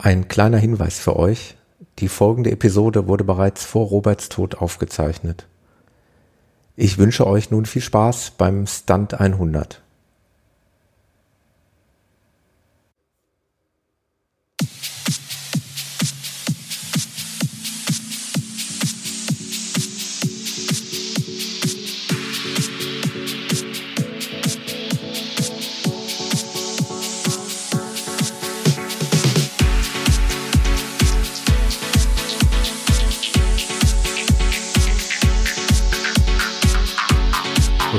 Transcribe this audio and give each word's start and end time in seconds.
Ein 0.00 0.28
kleiner 0.28 0.58
Hinweis 0.58 1.00
für 1.00 1.16
euch. 1.16 1.56
Die 1.98 2.06
folgende 2.06 2.52
Episode 2.52 3.08
wurde 3.08 3.24
bereits 3.24 3.64
vor 3.64 3.88
Roberts 3.88 4.28
Tod 4.28 4.54
aufgezeichnet. 4.54 5.48
Ich 6.76 6.98
wünsche 6.98 7.26
euch 7.26 7.50
nun 7.50 7.66
viel 7.66 7.82
Spaß 7.82 8.34
beim 8.38 8.68
Stunt 8.68 9.14
100. 9.14 9.82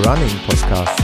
Running 0.10 0.40
Podcast. 0.48 1.00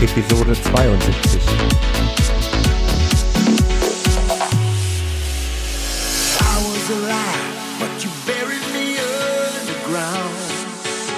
Episode 0.00 0.54
72. 0.54 1.42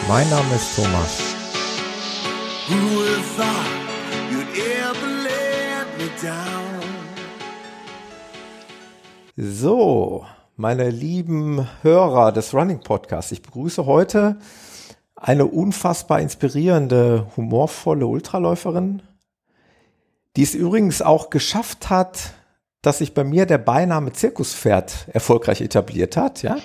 Mein 0.08 0.28
Name 0.28 0.54
ist 0.56 0.74
Thomas. 0.74 1.29
So, 9.42 10.26
meine 10.56 10.90
lieben 10.90 11.66
Hörer 11.80 12.30
des 12.30 12.52
Running 12.52 12.80
Podcasts, 12.80 13.32
ich 13.32 13.40
begrüße 13.40 13.86
heute 13.86 14.36
eine 15.16 15.46
unfassbar 15.46 16.20
inspirierende, 16.20 17.26
humorvolle 17.38 18.06
Ultraläuferin, 18.06 19.00
die 20.36 20.42
es 20.42 20.54
übrigens 20.54 21.00
auch 21.00 21.30
geschafft 21.30 21.88
hat, 21.88 22.34
dass 22.82 22.98
sich 22.98 23.14
bei 23.14 23.24
mir 23.24 23.46
der 23.46 23.56
Beiname 23.56 24.12
Zirkuspferd 24.12 25.08
erfolgreich 25.10 25.62
etabliert 25.62 26.18
hat, 26.18 26.42
ja. 26.42 26.58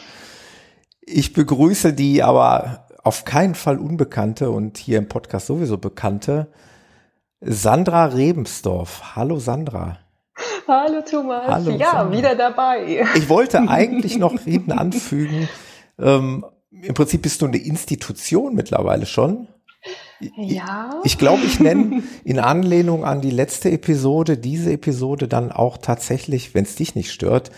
Ich 0.99 1.31
begrüße 1.31 1.93
die 1.93 2.23
aber 2.23 2.87
auf 3.05 3.23
keinen 3.23 3.55
Fall 3.55 3.79
unbekannte 3.79 4.51
und 4.51 4.77
hier 4.77 4.97
im 4.97 5.07
Podcast 5.07 5.47
sowieso 5.47 5.77
bekannte 5.77 6.51
Sandra 7.39 8.07
Rebensdorf. 8.07 9.15
Hallo 9.15 9.39
Sandra. 9.39 9.99
Hallo 10.67 11.01
Thomas. 11.01 11.47
Hallo, 11.47 11.71
ja, 11.71 11.91
Sandra. 11.91 12.17
wieder 12.17 12.35
dabei. 12.35 13.05
Ich 13.15 13.29
wollte 13.29 13.59
eigentlich 13.69 14.17
noch 14.17 14.39
hinten 14.39 14.71
anfügen, 14.71 15.47
ähm, 15.99 16.45
im 16.71 16.93
Prinzip 16.93 17.21
bist 17.21 17.41
du 17.41 17.45
eine 17.45 17.57
Institution 17.57 18.53
mittlerweile 18.55 19.05
schon. 19.05 19.47
Ja. 20.35 21.01
Ich 21.03 21.17
glaube, 21.17 21.43
ich 21.45 21.59
nenne 21.59 22.03
in 22.23 22.39
Anlehnung 22.39 23.05
an 23.05 23.21
die 23.21 23.31
letzte 23.31 23.69
Episode 23.71 24.37
diese 24.37 24.71
Episode 24.71 25.27
dann 25.27 25.51
auch 25.51 25.77
tatsächlich, 25.77 26.55
wenn 26.55 26.63
es 26.63 26.75
dich 26.75 26.95
nicht 26.95 27.11
stört, 27.11 27.51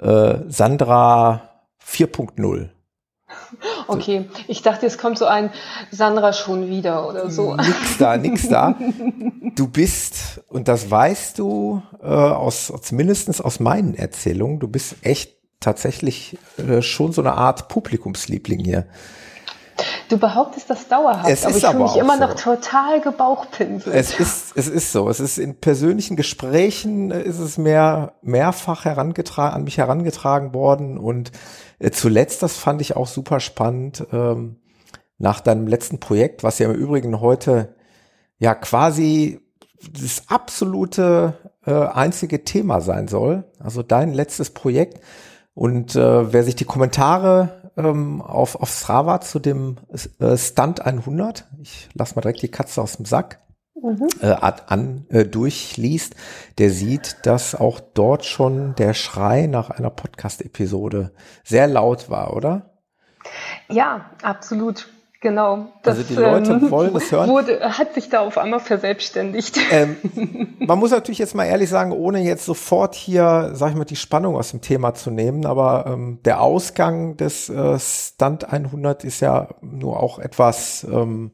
äh, 0.00 0.38
Sandra 0.48 1.50
4.0. 1.84 2.70
Okay, 3.86 4.28
ich 4.48 4.62
dachte, 4.62 4.86
es 4.86 4.98
kommt 4.98 5.18
so 5.18 5.26
ein 5.26 5.50
Sandra 5.90 6.32
schon 6.32 6.68
wieder 6.68 7.08
oder 7.08 7.30
so. 7.30 7.54
Nix 7.54 7.98
da, 7.98 8.16
nix 8.16 8.48
da. 8.48 8.74
Du 9.54 9.68
bist, 9.68 10.40
und 10.48 10.66
das 10.66 10.90
weißt 10.90 11.38
du 11.38 11.82
äh, 12.02 12.06
aus, 12.06 12.72
zumindest 12.82 13.44
aus 13.44 13.60
meinen 13.60 13.94
Erzählungen, 13.94 14.58
du 14.58 14.66
bist 14.66 14.96
echt 15.02 15.34
tatsächlich 15.60 16.36
äh, 16.58 16.82
schon 16.82 17.12
so 17.12 17.22
eine 17.22 17.34
Art 17.34 17.68
Publikumsliebling 17.68 18.64
hier. 18.64 18.86
Du 20.08 20.18
behauptest 20.18 20.68
das 20.68 20.88
dauerhaft, 20.88 21.28
es 21.28 21.44
aber 21.44 21.56
ich 21.56 21.64
fühle 21.64 21.82
mich 21.84 21.96
immer 21.96 22.18
so. 22.18 22.24
noch 22.24 22.34
total 22.34 23.00
gebauchpinselt. 23.00 23.94
Es 23.94 24.18
ist, 24.18 24.52
es 24.56 24.68
ist 24.68 24.92
so. 24.92 25.08
Es 25.08 25.20
ist 25.20 25.38
in 25.38 25.54
persönlichen 25.56 26.16
Gesprächen 26.16 27.10
ist 27.10 27.38
es 27.38 27.58
mehr, 27.58 28.14
mehrfach 28.22 28.84
herangetragen, 28.84 29.54
an 29.54 29.64
mich 29.64 29.78
herangetragen 29.78 30.52
worden 30.52 30.98
und 30.98 31.32
äh, 31.78 31.90
zuletzt, 31.90 32.42
das 32.42 32.56
fand 32.56 32.80
ich 32.80 32.96
auch 32.96 33.06
super 33.06 33.40
spannend, 33.40 34.06
ähm, 34.12 34.56
nach 35.18 35.40
deinem 35.40 35.66
letzten 35.66 36.00
Projekt, 36.00 36.42
was 36.42 36.58
ja 36.58 36.68
im 36.68 36.74
Übrigen 36.74 37.20
heute 37.20 37.74
ja 38.38 38.54
quasi 38.54 39.40
das 39.92 40.24
absolute 40.28 41.34
äh, 41.66 41.72
einzige 41.72 42.44
Thema 42.44 42.80
sein 42.80 43.08
soll. 43.08 43.44
Also 43.58 43.82
dein 43.82 44.12
letztes 44.12 44.50
Projekt. 44.50 45.00
Und 45.54 45.94
äh, 45.94 46.32
wer 46.32 46.42
sich 46.42 46.56
die 46.56 46.64
Kommentare 46.64 47.63
ähm, 47.76 48.22
auf, 48.22 48.56
auf 48.56 48.70
Strava 48.70 49.20
zu 49.20 49.38
dem 49.38 49.76
äh, 50.18 50.36
Stunt 50.36 50.80
100, 50.80 51.46
ich 51.62 51.88
lass 51.94 52.14
mal 52.14 52.22
direkt 52.22 52.42
die 52.42 52.50
Katze 52.50 52.82
aus 52.82 52.96
dem 52.96 53.04
Sack, 53.04 53.40
mhm. 53.80 54.08
äh, 54.20 54.26
an, 54.30 55.06
äh, 55.08 55.24
durchliest, 55.24 56.14
der 56.58 56.70
sieht, 56.70 57.18
dass 57.24 57.54
auch 57.54 57.80
dort 57.80 58.24
schon 58.24 58.74
der 58.76 58.94
Schrei 58.94 59.46
nach 59.46 59.70
einer 59.70 59.90
Podcast-Episode 59.90 61.12
sehr 61.42 61.66
laut 61.66 62.10
war, 62.10 62.34
oder? 62.34 62.80
Ja, 63.68 64.10
absolut. 64.22 64.88
Genau. 65.24 65.68
Das, 65.82 65.96
also 65.96 66.14
die 66.14 66.20
Leute 66.20 66.52
ähm, 66.52 66.70
wollen 66.70 66.94
es 66.94 67.10
hören. 67.10 67.30
Wurde, 67.30 67.58
hat 67.78 67.94
sich 67.94 68.10
da 68.10 68.20
auf 68.20 68.36
einmal 68.36 68.60
verselbstständigt. 68.60 69.58
Ähm, 69.72 69.96
man 70.58 70.78
muss 70.78 70.90
natürlich 70.90 71.16
jetzt 71.16 71.34
mal 71.34 71.46
ehrlich 71.46 71.70
sagen, 71.70 71.92
ohne 71.92 72.20
jetzt 72.20 72.44
sofort 72.44 72.94
hier, 72.94 73.52
sag 73.54 73.70
ich 73.70 73.74
mal, 73.74 73.86
die 73.86 73.96
Spannung 73.96 74.36
aus 74.36 74.50
dem 74.50 74.60
Thema 74.60 74.92
zu 74.92 75.10
nehmen, 75.10 75.46
aber 75.46 75.86
ähm, 75.88 76.18
der 76.26 76.42
Ausgang 76.42 77.16
des 77.16 77.48
äh, 77.48 77.78
Stunt 77.78 78.52
100 78.52 79.02
ist 79.04 79.20
ja 79.20 79.48
nur 79.62 80.02
auch 80.02 80.18
etwas 80.18 80.86
ähm, 80.92 81.30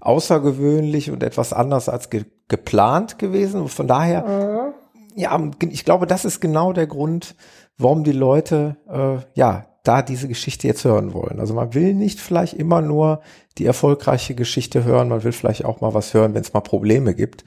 außergewöhnlich 0.00 1.12
und 1.12 1.22
etwas 1.22 1.52
anders 1.52 1.88
als 1.88 2.10
ge 2.10 2.24
geplant 2.48 3.20
gewesen. 3.20 3.68
Von 3.68 3.86
daher, 3.86 4.24
mhm. 4.26 4.74
ja, 5.14 5.40
ich 5.60 5.84
glaube, 5.84 6.08
das 6.08 6.24
ist 6.24 6.40
genau 6.40 6.72
der 6.72 6.88
Grund, 6.88 7.36
warum 7.76 8.02
die 8.02 8.10
Leute 8.10 8.78
äh, 8.90 9.18
ja 9.38 9.67
da 9.84 10.02
diese 10.02 10.28
Geschichte 10.28 10.66
jetzt 10.66 10.84
hören 10.84 11.14
wollen. 11.14 11.40
Also 11.40 11.54
man 11.54 11.74
will 11.74 11.94
nicht 11.94 12.20
vielleicht 12.20 12.54
immer 12.54 12.82
nur 12.82 13.20
die 13.56 13.64
erfolgreiche 13.64 14.34
Geschichte 14.34 14.84
hören, 14.84 15.08
man 15.08 15.24
will 15.24 15.32
vielleicht 15.32 15.64
auch 15.64 15.80
mal 15.80 15.94
was 15.94 16.14
hören, 16.14 16.34
wenn 16.34 16.42
es 16.42 16.52
mal 16.52 16.60
Probleme 16.60 17.14
gibt. 17.14 17.44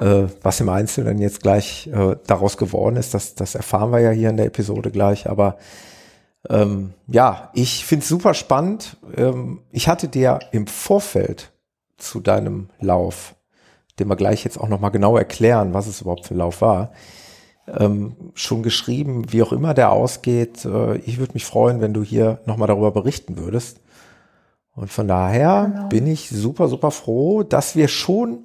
Äh, 0.00 0.28
was 0.42 0.60
im 0.60 0.68
Einzelnen 0.68 1.18
jetzt 1.18 1.42
gleich 1.42 1.88
äh, 1.88 2.16
daraus 2.26 2.56
geworden 2.56 2.96
ist, 2.96 3.14
das, 3.14 3.34
das 3.34 3.54
erfahren 3.54 3.92
wir 3.92 4.00
ja 4.00 4.10
hier 4.10 4.30
in 4.30 4.36
der 4.36 4.46
Episode 4.46 4.90
gleich. 4.90 5.28
Aber 5.28 5.56
ähm, 6.48 6.94
ja, 7.06 7.50
ich 7.54 7.84
finde 7.84 8.02
es 8.02 8.08
super 8.08 8.34
spannend. 8.34 8.96
Ähm, 9.16 9.60
ich 9.70 9.88
hatte 9.88 10.08
dir 10.08 10.40
im 10.52 10.66
Vorfeld 10.66 11.52
zu 11.96 12.20
deinem 12.20 12.70
Lauf, 12.80 13.34
den 13.98 14.08
wir 14.08 14.16
gleich 14.16 14.44
jetzt 14.44 14.58
auch 14.58 14.68
nochmal 14.68 14.90
genau 14.90 15.16
erklären, 15.16 15.74
was 15.74 15.86
es 15.86 16.00
überhaupt 16.00 16.26
für 16.26 16.34
ein 16.34 16.38
Lauf 16.38 16.60
war, 16.60 16.92
ähm, 17.78 18.16
schon 18.34 18.62
geschrieben, 18.62 19.32
wie 19.32 19.42
auch 19.42 19.52
immer 19.52 19.74
der 19.74 19.92
ausgeht. 19.92 20.64
Äh, 20.64 20.96
ich 20.98 21.18
würde 21.18 21.34
mich 21.34 21.44
freuen, 21.44 21.80
wenn 21.80 21.94
du 21.94 22.02
hier 22.02 22.40
nochmal 22.46 22.68
darüber 22.68 22.90
berichten 22.90 23.38
würdest. 23.38 23.80
Und 24.74 24.90
von 24.90 25.08
daher 25.08 25.70
genau. 25.72 25.88
bin 25.88 26.06
ich 26.06 26.30
super, 26.30 26.68
super 26.68 26.90
froh, 26.90 27.42
dass 27.42 27.74
wir 27.74 27.88
schon, 27.88 28.44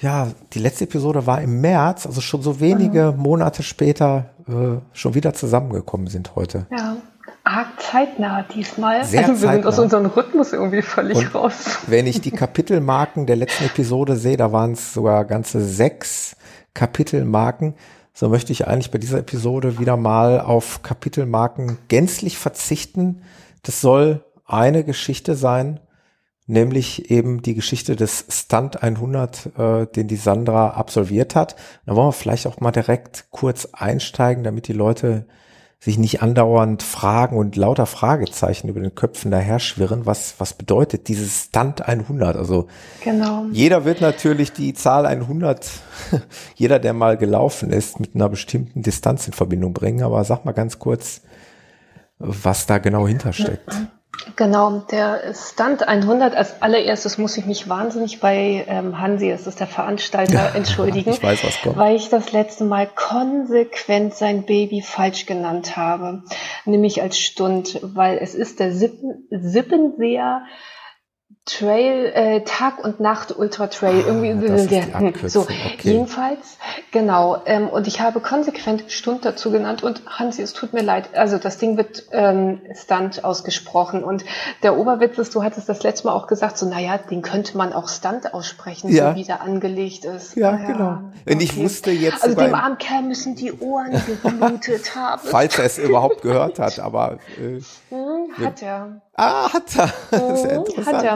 ja, 0.00 0.28
die 0.52 0.58
letzte 0.58 0.84
Episode 0.84 1.26
war 1.26 1.40
im 1.40 1.60
März, 1.60 2.06
also 2.06 2.20
schon 2.20 2.42
so 2.42 2.58
wenige 2.60 3.12
mhm. 3.12 3.22
Monate 3.22 3.62
später 3.62 4.30
äh, 4.48 4.80
schon 4.92 5.14
wieder 5.14 5.34
zusammengekommen 5.34 6.08
sind 6.08 6.34
heute. 6.34 6.66
Ja 6.76 6.96
arg 7.46 7.80
zeitnah 7.80 8.42
diesmal. 8.42 9.04
Sehr 9.04 9.20
also 9.20 9.34
wir 9.34 9.48
zeitnah. 9.48 9.52
sind 9.54 9.66
aus 9.66 9.78
unserem 9.78 10.06
Rhythmus 10.06 10.52
irgendwie 10.52 10.82
völlig 10.82 11.16
Und 11.16 11.34
raus. 11.34 11.78
Wenn 11.86 12.06
ich 12.06 12.20
die 12.20 12.32
Kapitelmarken 12.32 13.26
der 13.26 13.36
letzten 13.36 13.64
Episode 13.64 14.16
sehe, 14.16 14.36
da 14.36 14.52
waren 14.52 14.72
es 14.72 14.92
sogar 14.92 15.24
ganze 15.24 15.64
sechs 15.64 16.36
Kapitelmarken. 16.74 17.74
So 18.18 18.30
möchte 18.30 18.50
ich 18.50 18.66
eigentlich 18.66 18.90
bei 18.90 18.96
dieser 18.96 19.18
Episode 19.18 19.78
wieder 19.78 19.98
mal 19.98 20.40
auf 20.40 20.80
Kapitelmarken 20.80 21.76
gänzlich 21.88 22.38
verzichten. 22.38 23.20
Das 23.62 23.82
soll 23.82 24.24
eine 24.46 24.84
Geschichte 24.84 25.34
sein, 25.34 25.80
nämlich 26.46 27.10
eben 27.10 27.42
die 27.42 27.54
Geschichte 27.54 27.94
des 27.94 28.24
Stunt 28.30 28.82
100, 28.82 29.58
äh, 29.58 29.86
den 29.88 30.08
die 30.08 30.16
Sandra 30.16 30.70
absolviert 30.70 31.34
hat. 31.34 31.56
Da 31.84 31.94
wollen 31.94 32.08
wir 32.08 32.12
vielleicht 32.12 32.46
auch 32.46 32.58
mal 32.58 32.72
direkt 32.72 33.26
kurz 33.32 33.68
einsteigen, 33.74 34.44
damit 34.44 34.66
die 34.68 34.72
Leute 34.72 35.26
sich 35.78 35.98
nicht 35.98 36.22
andauernd 36.22 36.82
Fragen 36.82 37.36
und 37.36 37.54
lauter 37.54 37.86
Fragezeichen 37.86 38.68
über 38.68 38.80
den 38.80 38.94
Köpfen 38.94 39.30
daher 39.30 39.58
schwirren, 39.58 40.06
was, 40.06 40.34
was 40.38 40.54
bedeutet 40.54 41.08
dieses 41.08 41.44
Stunt 41.44 41.86
100? 41.86 42.36
Also 42.36 42.66
genau. 43.04 43.46
jeder 43.52 43.84
wird 43.84 44.00
natürlich 44.00 44.52
die 44.52 44.74
Zahl 44.74 45.06
100, 45.06 45.70
jeder, 46.54 46.78
der 46.78 46.92
mal 46.92 47.16
gelaufen 47.16 47.70
ist, 47.70 48.00
mit 48.00 48.14
einer 48.14 48.28
bestimmten 48.28 48.82
Distanz 48.82 49.26
in 49.26 49.32
Verbindung 49.32 49.74
bringen. 49.74 50.02
Aber 50.02 50.24
sag 50.24 50.44
mal 50.44 50.52
ganz 50.52 50.78
kurz, 50.78 51.20
was 52.18 52.66
da 52.66 52.78
genau 52.78 53.06
hintersteckt. 53.06 53.70
Genau, 54.36 54.82
der 54.90 55.34
Stunt 55.34 55.86
100 55.86 56.34
als 56.34 56.60
allererstes 56.62 57.18
muss 57.18 57.36
ich 57.36 57.46
mich 57.46 57.68
wahnsinnig 57.68 58.20
bei 58.20 58.64
ähm, 58.66 59.00
Hansi, 59.00 59.30
das 59.30 59.46
ist 59.46 59.60
der 59.60 59.66
Veranstalter, 59.66 60.52
entschuldigen, 60.54 61.10
ich 61.10 61.22
weiß, 61.22 61.44
was 61.44 61.60
kommt. 61.60 61.76
weil 61.76 61.96
ich 61.96 62.08
das 62.08 62.32
letzte 62.32 62.64
Mal 62.64 62.86
konsequent 62.86 64.14
sein 64.14 64.44
Baby 64.44 64.82
falsch 64.82 65.26
genannt 65.26 65.76
habe, 65.76 66.22
nämlich 66.64 67.02
als 67.02 67.18
Stund, 67.18 67.80
weil 67.82 68.18
es 68.18 68.34
ist 68.34 68.60
der 68.60 68.72
Sippen, 68.72 69.26
Sippenseer 69.30 70.42
Trail, 71.46 72.10
äh, 72.12 72.40
Tag 72.40 72.84
und 72.84 72.98
Nacht 72.98 73.38
Ultra 73.38 73.68
Trail, 73.68 74.02
ah, 74.02 74.08
irgendwie 74.08 74.66
der, 74.66 75.30
so. 75.30 75.42
Okay. 75.42 75.76
Jedenfalls, 75.80 76.58
genau. 76.90 77.40
Ähm, 77.46 77.68
und 77.68 77.86
ich 77.86 78.00
habe 78.00 78.18
konsequent 78.18 78.90
Stund 78.90 79.24
dazu 79.24 79.52
genannt 79.52 79.84
und 79.84 80.02
Hansi, 80.06 80.42
es 80.42 80.54
tut 80.54 80.72
mir 80.72 80.82
leid. 80.82 81.10
Also 81.14 81.38
das 81.38 81.58
Ding 81.58 81.76
wird 81.76 82.08
ähm, 82.10 82.62
Stunt 82.74 83.22
ausgesprochen 83.22 84.02
und 84.02 84.24
der 84.64 84.76
Oberwitz 84.76 85.18
ist, 85.18 85.36
du 85.36 85.44
hattest 85.44 85.68
das 85.68 85.84
letzte 85.84 86.08
Mal 86.08 86.14
auch 86.14 86.26
gesagt, 86.26 86.58
so 86.58 86.66
naja, 86.66 86.98
den 86.98 87.22
könnte 87.22 87.56
man 87.56 87.72
auch 87.72 87.88
Stunt 87.88 88.34
aussprechen, 88.34 88.90
ja. 88.90 89.10
so 89.10 89.16
wie 89.16 89.22
der 89.22 89.40
angelegt 89.40 90.04
ist. 90.04 90.34
Ja, 90.34 90.50
ja 90.50 90.66
genau. 90.66 90.98
Wenn 91.24 91.36
okay. 91.36 91.44
ich 91.44 91.56
wusste 91.56 91.92
jetzt. 91.92 92.24
Also 92.24 92.34
dem 92.34 92.54
armen 92.56 92.78
Kerl 92.78 93.02
müssen 93.02 93.36
die 93.36 93.52
Ohren 93.52 93.92
geblutet 94.04 94.96
haben. 94.96 95.22
Falls 95.24 95.56
er 95.60 95.66
es 95.66 95.78
überhaupt 95.78 96.22
gehört 96.22 96.58
hat, 96.58 96.80
aber 96.80 97.18
äh, 97.38 97.60
hm, 97.90 98.44
hat 98.44 98.62
er. 98.62 99.00
Ah, 99.16 99.52
hat 99.52 99.76
er. 99.76 99.92
Mhm, 100.16 100.86
hat 100.86 101.02
er. 101.02 101.14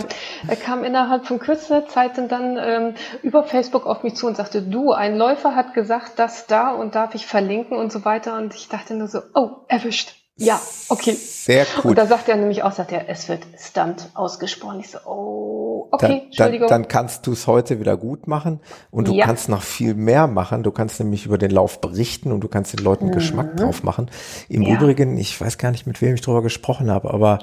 Er 0.48 0.56
kam 0.56 0.84
innerhalb 0.84 1.26
von 1.26 1.38
kürzester 1.38 1.86
Zeit 1.86 2.12
dann 2.16 2.58
ähm, 2.58 2.94
über 3.22 3.44
Facebook 3.44 3.86
auf 3.86 4.02
mich 4.02 4.14
zu 4.14 4.26
und 4.26 4.36
sagte, 4.36 4.62
du, 4.62 4.92
ein 4.92 5.16
Läufer 5.16 5.54
hat 5.54 5.74
gesagt, 5.74 6.12
das 6.16 6.46
da 6.46 6.70
und 6.70 6.94
darf 6.94 7.14
ich 7.14 7.26
verlinken 7.26 7.76
und 7.76 7.92
so 7.92 8.04
weiter. 8.04 8.36
Und 8.36 8.54
ich 8.54 8.68
dachte 8.68 8.94
nur 8.94 9.08
so, 9.08 9.20
oh, 9.34 9.50
erwischt. 9.68 10.14
Ja, 10.36 10.58
okay. 10.88 11.12
Sehr 11.12 11.66
cool. 11.76 11.90
Und 11.90 11.98
da 11.98 12.06
sagt 12.06 12.28
er 12.30 12.36
nämlich 12.36 12.62
auch, 12.62 12.72
sagt 12.72 12.92
er, 12.92 13.10
es 13.10 13.28
wird 13.28 13.42
Stunt 13.58 14.08
ausgesprochen. 14.14 14.80
Ich 14.80 14.90
so, 14.90 14.98
oh, 15.04 15.88
okay, 15.90 16.06
dann, 16.06 16.20
Entschuldigung. 16.22 16.68
Dann, 16.68 16.82
dann 16.82 16.88
kannst 16.88 17.26
du 17.26 17.32
es 17.32 17.46
heute 17.46 17.78
wieder 17.78 17.98
gut 17.98 18.26
machen 18.26 18.60
und 18.90 19.08
du 19.08 19.12
ja. 19.12 19.26
kannst 19.26 19.50
noch 19.50 19.62
viel 19.62 19.94
mehr 19.94 20.26
machen. 20.26 20.62
Du 20.62 20.70
kannst 20.70 20.98
nämlich 20.98 21.26
über 21.26 21.36
den 21.36 21.50
Lauf 21.50 21.82
berichten 21.82 22.32
und 22.32 22.40
du 22.40 22.48
kannst 22.48 22.72
den 22.72 22.82
Leuten 22.82 23.08
mhm. 23.08 23.12
Geschmack 23.12 23.56
drauf 23.58 23.82
machen. 23.82 24.10
Im 24.48 24.62
ja. 24.62 24.76
Übrigen, 24.76 25.18
ich 25.18 25.38
weiß 25.38 25.58
gar 25.58 25.72
nicht, 25.72 25.86
mit 25.86 26.00
wem 26.00 26.14
ich 26.14 26.22
drüber 26.22 26.40
gesprochen 26.40 26.90
habe, 26.90 27.12
aber 27.12 27.40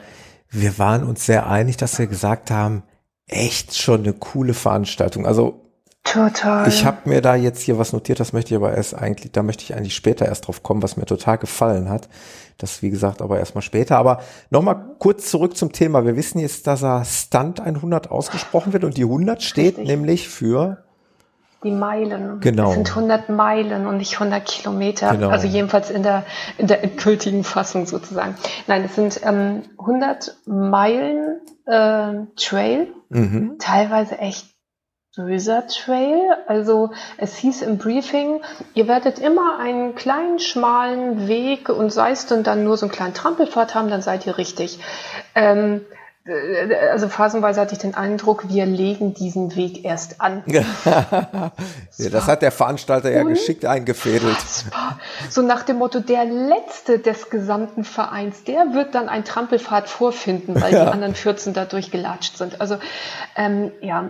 wir 0.49 0.77
waren 0.77 1.03
uns 1.03 1.25
sehr 1.25 1.47
einig, 1.47 1.77
dass 1.77 1.99
wir 1.99 2.07
gesagt 2.07 2.51
haben, 2.51 2.83
echt 3.27 3.77
schon 3.77 4.01
eine 4.01 4.13
coole 4.13 4.53
Veranstaltung. 4.53 5.25
Also 5.25 5.63
Total. 6.03 6.69
Ich 6.69 6.85
habe 6.85 7.09
mir 7.09 7.21
da 7.21 7.35
jetzt 7.35 7.61
hier 7.61 7.77
was 7.77 7.91
notiert, 7.91 8.21
das 8.21 8.31
möchte 8.31 8.53
ich 8.53 8.55
aber 8.55 8.73
erst 8.73 8.95
eigentlich, 8.95 9.33
da 9.33 9.43
möchte 9.43 9.63
ich 9.63 9.75
eigentlich 9.75 9.95
später 9.95 10.25
erst 10.25 10.47
drauf 10.47 10.63
kommen, 10.63 10.81
was 10.81 10.95
mir 10.95 11.05
total 11.05 11.37
gefallen 11.37 11.89
hat. 11.89 12.07
Das 12.57 12.81
wie 12.81 12.89
gesagt 12.89 13.21
aber 13.21 13.39
erstmal 13.39 13.61
später. 13.61 13.97
Aber 13.97 14.21
nochmal 14.49 14.95
kurz 14.99 15.29
zurück 15.29 15.57
zum 15.57 15.73
Thema. 15.73 16.05
Wir 16.05 16.15
wissen 16.15 16.39
jetzt, 16.39 16.65
dass 16.65 16.81
er 16.81 17.03
Stunt 17.03 17.59
100 17.59 18.09
ausgesprochen 18.09 18.71
wird 18.71 18.85
und 18.85 18.95
die 18.95 19.03
100 19.03 19.43
steht 19.43 19.77
Richtig. 19.77 19.87
nämlich 19.87 20.29
für 20.29 20.83
die 21.63 21.71
Meilen. 21.71 22.39
Genau. 22.39 22.69
Es 22.69 22.75
sind 22.75 22.89
100 22.89 23.29
Meilen 23.29 23.87
und 23.87 23.97
nicht 23.97 24.13
100 24.13 24.45
Kilometer. 24.45 25.11
Genau. 25.11 25.29
Also 25.29 25.47
jedenfalls 25.47 25.89
in 25.89 26.03
der, 26.03 26.23
in 26.57 26.67
der 26.67 26.83
endgültigen 26.83 27.43
Fassung 27.43 27.85
sozusagen. 27.85 28.35
Nein, 28.67 28.83
es 28.85 28.95
sind 28.95 29.21
ähm, 29.23 29.63
100 29.79 30.37
Meilen 30.45 31.39
äh, 31.65 32.13
Trail. 32.35 32.87
Mhm. 33.09 33.55
Teilweise 33.59 34.17
echt 34.19 34.47
böser 35.15 35.65
Trail. 35.67 36.21
Also 36.47 36.91
es 37.17 37.35
hieß 37.37 37.63
im 37.63 37.77
Briefing, 37.77 38.41
ihr 38.75 38.87
werdet 38.87 39.19
immer 39.19 39.59
einen 39.59 39.95
kleinen, 39.95 40.39
schmalen 40.39 41.27
Weg 41.27 41.69
und 41.69 41.91
sei 41.91 42.11
es 42.11 42.27
denn 42.27 42.43
dann 42.43 42.63
nur 42.63 42.77
so 42.77 42.85
einen 42.85 42.93
kleinen 42.93 43.13
Trampelpfad 43.13 43.75
haben, 43.75 43.89
dann 43.89 44.01
seid 44.01 44.25
ihr 44.27 44.37
richtig. 44.37 44.79
Ähm, 45.35 45.81
äh, 45.81 45.95
also 46.91 47.07
phasenweise 47.07 47.61
hatte 47.61 47.73
ich 47.73 47.79
den 47.79 47.95
Eindruck, 47.95 48.49
wir 48.49 48.65
legen 48.65 49.13
diesen 49.13 49.55
Weg 49.55 49.85
erst 49.85 50.19
an. 50.19 50.43
ja, 50.47 50.63
das 52.11 52.27
hat 52.27 52.41
der 52.41 52.51
Veranstalter 52.51 53.11
ja 53.11 53.23
geschickt 53.23 53.65
eingefädelt. 53.65 54.37
So 55.29 55.41
nach 55.41 55.63
dem 55.63 55.77
Motto, 55.77 55.99
der 55.99 56.25
Letzte 56.25 56.99
des 56.99 57.29
gesamten 57.29 57.83
Vereins, 57.83 58.43
der 58.43 58.73
wird 58.73 58.95
dann 58.95 59.09
ein 59.09 59.23
Trampelpfad 59.23 59.89
vorfinden, 59.89 60.59
weil 60.61 60.73
ja. 60.73 60.85
die 60.85 60.91
anderen 60.91 61.15
14 61.15 61.53
da 61.53 61.65
durchgelatscht 61.65 62.37
sind. 62.37 62.59
Also 62.59 62.77
ähm, 63.35 63.71
ja, 63.81 64.09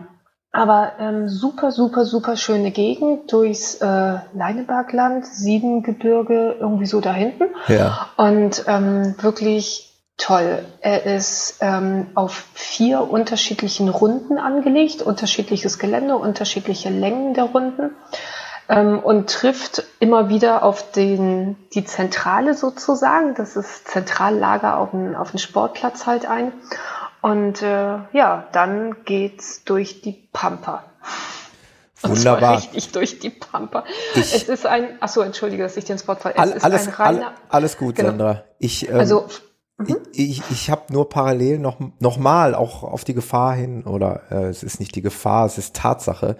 aber 0.52 0.94
ähm, 1.00 1.30
super, 1.30 1.72
super, 1.72 2.06
super 2.06 2.36
schöne 2.36 2.72
Gegend 2.72 3.31
durchs 3.31 3.75
äh, 3.75 4.16
Leinebergland, 4.34 5.25
Siebengebirge, 5.25 6.56
irgendwie 6.60 6.88
so 6.88 7.00
da 7.00 7.13
hinten. 7.13 7.44
Ja. 7.68 8.08
Und 8.18 8.63
ähm, 8.68 9.16
wirklich 9.22 9.87
toll. 10.18 10.66
Er 10.81 11.06
ist 11.06 11.58
ähm, 11.62 12.08
auf 12.16 12.46
vier 12.54 13.02
unterschiedlichen 13.02 13.88
Runden 13.90 14.38
angelegt, 14.38 15.02
unterschiedliches 15.02 15.80
Gelände, 15.80 16.18
unterschiedliche 16.18 16.90
Längen 16.90 17.34
der 17.34 17.46
Runden 17.46 17.92
ähm, 18.68 19.00
und 19.00 19.30
trifft 19.30 19.84
immer 20.00 20.30
wieder 20.30 20.64
auf 20.64 20.92
den, 20.92 21.56
die 21.74 21.86
Zentrale 21.86 22.54
sozusagen, 22.54 23.36
das 23.36 23.56
ist 23.56 23.88
Zentrallager 23.88 24.78
auf 24.78 24.92
dem, 24.92 25.16
auf 25.16 25.31
dem 25.31 25.40
Sportplatz 25.40 26.06
halt 26.06 26.25
ein. 26.25 26.52
Und 27.22 27.62
äh, 27.62 28.00
ja, 28.12 28.48
dann 28.52 29.04
geht's 29.06 29.63
durch 29.63 30.02
die 30.02 30.28
Pampa. 30.34 30.84
Wunderbar. 32.04 32.52
Und 32.52 32.58
richtig 32.58 32.92
durch 32.92 33.20
die 33.20 33.31
Pampa. 33.31 33.84
Ich, 34.13 34.34
es 34.34 34.44
ist 34.44 34.66
ein, 34.68 34.98
ach 35.00 35.10
so, 35.10 35.22
entschuldige, 35.22 35.63
dass 35.63 35.78
ich 35.78 35.86
den 35.86 35.98
Spot 35.98 36.16
fall. 36.16 36.34
Es 36.36 36.63
alles, 36.63 36.84
ist 36.84 36.88
ein 36.90 36.94
reiner, 36.94 37.31
alles 37.50 37.78
gut, 37.78 37.96
genau. 37.96 38.10
Sandra. 38.10 38.44
Ich, 38.60 38.88
ähm, 38.88 39.00
also 39.00 39.28
Mhm. 39.77 39.97
Ich, 40.12 40.41
ich 40.50 40.69
habe 40.71 40.91
nur 40.91 41.07
parallel 41.09 41.59
noch, 41.59 41.77
noch 42.00 42.18
mal 42.18 42.56
auch 42.56 42.83
auf 42.83 43.03
die 43.03 43.13
Gefahr 43.13 43.53
hin, 43.56 43.83
oder 43.83 44.24
äh, 44.31 44.45
es 44.45 44.63
ist 44.63 44.79
nicht 44.79 44.95
die 44.95 45.03
Gefahr, 45.03 45.45
es 45.45 45.57
ist 45.57 45.75
Tatsache, 45.75 46.35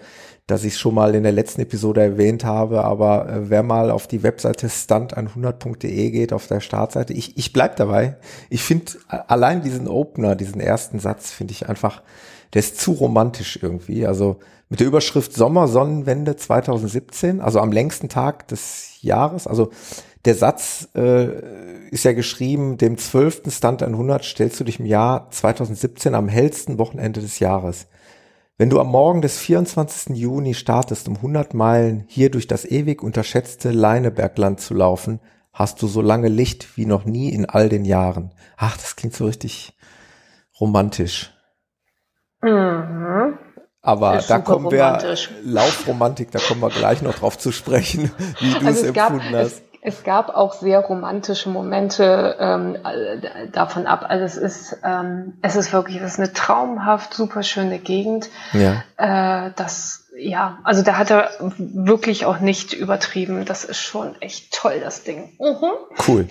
dass 0.48 0.64
ich 0.64 0.76
schon 0.76 0.94
mal 0.94 1.14
in 1.14 1.22
der 1.22 1.32
letzten 1.32 1.60
Episode 1.60 2.02
erwähnt 2.02 2.44
habe, 2.44 2.82
aber 2.82 3.28
äh, 3.28 3.50
wer 3.50 3.62
mal 3.62 3.90
auf 3.90 4.08
die 4.08 4.24
Webseite 4.24 4.66
stunt100.de 4.66 6.10
geht, 6.10 6.32
auf 6.32 6.48
der 6.48 6.60
Startseite, 6.60 7.12
ich, 7.12 7.36
ich 7.36 7.52
bleib 7.52 7.76
dabei. 7.76 8.16
Ich 8.50 8.62
finde 8.62 8.92
allein 9.08 9.62
diesen 9.62 9.86
Opener, 9.86 10.34
diesen 10.34 10.60
ersten 10.60 10.98
Satz, 10.98 11.30
finde 11.30 11.52
ich 11.52 11.68
einfach, 11.68 12.02
der 12.54 12.60
ist 12.60 12.80
zu 12.80 12.92
romantisch 12.92 13.60
irgendwie. 13.62 14.06
Also 14.06 14.38
mit 14.68 14.80
der 14.80 14.86
Überschrift 14.86 15.32
Sommersonnenwende 15.32 16.36
2017, 16.36 17.40
also 17.40 17.60
am 17.60 17.70
längsten 17.70 18.08
Tag 18.08 18.48
des 18.48 18.98
Jahres, 19.00 19.46
also 19.46 19.70
der 20.24 20.34
Satz 20.34 20.88
äh, 20.94 21.88
ist 21.90 22.04
ja 22.04 22.12
geschrieben, 22.12 22.76
dem 22.76 22.98
12. 22.98 23.42
Stunt 23.48 23.82
100 23.82 24.24
stellst 24.24 24.58
du 24.60 24.64
dich 24.64 24.80
im 24.80 24.86
Jahr 24.86 25.30
2017 25.30 26.14
am 26.14 26.28
hellsten 26.28 26.78
Wochenende 26.78 27.20
des 27.20 27.38
Jahres. 27.38 27.86
Wenn 28.56 28.70
du 28.70 28.80
am 28.80 28.88
Morgen 28.88 29.22
des 29.22 29.38
24. 29.38 30.16
Juni 30.16 30.54
startest, 30.54 31.08
um 31.08 31.16
100 31.16 31.54
Meilen 31.54 32.04
hier 32.08 32.30
durch 32.30 32.48
das 32.48 32.64
ewig 32.64 33.02
unterschätzte 33.02 33.70
Leinebergland 33.70 34.60
zu 34.60 34.74
laufen, 34.74 35.20
hast 35.52 35.80
du 35.80 35.86
so 35.86 36.02
lange 36.02 36.28
Licht 36.28 36.76
wie 36.76 36.86
noch 36.86 37.04
nie 37.04 37.28
in 37.28 37.46
all 37.46 37.68
den 37.68 37.84
Jahren. 37.84 38.34
Ach, 38.56 38.76
das 38.76 38.96
klingt 38.96 39.14
so 39.14 39.26
richtig 39.26 39.76
romantisch. 40.60 41.32
Mhm. 42.42 43.38
Aber 43.80 44.22
da 44.26 44.40
kommen 44.40 44.70
wir, 44.70 44.98
Laufromantik, 45.44 46.32
da 46.32 46.40
kommen 46.40 46.60
wir 46.60 46.70
gleich 46.70 47.00
noch 47.00 47.14
drauf 47.14 47.38
zu 47.38 47.52
sprechen, 47.52 48.10
wie 48.40 48.50
du 48.50 48.56
also 48.66 48.70
es 48.70 48.82
empfunden 48.82 49.32
gab, 49.32 49.44
hast. 49.44 49.52
Es, 49.52 49.62
es 49.80 50.02
gab 50.02 50.30
auch 50.30 50.54
sehr 50.54 50.80
romantische 50.80 51.48
Momente 51.48 52.36
ähm, 52.40 52.76
davon 53.52 53.86
ab. 53.86 54.04
Also 54.08 54.24
es 54.24 54.36
ist, 54.36 54.78
ähm, 54.84 55.34
es 55.42 55.56
ist 55.56 55.72
wirklich, 55.72 55.96
es 55.96 56.14
ist 56.14 56.18
eine 56.18 56.32
traumhaft 56.32 57.14
super 57.14 57.42
schöne 57.42 57.78
Gegend. 57.78 58.28
Ja. 58.52 58.82
Äh, 58.96 59.52
das, 59.54 60.06
ja, 60.16 60.58
also 60.64 60.82
da 60.82 60.96
hat 60.96 61.10
er 61.10 61.30
wirklich 61.58 62.26
auch 62.26 62.40
nicht 62.40 62.72
übertrieben. 62.72 63.44
Das 63.44 63.64
ist 63.64 63.78
schon 63.78 64.20
echt 64.20 64.52
toll, 64.52 64.80
das 64.80 65.04
Ding. 65.04 65.36
Mhm. 65.38 65.72
Cool. 66.06 66.28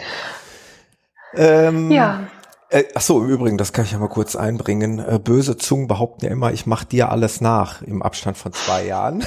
Ähm, 1.34 1.92
ja. 1.92 2.28
Äh, 2.70 2.84
ach 2.96 3.02
so, 3.02 3.22
im 3.22 3.30
Übrigen, 3.30 3.58
das 3.58 3.72
kann 3.72 3.86
ich 3.86 3.94
ja 3.94 3.98
mal 3.98 4.10
kurz 4.10 4.36
einbringen. 4.36 5.00
Äh, 5.00 5.20
böse 5.20 5.56
Zungen 5.56 5.88
behaupten 5.88 6.26
ja 6.26 6.32
immer, 6.32 6.52
ich 6.52 6.66
mache 6.66 6.86
dir 6.86 7.10
alles 7.12 7.40
nach 7.40 7.82
im 7.82 8.02
Abstand 8.04 8.38
von 8.38 8.52
zwei 8.52 8.86
Jahren. 8.86 9.20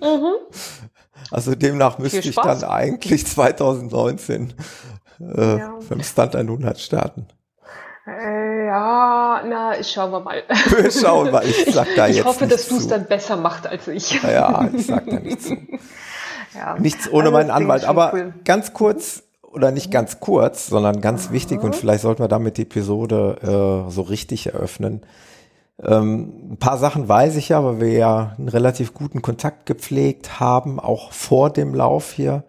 mhm. 0.00 0.34
Also 1.30 1.54
demnach 1.54 1.98
müsste 1.98 2.20
ich 2.20 2.34
dann 2.34 2.64
eigentlich 2.64 3.26
2019 3.26 4.54
äh, 5.20 5.58
ja. 5.58 5.78
beim 5.88 6.02
Stunt 6.02 6.36
100 6.36 6.80
starten. 6.80 7.26
Äh, 8.06 8.66
ja, 8.66 9.42
na, 9.48 9.82
schauen 9.82 10.12
wir 10.12 10.20
mal. 10.20 10.42
Wir 10.66 10.90
schauen 10.90 11.30
mal, 11.30 11.44
ich 11.46 11.72
sag 11.72 11.88
da 11.96 12.06
ich, 12.06 12.16
jetzt 12.16 12.20
Ich 12.20 12.24
hoffe, 12.24 12.46
dass 12.46 12.68
du 12.68 12.76
es 12.76 12.86
dann 12.86 13.06
besser 13.06 13.36
machst 13.36 13.66
als 13.66 13.88
ich. 13.88 14.22
Ja, 14.22 14.68
ich 14.72 14.86
sag 14.86 15.06
da 15.06 15.18
nichts 15.18 15.48
zu. 15.48 15.56
Ja. 16.54 16.78
Nichts 16.78 17.10
ohne 17.10 17.24
also 17.24 17.32
meinen 17.32 17.50
Anwalt. 17.50 17.84
Aber 17.84 18.12
cool. 18.14 18.32
ganz 18.44 18.72
kurz, 18.72 19.24
oder 19.42 19.72
nicht 19.72 19.90
ganz 19.90 20.20
kurz, 20.20 20.68
sondern 20.68 21.00
ganz 21.00 21.30
mhm. 21.30 21.34
wichtig 21.34 21.62
und 21.64 21.74
vielleicht 21.74 22.02
sollten 22.02 22.22
wir 22.22 22.28
damit 22.28 22.58
die 22.58 22.62
Episode 22.62 23.86
äh, 23.88 23.90
so 23.90 24.02
richtig 24.02 24.46
eröffnen. 24.46 25.02
Ähm, 25.82 26.52
ein 26.52 26.56
paar 26.58 26.78
Sachen 26.78 27.08
weiß 27.08 27.36
ich 27.36 27.48
ja, 27.48 27.64
weil 27.64 27.80
wir 27.80 27.92
ja 27.92 28.34
einen 28.38 28.48
relativ 28.48 28.94
guten 28.94 29.22
Kontakt 29.22 29.66
gepflegt 29.66 30.38
haben, 30.38 30.78
auch 30.78 31.12
vor 31.12 31.50
dem 31.50 31.74
Lauf 31.74 32.12
hier. 32.12 32.44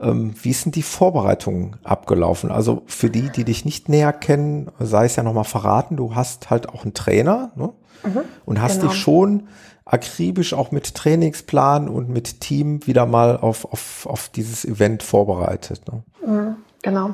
Ähm, 0.00 0.34
wie 0.40 0.52
sind 0.52 0.76
die 0.76 0.82
Vorbereitungen 0.82 1.76
abgelaufen? 1.82 2.50
Also 2.50 2.82
für 2.86 3.10
die, 3.10 3.30
die 3.30 3.44
dich 3.44 3.64
nicht 3.64 3.88
näher 3.88 4.12
kennen, 4.12 4.70
sei 4.78 5.06
es 5.06 5.16
ja 5.16 5.22
nochmal 5.22 5.44
verraten, 5.44 5.96
du 5.96 6.14
hast 6.14 6.50
halt 6.50 6.68
auch 6.68 6.84
einen 6.84 6.94
Trainer 6.94 7.50
ne? 7.56 7.72
mhm, 8.04 8.20
und 8.44 8.62
hast 8.62 8.80
genau. 8.80 8.92
dich 8.92 9.00
schon 9.00 9.48
akribisch 9.84 10.54
auch 10.54 10.70
mit 10.70 10.94
Trainingsplan 10.94 11.88
und 11.88 12.08
mit 12.08 12.40
Team 12.40 12.86
wieder 12.86 13.06
mal 13.06 13.36
auf, 13.36 13.64
auf, 13.72 14.06
auf 14.06 14.28
dieses 14.28 14.64
Event 14.64 15.02
vorbereitet. 15.02 15.82
Ne? 15.90 16.02
Mhm, 16.24 16.56
genau. 16.82 17.10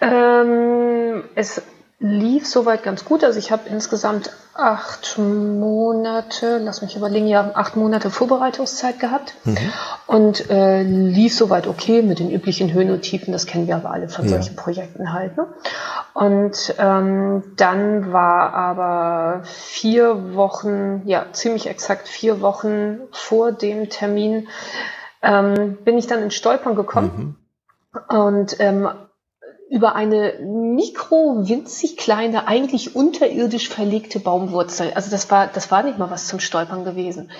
Ähm, 0.00 1.22
es 1.36 1.62
lief 2.00 2.48
soweit 2.48 2.82
ganz 2.82 3.04
gut. 3.04 3.22
Also 3.22 3.38
ich 3.38 3.52
habe 3.52 3.68
insgesamt 3.68 4.32
acht 4.54 5.18
Monate, 5.18 6.58
lass 6.58 6.80
mich 6.80 6.96
überlegen, 6.96 7.26
ja, 7.26 7.50
acht 7.54 7.76
Monate 7.76 8.10
Vorbereitungszeit 8.10 8.98
gehabt 8.98 9.34
mhm. 9.44 9.58
und 10.06 10.50
äh, 10.50 10.82
lief 10.82 11.34
soweit 11.34 11.66
okay 11.66 12.00
mit 12.02 12.18
den 12.18 12.30
üblichen 12.30 12.72
Höhen 12.72 12.90
und 12.90 13.02
Tiefen. 13.02 13.32
Das 13.32 13.46
kennen 13.46 13.68
wir 13.68 13.76
aber 13.76 13.90
alle 13.90 14.08
von 14.08 14.24
ja. 14.24 14.30
solchen 14.30 14.56
Projekten 14.56 15.12
halt. 15.12 15.36
Ne? 15.36 15.46
Und 16.14 16.74
ähm, 16.78 17.42
dann 17.56 18.12
war 18.12 18.54
aber 18.54 19.42
vier 19.44 20.34
Wochen, 20.34 21.02
ja, 21.04 21.26
ziemlich 21.32 21.68
exakt 21.68 22.08
vier 22.08 22.40
Wochen 22.40 22.98
vor 23.12 23.52
dem 23.52 23.90
Termin, 23.90 24.48
ähm, 25.22 25.76
bin 25.84 25.98
ich 25.98 26.06
dann 26.06 26.22
in 26.22 26.30
Stolpern 26.30 26.76
gekommen. 26.76 27.36
Mhm. 27.92 28.16
Und 28.16 28.56
ähm, 28.58 28.88
über 29.70 29.94
eine 29.94 30.34
mikro 30.40 31.48
winzig 31.48 31.96
kleine, 31.96 32.48
eigentlich 32.48 32.96
unterirdisch 32.96 33.68
verlegte 33.68 34.18
Baumwurzel. 34.18 34.92
Also 34.96 35.12
das 35.12 35.30
war, 35.30 35.46
das 35.46 35.70
war 35.70 35.84
nicht 35.84 35.96
mal 35.96 36.10
was 36.10 36.26
zum 36.26 36.40
Stolpern 36.40 36.84
gewesen. 36.84 37.30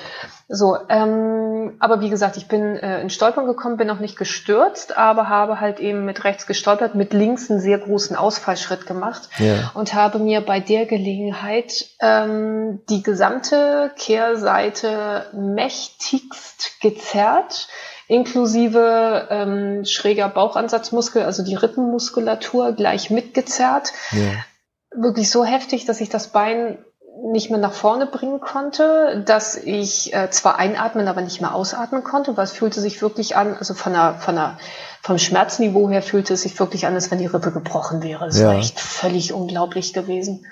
So, 0.47 0.77
ähm, 0.89 1.75
aber 1.81 2.01
wie 2.01 2.09
gesagt, 2.09 2.37
ich 2.37 2.47
bin 2.47 2.77
äh, 2.77 3.01
in 3.01 3.11
Stolpern 3.11 3.47
gekommen, 3.47 3.79
bin 3.79 3.91
auch 3.91 3.99
nicht 3.99 4.17
gestürzt, 4.17 4.97
aber 4.97 5.29
habe 5.29 5.61
halt 5.61 5.81
eben 5.81 6.05
mit 6.05 6.23
rechts 6.23 6.47
gestolpert, 6.47 6.95
mit 6.95 7.13
links 7.13 7.51
einen 7.51 7.61
sehr 7.61 7.79
großen 7.79 8.15
Ausfallschritt 8.15 8.87
gemacht 8.87 9.29
ja. 9.39 9.73
und 9.75 9.95
habe 9.95 10.21
mir 10.21 10.41
bei 10.41 10.61
der 10.61 10.87
Gelegenheit 10.87 11.87
ähm, 12.01 12.81
die 12.89 13.03
gesamte 13.03 13.91
Kehrseite 13.97 15.27
mächtigst 15.33 16.81
gezerrt 16.81 17.67
inklusive 18.11 19.29
ähm, 19.31 19.85
schräger 19.85 20.29
Bauchansatzmuskel, 20.29 21.23
also 21.23 21.45
die 21.45 21.55
Rippenmuskulatur 21.55 22.73
gleich 22.73 23.11
mitgezerrt. 23.11 23.93
Ja. 24.11 24.45
Wirklich 24.93 25.31
so 25.31 25.45
heftig, 25.45 25.85
dass 25.85 26.01
ich 26.01 26.09
das 26.09 26.29
Bein 26.29 26.79
nicht 27.23 27.51
mehr 27.51 27.61
nach 27.61 27.73
vorne 27.73 28.07
bringen 28.07 28.41
konnte, 28.41 29.23
dass 29.27 29.57
ich 29.57 30.13
äh, 30.13 30.29
zwar 30.31 30.59
einatmen, 30.59 31.07
aber 31.07 31.21
nicht 31.21 31.41
mehr 31.41 31.55
ausatmen 31.55 32.03
konnte, 32.03 32.37
weil 32.37 32.45
es 32.45 32.53
fühlte 32.53 32.81
sich 32.81 33.01
wirklich 33.01 33.37
an, 33.37 33.55
also 33.57 33.75
von 33.75 33.93
der, 33.93 34.15
von 34.15 34.35
der, 34.35 34.59
vom 35.03 35.19
Schmerzniveau 35.19 35.89
her 35.89 36.03
fühlte 36.03 36.35
es 36.35 36.43
sich 36.43 36.59
wirklich 36.59 36.87
an, 36.87 36.95
als 36.95 37.11
wenn 37.13 37.19
die 37.19 37.27
Rippe 37.27 37.53
gebrochen 37.53 38.03
wäre. 38.03 38.27
Das 38.27 38.41
ja. 38.41 38.49
war 38.49 38.55
echt 38.57 38.81
völlig 38.81 39.33
unglaublich 39.33 39.93
gewesen. 39.93 40.47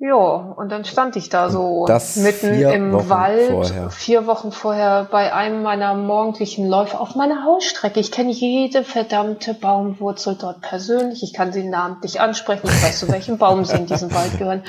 Ja, 0.00 0.14
und 0.14 0.70
dann 0.70 0.84
stand 0.84 1.16
ich 1.16 1.28
da 1.28 1.50
so 1.50 1.84
mitten 2.14 2.54
im 2.54 2.92
Wochen 2.92 3.08
Wald, 3.08 3.50
vorher. 3.50 3.90
vier 3.90 4.26
Wochen 4.28 4.52
vorher 4.52 5.08
bei 5.10 5.34
einem 5.34 5.64
meiner 5.64 5.94
morgendlichen 5.94 6.68
Läufe 6.68 7.00
auf 7.00 7.16
meiner 7.16 7.42
Hausstrecke. 7.42 7.98
Ich 7.98 8.12
kenne 8.12 8.30
jede 8.30 8.84
verdammte 8.84 9.54
Baumwurzel 9.54 10.36
dort 10.40 10.60
persönlich. 10.60 11.24
Ich 11.24 11.32
kann 11.32 11.52
sie 11.52 11.64
namentlich 11.64 12.20
ansprechen. 12.20 12.68
Ich 12.68 12.80
weiß, 12.80 13.00
zu 13.00 13.08
welchem 13.08 13.38
Baum 13.38 13.64
sie 13.64 13.74
in 13.74 13.86
diesem 13.86 14.14
Wald 14.14 14.38
gehören. 14.38 14.62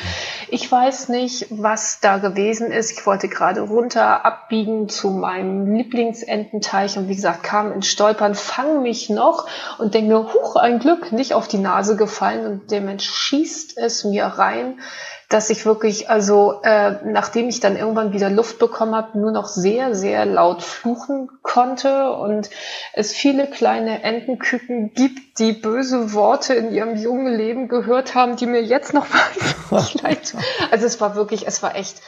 Ich 0.48 0.72
weiß 0.72 1.10
nicht, 1.10 1.46
was 1.52 2.00
da 2.02 2.18
gewesen 2.18 2.72
ist. 2.72 2.92
Ich 2.92 3.06
wollte 3.06 3.28
gerade 3.28 3.62
runter 3.62 4.26
abbiegen 4.26 4.90
zu 4.90 5.12
meinem 5.12 5.72
Lieblingsententeich 5.76 6.98
und 6.98 7.08
wie 7.08 7.16
gesagt, 7.16 7.44
kam 7.44 7.72
in 7.72 7.84
Stolpern, 7.84 8.34
fang 8.34 8.82
mich 8.82 9.12
noch 9.12 9.46
und 9.78 9.94
denke 9.94 10.10
mir, 10.10 10.34
huch, 10.34 10.56
ein 10.56 10.80
Glück, 10.80 11.12
nicht 11.12 11.36
auf 11.36 11.48
die 11.48 11.60
Nase 11.60 11.96
gefallen 11.96 12.48
und 12.48 12.72
der 12.72 12.82
Mensch 12.82 13.08
schießt 13.08 13.78
es 13.78 14.06
mir 14.06 14.26
rein 14.26 14.80
dass 15.30 15.52
ich 15.52 15.64
wirklich, 15.68 16.10
also 16.10 16.62
äh, 16.64 16.96
nachdem 17.06 17.50
ich 17.50 17.60
dann 17.60 17.78
irgendwann 17.78 18.14
wieder 18.14 18.32
Luft 18.32 18.58
bekommen 18.58 18.96
habe, 18.96 19.20
nur 19.20 19.32
noch 19.32 19.48
sehr, 19.48 19.94
sehr 19.94 20.26
laut 20.26 20.64
fluchen 20.64 21.30
konnte 21.44 22.12
und 22.14 22.50
es 22.94 23.14
viele 23.14 23.46
kleine 23.46 24.02
Entenküken 24.02 24.92
gibt, 24.96 25.38
die 25.38 25.54
böse 25.54 26.14
Worte 26.14 26.56
in 26.56 26.72
ihrem 26.72 26.96
jungen 26.98 27.32
Leben 27.32 27.68
gehört 27.68 28.16
haben, 28.16 28.38
die 28.38 28.48
mir 28.48 28.64
jetzt 28.64 28.96
noch 28.96 29.06
mal 29.70 29.86
leid. 30.02 30.34
Also 30.72 30.88
es 30.88 31.00
war 31.00 31.16
wirklich, 31.16 31.46
es 31.46 31.62
war 31.62 31.76
echt 31.76 32.02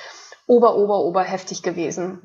ober, 0.48 0.76
ober, 0.76 1.06
ober 1.06 1.22
heftig 1.22 1.62
gewesen. 1.62 2.22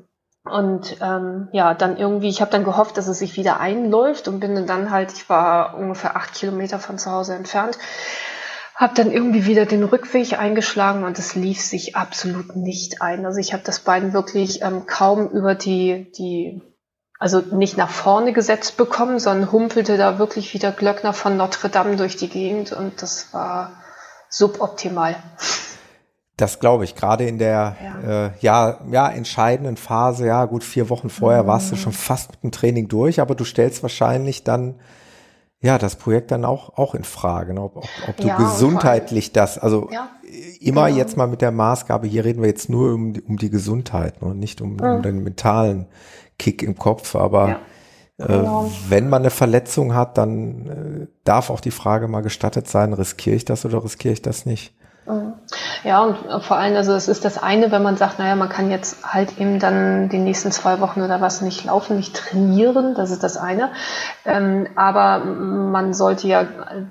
Und 0.49 0.97
ähm, 1.01 1.49
ja, 1.51 1.73
dann 1.73 1.97
irgendwie, 1.97 2.29
ich 2.29 2.41
habe 2.41 2.51
dann 2.51 2.63
gehofft, 2.63 2.97
dass 2.97 3.07
es 3.07 3.19
sich 3.19 3.35
wieder 3.35 3.59
einläuft 3.59 4.27
und 4.27 4.39
bin 4.39 4.65
dann 4.65 4.91
halt, 4.91 5.11
ich 5.11 5.29
war 5.29 5.75
ungefähr 5.75 6.15
acht 6.15 6.33
Kilometer 6.33 6.79
von 6.79 6.97
zu 6.97 7.11
Hause 7.11 7.35
entfernt, 7.35 7.77
habe 8.77 8.93
dann 8.93 9.11
irgendwie 9.11 9.47
wieder 9.47 9.65
den 9.65 9.83
Rückweg 9.83 10.37
eingeschlagen 10.39 11.03
und 11.03 11.17
es 11.17 11.33
lief 11.33 11.59
sich 11.59 11.95
absolut 11.95 12.55
nicht 12.55 13.01
ein. 13.01 13.25
Also 13.25 13.39
ich 13.39 13.51
habe 13.51 13.63
das 13.65 13.79
Bein 13.79 14.13
wirklich 14.13 14.61
ähm, 14.61 14.85
kaum 14.85 15.27
über 15.29 15.55
die, 15.55 16.11
die, 16.15 16.61
also 17.17 17.39
nicht 17.39 17.75
nach 17.75 17.89
vorne 17.89 18.33
gesetzt 18.33 18.77
bekommen, 18.77 19.17
sondern 19.17 19.51
humpelte 19.51 19.97
da 19.97 20.19
wirklich 20.19 20.53
wieder 20.53 20.71
Glöckner 20.71 21.13
von 21.13 21.37
Notre 21.37 21.69
Dame 21.69 21.95
durch 21.95 22.17
die 22.17 22.29
Gegend 22.29 22.71
und 22.71 23.01
das 23.01 23.33
war 23.33 23.71
suboptimal. 24.29 25.15
Das 26.37 26.59
glaube 26.59 26.83
ich, 26.83 26.93
gerade 26.93 27.25
in 27.27 27.39
der 27.39 27.75
ja. 27.83 28.25
Äh, 28.27 28.31
ja, 28.41 28.79
ja, 28.91 29.09
entscheidenden 29.09 29.77
Phase, 29.77 30.27
ja 30.27 30.45
gut, 30.45 30.63
vier 30.63 30.91
Wochen 30.91 31.09
vorher 31.09 31.41
mhm. 31.41 31.47
warst 31.47 31.71
du 31.71 31.77
schon 31.77 31.93
fast 31.93 32.33
mit 32.33 32.43
dem 32.43 32.51
Training 32.51 32.87
durch, 32.87 33.19
aber 33.19 33.33
du 33.33 33.43
stellst 33.43 33.81
wahrscheinlich 33.81 34.43
dann 34.43 34.75
ja, 35.59 35.77
das 35.77 35.95
Projekt 35.95 36.31
dann 36.31 36.45
auch, 36.45 36.77
auch 36.77 36.93
in 36.93 37.03
Frage, 37.03 37.53
ne? 37.53 37.61
ob, 37.61 37.77
ob, 37.77 37.85
ob 38.07 38.17
du 38.17 38.27
ja, 38.27 38.37
gesundheitlich 38.37 39.33
das, 39.33 39.57
also 39.57 39.89
ja, 39.91 40.09
immer 40.59 40.85
genau. 40.87 40.97
jetzt 40.97 41.17
mal 41.17 41.27
mit 41.27 41.41
der 41.41 41.51
Maßgabe, 41.51 42.07
hier 42.07 42.25
reden 42.25 42.41
wir 42.41 42.49
jetzt 42.49 42.69
nur 42.69 42.93
um, 42.93 43.13
um 43.27 43.37
die 43.37 43.49
Gesundheit 43.49 44.21
ne? 44.21 44.29
und 44.29 44.39
nicht 44.39 44.61
um, 44.61 44.73
mhm. 44.73 44.81
um 44.81 45.01
den 45.01 45.23
mentalen 45.23 45.87
Kick 46.37 46.61
im 46.61 46.77
Kopf, 46.77 47.15
aber 47.15 47.47
ja, 47.49 47.59
äh, 48.19 48.27
genau. 48.27 48.69
wenn 48.87 49.09
man 49.09 49.23
eine 49.23 49.31
Verletzung 49.31 49.95
hat, 49.95 50.19
dann 50.19 50.67
äh, 50.67 51.07
darf 51.23 51.49
auch 51.49 51.59
die 51.59 51.71
Frage 51.71 52.07
mal 52.07 52.21
gestattet 52.21 52.67
sein, 52.67 52.93
riskiere 52.93 53.35
ich 53.35 53.45
das 53.45 53.65
oder 53.65 53.83
riskiere 53.83 54.13
ich 54.13 54.21
das 54.21 54.45
nicht? 54.45 54.75
Ja, 55.83 56.01
und 56.01 56.43
vor 56.43 56.57
allem, 56.57 56.75
also 56.75 56.93
es 56.93 57.07
ist 57.07 57.23
das 57.23 57.41
eine, 57.41 57.71
wenn 57.71 57.83
man 57.83 57.97
sagt, 57.97 58.19
naja, 58.19 58.35
man 58.35 58.49
kann 58.49 58.69
jetzt 58.69 58.97
halt 59.03 59.37
eben 59.39 59.59
dann 59.59 60.09
die 60.09 60.17
nächsten 60.17 60.51
zwei 60.51 60.79
Wochen 60.79 61.01
oder 61.01 61.21
was 61.21 61.41
nicht 61.41 61.63
laufen, 61.65 61.97
nicht 61.97 62.15
trainieren, 62.15 62.93
das 62.95 63.11
ist 63.11 63.23
das 63.23 63.37
eine. 63.37 63.69
Ähm, 64.25 64.67
aber 64.75 65.19
man 65.19 65.93
sollte 65.93 66.27
ja, 66.27 66.45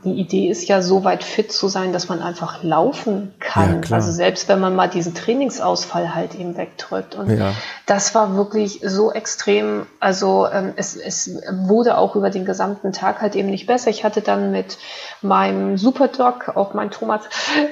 die 0.04 0.14
Idee 0.14 0.48
ist 0.48 0.66
ja 0.68 0.80
so 0.80 1.04
weit 1.04 1.24
fit 1.24 1.52
zu 1.52 1.68
sein, 1.68 1.92
dass 1.92 2.08
man 2.08 2.22
einfach 2.22 2.62
laufen 2.62 3.34
kann. 3.38 3.82
Ja, 3.82 3.96
also 3.96 4.12
selbst 4.12 4.48
wenn 4.48 4.60
man 4.60 4.74
mal 4.74 4.88
diesen 4.88 5.14
Trainingsausfall 5.14 6.14
halt 6.14 6.34
eben 6.34 6.56
wegdrückt. 6.56 7.16
Und 7.16 7.36
ja. 7.36 7.52
das 7.86 8.14
war 8.14 8.36
wirklich 8.36 8.80
so 8.82 9.12
extrem, 9.12 9.86
also 10.00 10.46
ähm, 10.50 10.72
es, 10.76 10.96
es 10.96 11.38
wurde 11.50 11.98
auch 11.98 12.16
über 12.16 12.30
den 12.30 12.44
gesamten 12.44 12.92
Tag 12.92 13.20
halt 13.20 13.34
eben 13.34 13.50
nicht 13.50 13.66
besser. 13.66 13.90
Ich 13.90 14.04
hatte 14.04 14.22
dann 14.22 14.52
mit 14.52 14.78
meinem 15.22 15.76
Superdoc, 15.76 16.56
auch 16.56 16.72
mein 16.72 16.90
Thomas, 16.90 17.22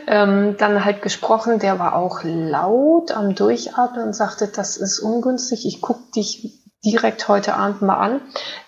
ähm, 0.07 0.34
dann 0.59 0.85
halt 0.85 1.03
gesprochen, 1.03 1.59
der 1.59 1.79
war 1.79 1.95
auch 1.95 2.21
laut 2.23 3.13
am 3.13 3.35
Durchatmen 3.35 4.07
und 4.07 4.13
sagte, 4.15 4.49
das 4.49 4.77
ist 4.77 5.01
ungünstig, 5.01 5.67
ich 5.67 5.81
gucke 5.81 6.11
dich 6.15 6.65
direkt 6.85 7.29
heute 7.29 7.55
Abend 7.55 7.81
mal 7.83 7.97
an. 7.97 8.21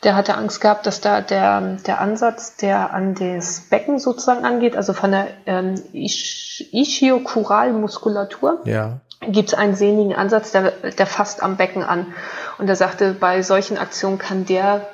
Der 0.02 0.16
hatte 0.16 0.36
Angst 0.36 0.60
gehabt, 0.60 0.86
dass 0.86 1.00
da 1.00 1.20
der, 1.20 1.76
der 1.86 2.00
Ansatz, 2.00 2.56
der 2.56 2.92
an 2.94 3.14
das 3.14 3.68
Becken 3.68 3.98
sozusagen 3.98 4.44
angeht, 4.44 4.76
also 4.76 4.92
von 4.92 5.10
der 5.12 5.26
ähm, 5.46 5.74
Ischiokuralmuskulatur, 5.92 8.60
ja. 8.64 9.00
gibt 9.20 9.48
es 9.50 9.54
einen 9.54 9.74
sehnigen 9.74 10.14
Ansatz, 10.14 10.52
der, 10.52 10.70
der 10.70 11.06
fasst 11.06 11.42
am 11.42 11.56
Becken 11.56 11.82
an. 11.82 12.14
Und 12.58 12.68
er 12.68 12.76
sagte, 12.76 13.12
bei 13.12 13.42
solchen 13.42 13.76
Aktionen 13.76 14.18
kann 14.18 14.46
der 14.46 14.86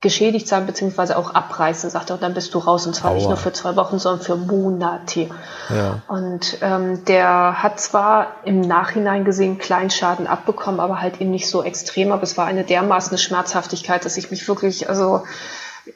geschädigt 0.00 0.46
sein, 0.46 0.66
beziehungsweise 0.66 1.18
auch 1.18 1.34
abreißen, 1.34 1.90
sagt 1.90 2.10
er, 2.10 2.14
und 2.14 2.22
dann 2.22 2.34
bist 2.34 2.54
du 2.54 2.58
raus, 2.58 2.86
und 2.86 2.94
zwar 2.94 3.10
Aua. 3.10 3.16
nicht 3.16 3.28
nur 3.28 3.36
für 3.36 3.52
zwei 3.52 3.74
Wochen, 3.74 3.98
sondern 3.98 4.24
für 4.24 4.36
Monate. 4.36 5.28
Ja. 5.70 6.02
Und 6.06 6.58
ähm, 6.60 7.04
der 7.04 7.62
hat 7.62 7.80
zwar 7.80 8.28
im 8.44 8.60
Nachhinein 8.60 9.24
gesehen 9.24 9.58
Kleinschaden 9.58 10.28
abbekommen, 10.28 10.78
aber 10.78 11.00
halt 11.00 11.20
eben 11.20 11.32
nicht 11.32 11.48
so 11.48 11.64
extrem, 11.64 12.12
aber 12.12 12.22
es 12.22 12.36
war 12.36 12.46
eine 12.46 12.62
dermaßen 12.62 13.18
Schmerzhaftigkeit, 13.18 14.04
dass 14.04 14.16
ich 14.16 14.30
mich 14.30 14.46
wirklich 14.46 14.88
also 14.88 15.24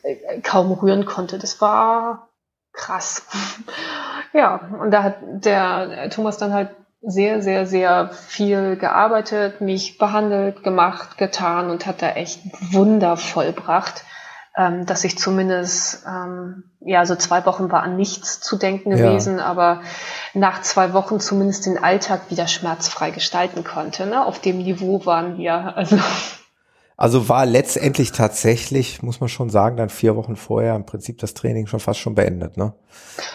äh, 0.02 0.40
kaum 0.40 0.72
rühren 0.72 1.06
konnte. 1.06 1.38
Das 1.38 1.60
war 1.60 2.28
krass. 2.72 3.26
ja, 4.32 4.68
und 4.80 4.90
da 4.90 5.04
hat 5.04 5.16
der 5.22 6.10
Thomas 6.10 6.38
dann 6.38 6.52
halt 6.52 6.70
sehr, 7.02 7.42
sehr, 7.42 7.66
sehr 7.66 8.10
viel 8.10 8.76
gearbeitet, 8.76 9.60
mich 9.60 9.98
behandelt, 9.98 10.62
gemacht, 10.62 11.18
getan 11.18 11.70
und 11.70 11.86
hat 11.86 12.00
da 12.00 12.10
echt 12.10 12.40
Wunder 12.72 13.16
vollbracht. 13.16 14.04
ähm, 14.56 14.84
dass 14.84 15.04
ich 15.04 15.18
zumindest, 15.18 16.04
ähm, 16.06 16.64
ja, 16.80 17.06
so 17.06 17.16
zwei 17.16 17.46
Wochen 17.46 17.70
war 17.70 17.82
an 17.82 17.96
nichts 17.96 18.40
zu 18.40 18.56
denken 18.56 18.90
gewesen, 18.90 19.38
ja. 19.38 19.46
aber 19.46 19.80
nach 20.34 20.60
zwei 20.60 20.92
Wochen 20.92 21.20
zumindest 21.20 21.64
den 21.64 21.82
Alltag 21.82 22.22
wieder 22.28 22.46
schmerzfrei 22.46 23.10
gestalten 23.10 23.64
konnte. 23.64 24.06
Ne? 24.06 24.24
Auf 24.24 24.40
dem 24.40 24.58
Niveau 24.58 25.06
waren 25.06 25.38
wir. 25.38 25.76
Also 25.76 25.98
also 27.02 27.28
war 27.28 27.46
letztendlich 27.46 28.12
tatsächlich, 28.12 29.02
muss 29.02 29.18
man 29.18 29.28
schon 29.28 29.50
sagen, 29.50 29.76
dann 29.76 29.88
vier 29.88 30.14
Wochen 30.14 30.36
vorher 30.36 30.76
im 30.76 30.86
Prinzip 30.86 31.18
das 31.18 31.34
Training 31.34 31.66
schon 31.66 31.80
fast 31.80 31.98
schon 31.98 32.14
beendet, 32.14 32.56
ne? 32.56 32.74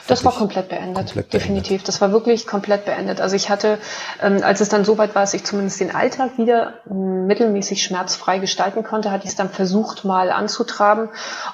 Das 0.08 0.24
war 0.24 0.32
komplett 0.32 0.70
beendet, 0.70 0.96
komplett 0.96 1.34
definitiv. 1.34 1.70
Beendet. 1.70 1.88
Das 1.88 2.00
war 2.00 2.12
wirklich 2.12 2.48
komplett 2.48 2.86
beendet. 2.86 3.20
Also 3.20 3.36
ich 3.36 3.50
hatte, 3.50 3.78
ähm, 4.22 4.40
als 4.42 4.62
es 4.62 4.70
dann 4.70 4.86
so 4.86 4.98
weit 4.98 5.16
war, 5.16 5.24
dass 5.24 5.34
ich 5.34 5.44
zumindest 5.44 5.80
den 5.80 5.94
Alltag 5.94 6.38
wieder 6.38 6.76
mittelmäßig 6.86 7.84
schmerzfrei 7.84 8.40
gestalten 8.40 8.84
konnte, 8.84 9.12
hatte 9.12 9.26
ich 9.26 9.32
es 9.32 9.36
dann 9.36 9.50
versucht 9.50 10.06
mal 10.06 10.32
anzutraben 10.32 11.10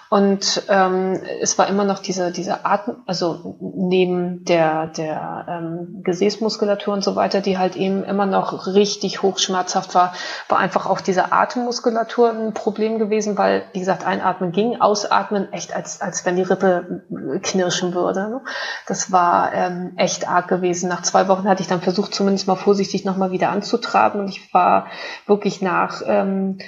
und 0.09 0.63
ähm, 0.69 1.19
es 1.41 1.57
war 1.57 1.67
immer 1.67 1.83
noch 1.83 1.99
diese 1.99 2.31
diese 2.31 2.65
Atem, 2.65 2.97
also 3.07 3.57
neben 3.59 4.45
der 4.45 4.87
der 4.87 5.45
ähm, 5.49 6.01
Gesäßmuskulatur 6.03 6.93
und 6.93 7.03
so 7.03 7.15
weiter, 7.15 7.41
die 7.41 7.57
halt 7.57 7.75
eben 7.75 8.03
immer 8.03 8.25
noch 8.25 8.67
richtig 8.67 9.23
hochschmerzhaft 9.23 9.95
war, 9.95 10.13
war 10.47 10.59
einfach 10.59 10.85
auch 10.85 11.01
diese 11.01 11.31
Atemmuskulatur 11.31 12.02
Muskulatur 12.03 12.31
ein 12.31 12.53
Problem 12.53 12.99
gewesen, 12.99 13.37
weil, 13.37 13.63
wie 13.73 13.79
gesagt, 13.79 14.05
einatmen 14.05 14.51
ging, 14.51 14.81
ausatmen 14.81 15.51
echt, 15.53 15.75
als, 15.75 16.01
als 16.01 16.25
wenn 16.25 16.35
die 16.35 16.43
Rippe 16.43 17.03
knirschen 17.41 17.93
würde. 17.93 18.29
Ne? 18.29 18.41
Das 18.87 19.11
war 19.11 19.53
ähm, 19.53 19.93
echt 19.97 20.27
arg 20.27 20.47
gewesen. 20.47 20.89
Nach 20.89 21.01
zwei 21.01 21.27
Wochen 21.27 21.47
hatte 21.47 21.61
ich 21.61 21.67
dann 21.67 21.81
versucht, 21.81 22.13
zumindest 22.13 22.47
mal 22.47 22.55
vorsichtig 22.55 23.05
nochmal 23.05 23.31
wieder 23.31 23.49
anzutraben 23.49 24.21
und 24.21 24.29
ich 24.29 24.53
war 24.53 24.87
wirklich 25.25 25.61
nach 25.61 26.01
ähm, 26.05 26.59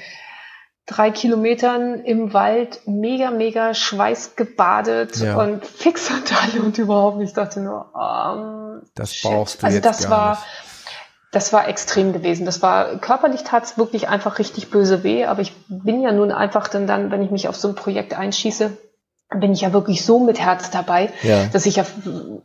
drei 0.86 1.12
Kilometern 1.12 2.00
im 2.02 2.34
Wald 2.34 2.82
mega, 2.86 3.32
mega 3.32 3.74
schweißgebadet 3.74 5.18
ja. 5.18 5.38
und 5.38 5.66
fix 5.66 6.10
und 6.12 6.32
alle 6.44 6.64
und 6.64 6.78
überhaupt 6.78 7.18
nicht. 7.18 7.30
Ich 7.30 7.36
dachte 7.36 7.60
nur, 7.60 7.92
ähm, 7.96 8.82
das 8.96 9.22
brauchst 9.22 9.62
du 9.62 9.66
also 9.66 9.76
jetzt 9.76 9.86
das 9.86 10.02
gar 10.04 10.12
war, 10.12 10.30
nicht 10.32 10.75
das 11.36 11.52
war 11.52 11.68
extrem 11.68 12.14
gewesen. 12.14 12.46
Das 12.46 12.62
war 12.62 12.96
körperlich 12.98 13.44
tat 13.44 13.66
es 13.66 13.78
wirklich 13.78 14.08
einfach 14.08 14.40
richtig 14.40 14.70
böse 14.70 15.04
weh, 15.04 15.26
aber 15.26 15.42
ich 15.42 15.54
bin 15.68 16.02
ja 16.02 16.14
nun 16.14 16.32
einfach 16.32 16.70
dann, 16.70 16.88
dann, 16.88 17.12
wenn 17.12 17.22
ich 17.22 17.30
mich 17.30 17.50
auf 17.50 17.58
so 17.58 17.68
ein 17.68 17.76
Projekt 17.76 18.18
einschieße, 18.18 18.78
bin 19.38 19.52
ich 19.52 19.62
ja 19.62 19.74
wirklich 19.74 20.06
so 20.06 20.20
mit 20.20 20.40
Herz 20.40 20.72
dabei, 20.72 21.10
ja. 21.24 21.48
dass 21.52 21.66
ich 21.66 21.76
ja 21.76 21.84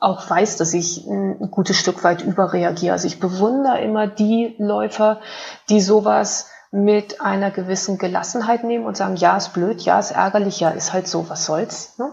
auch 0.01 0.29
weiß, 0.29 0.57
dass 0.57 0.75
ich 0.75 1.07
ein 1.07 1.53
gutes 1.53 1.77
Stück 1.77 2.03
weit 2.03 2.23
überreagiere. 2.23 2.93
Also 2.93 3.07
ich 3.07 3.21
bewundere 3.21 3.81
immer 3.81 4.09
die 4.09 4.57
Läufer, 4.59 5.21
die 5.69 5.81
sowas 5.81 6.49
mit 6.73 7.21
einer 7.21 7.53
gewissen 7.53 7.97
Gelassenheit 7.97 8.65
nehmen 8.65 8.87
und 8.87 8.97
sagen, 8.97 9.15
ja, 9.15 9.37
ist 9.37 9.53
blöd, 9.53 9.83
ja, 9.83 10.01
ist 10.01 10.11
ärgerlich, 10.11 10.59
ja, 10.59 10.71
ist 10.71 10.93
halt 10.93 11.07
so, 11.07 11.29
was 11.29 11.45
soll's. 11.45 11.97
Ne? 11.99 12.11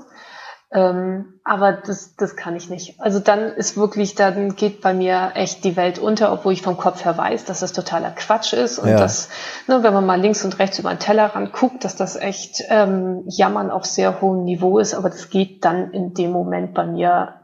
Ähm, 0.69 1.39
aber 1.45 1.71
das, 1.71 2.15
das 2.17 2.35
kann 2.35 2.57
ich 2.57 2.69
nicht. 2.69 2.99
Also 2.99 3.19
dann 3.19 3.53
ist 3.53 3.77
wirklich, 3.77 4.15
dann 4.15 4.55
geht 4.57 4.81
bei 4.81 4.93
mir 4.93 5.31
echt 5.35 5.63
die 5.63 5.77
Welt 5.77 5.97
unter, 5.97 6.33
obwohl 6.33 6.51
ich 6.51 6.61
vom 6.61 6.75
Kopf 6.75 7.05
her 7.05 7.17
weiß, 7.17 7.45
dass 7.45 7.61
das 7.61 7.71
totaler 7.71 8.11
Quatsch 8.11 8.51
ist 8.51 8.77
und 8.77 8.89
ja. 8.89 8.97
dass, 8.97 9.29
ne, 9.67 9.81
wenn 9.81 9.93
man 9.93 10.05
mal 10.05 10.19
links 10.19 10.43
und 10.43 10.59
rechts 10.59 10.77
über 10.77 10.89
den 10.89 10.99
Tellerrand 10.99 11.53
guckt, 11.53 11.85
dass 11.85 11.95
das 11.95 12.17
echt 12.17 12.63
ähm, 12.67 13.23
Jammern 13.27 13.71
auf 13.71 13.85
sehr 13.85 14.19
hohem 14.19 14.43
Niveau 14.43 14.77
ist, 14.77 14.93
aber 14.93 15.09
das 15.09 15.29
geht 15.29 15.63
dann 15.63 15.91
in 15.91 16.13
dem 16.13 16.31
Moment 16.31 16.73
bei 16.73 16.85
mir 16.85 17.35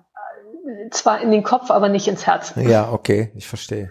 äh, 0.66 0.90
zwar 0.90 1.22
in 1.22 1.32
den 1.32 1.44
Kopf, 1.44 1.72
aber 1.72 1.88
nicht 1.88 2.10
ins 2.10 2.28
Herz. 2.28 2.54
Ja, 2.58 2.92
okay, 2.92 3.32
ich 3.36 3.48
verstehe. 3.48 3.90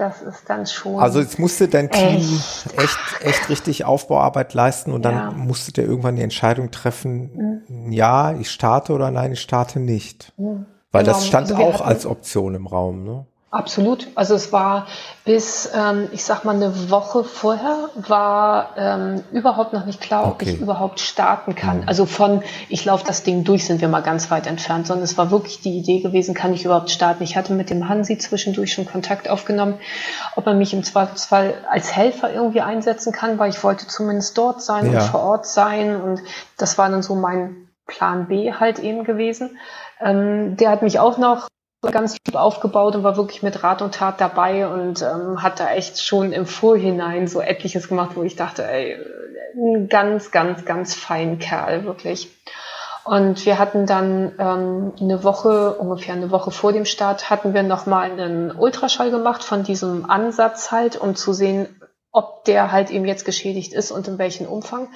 Das 0.00 0.22
ist 0.22 0.48
dann 0.48 0.66
schon. 0.66 0.98
Also 0.98 1.20
jetzt 1.20 1.38
musste 1.38 1.68
dein 1.68 1.90
Team 1.90 2.16
echt, 2.16 2.78
echt, 2.78 2.98
echt 3.20 3.48
richtig 3.50 3.84
Aufbauarbeit 3.84 4.54
leisten 4.54 4.92
und 4.92 5.02
dann 5.02 5.14
ja. 5.14 5.30
musstet 5.32 5.76
ihr 5.76 5.84
irgendwann 5.84 6.16
die 6.16 6.22
Entscheidung 6.22 6.70
treffen, 6.70 7.64
mhm. 7.68 7.92
ja, 7.92 8.32
ich 8.32 8.50
starte 8.50 8.94
oder 8.94 9.10
nein, 9.10 9.32
ich 9.32 9.42
starte 9.42 9.78
nicht. 9.78 10.32
Mhm. 10.38 10.64
Weil 10.90 11.04
genau. 11.04 11.14
das 11.14 11.26
stand 11.26 11.52
also 11.52 11.62
auch 11.62 11.82
als 11.82 12.06
Option 12.06 12.54
im 12.54 12.66
Raum, 12.66 13.04
ne? 13.04 13.26
Absolut. 13.52 14.06
Also 14.14 14.36
es 14.36 14.52
war 14.52 14.86
bis, 15.24 15.68
ähm, 15.74 16.08
ich 16.12 16.22
sag 16.22 16.44
mal, 16.44 16.54
eine 16.54 16.88
Woche 16.88 17.24
vorher 17.24 17.90
war 17.96 18.74
ähm, 18.76 19.24
überhaupt 19.32 19.72
noch 19.72 19.86
nicht 19.86 20.00
klar, 20.00 20.28
ob 20.28 20.40
ich 20.42 20.60
überhaupt 20.60 21.00
starten 21.00 21.56
kann. 21.56 21.78
Mhm. 21.78 21.88
Also 21.88 22.06
von, 22.06 22.44
ich 22.68 22.84
laufe 22.84 23.04
das 23.04 23.24
Ding 23.24 23.42
durch, 23.42 23.64
sind 23.64 23.80
wir 23.80 23.88
mal 23.88 24.02
ganz 24.02 24.30
weit 24.30 24.46
entfernt, 24.46 24.86
sondern 24.86 25.02
es 25.02 25.18
war 25.18 25.32
wirklich 25.32 25.60
die 25.60 25.76
Idee 25.76 25.98
gewesen, 25.98 26.32
kann 26.32 26.54
ich 26.54 26.64
überhaupt 26.64 26.92
starten. 26.92 27.24
Ich 27.24 27.36
hatte 27.36 27.52
mit 27.52 27.70
dem 27.70 27.88
Hansi 27.88 28.18
zwischendurch 28.18 28.72
schon 28.72 28.86
Kontakt 28.86 29.28
aufgenommen, 29.28 29.80
ob 30.36 30.46
er 30.46 30.54
mich 30.54 30.72
im 30.72 30.84
Zweifelsfall 30.84 31.54
als 31.68 31.96
Helfer 31.96 32.32
irgendwie 32.32 32.60
einsetzen 32.60 33.12
kann, 33.12 33.40
weil 33.40 33.50
ich 33.50 33.64
wollte 33.64 33.88
zumindest 33.88 34.38
dort 34.38 34.62
sein 34.62 34.92
ja. 34.92 35.00
und 35.00 35.08
vor 35.08 35.22
Ort 35.22 35.48
sein. 35.48 36.00
Und 36.00 36.20
das 36.56 36.78
war 36.78 36.88
dann 36.88 37.02
so 37.02 37.16
mein 37.16 37.68
Plan 37.88 38.28
B 38.28 38.52
halt 38.52 38.78
eben 38.78 39.02
gewesen. 39.02 39.58
Ähm, 40.00 40.56
der 40.56 40.70
hat 40.70 40.82
mich 40.82 41.00
auch 41.00 41.18
noch 41.18 41.48
ganz 41.82 42.16
lieb 42.26 42.36
aufgebaut 42.36 42.94
und 42.94 43.04
war 43.04 43.16
wirklich 43.16 43.42
mit 43.42 43.62
Rat 43.62 43.80
und 43.80 43.94
Tat 43.94 44.20
dabei 44.20 44.68
und 44.68 45.00
ähm, 45.02 45.42
hat 45.42 45.60
da 45.60 45.70
echt 45.70 46.02
schon 46.02 46.32
im 46.32 46.44
Vorhinein 46.44 47.26
so 47.26 47.40
etliches 47.40 47.88
gemacht, 47.88 48.12
wo 48.16 48.22
ich 48.22 48.36
dachte, 48.36 48.66
ey, 48.66 48.98
ein 49.54 49.88
ganz, 49.88 50.30
ganz, 50.30 50.64
ganz 50.64 50.94
fein 50.94 51.38
Kerl, 51.38 51.84
wirklich. 51.84 52.30
Und 53.04 53.44
wir 53.46 53.58
hatten 53.58 53.86
dann 53.86 54.32
ähm, 54.38 54.92
eine 55.00 55.24
Woche, 55.24 55.74
ungefähr 55.74 56.14
eine 56.14 56.30
Woche 56.30 56.50
vor 56.50 56.72
dem 56.72 56.84
Start, 56.84 57.30
hatten 57.30 57.54
wir 57.54 57.62
nochmal 57.62 58.10
einen 58.10 58.50
Ultraschall 58.50 59.10
gemacht 59.10 59.42
von 59.42 59.62
diesem 59.62 60.08
Ansatz 60.08 60.70
halt, 60.70 61.00
um 61.00 61.16
zu 61.16 61.32
sehen, 61.32 61.66
ob 62.12 62.44
der 62.44 62.72
halt 62.72 62.90
eben 62.90 63.06
jetzt 63.06 63.24
geschädigt 63.24 63.72
ist 63.72 63.90
und 63.90 64.06
in 64.06 64.18
welchem 64.18 64.46
Umfang. 64.46 64.88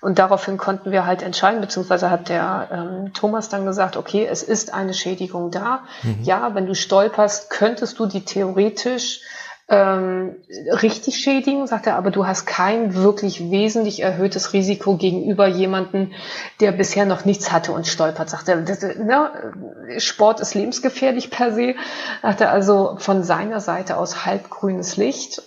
Und 0.00 0.18
daraufhin 0.18 0.58
konnten 0.58 0.90
wir 0.92 1.06
halt 1.06 1.22
entscheiden, 1.22 1.60
beziehungsweise 1.60 2.10
hat 2.10 2.28
der 2.28 2.68
ähm, 2.70 3.12
Thomas 3.14 3.48
dann 3.48 3.64
gesagt, 3.64 3.96
okay, 3.96 4.26
es 4.30 4.42
ist 4.42 4.72
eine 4.74 4.94
Schädigung 4.94 5.50
da. 5.50 5.84
Mhm. 6.02 6.22
Ja, 6.22 6.54
wenn 6.54 6.66
du 6.66 6.74
stolperst, 6.74 7.50
könntest 7.50 7.98
du 7.98 8.06
die 8.06 8.24
theoretisch 8.24 9.20
ähm, 9.68 10.36
richtig 10.80 11.16
schädigen, 11.16 11.66
sagt 11.66 11.88
er, 11.88 11.96
aber 11.96 12.12
du 12.12 12.24
hast 12.24 12.46
kein 12.46 12.94
wirklich 12.94 13.50
wesentlich 13.50 14.00
erhöhtes 14.00 14.52
Risiko 14.52 14.96
gegenüber 14.96 15.48
jemanden, 15.48 16.12
der 16.60 16.70
bisher 16.70 17.04
noch 17.04 17.24
nichts 17.24 17.50
hatte 17.50 17.72
und 17.72 17.86
stolpert, 17.86 18.30
sagt 18.30 18.48
er. 18.48 18.58
Das, 18.58 18.82
ne, 18.82 19.54
Sport 19.98 20.40
ist 20.40 20.54
lebensgefährlich 20.54 21.30
per 21.30 21.52
se, 21.52 21.74
sagt 22.22 22.42
er 22.42 22.52
also 22.52 22.96
von 22.98 23.24
seiner 23.24 23.60
Seite 23.60 23.96
aus 23.96 24.24
halbgrünes 24.24 24.96
Licht 24.96 25.42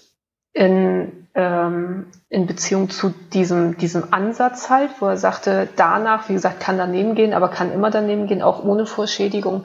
in, 0.51 1.28
ähm, 1.39 2.07
in 2.27 2.47
Beziehung 2.47 2.89
zu 2.89 3.13
diesem, 3.31 3.77
diesem 3.77 4.13
Ansatz 4.13 4.69
halt, 4.69 4.89
wo 4.99 5.05
er 5.05 5.15
sagte, 5.15 5.69
danach, 5.77 6.27
wie 6.27 6.33
gesagt, 6.33 6.59
kann 6.59 6.77
daneben 6.77 7.15
gehen, 7.15 7.33
aber 7.33 7.47
kann 7.47 7.71
immer 7.71 7.89
daneben 7.91 8.27
gehen, 8.27 8.41
auch 8.41 8.61
ohne 8.61 8.85
Vorschädigung. 8.85 9.63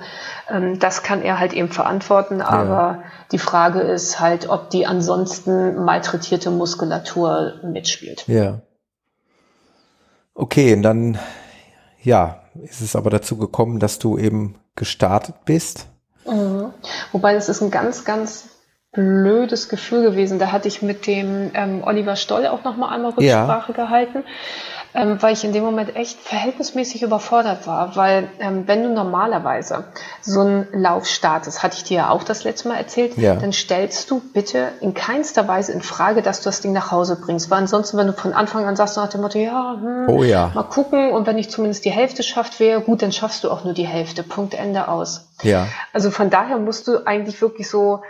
Ähm, 0.48 0.78
das 0.78 1.02
kann 1.02 1.20
er 1.20 1.40
halt 1.40 1.52
eben 1.52 1.68
verantworten, 1.68 2.38
ja. 2.38 2.46
aber 2.46 3.02
die 3.32 3.38
Frage 3.38 3.80
ist 3.80 4.20
halt, 4.20 4.48
ob 4.48 4.70
die 4.70 4.86
ansonsten 4.86 5.84
malträtierte 5.84 6.52
Muskulatur 6.52 7.54
mitspielt. 7.64 8.24
Ja. 8.28 8.60
Okay, 10.34 10.74
und 10.74 10.82
dann, 10.82 11.18
ja, 12.02 12.40
ist 12.62 12.82
es 12.82 12.94
aber 12.94 13.10
dazu 13.10 13.36
gekommen, 13.36 13.80
dass 13.80 13.98
du 13.98 14.16
eben 14.16 14.60
gestartet 14.76 15.34
bist. 15.44 15.86
Mhm. 16.24 16.72
Wobei 17.10 17.34
das 17.34 17.48
ist 17.48 17.62
ein 17.62 17.72
ganz, 17.72 18.04
ganz 18.04 18.53
blödes 18.94 19.68
Gefühl 19.68 20.02
gewesen. 20.02 20.38
Da 20.38 20.52
hatte 20.52 20.68
ich 20.68 20.80
mit 20.80 21.06
dem 21.06 21.50
ähm, 21.54 21.82
Oliver 21.84 22.16
Stoll 22.16 22.46
auch 22.46 22.64
noch 22.64 22.76
mal 22.76 22.88
einmal 22.88 23.10
Rücksprache 23.10 23.72
ja. 23.72 23.84
gehalten, 23.84 24.24
ähm, 24.94 25.20
weil 25.20 25.32
ich 25.34 25.44
in 25.44 25.52
dem 25.52 25.64
Moment 25.64 25.96
echt 25.96 26.18
verhältnismäßig 26.20 27.02
überfordert 27.02 27.66
war. 27.66 27.96
Weil 27.96 28.28
ähm, 28.38 28.66
wenn 28.66 28.84
du 28.84 28.88
normalerweise 28.90 29.84
so 30.22 30.40
einen 30.40 30.66
Lauf 30.72 31.06
startest, 31.06 31.62
hatte 31.62 31.76
ich 31.76 31.84
dir 31.84 31.96
ja 31.96 32.10
auch 32.10 32.22
das 32.22 32.44
letzte 32.44 32.68
Mal 32.68 32.76
erzählt, 32.76 33.18
ja. 33.18 33.34
dann 33.34 33.52
stellst 33.52 34.10
du 34.10 34.22
bitte 34.32 34.68
in 34.80 34.94
keinster 34.94 35.46
Weise 35.48 35.72
in 35.72 35.82
Frage, 35.82 36.22
dass 36.22 36.40
du 36.40 36.44
das 36.44 36.60
Ding 36.60 36.72
nach 36.72 36.92
Hause 36.92 37.18
bringst. 37.20 37.50
Weil 37.50 37.58
ansonsten, 37.58 37.98
wenn 37.98 38.06
du 38.06 38.12
von 38.12 38.32
Anfang 38.32 38.64
an 38.64 38.76
sagst 38.76 38.96
nach 38.96 39.08
dem 39.08 39.20
Motto, 39.20 39.38
ja, 39.38 39.76
hm, 39.80 40.08
oh 40.08 40.22
ja. 40.22 40.52
mal 40.54 40.62
gucken 40.62 41.10
und 41.10 41.26
wenn 41.26 41.36
ich 41.36 41.50
zumindest 41.50 41.84
die 41.84 41.90
Hälfte 41.90 42.22
schafft 42.22 42.60
wäre, 42.60 42.80
gut, 42.80 43.02
dann 43.02 43.10
schaffst 43.10 43.42
du 43.42 43.50
auch 43.50 43.64
nur 43.64 43.74
die 43.74 43.86
Hälfte. 43.86 44.22
Punkt 44.22 44.54
Ende 44.54 44.88
aus. 44.88 45.28
Ja. 45.42 45.66
Also 45.92 46.10
von 46.12 46.30
daher 46.30 46.58
musst 46.58 46.86
du 46.86 47.04
eigentlich 47.04 47.42
wirklich 47.42 47.68
so 47.68 48.02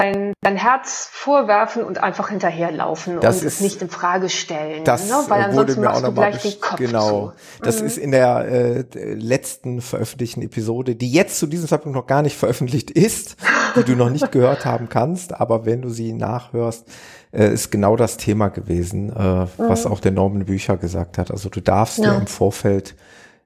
dein, 0.00 0.32
dein 0.40 0.56
Herz 0.56 1.08
vorwerfen 1.12 1.84
und 1.84 2.02
einfach 2.02 2.30
hinterherlaufen 2.30 3.20
das 3.20 3.40
und 3.40 3.46
ist, 3.46 3.54
es 3.54 3.60
nicht 3.60 3.82
in 3.82 3.88
Frage 3.88 4.28
stellen. 4.28 4.84
Das 4.84 5.08
ne? 5.08 5.14
Weil 5.28 5.42
ansonsten 5.42 5.82
machst 5.82 6.04
du 6.04 6.12
gleich 6.12 6.42
den 6.42 6.60
Kopf 6.60 6.76
Genau. 6.76 7.28
zu. 7.28 7.32
Das 7.62 7.80
mhm. 7.80 7.86
ist 7.86 7.98
in 7.98 8.10
der 8.10 8.46
äh, 8.46 8.84
letzten 9.14 9.80
veröffentlichten 9.80 10.42
Episode, 10.42 10.96
die 10.96 11.10
jetzt 11.10 11.38
zu 11.38 11.46
diesem 11.46 11.68
Zeitpunkt 11.68 11.96
noch 11.96 12.06
gar 12.06 12.22
nicht 12.22 12.36
veröffentlicht 12.36 12.90
ist, 12.90 13.36
die 13.76 13.84
du 13.84 13.94
noch 13.94 14.10
nicht 14.10 14.32
gehört 14.32 14.64
haben 14.64 14.88
kannst, 14.88 15.38
aber 15.38 15.66
wenn 15.66 15.82
du 15.82 15.90
sie 15.90 16.12
nachhörst, 16.12 16.88
äh, 17.32 17.52
ist 17.52 17.70
genau 17.70 17.96
das 17.96 18.16
Thema 18.16 18.48
gewesen, 18.48 19.10
äh, 19.14 19.22
mhm. 19.22 19.48
was 19.56 19.86
auch 19.86 20.00
der 20.00 20.12
Norman 20.12 20.46
Bücher 20.46 20.76
gesagt 20.76 21.18
hat. 21.18 21.30
Also 21.30 21.48
du 21.48 21.60
darfst 21.60 21.98
ja. 21.98 22.10
dir 22.10 22.18
im 22.18 22.26
Vorfeld 22.26 22.96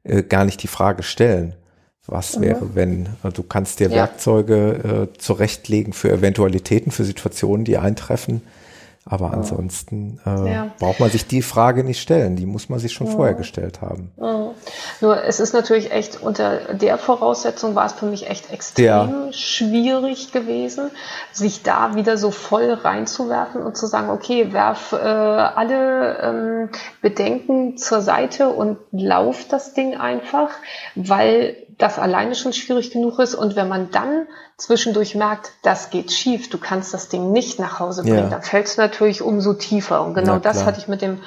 äh, 0.05 0.23
gar 0.23 0.45
nicht 0.45 0.62
die 0.62 0.69
Frage 0.69 1.03
stellen 1.03 1.57
was 2.07 2.37
mhm. 2.37 2.43
wäre, 2.43 2.75
wenn 2.75 3.07
äh, 3.23 3.31
du 3.33 3.43
kannst 3.43 3.81
dir 3.81 3.88
ja. 3.88 3.97
Werkzeuge 3.97 5.09
äh, 5.14 5.19
zurechtlegen 5.19 5.93
für 5.93 6.11
Eventualitäten, 6.11 6.90
für 6.90 7.05
Situationen, 7.05 7.64
die 7.64 7.79
eintreffen. 7.79 8.43
Aber 9.07 9.35
ansonsten 9.35 10.19
äh, 10.25 10.51
ja. 10.51 10.71
braucht 10.79 10.99
man 10.99 11.11
sich 11.11 11.27
die 11.27 11.43
Frage 11.43 11.85
nicht 11.85 12.01
stellen. 12.01 12.37
Die 12.37 12.47
muss 12.47 12.71
man 12.71 12.79
sich 12.79 12.95
schon 12.95 13.07
ja. 13.09 13.12
vorher 13.12 13.35
gestellt 13.35 13.83
haben. 13.83 14.11
Ja. 14.17 14.53
Nur 15.03 15.23
es 15.25 15.40
ist 15.40 15.53
natürlich 15.53 15.93
echt 15.93 16.23
unter 16.23 16.73
der 16.73 16.97
Voraussetzung 16.97 17.75
war 17.75 17.85
es 17.85 17.93
für 17.93 18.07
mich 18.07 18.31
echt 18.31 18.51
extrem 18.51 19.31
schwierig 19.33 20.33
gewesen, 20.33 20.90
sich 21.33 21.62
da 21.62 21.95
wieder 21.97 22.17
so 22.17 22.31
voll 22.31 22.73
reinzuwerfen 22.73 23.62
und 23.62 23.77
zu 23.77 23.87
sagen, 23.87 24.09
okay, 24.09 24.55
werf 24.55 24.93
äh, 24.93 24.97
alle 24.97 26.19
ähm, 26.23 26.69
Bedenken 27.03 27.77
zur 27.77 28.01
Seite 28.01 28.49
und 28.49 28.79
lauf 28.90 29.45
das 29.49 29.75
Ding 29.75 29.97
einfach, 29.97 30.49
weil 30.95 31.57
das 31.78 31.98
alleine 31.98 32.34
schon 32.34 32.52
schwierig 32.52 32.90
genug 32.90 33.18
ist. 33.18 33.34
Und 33.34 33.56
wenn 33.56 33.68
man 33.68 33.90
dann 33.90 34.26
zwischendurch 34.56 35.14
merkt, 35.14 35.52
das 35.62 35.90
geht 35.90 36.12
schief, 36.12 36.48
du 36.50 36.58
kannst 36.58 36.94
das 36.94 37.08
Ding 37.08 37.32
nicht 37.32 37.58
nach 37.58 37.80
Hause 37.80 38.02
bringen, 38.02 38.18
ja. 38.18 38.28
dann 38.28 38.42
fällt 38.42 38.66
es 38.66 38.76
natürlich 38.76 39.22
umso 39.22 39.54
tiefer. 39.54 40.04
Und 40.04 40.14
genau 40.14 40.38
das 40.38 40.64
hatte 40.64 40.78
ich 40.78 40.88
mit 40.88 41.02
dem 41.02 41.20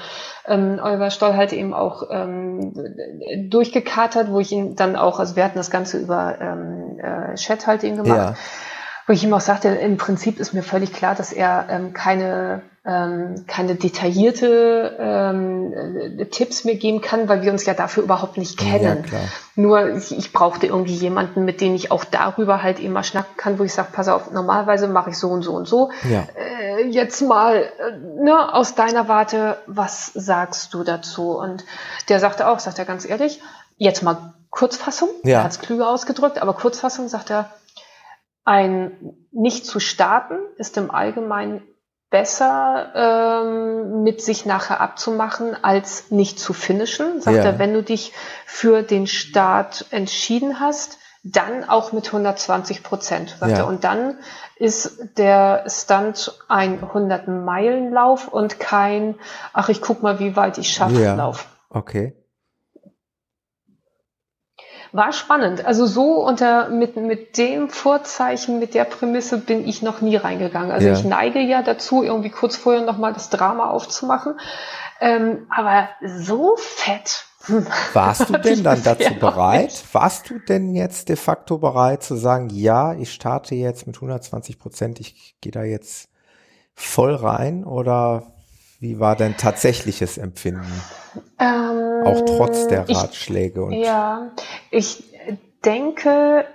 ähm, 0.47 0.79
Oliver 0.81 1.12
Stoll 1.12 1.36
halt 1.36 1.53
eben 1.53 1.73
auch 1.73 2.03
ähm, 2.10 2.73
durchgekatert, 3.49 4.31
wo 4.31 4.39
ich 4.39 4.51
ihn 4.51 4.75
dann 4.75 4.95
auch, 4.95 5.19
also 5.19 5.36
wir 5.36 5.43
hatten 5.43 5.57
das 5.57 5.69
Ganze 5.69 5.97
über 5.97 6.38
ähm, 6.39 6.99
äh, 6.99 7.36
Chat 7.36 7.67
halt 7.67 7.83
eben 7.83 7.97
gemacht, 7.97 8.17
ja. 8.17 8.36
wo 9.05 9.13
ich 9.13 9.23
ihm 9.23 9.33
auch 9.33 9.41
sagte, 9.41 9.69
im 9.69 9.97
Prinzip 9.97 10.39
ist 10.39 10.53
mir 10.53 10.63
völlig 10.63 10.93
klar, 10.93 11.15
dass 11.15 11.33
er 11.33 11.67
ähm, 11.69 11.93
keine 11.93 12.62
ähm, 12.88 13.43
keine 13.47 13.76
detaillierte 13.76 14.95
ähm, 14.97 15.73
äh, 15.73 16.26
Tipps 16.28 16.63
mir 16.63 16.76
geben 16.76 17.02
kann, 17.02 17.28
weil 17.28 17.41
wir 17.41 17.52
uns 17.52 17.65
ja 17.65 17.73
dafür 17.73 18.04
überhaupt 18.04 18.38
nicht 18.38 18.58
kennen. 18.58 19.04
Ja, 19.12 19.17
Nur 19.56 19.97
ich, 19.97 20.17
ich 20.17 20.32
brauchte 20.32 20.67
irgendwie 20.67 20.95
jemanden, 20.95 21.43
mit 21.43 21.60
dem 21.60 21.76
ich 21.76 21.91
auch 21.91 22.06
darüber 22.06 22.63
halt 22.63 22.80
immer 22.80 23.04
schnacken 23.04 23.36
kann, 23.36 23.60
wo 23.60 23.63
ich 23.63 23.73
sage, 23.73 23.89
pass 23.91 24.08
auf, 24.08 24.32
normalerweise 24.32 24.88
mache 24.88 25.10
ich 25.10 25.17
so 25.17 25.28
und 25.28 25.41
so 25.41 25.54
und 25.54 25.67
so. 25.67 25.91
Ja. 26.10 26.28
Äh, 26.36 26.88
jetzt 26.88 27.21
mal 27.21 27.58
äh, 27.58 28.23
ne, 28.23 28.54
aus 28.54 28.76
deiner 28.76 29.10
Warte, 29.10 29.58
was 29.67 30.12
sagst 30.13 30.73
du 30.73 30.86
dazu? 30.86 31.38
Und 31.38 31.65
der 32.08 32.21
sagte 32.21 32.47
auch, 32.47 32.60
sagt 32.60 32.80
er 32.80 32.86
ganz 32.86 33.08
ehrlich, 33.08 33.41
jetzt 33.76 34.02
mal 34.02 34.34
Kurzfassung, 34.50 35.10
ja. 35.23 35.43
hat 35.43 35.52
es 35.52 35.60
klüger 35.60 35.89
ausgedrückt, 35.89 36.41
aber 36.41 36.54
Kurzfassung 36.54 37.10
sagt 37.10 37.32
er, 37.32 37.50
ein 38.45 38.91
nicht 39.34 39.65
zu 39.65 39.82
starten 39.82 40.38
ist 40.56 40.78
im 40.78 40.89
Allgemeinen 40.89 41.62
besser 42.10 43.43
ähm, 43.43 44.04
mit 44.04 44.22
sich 44.22 44.46
nachher 44.46 44.80
abzumachen, 44.80 45.62
als 45.62 46.10
nicht 46.12 46.39
zu 46.39 46.54
finishen. 46.54 47.22
Sagt 47.22 47.38
ja. 47.38 47.43
er, 47.43 47.60
wenn 47.60 47.74
du 47.74 47.84
dich 47.84 48.13
für 48.46 48.82
den 48.82 49.08
Start 49.08 49.86
entschieden 49.91 50.60
hast, 50.60 51.00
dann 51.24 51.67
auch 51.67 51.91
mit 51.91 52.08
120 52.08 52.84
Prozent. 52.84 53.36
Sagt 53.39 53.52
ja. 53.52 53.60
er. 53.60 53.67
Und 53.67 53.84
dann 53.84 54.17
ist 54.56 55.17
der 55.17 55.65
Stunt 55.67 56.39
ein 56.48 56.82
100-Meilen-Lauf 56.82 58.30
und 58.30 58.60
kein, 58.60 59.15
ach, 59.52 59.70
ich 59.70 59.82
guck 59.82 60.02
mal, 60.02 60.20
wie 60.20 60.36
weit 60.36 60.58
ich 60.58 60.72
schaffe, 60.72 61.02
ja. 61.02 61.15
Lauf. 61.15 61.48
Okay 61.70 62.13
war 64.91 65.12
spannend. 65.13 65.65
Also 65.65 65.86
so 65.86 66.26
unter 66.26 66.69
mit, 66.69 66.95
mit 66.95 67.38
dem 67.38 67.69
Vorzeichen, 67.69 68.60
mit 68.60 68.73
der 68.73 68.86
Prämisse 68.86 69.38
bin 69.38 69.67
ich 69.67 69.82
noch 69.82 70.02
nie 70.02 70.15
reingegangen. 70.15 70.71
Also 70.71 70.88
ja. 70.88 70.93
ich 70.93 71.04
neige 71.04 71.39
ja 71.39 71.62
dazu, 71.62 72.04
irgendwie 72.04 72.30
kurz 72.30 72.56
vorher 72.56 72.84
nochmal 72.84 73.13
das 73.13 73.30
Drama 73.30 73.69
aufzumachen. 73.69 74.39
Ähm, 75.00 75.47
aber 75.50 75.89
so 76.04 76.56
fett. 76.58 77.26
Warst 77.93 78.30
du 78.30 78.38
denn 78.39 78.63
dann 78.63 78.84
dazu 78.84 79.13
bereit? 79.15 79.84
Warst 79.93 80.30
du 80.30 80.39
denn 80.39 80.73
jetzt 80.73 81.10
de 81.10 81.15
facto 81.15 81.58
bereit 81.58 82.04
zu 82.04 82.15
sagen, 82.15 82.50
ja, 82.52 82.93
ich 82.93 83.13
starte 83.13 83.56
jetzt 83.56 83.88
mit 83.88 83.95
120 83.95 84.60
Prozent, 84.60 85.00
ich 85.00 85.36
gehe 85.39 85.52
da 85.52 85.63
jetzt 85.63 86.10
voll 86.73 87.15
rein 87.15 87.63
oder 87.63 88.23
wie 88.80 89.00
war 89.00 89.16
dein 89.16 89.38
tatsächliches 89.38 90.18
Empfinden? 90.18 90.72
Ähm, 91.40 92.04
Auch 92.06 92.22
trotz 92.26 92.68
der 92.68 92.88
Ratschläge. 92.88 93.62
Ich, 93.62 93.66
und 93.66 93.74
ja, 93.74 94.32
ich 94.70 95.04
denke, 95.66 96.46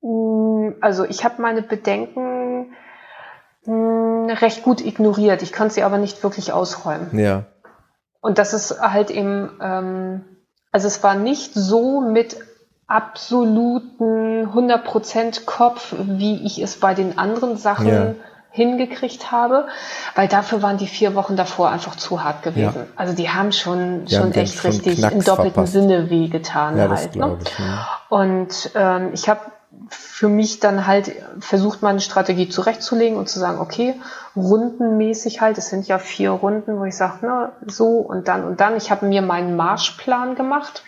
mm, 0.00 0.70
also 0.80 1.04
ich 1.04 1.24
habe 1.24 1.40
meine 1.40 1.62
Bedenken 1.62 2.74
mm, 3.64 4.30
recht 4.30 4.64
gut 4.64 4.84
ignoriert. 4.84 5.42
Ich 5.42 5.52
konnte 5.52 5.74
sie 5.74 5.82
aber 5.84 5.98
nicht 5.98 6.22
wirklich 6.22 6.52
ausräumen. 6.52 7.16
Ja. 7.16 7.46
Und 8.20 8.38
das 8.38 8.52
ist 8.52 8.80
halt 8.80 9.10
eben, 9.10 9.50
ähm, 9.62 10.24
also 10.72 10.88
es 10.88 11.02
war 11.02 11.14
nicht 11.14 11.54
so 11.54 12.00
mit 12.00 12.36
absoluten 12.88 14.48
100% 14.48 15.44
Kopf, 15.44 15.94
wie 15.96 16.44
ich 16.44 16.60
es 16.60 16.80
bei 16.80 16.94
den 16.94 17.18
anderen 17.18 17.56
Sachen 17.56 17.86
ja 17.86 18.14
hingekriegt 18.50 19.30
habe, 19.30 19.66
weil 20.14 20.28
dafür 20.28 20.62
waren 20.62 20.76
die 20.76 20.86
vier 20.86 21.14
Wochen 21.14 21.36
davor 21.36 21.70
einfach 21.70 21.96
zu 21.96 22.22
hart 22.22 22.42
gewesen. 22.42 22.80
Ja. 22.80 22.86
Also 22.96 23.14
die 23.14 23.30
haben 23.30 23.52
schon, 23.52 24.04
die 24.06 24.14
schon 24.14 24.24
haben 24.24 24.32
echt 24.32 24.54
schon 24.54 24.70
richtig 24.70 24.98
Knacks 24.98 25.14
im 25.14 25.24
doppelten 25.24 25.52
verpasst. 25.52 25.72
Sinne 25.72 26.10
wehgetan 26.10 26.76
ja, 26.76 26.88
halt. 26.88 27.14
Ne? 27.14 27.38
Ich, 27.40 27.58
ja. 27.58 27.88
Und 28.08 28.70
ähm, 28.74 29.10
ich 29.12 29.28
habe 29.28 29.40
für 29.88 30.28
mich 30.28 30.60
dann 30.60 30.86
halt 30.86 31.12
versucht, 31.38 31.82
meine 31.82 32.00
Strategie 32.00 32.48
zurechtzulegen 32.48 33.16
und 33.16 33.28
zu 33.28 33.38
sagen, 33.38 33.60
okay, 33.60 33.94
rundenmäßig 34.34 35.40
halt, 35.40 35.58
es 35.58 35.68
sind 35.68 35.86
ja 35.86 35.98
vier 35.98 36.30
Runden, 36.30 36.78
wo 36.78 36.84
ich 36.84 36.96
sage, 36.96 37.18
na, 37.22 37.52
so 37.66 37.98
und 37.98 38.26
dann 38.28 38.44
und 38.44 38.60
dann. 38.60 38.76
Ich 38.76 38.90
habe 38.90 39.06
mir 39.06 39.22
meinen 39.22 39.56
Marschplan 39.56 40.34
gemacht 40.34 40.82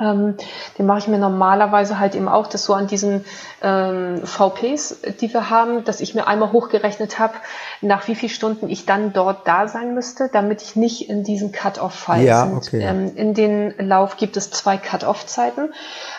ähm, 0.00 0.36
den 0.78 0.86
mache 0.86 0.98
ich 1.00 1.08
mir 1.08 1.18
normalerweise 1.18 1.98
halt 1.98 2.14
eben 2.14 2.28
auch, 2.28 2.46
dass 2.46 2.64
so 2.64 2.74
an 2.74 2.86
diesen 2.86 3.24
ähm, 3.62 4.22
VPs, 4.24 5.00
die 5.20 5.32
wir 5.32 5.50
haben, 5.50 5.84
dass 5.84 6.00
ich 6.00 6.14
mir 6.14 6.26
einmal 6.26 6.52
hochgerechnet 6.52 7.18
habe, 7.18 7.34
nach 7.80 8.06
wie 8.08 8.14
vielen 8.14 8.30
Stunden 8.30 8.68
ich 8.68 8.86
dann 8.86 9.12
dort 9.12 9.46
da 9.46 9.68
sein 9.68 9.94
müsste, 9.94 10.28
damit 10.32 10.62
ich 10.62 10.76
nicht 10.76 11.08
in 11.08 11.24
diesen 11.24 11.52
Cut-off 11.52 11.94
fall. 11.94 12.22
Ja, 12.22 12.50
okay. 12.54 12.82
Ähm, 12.82 13.16
in 13.16 13.34
den 13.34 13.74
Lauf 13.78 14.16
gibt 14.16 14.36
es 14.36 14.50
zwei 14.50 14.76
Cut-off-Zeiten. 14.76 15.72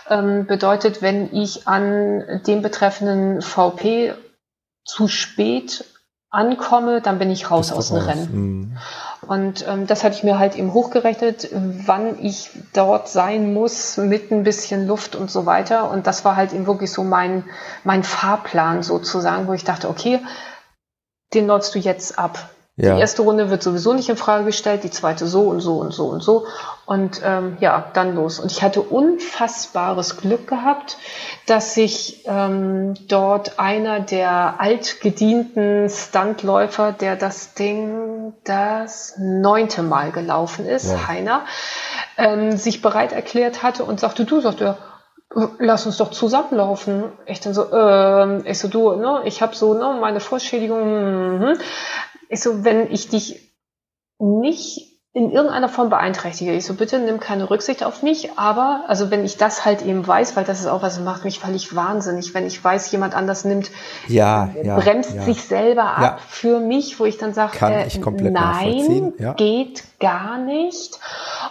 Ähm, 0.10 0.46
bedeutet, 0.46 1.02
wenn 1.02 1.34
ich 1.34 1.68
an 1.68 2.42
dem 2.48 2.62
betreffenden 2.62 3.42
VP 3.42 4.14
zu 4.86 5.08
spät 5.08 5.86
ankomme, 6.30 7.02
dann 7.02 7.20
bin 7.20 7.30
ich 7.30 7.52
raus 7.52 7.72
aus 7.72 7.90
dem 7.90 7.98
Rennen. 7.98 8.30
Mhm. 8.32 8.78
Und 9.28 9.66
ähm, 9.68 9.88
das 9.88 10.04
hatte 10.04 10.16
ich 10.16 10.24
mir 10.24 10.40
halt 10.40 10.56
eben 10.56 10.74
hochgerechnet, 10.74 11.50
wann 11.54 12.20
ich 12.24 12.50
dort 12.74 13.08
sein 13.08 13.54
muss, 13.54 13.98
mit 13.98 14.32
ein 14.32 14.44
bisschen 14.44 14.88
Luft 14.88 15.16
und 15.16 15.32
so 15.32 15.46
weiter. 15.46 15.90
Und 15.90 16.08
das 16.08 16.26
war 16.26 16.36
halt 16.36 16.54
eben 16.54 16.68
wirklich 16.68 16.92
so 16.92 17.04
mein, 17.04 17.44
mein 17.84 18.04
Fahrplan 18.04 18.84
sozusagen, 18.84 19.48
wo 19.48 19.54
ich 19.54 19.64
dachte, 19.64 19.90
okay, 19.90 20.20
den 21.34 21.48
läufst 21.48 21.74
du 21.74 21.80
jetzt 21.80 22.20
ab. 22.20 22.50
Ja. 22.76 22.96
Die 22.96 23.02
erste 23.02 23.22
Runde 23.22 23.52
wird 23.52 23.62
sowieso 23.62 23.94
nicht 23.94 24.10
in 24.10 24.18
Frage 24.18 24.46
gestellt, 24.46 24.84
die 24.84 24.90
zweite 24.90 25.28
so 25.28 25.44
und 25.44 25.60
so 25.60 25.78
und 25.78 25.94
so 25.94 26.08
und 26.08 26.24
so. 26.24 26.48
Und 26.88 27.22
ähm, 27.24 27.58
ja, 27.60 27.86
dann 27.94 28.16
los. 28.16 28.40
Und 28.40 28.52
ich 28.52 28.64
hatte 28.64 28.82
unfassbares 28.82 30.18
Glück 30.18 30.48
gehabt, 30.48 30.98
dass 31.46 31.76
sich 31.76 32.24
ähm, 32.26 32.96
dort 33.08 33.60
einer 33.60 34.00
der 34.00 34.56
altgedienten 34.58 35.88
Stuntläufer, 35.88 36.94
der 36.94 37.16
das 37.16 37.54
Ding 37.54 38.34
das 38.44 39.16
neunte 39.20 39.84
Mal 39.84 40.12
gelaufen 40.12 40.66
ist, 40.66 40.90
ja. 40.90 41.08
Heiner, 41.08 41.42
ähm, 42.18 42.58
sich 42.58 42.82
bereit 42.82 43.12
erklärt 43.12 43.62
hatte 43.62 43.84
und 43.84 44.00
sagte, 44.00 44.26
du, 44.26 44.42
sagte 44.42 44.78
lass 45.60 45.86
uns 45.86 45.98
doch 45.98 46.12
zusammenlaufen. 46.12 47.06
Ich 47.26 47.40
dann 47.40 47.54
so, 47.54 47.72
ähm, 47.72 48.44
ich 48.46 48.60
so, 48.60 48.68
du, 48.68 48.94
ne, 48.96 49.22
ich 49.26 49.42
habe 49.42 49.56
so, 49.56 49.74
ne, 49.74 49.98
meine 50.00 50.20
Vorschädigung, 50.20 51.40
mh, 51.40 51.54
ich 52.34 52.42
so, 52.42 52.64
wenn 52.64 52.92
ich 52.92 53.10
dich 53.10 53.54
nicht 54.20 54.94
in 55.16 55.30
irgendeiner 55.30 55.70
Form 55.70 55.92
beeinträchtige. 55.92 56.54
Ich 56.54 56.66
so, 56.66 56.74
bitte 56.74 56.98
nimm 56.98 57.20
keine 57.20 57.48
Rücksicht 57.48 57.84
auf 57.84 58.02
mich, 58.02 58.32
aber, 58.36 58.86
also 58.88 59.12
wenn 59.12 59.24
ich 59.24 59.38
das 59.38 59.64
halt 59.64 59.84
eben 59.84 60.06
weiß, 60.08 60.36
weil 60.36 60.44
das 60.44 60.60
ist 60.60 60.66
auch 60.66 60.82
was, 60.82 61.00
macht 61.00 61.24
mich 61.24 61.40
völlig 61.40 61.76
wahnsinnig, 61.76 62.34
wenn 62.34 62.48
ich 62.48 62.64
weiß, 62.64 62.92
jemand 62.92 63.14
anders 63.14 63.46
nimmt, 63.46 63.70
ja, 64.08 64.50
ja 64.64 64.76
bremst 64.80 65.14
ja. 65.14 65.22
sich 65.22 65.44
selber 65.44 65.98
ab 65.98 66.20
für 66.28 66.60
mich, 66.60 67.00
wo 67.00 67.06
ich 67.06 67.20
dann 67.20 67.36
sage, 67.36 67.64
äh, 67.64 67.88
nein, 68.00 69.14
geht 69.38 69.84
gar 70.00 70.40
nicht. 70.40 71.00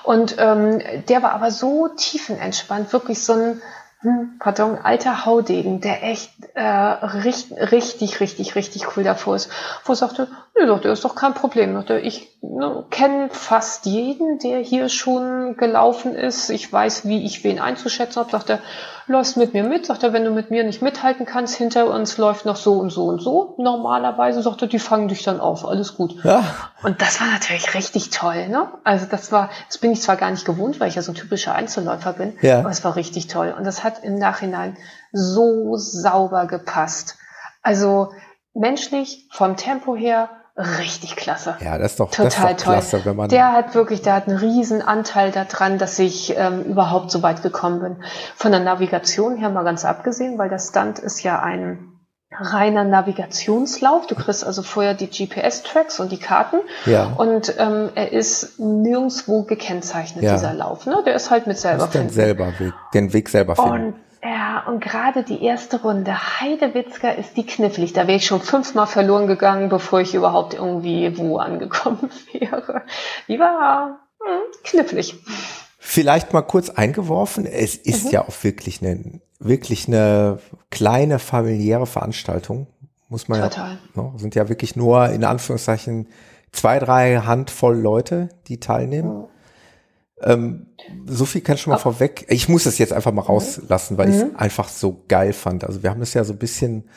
Und 0.03 0.35
ähm, 0.39 0.81
der 1.09 1.23
war 1.23 1.33
aber 1.33 1.53
so 1.53 1.87
tiefenentspannt, 1.87 2.93
wirklich 2.93 3.23
so 3.23 3.35
ein, 3.35 3.63
hm, 4.01 4.39
pardon, 4.41 4.77
alter 4.77 5.25
Haudegen, 5.25 5.81
der 5.81 6.03
echt 6.03 6.33
äh, 6.55 6.61
richtig, 6.65 7.57
richtig, 7.71 8.19
richtig, 8.19 8.57
richtig 8.57 8.97
cool 8.97 9.05
davor 9.05 9.37
ist, 9.37 9.49
wo 9.85 9.93
er 9.93 9.97
sagte, 9.97 10.27
nee, 10.59 10.67
doch, 10.67 10.81
der 10.81 10.93
ist 10.93 11.05
doch 11.05 11.15
kein 11.15 11.35
Problem. 11.35 11.83
Ich 12.03 12.39
ne, 12.43 12.85
kenne 12.91 13.29
fast 13.31 13.87
jeden, 13.87 14.39
der 14.39 14.59
hier 14.59 14.89
schon 14.89 15.57
gelaufen 15.57 16.15
ist. 16.15 16.51
Ich 16.51 16.73
weiß, 16.73 17.07
wie 17.07 17.25
ich 17.25 17.45
wen 17.45 17.59
einzuschätzen 17.59 18.21
habe. 18.21 18.31
Sagt 18.31 18.51
er, 18.51 18.59
läufst 19.07 19.37
mit 19.37 19.55
mir 19.55 19.65
mit. 19.65 19.87
Sagt 19.87 20.03
er, 20.03 20.13
wenn 20.13 20.25
du 20.25 20.31
mit 20.31 20.51
mir 20.51 20.65
nicht 20.65 20.83
mithalten 20.83 21.27
kannst, 21.27 21.55
hinter 21.55 21.89
uns 21.89 22.19
läuft 22.19 22.45
noch 22.45 22.57
so 22.57 22.75
und 22.75 22.91
so 22.91 23.07
und 23.07 23.21
so. 23.21 23.55
Normalerweise 23.59 24.43
sagt 24.43 24.63
er, 24.63 24.69
die 24.69 24.79
fangen 24.79 25.09
dich 25.09 25.23
dann 25.23 25.41
auf. 25.41 25.67
Alles 25.67 25.97
gut. 25.97 26.23
Ja. 26.25 26.45
Und 26.83 27.01
das 27.01 27.21
war 27.21 27.29
natürlich 27.29 27.75
richtig 27.75 28.11
toll. 28.11 28.49
Ne? 28.49 28.69
Also 28.85 29.07
das 29.07 29.33
war, 29.33 29.51
das 29.69 29.79
bin 29.79 29.93
ich 29.93 30.03
zwar 30.03 30.17
gar 30.17 30.31
nicht 30.31 30.45
gewohnt, 30.45 30.81
weil 30.81 30.89
ich 30.89 30.97
ja 30.97 31.03
so 31.03 31.13
ein 31.13 31.17
typischer 31.17 31.55
Einzelläufer 31.55 32.13
bin, 32.13 32.37
ja. 32.43 32.59
aber 32.59 32.71
es 32.71 32.85
war 32.85 32.97
richtig 32.97 33.27
toll. 33.27 33.55
Und 33.57 33.65
das 33.65 33.85
hat 33.85 34.05
im 34.05 34.17
Nachhinein 34.17 34.77
so 35.13 35.77
sauber 35.77 36.47
gepasst. 36.47 37.17
Also 37.63 38.11
menschlich, 38.55 39.29
vom 39.31 39.57
Tempo 39.57 39.97
her, 39.97 40.29
richtig 40.57 41.17
klasse. 41.17 41.57
Ja, 41.61 41.79
das 41.79 41.93
ist 41.93 42.01
doch 42.01 42.11
total 42.11 42.27
ist 42.29 42.39
doch 42.39 42.43
toll. 42.49 42.57
klasse, 42.75 43.05
wenn 43.05 43.17
man 43.17 43.29
der 43.29 43.53
hat 43.53 43.75
wirklich, 43.75 44.03
der 44.03 44.15
hat 44.15 44.29
einen 44.29 44.37
riesen 44.37 44.83
Anteil 44.83 45.31
daran, 45.31 45.79
dass 45.79 45.99
ich 45.99 46.35
ähm, 46.37 46.63
überhaupt 46.65 47.11
so 47.11 47.23
weit 47.23 47.43
gekommen 47.43 47.81
bin. 47.81 47.97
Von 48.37 48.53
der 48.53 48.61
Navigation 48.61 49.37
her 49.37 49.49
mal 49.51 49.65
ganz 49.65 49.85
abgesehen, 49.85 50.39
weil 50.39 50.49
der 50.51 50.59
Stunt 50.59 50.99
ist 50.99 51.23
ja 51.23 51.41
ein 51.41 51.89
reiner 52.35 52.85
Navigationslauf. 52.85 54.07
Du 54.07 54.15
kriegst 54.15 54.45
also 54.45 54.63
vorher 54.63 54.95
die 54.95 55.07
GPS-Tracks 55.09 56.01
und 56.01 56.13
die 56.13 56.19
Karten. 56.19 56.57
Ja. 56.87 57.13
Und 57.17 57.55
ähm, 57.59 57.91
er 57.95 58.13
ist 58.13 58.59
nirgendwo 58.59 59.43
gekennzeichnet, 59.45 60.25
Ja. 60.25 60.33
dieser 60.35 60.55
Lauf. 60.55 60.87
Ne? 60.87 61.03
Der 61.05 61.15
ist 61.15 61.31
halt 61.31 61.47
mit 61.47 61.59
selber 61.59 61.89
finden. 61.89 62.11
selber 62.11 62.53
Weg, 62.59 62.73
den 62.95 63.13
Weg 63.13 63.29
selber 63.29 63.55
finden. 63.57 63.71
Und 63.89 63.95
ja, 64.23 64.65
und 64.69 64.81
gerade 64.83 65.25
die 65.25 65.43
erste 65.43 65.83
Runde, 65.83 66.41
Heidewitzka 66.41 67.11
ist 67.11 67.37
die 67.37 67.45
knifflig. 67.45 67.93
Da 67.93 68.07
wäre 68.07 68.19
ich 68.19 68.27
schon 68.27 68.41
fünfmal 68.41 68.87
verloren 68.87 69.27
gegangen, 69.27 69.69
bevor 69.69 70.01
ich 70.01 70.15
überhaupt 70.15 70.55
irgendwie 70.55 71.17
wo 71.19 71.39
angekommen 71.39 72.11
wäre. 72.33 72.83
Die 73.29 73.39
war 73.39 73.99
hm, 74.25 74.41
knifflig. 74.63 75.17
Vielleicht 75.79 76.33
mal 76.33 76.43
kurz 76.43 76.71
eingeworfen, 76.71 77.45
es 77.47 77.75
ist 77.75 78.05
Mhm. 78.07 78.11
ja 78.13 78.23
auch 78.23 78.45
wirklich 78.45 78.81
eine, 78.81 79.21
wirklich 79.41 79.89
eine 79.89 80.39
kleine 80.71 81.19
familiäre 81.19 81.87
Veranstaltung, 81.87 82.69
muss 83.09 83.27
man 83.29 83.43
Total. 83.43 83.79
ja, 83.97 84.03
ne, 84.03 84.13
sind 84.17 84.37
ja 84.37 84.49
wirklich 84.49 84.77
nur 84.77 85.09
in 85.09 85.25
Anführungszeichen 85.25 86.07
zwei, 86.53 86.79
drei 86.79 87.17
Handvoll 87.19 87.77
Leute, 87.77 88.29
die 88.47 88.61
teilnehmen. 88.61 89.25
Ähm, 90.23 90.67
so 91.07 91.25
viel 91.25 91.41
kann 91.41 91.57
ich 91.57 91.63
schon 91.63 91.73
mal 91.73 91.79
vorweg. 91.79 92.27
Ich 92.29 92.49
muss 92.49 92.67
es 92.67 92.79
jetzt 92.79 92.93
einfach 92.93 93.13
mal 93.13 93.23
rauslassen, 93.23 93.99
weil 93.99 94.11
ich 94.11 94.17
es 94.17 94.25
einfach 94.37 94.69
so 94.69 95.05
geil 95.09 95.33
fand. 95.33 95.65
Also 95.65 95.83
wir 95.83 95.91
haben 95.91 96.03
es 96.03 96.15
ja 96.15 96.25
so 96.25 96.33
ein 96.33 96.39
bisschen 96.39 96.89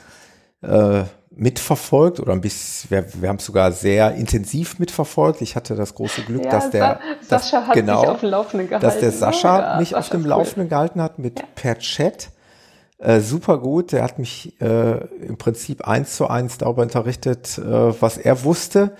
äh, 0.61 1.03
mitverfolgt 1.31 2.19
oder 2.19 2.31
ein 2.33 2.41
bisschen, 2.41 2.89
wir, 2.91 3.05
wir 3.21 3.29
haben 3.29 3.37
es 3.37 3.45
sogar 3.45 3.71
sehr 3.71 4.15
intensiv 4.15 4.79
mitverfolgt. 4.79 5.41
Ich 5.41 5.55
hatte 5.55 5.75
das 5.75 5.93
große 5.95 6.21
Glück, 6.23 6.45
Ja, 6.45 6.51
dass 6.51 6.69
der 6.71 6.99
Sa- 7.21 7.39
Sascha 7.39 7.57
dass, 7.59 7.67
hat 7.67 7.73
genau, 7.75 8.01
mich 8.01 8.09
auf 8.09 8.19
dem 8.21 8.29
Laufenden 8.29 8.67
gehalten. 8.69 8.85
dass 8.85 8.99
der 8.99 9.11
Sascha 9.11 9.59
Ja, 9.73 9.79
mich 9.79 9.89
Sascha 9.89 9.99
auf 9.99 10.09
dem 10.09 10.21
cool. 10.21 10.27
Laufenden 10.27 10.69
gehalten 10.69 11.01
hat 11.01 11.19
mit 11.19 11.41
per 11.55 11.77
Chat. 11.79 12.29
Äh, 12.97 13.19
super 13.19 13.57
gut. 13.59 13.91
Der 13.91 14.03
hat 14.03 14.17
mich 14.19 14.59
äh, 14.61 15.05
im 15.25 15.37
Prinzip 15.37 15.85
eins 15.87 16.15
zu 16.15 16.27
eins 16.27 16.57
darüber 16.57 16.81
unterrichtet, 16.83 17.57
äh, 17.57 18.01
was 18.01 18.17
er 18.17 18.43
wusste. 18.45 18.95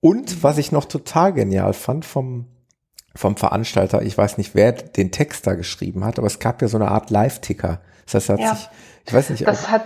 Und 0.00 0.42
was 0.42 0.58
ich 0.58 0.72
noch 0.72 0.84
total 0.84 1.32
genial 1.32 1.72
fand 1.72 2.04
vom, 2.04 2.46
vom 3.14 3.36
Veranstalter, 3.36 4.02
ich 4.02 4.16
weiß 4.16 4.38
nicht, 4.38 4.54
wer 4.54 4.72
den 4.72 5.10
Text 5.10 5.46
da 5.46 5.54
geschrieben 5.54 6.04
hat, 6.04 6.18
aber 6.18 6.26
es 6.26 6.38
gab 6.38 6.62
ja 6.62 6.68
so 6.68 6.76
eine 6.78 6.88
Art 6.88 7.10
Live-Ticker. 7.10 7.80
Das 8.06 8.14
heißt, 8.14 8.28
hat 8.30 8.40
Ja. 8.40 8.54
sich, 8.54 8.68
ich 9.06 9.12
weiß 9.12 9.30
nicht, 9.30 9.46
Das 9.46 9.70
hat, 9.70 9.82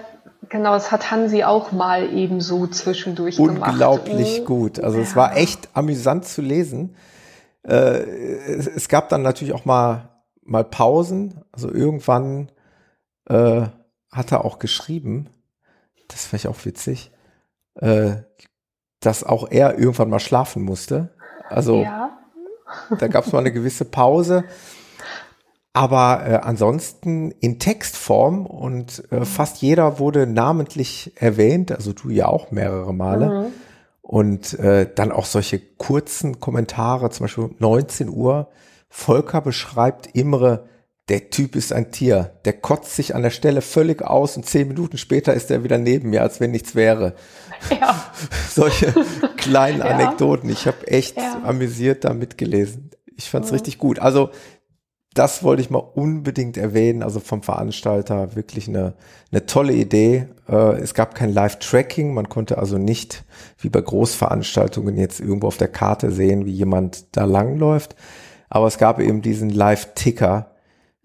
genau, 0.49 0.73
das 0.75 0.93
hat 0.93 1.11
Hansi 1.11 1.43
auch 1.45 1.73
mal 1.73 2.13
eben 2.13 2.41
so 2.41 2.67
zwischendurch 2.67 3.37
gemacht. 3.37 3.71
unglaublich 3.73 4.41
Mhm. 4.41 4.45
gut. 4.45 4.81
Also 4.81 5.01
es 5.01 5.11
Ja. 5.11 5.17
war 5.17 5.37
echt 5.37 5.69
amüsant 5.75 6.25
zu 6.27 6.41
lesen. 6.43 6.95
Äh, 7.67 7.73
es, 7.75 8.67
es 8.69 8.89
gab 8.89 9.09
dann 9.09 9.23
natürlich 9.23 9.53
auch 9.55 9.65
mal, 9.65 10.11
mal 10.45 10.65
Pausen. 10.65 11.43
Also 11.53 11.71
irgendwann 11.73 12.51
äh, 13.29 13.63
hat 14.13 14.31
er 14.31 14.45
auch 14.45 14.61
geschrieben, 14.61 15.29
das 16.09 16.27
fand 16.27 16.45
ich 16.45 16.49
auch 16.49 16.65
witzig, 16.65 17.11
äh, 17.75 18.17
dass 19.01 19.25
auch 19.25 19.51
er 19.51 19.79
irgendwann 19.79 20.11
mal 20.11 20.21
schlafen 20.21 20.63
musste. 20.63 21.11
Also 21.51 21.83
Ja, 21.83 22.06
da 22.99 23.09
gab 23.09 23.27
es 23.27 23.33
mal 23.33 23.41
eine 23.41 23.53
gewisse 23.53 23.85
Pause. 23.85 24.45
Aber 25.73 26.27
äh, 26.27 26.35
ansonsten 26.37 27.33
in 27.33 27.59
Textform 27.59 28.47
und 28.47 29.05
äh, 29.13 29.27
fast 29.27 29.59
jeder 29.61 29.99
wurde 29.99 30.27
namentlich 30.27 31.13
erwähnt, 31.17 31.71
also 31.71 31.93
du 31.93 32.09
ja 32.09 32.29
auch 32.29 32.51
mehrere 32.51 32.95
Male. 32.95 33.29
Mhm. 33.29 33.47
Und 34.01 34.59
äh, 34.59 34.89
dann 34.95 35.13
auch 35.13 35.27
solche 35.27 35.59
kurzen 35.59 36.41
Kommentare, 36.41 37.11
zum 37.11 37.25
Beispiel 37.25 37.45
um 37.45 37.57
19 37.59 38.09
Uhr, 38.09 38.49
Volker 38.89 39.43
beschreibt 39.43 40.07
Imre, 40.15 40.67
der 41.09 41.31
Typ 41.31 41.55
ist 41.55 41.73
ein 41.73 41.93
Tier, 41.93 42.33
der 42.45 42.53
kotzt 42.55 42.97
sich 42.97 43.15
an 43.15 43.23
der 43.23 43.31
Stelle 43.31 43.61
völlig 43.61 44.03
aus 44.03 44.37
und 44.37 44.45
zehn 44.47 44.67
Minuten 44.67 44.99
später 44.99 45.35
ist 45.35 45.51
er 45.53 45.63
wieder 45.63 45.79
neben 45.79 46.11
mir, 46.11 46.23
als 46.23 46.41
wenn 46.41 46.51
nichts 46.51 46.75
wäre. 46.75 47.15
ja. 47.71 48.11
Solche 48.51 48.93
kleinen 49.37 49.79
Ja. 49.79 49.85
Anekdoten. 49.87 50.51
Ich 50.51 50.67
habe 50.67 50.87
echt 50.89 51.17
Ja. 51.17 51.43
amüsiert 51.45 52.05
da 52.05 52.13
mitgelesen. 52.13 52.91
Ich 53.17 53.31
fand's 53.31 53.53
richtig 53.53 53.79
gut. 53.79 53.99
Also 54.01 54.31
das 55.15 55.43
wollte 55.43 55.63
ich 55.63 55.71
mal 55.71 55.79
unbedingt 55.79 56.57
erwähnen. 56.59 57.03
Also 57.03 57.21
vom 57.21 57.43
Veranstalter 57.43 58.35
wirklich 58.37 58.69
eine, 58.69 58.95
eine 59.31 59.47
tolle 59.47 59.73
Idee. 59.73 60.27
Äh, 60.49 60.81
es 60.81 60.93
gab 60.93 61.15
kein 61.15 61.33
Live-Tracking. 61.33 62.13
Man 62.13 62.29
konnte 62.29 62.59
also 62.59 62.77
nicht 62.79 63.25
wie 63.61 63.69
bei 63.71 63.81
Großveranstaltungen 63.81 64.99
jetzt 64.99 65.21
irgendwo 65.21 65.47
auf 65.47 65.57
der 65.57 65.69
Karte 65.69 66.11
sehen, 66.11 66.45
wie 66.47 66.53
jemand 66.53 67.17
da 67.17 67.25
langläuft. 67.25 67.95
Aber 68.51 68.67
es 68.67 68.77
gab 68.77 69.01
eben 69.01 69.23
diesen 69.23 69.49
Live-Ticker, 69.51 70.51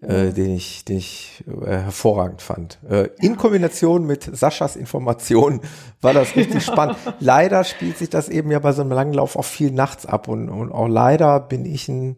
äh, 0.02 0.32
den 0.32 0.54
ich, 0.54 0.84
den 0.84 0.98
ich 0.98 1.44
äh, 1.46 1.70
hervorragend 1.70 2.42
fand. 2.42 2.78
Äh, 2.88 3.08
In 3.20 3.36
Kombination 3.36 4.04
mit 4.04 4.28
Saschas 4.36 4.76
Informationen 4.76 5.60
war 6.00 6.12
das 6.12 6.34
richtig 6.36 6.64
spannend. 6.64 6.96
Leider 7.20 7.64
spielt 7.64 7.98
sich 7.98 8.10
das 8.10 8.28
eben 8.28 8.50
ja 8.50 8.58
bei 8.58 8.72
so 8.72 8.82
einem 8.82 8.92
Langlauf 8.92 9.36
auch 9.36 9.44
viel 9.44 9.70
nachts 9.70 10.06
ab 10.06 10.28
und, 10.28 10.48
und 10.48 10.72
auch 10.72 10.88
leider 10.88 11.40
bin 11.40 11.64
ich 11.64 11.88
ein, 11.88 12.16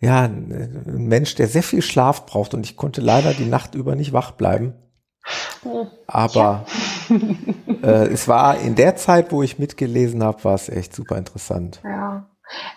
ja, 0.00 0.22
ein 0.22 0.82
Mensch, 0.86 1.36
der 1.36 1.46
sehr 1.46 1.62
viel 1.62 1.82
Schlaf 1.82 2.26
braucht 2.26 2.54
und 2.54 2.66
ich 2.66 2.76
konnte 2.76 3.00
leider 3.00 3.32
die 3.34 3.46
Nacht 3.46 3.74
über 3.74 3.94
nicht 3.94 4.12
wach 4.12 4.32
bleiben. 4.32 4.74
Aber 6.08 6.66
äh, 7.82 8.08
es 8.08 8.26
war 8.26 8.58
in 8.58 8.74
der 8.74 8.96
Zeit, 8.96 9.30
wo 9.30 9.44
ich 9.44 9.60
mitgelesen 9.60 10.24
habe, 10.24 10.42
war 10.42 10.54
es 10.54 10.68
echt 10.68 10.94
super 10.94 11.16
interessant. 11.16 11.80
Ja, 11.84 12.26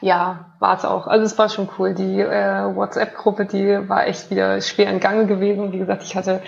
ja, 0.02 0.46
war 0.60 0.78
es 0.78 0.86
auch. 0.86 1.08
Also 1.08 1.26
es 1.26 1.38
war 1.38 1.50
schon 1.50 1.70
cool. 1.78 1.94
Die 1.94 2.20
äh, 2.20 2.76
WhatsApp-Gruppe, 2.76 3.46
die 3.46 3.90
war 3.90 4.08
echt 4.08 4.30
wieder 4.30 4.62
schwer 4.62 4.90
in 4.90 5.00
Gange 5.00 5.26
gewesen. 5.26 5.72
Wie 5.72 5.80
gesagt, 5.80 6.04
ich 6.04 6.16
hatte 6.16 6.42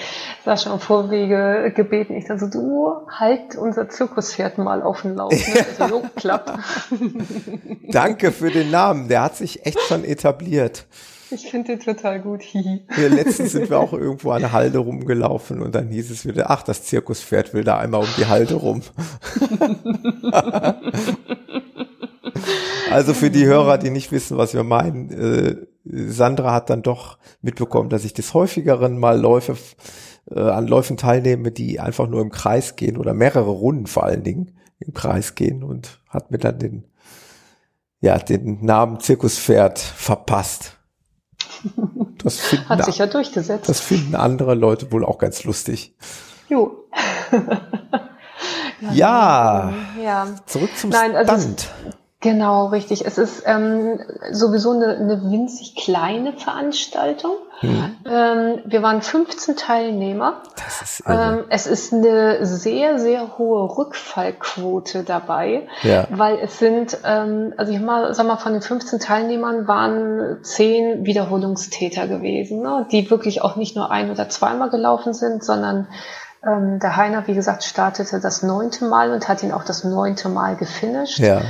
Sascha 0.45 0.73
im 0.73 0.79
Vorwege 0.79 1.71
gebeten. 1.75 2.15
Ich 2.15 2.25
dachte 2.25 2.39
so, 2.39 2.47
du 2.47 3.07
halt 3.09 3.55
unser 3.55 3.89
Zirkuspferd 3.89 4.57
mal 4.57 4.81
auf 4.81 5.01
den 5.01 5.15
Lauf. 5.15 5.31
Ne? 5.31 5.65
Also, 5.79 5.95
jo, 5.95 6.03
klappt. 6.15 6.51
Danke 7.91 8.31
für 8.31 8.49
den 8.49 8.71
Namen, 8.71 9.07
der 9.07 9.23
hat 9.23 9.35
sich 9.35 9.65
echt 9.65 9.79
schon 9.81 10.03
etabliert. 10.03 10.85
Ich 11.29 11.49
finde 11.51 11.75
den 11.75 11.79
total 11.81 12.21
gut. 12.21 12.41
Wir 12.53 13.09
letztens 13.09 13.51
sind 13.51 13.69
wir 13.69 13.79
auch 13.79 13.91
irgendwo 13.91 14.31
an 14.31 14.41
der 14.41 14.53
Halde 14.53 14.77
rumgelaufen 14.77 15.61
und 15.61 15.75
dann 15.75 15.89
hieß 15.89 16.09
es 16.09 16.25
wieder, 16.25 16.49
ach, 16.49 16.63
das 16.63 16.83
Zirkuspferd 16.83 17.53
will 17.53 17.65
da 17.65 17.77
einmal 17.77 18.01
um 18.01 18.07
die 18.17 18.27
Halde 18.27 18.55
rum. 18.55 18.81
also 22.91 23.13
für 23.13 23.29
die 23.29 23.45
Hörer, 23.45 23.77
die 23.77 23.89
nicht 23.89 24.11
wissen, 24.11 24.37
was 24.37 24.53
wir 24.53 24.63
meinen, 24.63 25.11
äh, 25.11 25.55
Sandra 25.85 26.53
hat 26.53 26.69
dann 26.69 26.81
doch 26.83 27.17
mitbekommen, 27.41 27.89
dass 27.89 28.03
ich 28.05 28.13
des 28.13 28.33
häufigeren 28.33 28.97
mal 28.97 29.19
Läufe 29.19 29.55
äh, 30.29 30.39
an 30.39 30.67
Läufen 30.67 30.97
teilnehme, 30.97 31.51
die 31.51 31.79
einfach 31.79 32.07
nur 32.07 32.21
im 32.21 32.31
Kreis 32.31 32.75
gehen 32.75 32.97
oder 32.97 33.13
mehrere 33.13 33.49
Runden 33.49 33.87
vor 33.87 34.03
allen 34.03 34.23
Dingen 34.23 34.57
im 34.79 34.93
Kreis 34.93 35.35
gehen 35.35 35.63
und 35.63 36.01
hat 36.09 36.31
mir 36.31 36.37
dann 36.37 36.59
den 36.59 36.83
ja, 37.99 38.17
den 38.19 38.63
Namen 38.63 38.99
Zirkuspferd 38.99 39.79
verpasst. 39.79 40.77
Das 42.23 42.37
finden, 42.41 42.69
Hat 42.69 42.85
sich 42.85 42.99
ja 42.99 43.07
durchgesetzt. 43.07 43.67
das 43.67 43.79
finden 43.79 44.13
andere 44.15 44.53
Leute 44.53 44.91
wohl 44.91 45.03
auch 45.03 45.17
ganz 45.17 45.43
lustig. 45.45 45.95
jo. 46.47 46.85
Ja, 48.93 49.73
Ja. 50.01 50.27
zurück 50.45 50.69
zum 50.77 50.91
Nein, 50.91 51.15
also 51.15 51.33
Stand. 51.33 51.69
Genau, 52.19 52.67
richtig. 52.67 53.05
Es 53.05 53.19
ist 53.19 53.43
ähm, 53.45 53.99
sowieso 54.31 54.71
eine, 54.71 54.95
eine 54.97 55.21
winzig 55.29 55.75
kleine 55.75 56.33
Veranstaltung. 56.33 57.33
Hm, 57.59 57.95
Ähm, 58.09 58.59
wir 58.65 58.81
waren 58.81 59.03
15 59.03 59.55
Teilnehmer. 59.55 60.41
das 60.55 60.81
ist 60.81 60.99
irre. 61.07 61.39
Ähm, 61.39 61.45
es 61.49 61.67
ist 61.67 61.93
eine 61.93 62.43
sehr, 62.43 62.97
sehr 62.97 63.37
hohe 63.37 63.77
Rückfallquote 63.77 65.03
dabei, 65.03 65.67
Ja. 65.83 66.07
weil 66.09 66.39
es 66.39 66.57
sind, 66.57 66.97
ähm, 67.03 67.53
also 67.57 67.71
ich 67.71 67.79
mal, 67.79 68.11
sag 68.15 68.25
mal, 68.25 68.37
von 68.37 68.53
den 68.53 68.61
15 68.63 68.99
Teilnehmern 68.99 69.67
waren 69.67 70.39
10 70.43 71.05
Wiederholungstäter 71.05 72.07
gewesen, 72.07 72.61
ne, 72.63 72.87
die 72.91 73.09
wirklich 73.11 73.43
auch 73.43 73.55
nicht 73.57 73.75
nur 73.75 73.91
ein- 73.91 74.09
oder 74.11 74.27
zweimal 74.29 74.69
gelaufen 74.71 75.13
sind, 75.13 75.43
sondern 75.43 75.87
ähm, 76.43 76.79
der 76.79 76.95
Heiner, 76.95 77.27
wie 77.27 77.33
gesagt, 77.35 77.63
startete 77.63 78.19
das 78.19 78.41
neunte 78.43 78.85
Mal 78.85 79.11
und 79.11 79.27
hat 79.27 79.43
ihn 79.43 79.51
auch 79.51 79.63
das 79.63 79.83
neunte 79.83 80.29
Mal 80.29 80.55
gefinisht. 80.55 81.19
ja. 81.19 81.41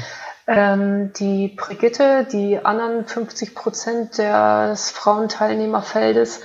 Ähm, 0.47 1.11
die 1.13 1.49
Brigitte, 1.49 2.25
die 2.31 2.63
anderen 2.63 3.05
50 3.05 3.53
Prozent 3.53 4.17
des 4.17 4.91
Frauenteilnehmerfeldes, 4.91 6.39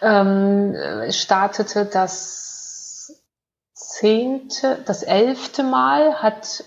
ähm, 0.00 0.74
äh, 0.74 1.12
startete 1.12 1.84
das 1.84 3.22
zehnte, 3.74 4.78
das 4.86 5.02
elfte 5.02 5.64
Mal, 5.64 6.22
hat 6.22 6.64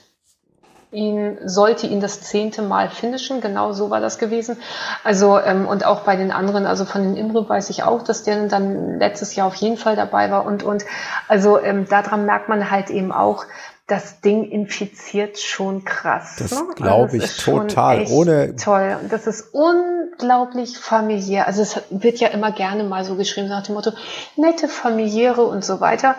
ihn, 0.91 1.37
sollte 1.43 1.87
ihn 1.87 2.01
das 2.01 2.21
zehnte 2.21 2.61
Mal 2.61 2.89
finishen, 2.89 3.41
genau 3.41 3.73
so 3.73 3.89
war 3.89 3.99
das 3.99 4.19
gewesen. 4.19 4.57
Also, 5.03 5.39
ähm, 5.39 5.67
und 5.67 5.85
auch 5.85 6.01
bei 6.01 6.15
den 6.15 6.31
anderen, 6.31 6.67
also 6.67 6.85
von 6.85 7.01
den 7.01 7.17
Imre 7.17 7.47
weiß 7.49 7.69
ich 7.71 7.83
auch, 7.83 8.03
dass 8.03 8.23
der 8.23 8.47
dann 8.47 8.99
letztes 8.99 9.35
Jahr 9.35 9.47
auf 9.47 9.55
jeden 9.55 9.77
Fall 9.77 9.95
dabei 9.95 10.29
war 10.31 10.45
und, 10.45 10.63
und, 10.63 10.85
also, 11.27 11.59
ähm, 11.59 11.87
daran 11.89 12.25
merkt 12.25 12.47
man 12.47 12.69
halt 12.69 12.89
eben 12.89 13.11
auch, 13.11 13.45
das 13.87 14.21
Ding 14.21 14.49
infiziert 14.49 15.39
schon 15.39 15.85
krass. 15.85 16.37
Das 16.39 16.51
ne? 16.51 16.67
glaube 16.75 17.13
also 17.13 17.17
ich 17.17 17.37
total. 17.37 18.05
Ohne 18.07 18.55
toll. 18.55 18.97
Und 19.01 19.11
das 19.11 19.27
ist 19.27 19.53
unglaublich 19.53 20.77
familiär. 20.77 21.45
Also 21.45 21.61
es 21.61 21.79
wird 21.91 22.19
ja 22.19 22.29
immer 22.29 22.51
gerne 22.51 22.83
mal 22.83 23.05
so 23.05 23.15
geschrieben 23.15 23.47
nach 23.47 23.63
dem 23.63 23.75
Motto 23.75 23.91
nette 24.35 24.67
familiäre 24.67 25.43
und 25.43 25.63
so 25.63 25.81
weiter. 25.81 26.15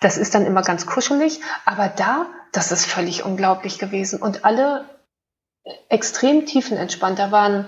Das 0.00 0.18
ist 0.18 0.34
dann 0.34 0.44
immer 0.44 0.62
ganz 0.62 0.84
kuschelig. 0.84 1.40
Aber 1.64 1.88
da, 1.88 2.26
das 2.52 2.70
ist 2.70 2.84
völlig 2.84 3.24
unglaublich 3.24 3.78
gewesen. 3.78 4.20
Und 4.20 4.44
alle 4.44 4.84
extrem 5.88 6.44
tiefenentspannt. 6.46 7.18
Da 7.18 7.30
waren 7.30 7.66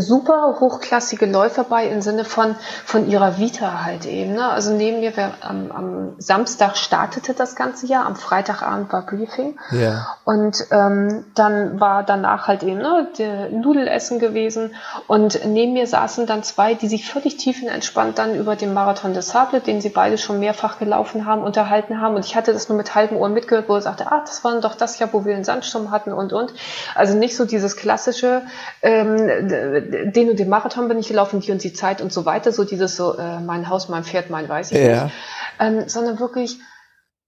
super 0.00 0.56
hochklassige 0.60 1.26
Läufer 1.26 1.64
bei 1.64 1.86
im 1.86 2.02
Sinne 2.02 2.24
von, 2.24 2.54
von 2.84 3.08
ihrer 3.08 3.38
Vita 3.38 3.84
halt 3.84 4.06
eben. 4.06 4.34
Ne? 4.34 4.48
Also 4.48 4.72
neben 4.72 5.00
mir, 5.00 5.16
wir, 5.16 5.32
am, 5.40 5.70
am 5.70 6.12
Samstag 6.18 6.76
startete 6.76 7.34
das 7.34 7.56
ganze 7.56 7.86
Jahr, 7.86 8.06
am 8.06 8.16
Freitagabend 8.16 8.92
war 8.92 9.02
Briefing. 9.06 9.58
Ja. 9.70 10.16
Und 10.24 10.66
ähm, 10.70 11.24
dann 11.34 11.80
war 11.80 12.02
danach 12.02 12.48
halt 12.48 12.62
eben 12.62 12.78
ne, 12.78 13.08
der 13.18 13.50
Nudelessen 13.50 14.18
gewesen. 14.18 14.74
Und 15.06 15.44
neben 15.46 15.72
mir 15.72 15.86
saßen 15.86 16.26
dann 16.26 16.42
zwei, 16.42 16.74
die 16.74 16.88
sich 16.88 17.08
völlig 17.08 17.36
tiefenentspannt 17.36 18.18
dann 18.18 18.34
über 18.34 18.56
den 18.56 18.74
Marathon 18.74 19.14
des 19.14 19.28
Sable, 19.28 19.60
den 19.60 19.80
sie 19.80 19.90
beide 19.90 20.18
schon 20.18 20.40
mehrfach 20.40 20.78
gelaufen 20.78 21.26
haben, 21.26 21.42
unterhalten 21.42 22.00
haben. 22.00 22.14
Und 22.14 22.24
ich 22.24 22.36
hatte 22.36 22.52
das 22.52 22.68
nur 22.68 22.78
mit 22.78 22.94
halben 22.94 23.16
Ohren 23.16 23.34
mitgehört, 23.34 23.68
wo 23.68 23.74
er 23.74 23.82
sagte, 23.82 24.10
ah, 24.10 24.20
das 24.20 24.44
war 24.44 24.60
doch 24.60 24.74
das 24.74 24.98
Jahr, 24.98 25.12
wo 25.12 25.24
wir 25.24 25.34
einen 25.34 25.44
Sandsturm 25.44 25.90
hatten 25.90 26.12
und 26.12 26.32
und. 26.32 26.52
Also 26.94 27.16
nicht 27.16 27.36
so 27.36 27.44
dieses 27.44 27.76
klassische 27.76 28.42
ähm, 28.82 29.83
den 29.84 30.30
und 30.30 30.38
den 30.38 30.48
Marathon 30.48 30.88
bin 30.88 30.98
ich 30.98 31.08
gelaufen, 31.08 31.40
die 31.40 31.52
und 31.52 31.62
die 31.62 31.72
Zeit 31.72 32.00
und 32.00 32.12
so 32.12 32.24
weiter, 32.24 32.52
so 32.52 32.64
dieses 32.64 32.96
so, 32.96 33.16
äh, 33.16 33.40
mein 33.40 33.68
Haus, 33.68 33.88
mein 33.88 34.04
Pferd, 34.04 34.30
mein 34.30 34.48
weiß 34.48 34.72
ich 34.72 34.78
Ja. 34.78 35.04
nicht, 35.04 35.14
ähm, 35.60 35.88
sondern 35.88 36.18
wirklich 36.20 36.58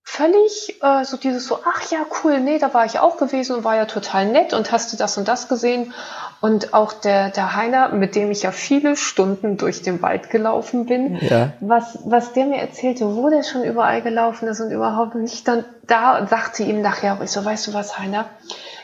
völlig 0.03 0.81
äh, 0.83 1.05
so 1.05 1.17
dieses 1.17 1.47
so, 1.47 1.59
ach 1.65 1.91
ja, 1.91 1.99
cool, 2.23 2.41
nee, 2.41 2.59
da 2.59 2.73
war 2.73 2.85
ich 2.85 3.01
auch 3.01 3.17
gewesen 3.17 3.57
und 3.57 3.65
war 3.65 3.77
ja 3.77 3.87
total 3.87 4.27
nett 4.27 4.55
und 4.55 4.71
hast 4.71 4.93
du 4.93 4.97
das 4.97 5.19
und 5.19 5.27
das 5.27 5.49
gesehen. 5.49 5.93
Und 6.41 6.75
auch 6.75 6.93
der, 6.93 7.31
der 7.31 7.57
Heiner, 7.57 7.89
mit 7.91 8.15
dem 8.15 8.31
ich 8.31 8.43
ja 8.43 8.53
viele 8.53 8.97
Stunden 8.97 9.57
durch 9.57 9.83
den 9.83 10.03
Wald 10.03 10.31
gelaufen 10.31 10.87
bin, 10.87 11.17
Ja. 11.21 11.53
was, 11.61 11.99
was 12.05 12.33
der 12.35 12.47
mir 12.47 12.59
erzählte, 12.61 13.17
wo 13.17 13.31
der 13.31 13.43
schon 13.43 13.65
überall 13.65 14.03
gelaufen 14.03 14.47
ist 14.49 14.61
und 14.61 14.71
überhaupt 14.71 15.15
nicht, 15.15 15.49
dann 15.49 15.65
da 15.87 16.27
sagte 16.29 16.63
ihm 16.65 16.83
nachher 16.83 17.15
auch, 17.15 17.23
ich 17.23 17.31
so, 17.31 17.45
weißt 17.45 17.69
du 17.69 17.75
was, 17.75 17.99
Heiner, 17.99 18.27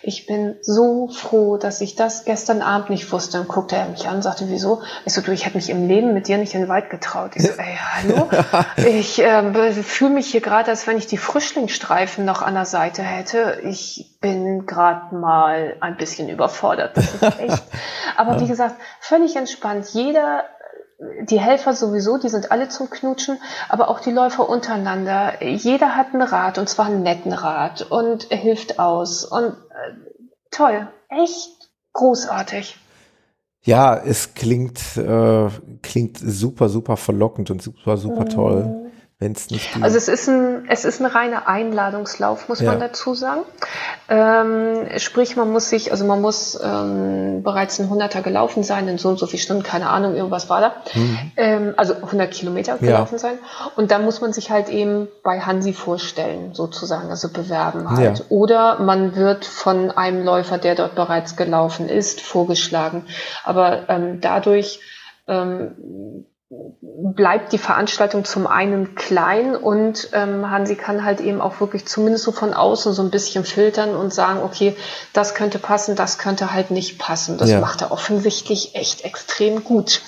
ich 0.05 0.27
bin 0.27 0.57
so 0.63 1.09
froh, 1.09 1.57
dass 1.59 1.81
ich 1.81 1.95
das 1.95 2.25
gestern 2.25 2.61
Abend 2.63 2.91
nicht 2.91 3.11
wusste. 3.13 3.39
Dann 3.39 3.47
guckte 3.49 3.77
er 3.77 3.89
mich 3.89 4.09
an 4.09 4.17
und 4.17 4.23
sagte, 4.23 4.47
wieso? 4.49 4.83
Ich 5.05 5.13
so, 5.13 5.21
du, 5.21 5.31
ich 5.33 5.45
hätte 5.47 5.57
mich 5.57 5.71
im 5.71 5.87
Leben 5.87 6.13
mit 6.15 6.27
dir 6.29 6.39
nicht 6.39 6.55
in 6.55 6.61
den 6.61 6.69
Wald 6.69 6.91
getraut. 6.91 7.33
Ich 7.35 7.43
so, 7.43 7.53
ey, 7.53 7.79
hallo? 7.95 8.29
Ich 8.77 9.23
äh, 9.23 9.73
fühle 9.83 10.11
mich 10.15 10.29
hier 10.29 10.41
gerade, 10.41 10.71
als 10.71 10.87
wenn 10.87 10.97
ich 10.97 11.07
die 11.07 11.19
Frischlingsstreifen 11.19 12.25
noch 12.25 12.43
an 12.43 12.55
der 12.55 12.65
Seite 12.67 13.03
hätte. 13.03 13.61
Ich 13.65 14.12
bin 14.23 14.65
gerade 14.65 15.15
mal 15.15 15.77
ein 15.81 15.99
bisschen 15.99 16.31
überfordert. 16.31 16.97
Das 16.97 17.15
ist 17.15 17.41
echt. 17.41 17.63
Aber 18.17 18.41
wie 18.41 18.47
gesagt, 18.47 18.77
völlig 19.01 19.37
entspannt. 19.37 19.89
Jeder 19.93 20.45
die 21.23 21.41
Helfer 21.41 21.75
sowieso, 21.75 22.19
die 22.19 22.29
sind 22.29 22.51
alle 22.53 22.69
zum 22.69 22.91
Knutschen, 22.91 23.39
aber 23.69 23.89
auch 23.89 24.01
die 24.01 24.13
Läufer 24.13 24.49
untereinander. 24.49 25.43
Jeder 25.43 25.97
hat 25.97 26.15
einen 26.15 26.23
Rat 26.23 26.59
und 26.59 26.69
zwar 26.69 26.87
einen 26.87 27.03
netten 27.03 27.33
Rat 27.33 27.83
und 27.91 28.25
hilft 28.25 28.79
aus 28.79 29.25
und 29.25 29.49
äh, 29.49 29.95
toll, 30.51 30.89
echt 31.09 31.71
großartig. 31.93 32.77
Ja, 33.65 33.97
es 33.97 34.35
klingt, 34.35 34.97
äh, 34.97 35.49
klingt 35.83 36.19
super, 36.19 36.69
super 36.69 36.97
verlockend 36.97 37.51
und 37.51 37.63
super, 37.63 37.97
super 37.97 38.27
toll. 38.27 38.92
Wenn 39.23 39.33
es 39.33 39.51
nicht 39.51 39.71
Also 39.81 39.97
es 39.97 40.09
ist 40.09 40.29
ein, 40.29 40.65
es 40.69 40.85
ist 40.85 41.01
ein 41.01 41.07
reiner 41.07 41.47
Einladungslauf, 41.47 42.49
muss 42.49 42.59
Ja. 42.61 42.73
man 42.73 42.81
dazu 42.81 43.15
sagen. 43.15 43.43
Ähm, 44.09 44.89
sprich, 44.99 45.37
man 45.37 45.53
muss 45.53 45.69
sich, 45.71 45.93
also 45.93 46.05
man 46.05 46.21
muss 46.21 46.59
ähm, 46.61 47.45
bereits 47.45 47.79
ein 47.79 47.89
Hunderter 47.89 48.21
gelaufen 48.21 48.65
sein, 48.65 48.89
in 48.89 48.99
so 48.99 49.09
und 49.11 49.21
so 49.21 49.29
viel 49.29 49.39
Stunden, 49.39 49.63
keine 49.63 49.91
Ahnung, 49.91 50.17
irgendwas 50.17 50.51
war 50.51 50.61
da. 50.61 50.75
Ähm, 51.37 51.75
also 51.77 51.95
100 51.95 52.33
Kilometer 52.33 52.79
gelaufen 52.79 53.19
sein. 53.19 53.39
Und 53.77 53.93
dann 53.93 54.05
muss 54.05 54.21
man 54.21 54.33
sich 54.33 54.51
halt 54.51 54.69
eben 54.69 55.07
bei 55.23 55.41
Hansi 55.41 55.73
vorstellen, 55.73 56.53
sozusagen, 56.53 57.09
also 57.11 57.29
bewerben 57.29 57.89
halt. 57.97 58.19
Ja. 58.19 58.25
Oder 58.29 58.81
man 58.81 59.15
wird 59.15 59.45
von 59.45 59.93
einem 59.93 60.25
Läufer, 60.25 60.59
der 60.59 60.75
dort 60.75 60.97
bereits 60.97 61.37
gelaufen 61.37 61.89
ist, 61.89 62.21
vorgeschlagen. 62.21 63.07
Aber 63.45 63.89
ähm, 63.89 64.21
dadurch 64.21 64.81
ähm, 65.29 66.27
bleibt 66.81 67.53
die 67.53 67.59
Veranstaltung 67.59 68.25
zum 68.25 68.47
einen 68.47 68.95
klein 68.95 69.57
und 69.57 70.11
ähm, 70.13 70.51
Hansi 70.51 70.75
kann 70.75 71.05
halt 71.05 71.21
eben 71.21 71.41
auch 71.41 71.61
wirklich 71.61 71.87
zumindest 71.87 72.25
so 72.25 72.33
von 72.33 72.53
außen 72.53 72.93
so 72.93 73.03
ein 73.03 73.11
bisschen 73.11 73.45
filtern 73.45 73.97
und 73.97 74.13
sagen, 74.13 74.41
okay, 74.43 74.77
das 75.13 75.35
könnte 75.35 75.59
passen, 75.59 75.97
das 75.97 76.19
könnte 76.19 76.53
halt 76.53 76.71
nicht 76.71 76.99
passen. 76.99 77.39
Das 77.39 77.51
Ja. 77.51 77.61
macht 77.61 77.81
er 77.81 77.91
offensichtlich 77.91 78.75
echt 78.75 79.05
extrem 79.05 79.65
gut. 79.65 80.03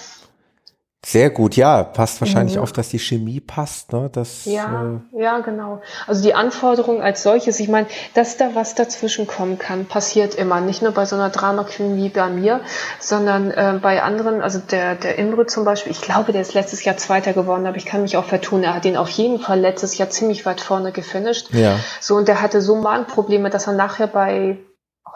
Sehr 1.05 1.31
gut, 1.31 1.57
ja, 1.57 1.83
passt 1.85 2.21
wahrscheinlich 2.21 2.57
Mhm. 2.57 2.63
auf, 2.63 2.73
dass 2.73 2.89
die 2.89 2.99
Chemie 2.99 3.41
passt, 3.41 3.93
ne? 3.93 4.09
Das, 4.13 4.45
Ja, 4.47 5.01
äh, 5.15 5.23
ja, 5.23 5.39
genau. 5.41 5.81
Also 6.07 6.23
die 6.23 6.35
Anforderung 6.35 7.03
als 7.03 7.23
solches, 7.23 7.61
ich 7.61 7.69
meine, 7.69 7.87
dass 8.15 8.37
da 8.37 8.55
was 8.55 8.75
dazwischen 8.75 9.27
kommen 9.27 9.59
kann, 9.59 9.87
passiert 9.87 10.35
immer. 10.35 10.61
Nicht 10.61 10.83
nur 10.83 10.93
bei 10.93 11.05
so 11.05 11.17
einer 11.17 11.31
Drama 11.31 11.65
Queen 11.65 11.97
wie 11.97 12.09
bei 12.09 12.29
mir, 12.29 12.61
sondern 13.01 13.51
äh, 13.51 13.79
bei 13.81 14.03
anderen, 14.03 14.41
also 14.43 14.59
der, 14.59 14.95
der 14.95 15.19
Imre 15.19 15.47
zum 15.47 15.65
Beispiel, 15.65 15.93
ich 15.93 16.01
glaube, 16.01 16.33
der 16.33 16.41
ist 16.41 16.55
letztes 16.55 16.85
Jahr 16.85 16.97
Zweiter 16.97 17.33
geworden, 17.33 17.67
aber 17.67 17.77
ich 17.77 17.85
kann 17.87 18.03
mich 18.03 18.17
auch 18.17 18.25
vertun. 18.25 18.63
Er 18.63 18.75
hat 18.75 18.85
ihn 18.85 18.97
auf 18.97 19.11
jeden 19.11 19.39
Fall 19.41 19.61
letztes 19.61 19.99
Jahr 19.99 20.11
ziemlich 20.11 20.47
weit 20.47 20.61
vorne 20.61 20.93
gefinisht. 20.93 21.53
ja, 21.53 21.77
So, 22.01 22.17
und 22.17 22.29
der 22.29 22.41
hatte 22.41 22.61
so 22.61 22.77
Magenprobleme, 22.77 23.51
dass 23.51 23.67
er 23.67 23.75
nachher 23.75 24.07
bei 24.07 24.59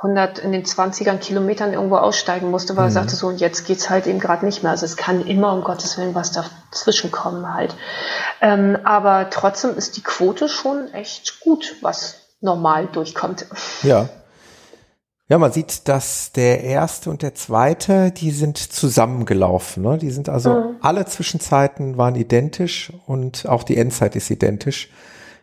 100 0.03 0.39
in 0.39 0.53
den 0.53 0.65
20ern 0.65 1.19
Kilometern 1.19 1.73
irgendwo 1.73 1.97
aussteigen 1.97 2.51
musste, 2.51 2.77
weil 2.77 2.85
er 2.85 2.91
Mhm. 2.91 2.95
sagte 2.95 3.17
so, 3.17 3.27
und 3.27 3.41
jetzt 3.41 3.67
geht's 3.67 3.91
halt 3.91 4.07
eben 4.07 4.21
gerade 4.21 4.45
nicht 4.47 4.63
mehr. 4.63 4.71
Also 4.71 4.87
es 4.87 4.97
kann 4.97 5.27
immer 5.27 5.53
um 5.53 5.65
Gottes 5.65 5.99
Willen 5.99 6.15
was 6.15 6.31
dazwischen 6.33 7.11
kommen 7.11 7.53
halt. 7.53 7.75
Ähm, 8.41 8.79
aber 8.85 9.29
trotzdem 9.31 9.77
ist 9.77 9.97
die 9.97 10.03
Quote 10.03 10.49
schon 10.49 10.93
echt 10.95 11.41
gut, 11.41 11.77
was 11.83 12.17
normal 12.41 12.87
durchkommt. 12.87 13.47
ja. 13.83 14.09
Ja, 15.31 15.37
man 15.37 15.53
sieht, 15.53 15.89
dass 15.89 16.33
der 16.33 16.63
erste 16.65 17.11
und 17.11 17.21
der 17.21 17.35
zweite, 17.35 18.11
die 18.13 18.31
sind 18.31 18.57
zusammengelaufen. 18.57 19.83
Ne? 19.83 19.99
Die 19.99 20.11
sind 20.11 20.31
also 20.31 20.55
Mhm. 20.55 20.77
alle 20.81 21.05
Zwischenzeiten 21.05 21.99
waren 21.99 22.15
identisch 22.15 22.93
und 23.07 23.47
auch 23.47 23.63
die 23.63 23.77
Endzeit 23.77 24.17
ist 24.17 24.31
identisch. 24.31 24.89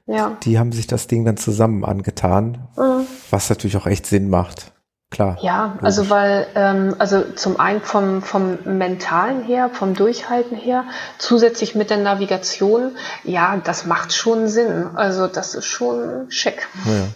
Ja. 0.07 0.37
Die 0.43 0.59
haben 0.59 0.71
sich 0.71 0.87
das 0.87 1.07
Ding 1.07 1.25
dann 1.25 1.37
zusammen 1.37 1.83
angetan, 1.83 2.67
Mhm. 2.77 3.07
was 3.31 3.49
natürlich 3.49 3.77
auch 3.77 3.87
echt 3.87 4.05
Sinn 4.05 4.29
macht. 4.29 4.71
Klar. 5.11 5.37
Ja, 5.41 5.77
also 5.81 6.09
weil, 6.09 6.47
ähm, 6.55 6.95
also 6.97 7.21
zum 7.35 7.59
einen 7.59 7.79
vom, 7.81 8.21
vom 8.21 8.57
Mentalen 8.65 9.43
her, 9.43 9.69
vom 9.71 9.93
Durchhalten 9.93 10.57
her, 10.57 10.83
zusätzlich 11.19 11.73
mit 11.75 11.89
der 11.89 11.97
Navigation, 11.97 12.97
ja, 13.23 13.55
das 13.63 13.85
macht 13.85 14.13
schon 14.13 14.47
Sinn. 14.47 14.89
Also 14.95 15.27
das 15.27 15.53
ist 15.55 15.65
schon 15.67 16.25
schick. 16.29 16.67
Ja. 16.85 17.07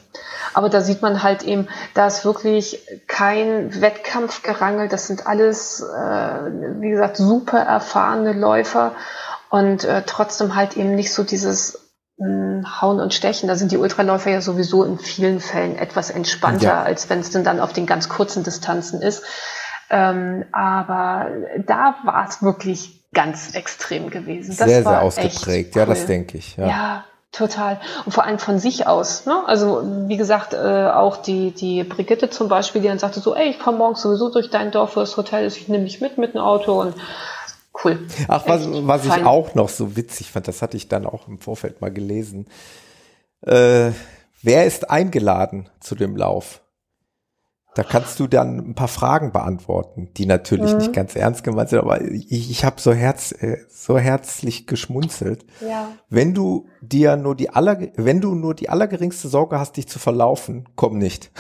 Aber 0.54 0.70
da 0.70 0.82
sieht 0.82 1.02
man 1.02 1.24
halt 1.24 1.44
eben, 1.44 1.68
da 1.94 2.08
ist 2.08 2.24
wirklich 2.24 2.80
kein 3.08 3.82
Wettkampfgerangel. 3.82 4.88
Das 4.88 5.08
sind 5.08 5.28
alles, 5.28 5.82
äh, 5.82 6.52
wie 6.80 6.92
gesagt, 6.92 7.18
super 7.18 7.60
erfahrene 7.60 8.34
Läufer 8.34 8.94
und 9.50 9.84
äh, 9.84 10.04
trotzdem 10.06 10.56
halt 10.56 10.78
eben 10.78 10.96
nicht 10.96 11.14
so 11.14 11.24
dieses 11.24 11.89
Hauen 12.22 13.00
und 13.00 13.14
Stechen. 13.14 13.48
Da 13.48 13.56
sind 13.56 13.72
die 13.72 13.78
Ultraläufer 13.78 14.30
ja 14.30 14.42
sowieso 14.42 14.84
in 14.84 15.00
vielen 15.00 15.40
Fällen 15.40 15.78
etwas 15.78 16.10
entspannter, 16.10 16.66
Ja. 16.66 16.84
als 16.84 17.10
wenn 17.10 17.20
es 17.20 17.30
denn 17.30 17.44
dann 17.44 17.60
auf 17.60 17.72
den 17.74 17.86
ganz 17.86 18.10
kurzen 18.10 18.44
Distanzen 18.44 19.02
ist. 19.02 19.24
Ähm, 19.90 20.46
aber 20.52 21.28
da 21.66 21.96
war 22.04 22.28
es 22.28 22.44
wirklich 22.44 23.02
ganz 23.14 23.56
extrem 23.56 24.10
gewesen. 24.10 24.56
Das 24.58 24.68
sehr, 24.68 24.84
sehr 24.84 25.02
ausgeprägt. 25.02 25.48
echt 25.48 25.76
Ja, 25.76 25.86
das 25.86 26.02
cool. 26.02 26.06
denke 26.08 26.38
ich. 26.38 26.58
Ja. 26.58 26.68
Ja, 26.68 27.04
total. 27.32 27.80
Und 28.06 28.12
vor 28.12 28.24
allem 28.26 28.38
von 28.38 28.60
sich 28.60 28.86
aus. 28.86 29.26
Ne? 29.26 29.36
Also 29.48 29.82
wie 30.08 30.18
gesagt, 30.18 30.54
äh, 30.54 30.90
auch 30.90 31.18
die, 31.18 31.52
die 31.52 31.84
Brigitte 31.84 32.30
zum 32.30 32.50
Beispiel, 32.50 32.82
die 32.82 32.88
dann 32.88 33.00
sagte 33.00 33.20
so, 33.20 33.34
ey, 33.34 33.50
ich 33.50 33.60
komme 33.60 33.78
morgens 33.80 34.02
sowieso 34.02 34.30
durch 34.32 34.50
dein 34.52 34.70
Dorf, 34.72 34.96
wo 34.96 35.00
das 35.00 35.18
Hotel 35.18 35.46
ist, 35.46 35.58
ich 35.58 35.70
nehme 35.70 35.86
dich 35.86 36.02
mit 36.02 36.18
mit 36.20 36.34
dem 36.36 36.42
Auto 36.42 36.80
und 36.82 36.94
cool. 37.84 38.08
Ach, 38.28 38.48
was, 38.48 38.68
was 38.88 39.06
ich 39.06 39.24
auch 39.26 39.56
noch 39.56 39.70
so 39.70 39.96
witzig 39.96 40.32
fand, 40.32 40.48
das 40.48 40.62
hatte 40.62 40.78
ich 40.78 40.88
dann 40.88 41.06
auch 41.06 41.28
im 41.28 41.40
Vorfeld 41.40 41.82
mal 41.82 41.92
gelesen. 41.92 42.48
Äh, 43.42 43.92
wer 44.42 44.66
ist 44.66 44.90
eingeladen 44.90 45.70
zu 45.80 45.96
dem 45.96 46.16
Lauf? 46.16 46.62
Da 47.76 47.84
kannst 47.84 48.20
du 48.20 48.28
dann 48.28 48.58
ein 48.58 48.76
paar 48.76 48.88
Fragen 48.88 49.32
beantworten, 49.32 50.10
die 50.18 50.26
natürlich 50.26 50.72
Mhm. 50.72 50.78
nicht 50.80 50.92
ganz 50.94 51.16
ernst 51.16 51.44
gemeint 51.44 51.70
sind, 51.70 51.80
aber 51.80 52.02
ich, 52.02 52.50
ich 52.50 52.66
habe 52.66 52.82
so, 52.82 52.92
herz, 52.94 53.32
äh, 53.32 53.58
so 53.70 53.98
herzlich 53.98 54.66
geschmunzelt. 54.68 55.46
Ja. 55.62 55.90
Wenn 56.10 56.34
du 56.34 56.68
dir 56.82 57.16
nur 57.16 57.36
die 57.36 57.52
aller, 57.52 57.80
wenn 57.96 58.20
du 58.22 58.34
nur 58.36 58.56
die 58.56 58.70
allergeringste 58.70 59.30
Sorge 59.30 59.60
hast, 59.60 59.78
dich 59.78 59.88
zu 59.88 60.00
verlaufen, 60.00 60.68
komm 60.76 60.98
nicht. 60.98 61.32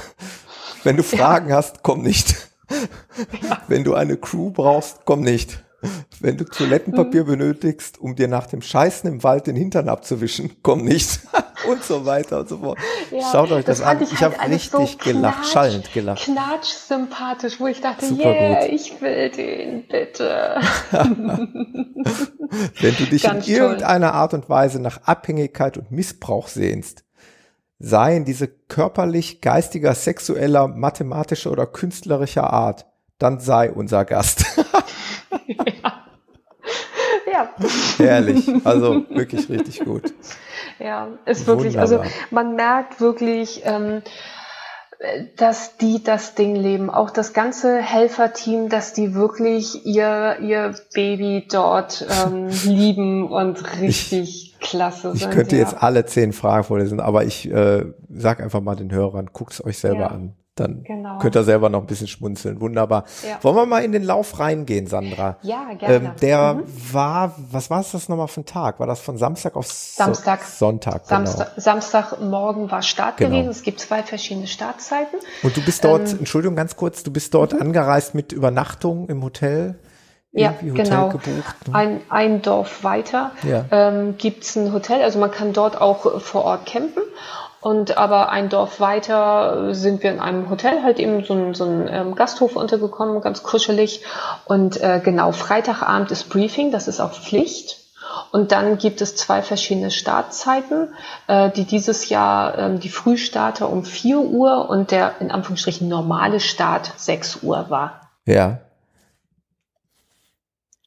Wenn 0.83 0.95
du 0.97 1.03
Fragen 1.03 1.51
hast, 1.51 1.83
komm 1.83 2.03
nicht. 2.03 2.35
Wenn 3.67 3.83
du 3.83 3.95
eine 3.95 4.15
Crew 4.15 4.51
brauchst, 4.51 4.99
komm 5.05 5.21
nicht. 5.21 5.63
Wenn 6.19 6.37
du 6.37 6.45
Toilettenpapier 6.45 7.23
benötigst, 7.23 7.99
um 7.99 8.15
dir 8.15 8.27
nach 8.27 8.47
dem 8.47 8.61
Scheißen 8.61 9.09
im 9.09 9.23
Wald 9.23 9.47
den 9.47 9.55
Hintern 9.55 9.89
abzuwischen, 9.89 10.51
komm 10.61 10.83
nicht. 10.83 11.21
und 11.67 11.83
so 11.83 12.05
weiter 12.05 12.41
und 12.41 12.49
so 12.49 12.57
fort. 12.57 12.77
Ja, 13.11 13.31
Schaut 13.31 13.51
euch 13.51 13.65
das, 13.65 13.79
das 13.79 13.87
an. 13.87 14.01
Ich, 14.01 14.11
ich 14.13 14.21
halt 14.21 14.37
habe 14.37 14.51
richtig 14.51 14.71
so 14.71 14.97
gelacht, 14.97 15.35
knatsch, 15.35 15.51
schallend 15.51 15.93
gelacht. 15.93 16.23
Knatsch 16.23 16.73
sympathisch, 16.87 17.59
wo 17.59 17.67
ich 17.67 17.81
dachte, 17.81 18.05
Super 18.05 18.31
yeah, 18.31 18.61
gut. 18.61 18.73
ich 18.73 19.01
will 19.01 19.29
den, 19.29 19.87
bitte. 19.87 20.59
Wenn 22.79 22.95
du 22.95 23.05
dich 23.05 23.23
Ganz 23.23 23.47
in 23.47 23.55
irgendeiner 23.55 24.13
Art 24.13 24.33
und 24.33 24.49
Weise 24.49 24.81
nach 24.81 25.03
Abhängigkeit 25.03 25.77
und 25.77 25.91
Missbrauch 25.91 26.47
sehnst, 26.47 27.03
seien 27.79 28.25
diese 28.25 28.47
körperlich, 28.47 29.41
geistiger, 29.41 29.93
sexueller, 29.95 30.67
mathematischer 30.67 31.51
oder 31.51 31.65
künstlerischer 31.65 32.51
Art, 32.51 32.85
dann 33.17 33.39
sei 33.39 33.71
unser 33.71 34.05
Gast. 34.05 34.45
Ja. 37.39 38.05
Herrlich. 38.05 38.49
Also 38.63 39.05
wirklich 39.09 39.49
richtig 39.49 39.83
gut. 39.83 40.13
Ja, 40.81 41.09
ist 41.25 41.45
wirklich, 41.45 41.77
also 41.77 42.01
man 42.31 42.55
merkt 42.55 43.01
wirklich, 43.01 43.63
ähm, 43.65 44.01
dass 45.37 45.77
die 45.77 46.03
das 46.03 46.35
Ding 46.35 46.55
leben. 46.55 46.89
Auch 46.89 47.09
das 47.09 47.33
ganze 47.33 47.81
Helferteam, 47.81 48.69
dass 48.69 48.93
die 48.93 49.13
wirklich 49.13 49.85
ihr, 49.85 50.37
ihr 50.41 50.75
Baby 50.93 51.47
dort 51.49 52.05
ähm, 52.25 52.49
lieben 52.65 53.29
und 53.29 53.79
richtig 53.79 54.55
ich, 54.55 54.59
klasse 54.59 55.11
sind. 55.13 55.21
Ich 55.21 55.29
könnte 55.29 55.55
ja. 55.55 55.63
jetzt 55.63 55.81
alle 55.81 56.05
zehn 56.05 56.33
Fragen 56.33 56.65
vorlesen, 56.65 56.99
aber 56.99 57.23
ich 57.23 57.49
äh, 57.49 57.85
sag 58.09 58.41
einfach 58.41 58.61
mal 58.61 58.75
den 58.75 58.91
Hörern, 58.91 59.29
guckt 59.31 59.53
es 59.53 59.63
euch 59.63 59.77
selber 59.77 60.01
ja. 60.01 60.07
an. 60.07 60.35
Dann 60.59 60.83
genau. 60.83 61.19
könnt 61.19 61.35
ihr 61.35 61.43
selber 61.43 61.69
noch 61.69 61.81
ein 61.81 61.87
bisschen 61.87 62.07
schmunzeln. 62.07 62.59
Wunderbar. 62.59 63.05
Ja. 63.27 63.41
Wollen 63.43 63.55
wir 63.55 63.65
mal 63.65 63.83
in 63.83 63.91
den 63.91 64.03
Lauf 64.03 64.39
reingehen, 64.39 64.87
Sandra? 64.87 65.37
Ja, 65.41 65.73
gerne. 65.77 65.95
Ähm, 65.95 66.11
der 66.21 66.53
mhm. 66.55 66.93
war, 66.93 67.35
was 67.51 67.69
war 67.69 67.79
es 67.79 67.91
das 67.91 68.09
nochmal 68.09 68.27
für 68.27 68.41
ein 68.41 68.45
Tag? 68.45 68.79
War 68.79 68.87
das 68.87 68.99
von 68.99 69.17
Samstag 69.17 69.55
auf 69.55 69.67
Samstag? 69.67 70.43
So 70.43 70.65
Sonntag. 70.65 71.05
Samstag, 71.05 71.49
genau. 71.55 71.61
Samstagmorgen 71.61 72.71
war 72.71 72.81
Start 72.81 73.17
genau. 73.17 73.31
gewesen. 73.31 73.49
Es 73.49 73.63
gibt 73.63 73.79
zwei 73.79 74.03
verschiedene 74.03 74.47
Startzeiten. 74.47 75.19
Und 75.43 75.55
du 75.55 75.61
bist 75.61 75.83
dort, 75.83 76.11
ähm, 76.11 76.19
Entschuldigung, 76.19 76.55
ganz 76.55 76.75
kurz, 76.75 77.03
du 77.03 77.11
bist 77.11 77.33
dort 77.33 77.53
mhm. 77.53 77.61
angereist 77.61 78.15
mit 78.15 78.31
Übernachtung 78.31 79.07
im 79.07 79.23
Hotel? 79.23 79.79
Ja, 80.31 80.53
genau. 80.61 81.09
Gebucht, 81.09 81.67
ne? 81.67 81.73
ein, 81.73 82.01
ein 82.09 82.41
Dorf 82.43 82.83
weiter 82.83 83.31
ja. 83.41 83.65
ähm, 83.71 84.15
gibt 84.17 84.43
es 84.43 84.55
ein 84.55 84.73
Hotel. 84.73 85.01
Also 85.01 85.17
man 85.17 85.31
kann 85.31 85.53
dort 85.53 85.81
auch 85.81 86.21
vor 86.21 86.43
Ort 86.45 86.67
campen. 86.67 87.01
Und 87.61 87.97
aber 87.97 88.29
ein 88.29 88.49
Dorf 88.49 88.79
weiter 88.79 89.73
sind 89.73 90.01
wir 90.01 90.11
in 90.11 90.19
einem 90.19 90.49
Hotel, 90.49 90.81
halt 90.81 90.97
eben 90.99 91.25
so 91.25 91.33
ein, 91.33 91.53
so 91.53 91.65
ein 91.65 91.89
ähm, 91.91 92.15
Gasthof 92.15 92.55
untergekommen, 92.55 93.21
ganz 93.21 93.43
kuschelig. 93.43 94.03
Und 94.45 94.81
äh, 94.81 95.01
genau, 95.03 95.33
Freitagabend 95.33 96.11
ist 96.11 96.29
Briefing, 96.29 96.71
das 96.71 96.87
ist 96.87 97.01
auch 97.01 97.11
Pflicht. 97.11 97.79
Und 98.31 98.51
dann 98.51 98.77
gibt 98.77 99.01
es 99.01 99.15
zwei 99.15 99.41
verschiedene 99.41 99.91
Startzeiten, 99.91 100.93
äh, 101.27 101.49
die 101.49 101.65
dieses 101.65 102.09
Jahr 102.09 102.57
ähm, 102.57 102.79
die 102.79 102.89
Frühstarter 102.89 103.69
um 103.69 103.83
4 103.83 104.19
Uhr 104.19 104.69
und 104.69 104.91
der 104.91 105.15
in 105.19 105.31
Anführungsstrichen 105.31 105.87
normale 105.87 106.39
Start 106.39 106.91
6 106.95 107.43
Uhr 107.43 107.69
war. 107.69 108.09
Ja. 108.25 108.59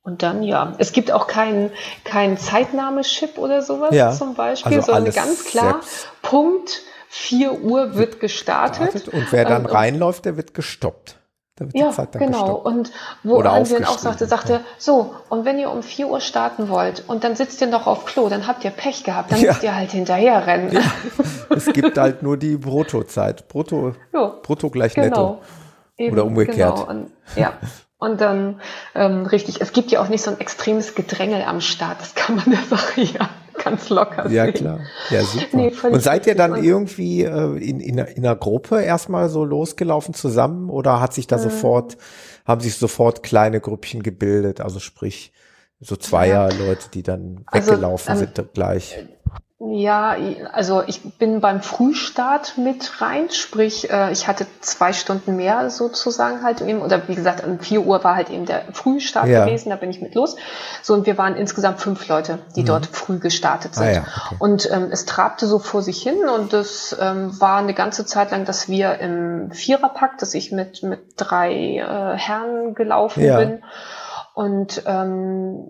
Und 0.04 0.22
dann, 0.24 0.42
ja, 0.42 0.74
es 0.78 0.92
gibt 0.92 1.12
auch 1.12 1.28
keinen 1.28 1.70
kein 2.04 2.36
Zeitnahme-Chip 2.36 3.38
oder 3.38 3.62
sowas 3.62 3.94
ja, 3.94 4.10
zum 4.10 4.34
Beispiel, 4.34 4.78
also 4.78 4.92
sondern 4.92 5.14
ganz 5.14 5.44
klar, 5.44 5.80
Punkt 6.22 6.82
4 7.08 7.62
Uhr 7.62 7.94
wird 7.94 8.18
gestartet. 8.18 9.08
Und 9.08 9.30
wer 9.30 9.44
dann 9.44 9.62
ähm, 9.64 9.70
reinläuft, 9.70 10.24
der 10.24 10.36
wird 10.36 10.54
gestoppt. 10.54 11.18
Wird 11.56 11.76
ja, 11.76 11.90
genau. 12.12 12.38
Gestoppt. 12.38 12.66
Und 12.66 12.92
wo 13.22 13.38
Ansehen 13.40 13.84
auch 13.84 13.98
sagte, 13.98 14.26
sagte, 14.26 14.52
ja. 14.54 14.60
so, 14.78 15.14
und 15.28 15.44
wenn 15.44 15.58
ihr 15.58 15.70
um 15.70 15.82
4 15.82 16.08
Uhr 16.08 16.20
starten 16.20 16.68
wollt 16.68 17.04
und 17.06 17.22
dann 17.22 17.36
sitzt 17.36 17.60
ihr 17.60 17.66
noch 17.68 17.86
auf 17.86 18.06
Klo, 18.06 18.28
dann 18.28 18.46
habt 18.46 18.64
ihr 18.64 18.70
Pech 18.70 19.04
gehabt, 19.04 19.30
dann 19.30 19.40
ja. 19.40 19.52
müsst 19.52 19.62
ihr 19.62 19.76
halt 19.76 19.92
hinterher 19.92 20.46
rennen. 20.46 20.72
Ja. 20.72 20.80
es 21.50 21.66
gibt 21.66 21.98
halt 21.98 22.22
nur 22.22 22.38
die 22.38 22.56
Bruttozeit. 22.56 23.46
Brutto, 23.46 23.94
Brutto 24.42 24.70
gleich 24.70 24.94
genau. 24.94 25.04
netto. 25.04 25.38
Eben, 25.98 26.12
Oder 26.14 26.24
umgekehrt. 26.24 26.76
Genau. 26.76 26.88
Und, 26.88 27.12
ja. 27.36 27.52
Und 28.02 28.20
dann 28.20 28.60
ähm, 28.96 29.26
richtig, 29.26 29.60
es 29.60 29.72
gibt 29.72 29.92
ja 29.92 30.02
auch 30.02 30.08
nicht 30.08 30.22
so 30.22 30.32
ein 30.32 30.40
extremes 30.40 30.96
Gedrängel 30.96 31.42
am 31.42 31.60
Start. 31.60 32.00
Das 32.00 32.16
kann 32.16 32.34
man 32.34 32.50
der 32.50 32.62
Sache 32.68 33.00
ja 33.00 33.30
ganz 33.62 33.90
locker 33.90 34.24
sehen. 34.24 34.32
Ja, 34.32 34.50
klar. 34.50 34.80
Ja, 35.10 35.22
super. 35.22 35.46
Nee, 35.52 35.72
und 35.88 36.02
seid 36.02 36.26
ihr 36.26 36.34
dann 36.34 36.62
irgendwie 36.62 37.22
äh, 37.22 37.56
in, 37.58 37.78
in, 37.78 37.98
in 37.98 38.26
einer 38.26 38.34
Gruppe 38.34 38.82
erstmal 38.82 39.28
so 39.28 39.44
losgelaufen 39.44 40.14
zusammen 40.14 40.68
oder 40.68 41.00
hat 41.00 41.14
sich 41.14 41.28
da 41.28 41.36
mhm. 41.36 41.42
sofort, 41.42 41.96
haben 42.44 42.60
sich 42.60 42.76
sofort 42.76 43.22
kleine 43.22 43.60
Grüppchen 43.60 44.02
gebildet? 44.02 44.60
Also 44.60 44.80
sprich, 44.80 45.32
so 45.78 45.94
Zweier 45.94 46.50
ja. 46.50 46.66
Leute, 46.66 46.88
die 46.92 47.04
dann 47.04 47.42
also, 47.46 47.70
weggelaufen 47.70 48.10
also, 48.10 48.24
ähm, 48.24 48.32
sind 48.34 48.52
gleich. 48.52 48.98
Ja, 49.64 50.16
also 50.52 50.82
ich 50.86 51.18
bin 51.18 51.40
beim 51.40 51.62
Frühstart 51.62 52.58
mit 52.58 53.00
rein, 53.00 53.30
sprich, 53.30 53.90
äh, 53.92 54.10
ich 54.10 54.26
hatte 54.26 54.44
zwei 54.60 54.92
Stunden 54.92 55.36
mehr 55.36 55.70
sozusagen 55.70 56.42
halt 56.42 56.60
eben, 56.62 56.82
oder 56.82 57.06
wie 57.06 57.14
gesagt, 57.14 57.46
um 57.46 57.60
vier 57.60 57.82
Uhr 57.82 58.02
war 58.02 58.16
halt 58.16 58.28
eben 58.30 58.44
der 58.44 58.64
Frühstart 58.72 59.28
ja. 59.28 59.44
gewesen, 59.44 59.70
da 59.70 59.76
bin 59.76 59.90
ich 59.90 60.00
mit 60.00 60.16
los. 60.16 60.34
So, 60.82 60.94
und 60.94 61.06
wir 61.06 61.16
waren 61.16 61.36
insgesamt 61.36 61.80
fünf 61.80 62.08
Leute, 62.08 62.40
die 62.56 62.62
mhm. 62.62 62.66
dort 62.66 62.86
früh 62.86 63.20
gestartet 63.20 63.76
sind. 63.76 63.86
Ah, 63.86 63.92
ja, 63.92 64.00
okay. 64.00 64.36
Und 64.40 64.68
ähm, 64.72 64.88
es 64.90 65.04
trabte 65.04 65.46
so 65.46 65.60
vor 65.60 65.82
sich 65.82 66.02
hin 66.02 66.28
und 66.28 66.52
es 66.54 66.96
ähm, 67.00 67.40
war 67.40 67.58
eine 67.58 67.74
ganze 67.74 68.04
Zeit 68.04 68.32
lang, 68.32 68.44
dass 68.44 68.68
wir 68.68 68.98
im 68.98 69.52
Viererpack, 69.52 70.18
dass 70.18 70.34
ich 70.34 70.50
mit, 70.50 70.82
mit 70.82 71.00
drei 71.16 71.52
äh, 71.76 72.18
Herren 72.18 72.74
gelaufen 72.74 73.22
ja. 73.22 73.38
bin. 73.38 73.62
Und 74.34 74.82
ähm, 74.86 75.66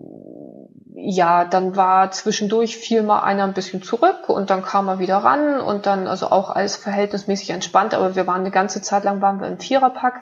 ja, 1.05 1.43
dann 1.43 1.75
war 1.75 2.11
zwischendurch 2.11 2.77
fiel 2.77 3.03
mal 3.03 3.19
einer 3.19 3.43
ein 3.43 3.53
bisschen 3.53 3.83
zurück 3.83 4.29
und 4.29 4.49
dann 4.49 4.63
kam 4.63 4.87
er 4.87 4.99
wieder 4.99 5.17
ran 5.17 5.59
und 5.59 5.85
dann 5.85 6.07
also 6.07 6.31
auch 6.31 6.49
alles 6.49 6.77
verhältnismäßig 6.77 7.49
entspannt, 7.49 7.93
aber 7.93 8.15
wir 8.15 8.25
waren 8.25 8.39
eine 8.39 8.51
ganze 8.51 8.81
Zeit 8.81 9.03
lang 9.03 9.19
waren 9.19 9.41
wir 9.41 9.47
im 9.47 9.59
Viererpack. 9.59 10.21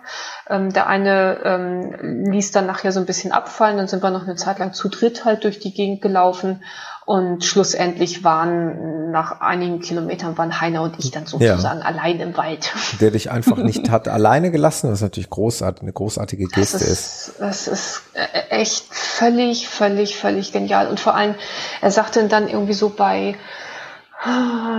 Ähm, 0.49 0.73
der 0.73 0.87
eine 0.87 1.37
ähm, 1.43 2.25
ließ 2.31 2.51
dann 2.51 2.65
nachher 2.65 2.91
so 2.91 2.99
ein 2.99 3.05
bisschen 3.05 3.31
abfallen, 3.31 3.77
dann 3.77 3.87
sind 3.87 4.01
wir 4.01 4.09
noch 4.09 4.23
eine 4.23 4.35
Zeit 4.35 4.57
lang 4.57 4.73
zu 4.73 4.89
dritt 4.89 5.23
halt 5.23 5.43
durch 5.43 5.59
die 5.59 5.71
Gegend 5.71 6.01
gelaufen 6.01 6.63
und 7.11 7.43
schlussendlich 7.43 8.23
waren 8.23 9.11
nach 9.11 9.41
einigen 9.41 9.81
Kilometern 9.81 10.37
waren 10.37 10.61
Heiner 10.61 10.81
und 10.81 10.97
ich 10.97 11.11
dann 11.11 11.25
sozusagen 11.25 11.81
ja. 11.81 11.85
allein 11.85 12.21
im 12.21 12.37
Wald. 12.37 12.71
Der 13.01 13.11
dich 13.11 13.29
einfach 13.29 13.57
nicht 13.57 13.89
hat 13.89 14.07
alleine 14.07 14.49
gelassen, 14.49 14.89
was 14.89 15.01
natürlich 15.01 15.29
großartig, 15.29 15.81
eine 15.81 15.91
großartige 15.91 16.45
Geste 16.45 16.77
das 16.77 16.87
ist, 16.87 17.27
ist. 17.27 17.33
Das 17.39 17.67
ist 17.67 18.03
äh, 18.13 18.61
echt 18.61 18.85
völlig, 18.91 19.67
völlig, 19.67 20.15
völlig 20.15 20.53
genial. 20.53 20.87
Und 20.87 21.01
vor 21.01 21.13
allem, 21.13 21.35
er 21.81 21.91
sagte 21.91 22.25
dann 22.29 22.47
irgendwie 22.47 22.71
so 22.71 22.87
bei 22.87 23.35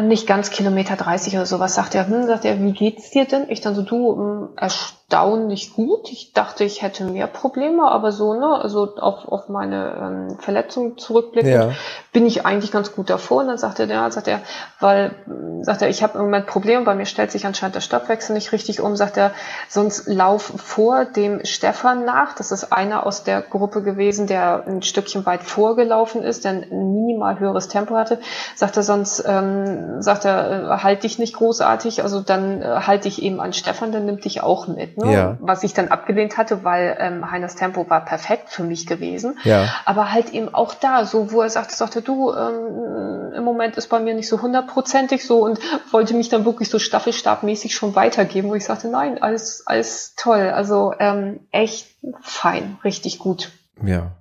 nicht 0.02 0.26
ganz 0.26 0.48
Kilometer 0.50 0.96
30 0.96 1.34
oder 1.34 1.46
sowas, 1.46 1.74
sagt 1.74 1.94
er, 1.94 2.06
hm, 2.06 2.28
sagt 2.28 2.46
er, 2.46 2.62
wie 2.62 2.72
geht's 2.72 3.10
dir 3.10 3.26
denn? 3.26 3.50
Ich 3.50 3.60
dann 3.60 3.74
so, 3.74 3.82
du, 3.82 4.16
hm, 4.16 4.48
erstaunlich 5.12 5.74
gut. 5.74 6.10
Ich 6.10 6.32
dachte, 6.32 6.64
ich 6.64 6.80
hätte 6.80 7.04
mehr 7.04 7.26
Probleme, 7.26 7.90
aber 7.90 8.12
so, 8.12 8.32
ne, 8.32 8.46
also 8.46 8.96
auf, 8.96 9.28
auf 9.28 9.48
meine 9.48 10.28
ähm, 10.30 10.38
Verletzung 10.38 10.96
zurückblickend, 10.96 11.52
ja. 11.52 11.70
bin 12.12 12.24
ich 12.24 12.46
eigentlich 12.46 12.72
ganz 12.72 12.94
gut 12.94 13.10
davor. 13.10 13.42
Und 13.42 13.48
dann 13.48 13.58
sagt 13.58 13.78
er, 13.78 13.86
ja, 13.86 14.10
sagt 14.10 14.26
er, 14.26 14.40
weil, 14.80 15.14
sagt 15.60 15.82
er, 15.82 15.90
ich 15.90 16.02
habe 16.02 16.18
im 16.18 16.24
Moment 16.24 16.46
Probleme, 16.46 16.84
bei 16.84 16.94
mir 16.94 17.04
stellt 17.04 17.30
sich 17.30 17.44
anscheinend 17.44 17.74
der 17.74 17.80
Stoffwechsel 17.82 18.34
nicht 18.34 18.52
richtig 18.52 18.80
um, 18.80 18.96
sagt 18.96 19.18
er, 19.18 19.32
sonst 19.68 20.06
lauf 20.06 20.50
vor 20.56 21.04
dem 21.04 21.44
Stefan 21.44 22.06
nach. 22.06 22.34
Das 22.34 22.50
ist 22.50 22.72
einer 22.72 23.06
aus 23.06 23.22
der 23.22 23.42
Gruppe 23.42 23.82
gewesen, 23.82 24.26
der 24.26 24.64
ein 24.66 24.82
Stückchen 24.82 25.26
weit 25.26 25.42
vorgelaufen 25.42 26.22
ist, 26.22 26.44
der 26.44 26.52
ein 26.52 26.68
minimal 26.70 27.38
höheres 27.38 27.68
Tempo 27.68 27.96
hatte. 27.96 28.18
Sagt 28.56 28.78
er, 28.78 28.82
sonst, 28.82 29.22
ähm, 29.26 30.00
sagt 30.00 30.24
er, 30.24 30.78
äh, 30.78 30.82
halt 30.82 31.02
dich 31.02 31.18
nicht 31.18 31.34
großartig, 31.34 32.02
also 32.02 32.20
dann 32.20 32.62
äh, 32.62 32.64
halte 32.86 33.08
ich 33.08 33.20
eben 33.20 33.40
an 33.40 33.52
Stefan, 33.52 33.92
dann 33.92 34.06
nimmt 34.06 34.24
dich 34.24 34.42
auch 34.42 34.68
mit. 34.68 34.96
Ne? 34.96 35.01
Ne? 35.04 35.12
ja. 35.12 35.36
was 35.40 35.62
ich 35.62 35.74
dann 35.74 35.88
abgelehnt 35.88 36.36
hatte, 36.36 36.64
weil 36.64 36.96
ähm, 36.98 37.30
Heiners 37.30 37.54
Tempo 37.54 37.88
war 37.88 38.04
perfekt 38.04 38.48
für 38.50 38.64
mich 38.64 38.86
gewesen. 38.86 39.38
Ja. 39.44 39.68
Aber 39.84 40.12
halt 40.12 40.30
eben 40.30 40.54
auch 40.54 40.74
da, 40.74 41.04
so 41.04 41.32
wo 41.32 41.42
er 41.42 41.50
sagte, 41.50 41.74
sagte 41.74 42.02
du, 42.02 42.32
ähm, 42.32 43.32
im 43.34 43.44
Moment 43.44 43.76
ist 43.76 43.88
bei 43.88 44.00
mir 44.00 44.14
nicht 44.14 44.28
so 44.28 44.40
hundertprozentig 44.40 45.24
so 45.26 45.44
und 45.44 45.58
wollte 45.90 46.14
mich 46.14 46.28
dann 46.28 46.44
wirklich 46.44 46.70
so 46.70 46.78
staffelstabmäßig 46.78 47.74
schon 47.74 47.94
weitergeben, 47.94 48.48
wo 48.48 48.54
ich 48.54 48.64
sagte, 48.64 48.88
nein, 48.88 49.22
alles, 49.22 49.66
alles 49.66 50.14
toll. 50.16 50.50
Also 50.50 50.94
ähm, 50.98 51.40
echt 51.50 51.88
fein, 52.20 52.78
richtig 52.84 53.18
gut. 53.18 53.50
Ja. 53.84 54.12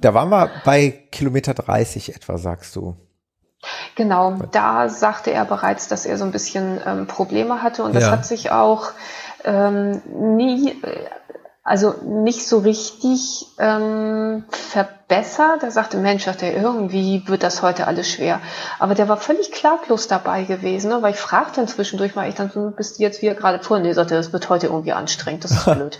da 0.00 0.14
waren 0.14 0.30
wir 0.30 0.50
bei 0.64 1.04
Kilometer 1.10 1.54
30 1.54 2.14
etwa, 2.14 2.38
sagst 2.38 2.74
du. 2.76 2.96
Genau, 3.94 4.38
da 4.52 4.88
sagte 4.88 5.30
er 5.30 5.44
bereits, 5.44 5.88
dass 5.88 6.04
er 6.04 6.18
so 6.18 6.24
ein 6.24 6.32
bisschen 6.32 6.80
ähm, 6.84 7.06
Probleme 7.06 7.62
hatte 7.62 7.82
und 7.82 7.94
das 7.94 8.04
ja. 8.04 8.10
hat 8.10 8.26
sich 8.26 8.50
auch 8.50 8.90
ähm, 9.44 10.02
nie, 10.36 10.80
also 11.62 11.94
nicht 12.02 12.46
so 12.46 12.58
richtig 12.58 13.46
ähm, 13.58 14.44
verbessert. 14.50 15.62
Er 15.62 15.70
sagte, 15.70 15.96
Mensch, 15.96 16.26
dachte 16.26 16.44
er, 16.44 16.62
irgendwie 16.62 17.22
wird 17.26 17.42
das 17.42 17.62
heute 17.62 17.86
alles 17.86 18.10
schwer. 18.10 18.40
Aber 18.78 18.94
der 18.94 19.08
war 19.08 19.16
völlig 19.16 19.50
klaglos 19.50 20.06
dabei 20.06 20.44
gewesen, 20.44 20.90
ne? 20.90 21.00
weil 21.00 21.14
ich 21.14 21.18
fragte 21.18 21.56
dann 21.56 21.68
zwischendurch 21.68 22.14
mal, 22.14 22.28
ich 22.28 22.34
dann, 22.34 22.50
bist 22.76 22.98
du 22.98 23.02
jetzt 23.02 23.22
wieder 23.22 23.34
gerade 23.34 23.62
vor? 23.62 23.78
Nee, 23.78 23.94
sagte, 23.94 24.14
das 24.14 24.32
wird 24.32 24.50
heute 24.50 24.66
irgendwie 24.66 24.92
anstrengend, 24.92 25.44
das 25.44 25.52
ist 25.52 25.64
blöd. 25.72 25.98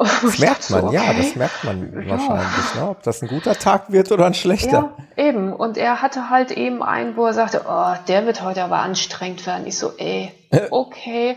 Das 0.00 0.38
merkt 0.38 0.70
man, 0.70 0.80
so, 0.80 0.86
okay. 0.86 0.96
ja, 0.96 1.12
das 1.12 1.36
merkt 1.36 1.64
man 1.64 1.92
ja. 1.92 2.10
wahrscheinlich, 2.10 2.74
ne? 2.74 2.88
ob 2.88 3.02
das 3.02 3.20
ein 3.20 3.28
guter 3.28 3.54
Tag 3.54 3.92
wird 3.92 4.10
oder 4.12 4.24
ein 4.24 4.34
schlechter. 4.34 4.94
Ja, 5.16 5.24
eben. 5.24 5.52
Und 5.52 5.76
er 5.76 6.00
hatte 6.00 6.30
halt 6.30 6.52
eben 6.52 6.82
einen, 6.82 7.16
wo 7.16 7.26
er 7.26 7.34
sagte, 7.34 7.62
oh, 7.68 7.92
der 8.08 8.24
wird 8.24 8.42
heute 8.42 8.64
aber 8.64 8.78
anstrengend 8.78 9.46
werden. 9.46 9.66
Ich 9.66 9.76
so, 9.78 9.92
ey, 9.98 10.32
okay. 10.70 11.36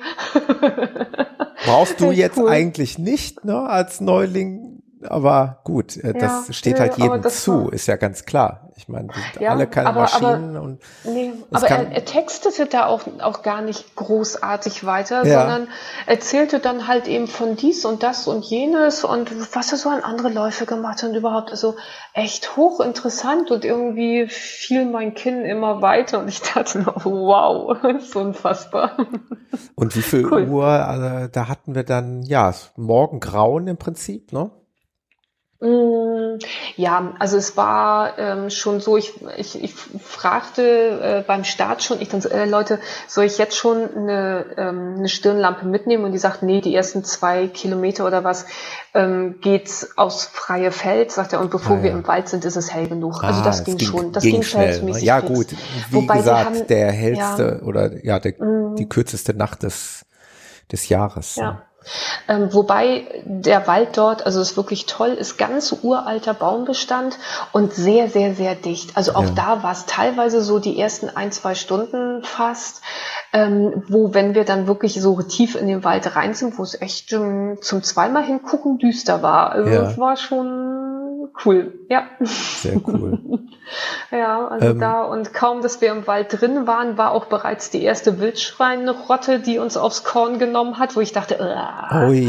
Brauchst 1.66 1.99
du 1.99 2.11
jetzt 2.11 2.38
cool. 2.38 2.49
eigentlich 2.49 2.97
nicht, 2.97 3.43
ne, 3.43 3.68
als 3.68 3.99
Neuling 3.99 4.73
aber 5.08 5.60
gut, 5.64 5.97
äh, 5.97 6.14
das 6.14 6.47
ja, 6.47 6.54
steht 6.54 6.80
halt 6.80 6.97
jedem 6.97 7.24
zu, 7.24 7.70
ist 7.70 7.88
ja 7.88 7.95
ganz 7.95 8.26
klar. 8.26 8.70
Ich 8.76 8.89
meine, 8.89 9.10
ja, 9.39 9.51
alle 9.51 9.68
keine 9.68 9.89
aber, 9.89 10.01
Maschinen 10.01 10.56
aber, 10.56 10.66
und. 10.66 10.82
Nee, 11.04 11.32
aber 11.51 11.68
er, 11.68 11.91
er 11.91 12.06
textete 12.06 12.66
da 12.66 12.88
auch, 12.88 13.04
auch 13.20 13.43
gar 13.43 13.62
nicht 13.62 13.95
großartig 13.95 14.86
weiter, 14.86 15.26
ja. 15.26 15.41
sondern 15.41 15.68
erzählte 16.08 16.60
dann 16.60 16.88
halt 16.88 17.08
eben 17.08 17.28
von 17.28 17.56
dies 17.56 17.86
und 17.86 18.04
das 18.04 18.28
und 18.28 18.43
jenes 18.43 19.04
und 19.04 19.56
was 19.56 19.72
er 19.72 19.78
so 19.78 19.89
an 19.89 20.01
andere 20.01 20.30
Läufe 20.30 20.66
gemacht 20.66 21.04
hat 21.04 21.10
und 21.10 21.16
überhaupt. 21.16 21.51
Also 21.51 21.76
echt 22.14 22.58
hochinteressant 22.58 23.51
und 23.51 23.64
irgendwie 23.64 24.28
fiel 24.28 24.86
mein 24.86 25.14
Kinn 25.14 25.45
immer 25.45 25.82
weiter 25.82 26.20
und 26.20 26.28
ich 26.28 26.41
dachte 26.41 26.80
noch, 26.80 27.06
wow, 27.06 27.78
so 27.99 28.20
unfassbar. 28.20 28.97
Und 29.76 29.95
wie 29.95 30.01
viel 30.01 30.26
cool. 30.26 30.47
Uhr, 30.47 30.66
also, 30.66 31.28
da 31.32 31.47
hatten 31.47 31.76
wir 31.76 31.84
dann, 31.84 32.24
ja, 32.24 32.54
Morgengrauen 32.76 33.68
im 33.68 33.78
Prinzip, 33.78 34.34
ne? 34.34 34.51
Mm, 35.64 36.39
ja, 36.76 37.14
also 37.20 37.38
es 37.38 37.55
war 37.55 38.20
ähm, 38.20 38.49
schon 38.49 38.82
so, 38.82 38.97
ich, 38.97 39.14
ich, 39.38 39.64
ich 39.64 39.74
fragte 39.74 40.61
äh, 40.61 41.24
beim 41.26 41.45
Start 41.45 41.82
schon, 41.82 42.01
ich 42.01 42.09
dann 42.09 42.20
so, 42.20 42.28
äh, 42.28 42.43
Leute, 42.43 42.80
soll 43.07 43.24
ich 43.24 43.38
jetzt 43.38 43.55
schon 43.55 43.89
eine, 43.95 44.45
ähm, 44.57 44.95
eine 44.97 45.07
Stirnlampe 45.07 45.66
mitnehmen? 45.66 46.03
Und 46.03 46.11
die 46.11 46.18
sagten, 46.18 46.47
nee, 46.47 46.59
die 46.59 46.76
ersten 46.76 47.05
zwei 47.05 47.47
Kilometer 47.47 48.05
oder 48.05 48.26
was 48.26 48.45
ähm, 48.93 49.39
geht's 49.39 49.97
aus 49.97 50.26
freie 50.26 50.72
Feld, 50.72 51.14
sagt 51.14 51.32
er, 51.32 51.39
und 51.39 51.49
bevor 51.49 51.78
ah, 51.78 51.80
ja. 51.80 51.84
wir 51.84 51.91
im 51.91 52.05
Wald 52.07 52.28
sind, 52.28 52.43
ist 52.43 52.57
es 52.57 52.74
hell 52.74 52.89
genug. 52.89 53.24
Also 53.24 53.39
ah, 53.39 53.45
das 53.45 53.64
ging, 53.64 53.78
ging, 53.78 53.88
schon, 53.88 54.11
das 54.11 54.24
ging, 54.24 54.34
ging 54.34 54.43
schnell. 54.43 54.82
Ne? 54.82 54.99
Ja 54.99 55.22
gut, 55.22 55.51
wie 55.91 55.95
Wobei 55.95 56.18
gesagt, 56.18 56.45
haben, 56.45 56.68
der 56.68 56.91
hellste 56.91 57.59
ja, 57.61 57.66
oder 57.66 58.03
ja, 58.03 58.20
der, 58.20 58.34
mm. 58.34 58.76
die 58.76 58.89
kürzeste 58.89 59.34
Nacht 59.34 59.64
des, 59.64 60.05
des 60.74 60.89
Jahres. 60.89 61.38
Ja. 61.38 61.61
Ähm, 62.28 62.54
wobei 62.54 63.24
der 63.26 63.68
Wald 63.68 63.98
dort, 63.98 64.26
also 64.26 64.42
ist 64.42 64.58
wirklich 64.58 64.86
toll, 64.86 65.10
ist 65.10 65.38
ganz 65.38 65.76
uralter 65.82 66.34
Baumbestand 66.34 67.18
und 67.52 67.74
sehr, 67.74 68.10
sehr, 68.10 68.36
sehr 68.36 68.56
dicht. 68.56 68.96
Also 68.96 69.16
auch 69.16 69.26
ja. 69.26 69.32
da 69.36 69.64
war 69.64 69.72
es 69.72 69.86
teilweise 69.86 70.42
so 70.42 70.60
die 70.60 70.80
ersten 70.80 71.10
ein, 71.10 71.32
zwei 71.32 71.56
Stunden 71.56 72.24
fast, 72.24 72.82
ähm, 73.34 73.84
wo, 73.88 74.14
wenn 74.14 74.36
wir 74.36 74.46
dann 74.46 74.68
wirklich 74.68 75.02
so 75.02 75.22
tief 75.22 75.56
in 75.56 75.68
den 75.68 75.84
Wald 75.84 76.16
rein 76.16 76.34
sind, 76.34 76.58
wo 76.58 76.64
es 76.64 76.80
echt 76.80 77.12
ähm, 77.14 77.58
zum 77.62 77.84
zweimal 77.84 78.24
hingucken 78.24 78.78
düster 78.78 79.22
war. 79.22 79.52
Also 79.52 79.70
ja. 79.70 79.90
es 79.90 79.98
war 79.98 80.18
schon 80.18 80.93
cool, 81.46 81.74
ja. 81.90 82.08
Sehr 82.22 82.82
cool. 82.88 83.20
ja, 84.12 84.48
also 84.48 84.68
ähm, 84.68 84.80
da 84.80 85.04
und 85.04 85.34
kaum, 85.34 85.62
dass 85.62 85.82
wir 85.82 85.92
im 85.92 86.08
Wald 86.08 86.40
drin 86.40 86.68
waren, 86.68 86.98
war 86.98 87.12
auch 87.12 87.26
bereits 87.26 87.70
die 87.70 87.84
erste 87.84 88.20
Wildschweinrotte, 88.20 89.40
die 89.40 89.60
uns 89.60 89.78
aufs 89.78 90.04
Korn 90.04 90.40
genommen 90.40 90.80
hat, 90.80 90.96
wo 90.96 91.02
ich 91.02 91.12
dachte, 91.12 91.38
Ui. 92.08 92.28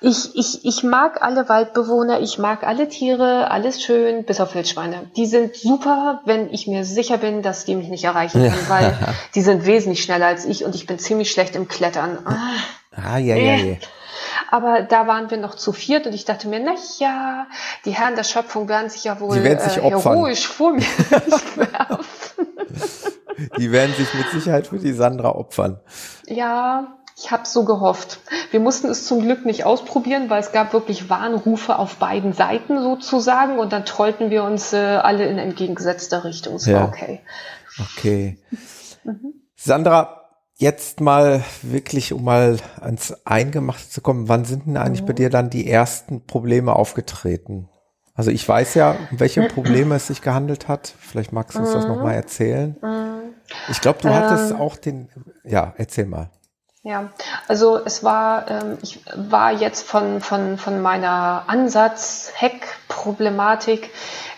Ich, 0.00 0.36
ich, 0.36 0.64
ich 0.64 0.84
mag 0.84 1.22
alle 1.22 1.48
Waldbewohner, 1.48 2.20
ich 2.20 2.38
mag 2.38 2.62
alle 2.62 2.88
Tiere, 2.88 3.50
alles 3.50 3.82
schön, 3.82 4.24
bis 4.24 4.40
auf 4.40 4.54
Wildschweine. 4.54 5.10
Die 5.16 5.26
sind 5.26 5.56
super, 5.56 6.22
wenn 6.24 6.52
ich 6.52 6.68
mir 6.68 6.84
sicher 6.84 7.18
bin, 7.18 7.42
dass 7.42 7.64
die 7.64 7.74
mich 7.74 7.88
nicht 7.88 8.04
erreichen 8.04 8.40
können, 8.40 8.68
weil 8.68 8.96
die 9.34 9.40
sind 9.40 9.66
wesentlich 9.66 10.02
schneller 10.02 10.26
als 10.26 10.44
ich 10.44 10.64
und 10.64 10.76
ich 10.76 10.86
bin 10.86 11.00
ziemlich 11.00 11.32
schlecht 11.32 11.56
im 11.56 11.66
Klettern. 11.66 12.18
Ah, 12.94 13.18
ja, 13.18 13.34
ja, 13.34 13.56
ja. 13.56 13.76
Aber 14.50 14.82
da 14.82 15.06
waren 15.06 15.30
wir 15.30 15.38
noch 15.38 15.54
zu 15.54 15.72
viert 15.72 16.06
und 16.06 16.14
ich 16.14 16.24
dachte 16.24 16.48
mir, 16.48 16.60
na 16.60 16.74
ja, 16.98 17.46
die 17.84 17.92
Herren 17.92 18.16
der 18.16 18.24
Schöpfung 18.24 18.68
werden 18.68 18.90
sich 18.90 19.04
ja 19.04 19.20
wohl 19.20 19.34
sich 19.34 19.76
äh, 19.76 19.90
heroisch 19.90 20.46
vor 20.46 20.72
mir 20.72 20.82
werfen. 21.56 22.46
Die 23.58 23.70
werden 23.70 23.94
sich 23.94 24.12
mit 24.14 24.30
Sicherheit 24.30 24.66
für 24.68 24.78
die 24.78 24.92
Sandra 24.92 25.30
opfern. 25.30 25.80
Ja, 26.26 26.98
ich 27.16 27.30
habe 27.32 27.46
so 27.46 27.64
gehofft. 27.64 28.20
Wir 28.50 28.60
mussten 28.60 28.88
es 28.88 29.06
zum 29.06 29.20
Glück 29.20 29.44
nicht 29.44 29.64
ausprobieren, 29.64 30.30
weil 30.30 30.40
es 30.40 30.52
gab 30.52 30.72
wirklich 30.72 31.10
Warnrufe 31.10 31.76
auf 31.76 31.96
beiden 31.96 32.32
Seiten 32.32 32.80
sozusagen 32.80 33.58
und 33.58 33.72
dann 33.72 33.84
trollten 33.84 34.30
wir 34.30 34.44
uns 34.44 34.72
äh, 34.72 34.76
alle 34.76 35.26
in 35.26 35.38
entgegengesetzter 35.38 36.24
Richtung. 36.24 36.56
Es 36.56 36.66
ja. 36.66 36.80
war 36.80 36.88
okay. 36.88 37.20
Okay. 37.80 38.38
Mhm. 39.04 39.34
Sandra, 39.56 40.27
jetzt 40.58 41.00
mal 41.00 41.42
wirklich, 41.62 42.12
um 42.12 42.24
mal 42.24 42.58
ans 42.80 43.14
Eingemachte 43.24 43.88
zu 43.88 44.00
kommen, 44.00 44.28
wann 44.28 44.44
sind 44.44 44.66
denn 44.66 44.76
eigentlich 44.76 45.02
mhm. 45.02 45.06
bei 45.06 45.12
dir 45.14 45.30
dann 45.30 45.50
die 45.50 45.70
ersten 45.70 46.26
Probleme 46.26 46.74
aufgetreten? 46.74 47.68
Also 48.14 48.32
ich 48.32 48.46
weiß 48.46 48.74
ja, 48.74 48.96
um 49.10 49.20
welche 49.20 49.46
Probleme 49.48 49.94
es 49.94 50.08
sich 50.08 50.20
gehandelt 50.20 50.66
hat. 50.66 50.92
Vielleicht 50.98 51.32
magst 51.32 51.56
du 51.56 51.60
uns 51.60 51.72
das 51.72 51.86
nochmal 51.86 52.14
mhm. 52.14 52.18
erzählen. 52.18 52.76
Mhm. 52.82 53.34
Ich 53.70 53.80
glaube, 53.80 54.00
du 54.02 54.12
hattest 54.12 54.50
ähm. 54.50 54.60
auch 54.60 54.76
den, 54.76 55.08
ja, 55.44 55.72
erzähl 55.76 56.06
mal. 56.06 56.30
Ja, 56.82 57.10
also 57.46 57.78
es 57.84 58.02
war, 58.02 58.50
ähm, 58.50 58.78
ich 58.82 59.04
war 59.14 59.52
jetzt 59.52 59.86
von, 59.86 60.20
von, 60.20 60.58
von 60.58 60.82
meiner 60.82 61.44
Ansatz-Heck-Problematik 61.46 63.90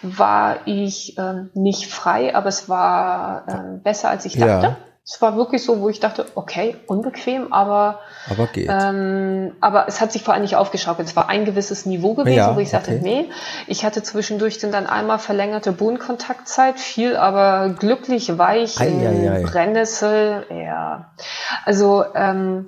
war 0.03 0.67
ich 0.67 1.17
ähm, 1.19 1.49
nicht 1.55 1.91
frei, 1.91 2.35
aber 2.35 2.49
es 2.49 2.69
war 2.69 3.47
ähm, 3.49 3.81
besser, 3.83 4.11
als 4.11 4.27
ich 4.27 4.37
dachte. 4.37 4.67
Ja. 4.67 4.77
Es 5.05 5.21
war 5.23 5.37
wirklich 5.37 5.65
so, 5.65 5.81
wo 5.81 5.89
ich 5.89 5.99
dachte, 5.99 6.27
okay, 6.35 6.77
unbequem, 6.87 7.53
aber, 7.53 8.01
aber, 8.29 8.47
geht. 8.47 8.69
Ähm, 8.71 9.57
aber 9.61 9.89
es 9.89 10.01
hat 10.01 10.13
sich 10.13 10.23
vor 10.23 10.35
allem 10.35 10.43
nicht 10.43 10.57
aufgeschaukelt. 10.57 11.09
Es 11.09 11.17
war 11.17 11.29
ein 11.29 11.45
gewisses 11.45 11.87
Niveau 11.87 12.15
gewesen, 12.15 12.37
ja, 12.37 12.55
wo 12.55 12.61
ich 12.61 12.71
sagte, 12.71 12.93
okay. 12.93 13.01
nee. 13.03 13.31
Ich 13.67 13.85
hatte 13.85 14.03
zwischendurch 14.03 14.59
dann 14.59 14.87
einmal 14.87 15.19
verlängerte 15.19 15.73
Bodenkontaktzeit, 15.73 16.79
viel 16.79 17.17
aber 17.17 17.71
glücklich 17.71 18.39
weich 18.39 18.79
ei, 18.79 18.89
in 18.89 19.07
ei, 19.07 19.33
ei. 19.33 19.43
Brennnessel. 19.43 20.47
Ja. 20.51 21.13
Also 21.65 22.05
ähm, 22.15 22.67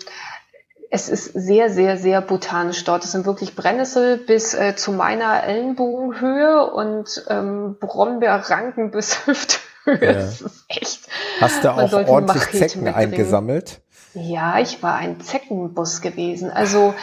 es 0.90 1.08
ist 1.08 1.32
sehr, 1.32 1.70
sehr, 1.70 1.96
sehr 1.96 2.20
botanisch 2.20 2.84
dort. 2.84 3.04
Es 3.04 3.12
sind 3.12 3.24
wirklich 3.24 3.56
Brennnessel 3.56 4.18
bis 4.18 4.52
äh, 4.52 4.74
zu 4.74 4.92
meiner 4.92 5.44
Ellenbogenhöhe 5.44 6.70
und 6.70 7.24
ähm, 7.28 7.76
Brombeerranken 7.78 8.90
bis 8.90 9.26
Hüfthöhe. 9.26 9.71
Ja. 9.86 9.94
Das 10.12 10.40
ist 10.40 10.64
echt. 10.68 11.08
Hast 11.40 11.64
du 11.64 11.72
auch 11.72 11.92
ordentlich 12.08 12.42
Zecken 12.50 12.84
mitbringen. 12.84 12.94
eingesammelt? 12.94 13.80
Ja, 14.14 14.58
ich 14.58 14.82
war 14.82 14.96
ein 14.96 15.20
Zeckenbus 15.20 16.02
gewesen. 16.02 16.50
Also 16.50 16.94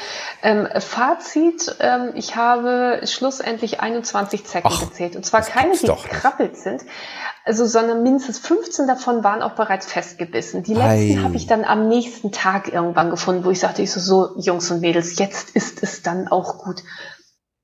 ähm, 0.43 0.67
Fazit, 0.79 1.75
ähm, 1.79 2.11
ich 2.13 2.35
habe 2.35 3.01
schlussendlich 3.05 3.79
21 3.79 4.45
Zecken 4.45 4.69
Ach, 4.71 4.79
gezählt. 4.79 5.15
Und 5.15 5.25
zwar 5.25 5.41
keine, 5.41 5.75
die 5.75 5.87
gekrabbelt 5.87 6.55
sind, 6.55 6.83
also, 7.45 7.65
sondern 7.65 8.03
mindestens 8.03 8.37
15 8.37 8.85
davon 8.85 9.23
waren 9.23 9.41
auch 9.41 9.53
bereits 9.53 9.91
festgebissen. 9.91 10.61
Die 10.61 10.75
letzten 10.75 11.23
habe 11.23 11.35
ich 11.35 11.47
dann 11.47 11.63
am 11.63 11.87
nächsten 11.87 12.31
Tag 12.31 12.71
irgendwann 12.71 13.09
gefunden, 13.09 13.43
wo 13.43 13.49
ich 13.49 13.59
sagte, 13.59 13.81
ich 13.81 13.91
so, 13.91 13.99
so 13.99 14.39
Jungs 14.39 14.69
und 14.69 14.81
Mädels, 14.81 15.17
jetzt 15.17 15.55
ist 15.55 15.81
es 15.81 16.03
dann 16.03 16.27
auch 16.27 16.59
gut. 16.59 16.83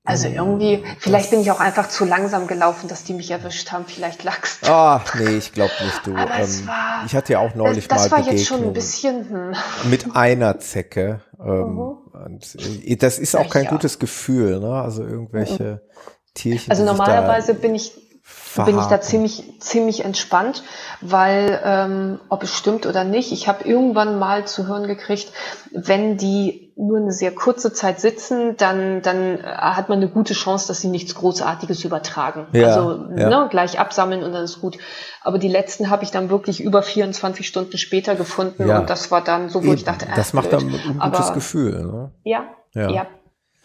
Also 0.06 0.28
irgendwie, 0.28 0.84
vielleicht 1.00 1.30
bin 1.30 1.40
ich 1.40 1.50
auch 1.50 1.58
einfach 1.58 1.88
zu 1.88 2.04
langsam 2.04 2.46
gelaufen, 2.46 2.88
dass 2.88 3.02
die 3.02 3.12
mich 3.12 3.30
erwischt 3.30 3.72
haben. 3.72 3.84
Vielleicht 3.86 4.22
lag's. 4.22 4.60
Ah, 4.62 5.00
nee, 5.18 5.36
ich 5.36 5.52
glaube 5.52 5.72
nicht, 5.84 6.06
du. 6.06 6.14
Aber 6.14 6.36
ähm, 6.36 6.42
es 6.42 6.66
war, 6.66 7.02
ich 7.04 7.14
hatte 7.14 7.32
ja 7.32 7.40
auch 7.40 7.54
neulich 7.56 7.88
das, 7.88 8.04
das 8.04 8.10
mal 8.10 8.18
Das 8.18 8.26
war 8.26 8.32
jetzt 8.32 8.46
schon 8.46 8.62
ein 8.62 8.72
bisschen 8.72 9.28
hm. 9.28 9.90
mit 9.90 10.14
einer 10.14 10.58
Zecke. 10.60 11.22
Ähm, 11.38 11.74
mhm. 11.74 11.78
und 12.12 13.02
das 13.02 13.18
ist 13.18 13.36
auch 13.36 13.50
kein 13.50 13.64
ja. 13.64 13.70
gutes 13.70 13.98
Gefühl, 13.98 14.60
ne? 14.60 14.80
Also 14.80 15.02
irgendwelche 15.02 15.64
mhm. 15.64 15.80
Tierchen. 16.34 16.70
Also 16.70 16.84
normalerweise 16.84 17.54
bin 17.54 17.74
ich 17.74 17.92
verhaken. 18.28 18.74
bin 18.74 18.82
ich 18.82 18.88
da 18.88 19.00
ziemlich, 19.00 19.60
ziemlich 19.60 20.04
entspannt, 20.04 20.64
weil 21.00 21.60
ähm, 21.64 22.20
ob 22.28 22.42
es 22.42 22.52
stimmt 22.52 22.86
oder 22.86 23.04
nicht, 23.04 23.30
ich 23.30 23.46
habe 23.46 23.64
irgendwann 23.64 24.18
mal 24.18 24.46
zu 24.46 24.66
hören 24.66 24.88
gekriegt, 24.88 25.32
wenn 25.72 26.16
die 26.16 26.72
nur 26.76 26.98
eine 26.98 27.12
sehr 27.12 27.34
kurze 27.34 27.72
Zeit 27.72 28.00
sitzen, 28.00 28.56
dann, 28.56 29.00
dann 29.00 29.42
hat 29.42 29.88
man 29.88 29.98
eine 29.98 30.08
gute 30.08 30.34
Chance, 30.34 30.68
dass 30.68 30.80
sie 30.80 30.88
nichts 30.88 31.14
Großartiges 31.14 31.84
übertragen. 31.84 32.48
Ja, 32.52 32.66
also 32.66 33.06
ja. 33.16 33.30
Ne, 33.30 33.48
gleich 33.48 33.78
absammeln 33.78 34.22
und 34.22 34.32
dann 34.32 34.44
ist 34.44 34.60
gut. 34.60 34.76
Aber 35.22 35.38
die 35.38 35.48
letzten 35.48 35.88
habe 35.88 36.04
ich 36.04 36.10
dann 36.10 36.28
wirklich 36.28 36.60
über 36.60 36.82
24 36.82 37.46
Stunden 37.46 37.78
später 37.78 38.14
gefunden 38.14 38.68
ja. 38.68 38.80
und 38.80 38.90
das 38.90 39.10
war 39.10 39.22
dann 39.22 39.48
so, 39.48 39.60
wo 39.60 39.68
Eben. 39.68 39.74
ich 39.76 39.84
dachte, 39.84 40.06
äh, 40.06 40.16
das 40.16 40.32
macht 40.34 40.52
dann 40.52 40.64
ein 40.64 40.98
gutes 40.98 41.26
Aber, 41.26 41.34
Gefühl. 41.34 41.86
Ne? 41.86 42.10
Ja, 42.24 42.44
ja, 42.74 42.90
ja. 42.90 43.06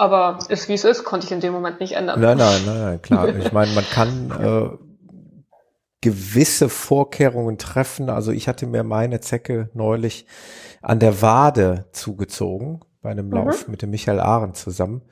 Aber 0.01 0.39
ist 0.49 0.67
wie 0.67 0.73
es 0.73 0.83
ist, 0.83 1.03
konnte 1.03 1.27
ich 1.27 1.31
in 1.31 1.41
dem 1.41 1.53
Moment 1.53 1.79
nicht 1.79 1.91
ändern. 1.91 2.19
Nein, 2.19 2.35
nein, 2.35 2.61
nein, 2.65 2.79
nein 2.79 3.01
klar. 3.03 3.27
Ich 3.35 3.51
meine, 3.53 3.71
man 3.73 3.83
kann 3.83 4.31
äh, 4.31 4.69
gewisse 6.01 6.69
Vorkehrungen 6.69 7.59
treffen. 7.59 8.09
Also 8.09 8.31
ich 8.31 8.47
hatte 8.47 8.65
mir 8.65 8.83
meine 8.83 9.19
Zecke 9.19 9.69
neulich 9.75 10.25
an 10.81 10.97
der 10.97 11.21
Wade 11.21 11.85
zugezogen 11.91 12.79
bei 13.03 13.11
einem 13.11 13.27
mhm. 13.27 13.33
Lauf 13.33 13.67
mit 13.67 13.83
dem 13.83 13.91
Michael 13.91 14.19
Ahren 14.19 14.55
zusammen. 14.55 15.03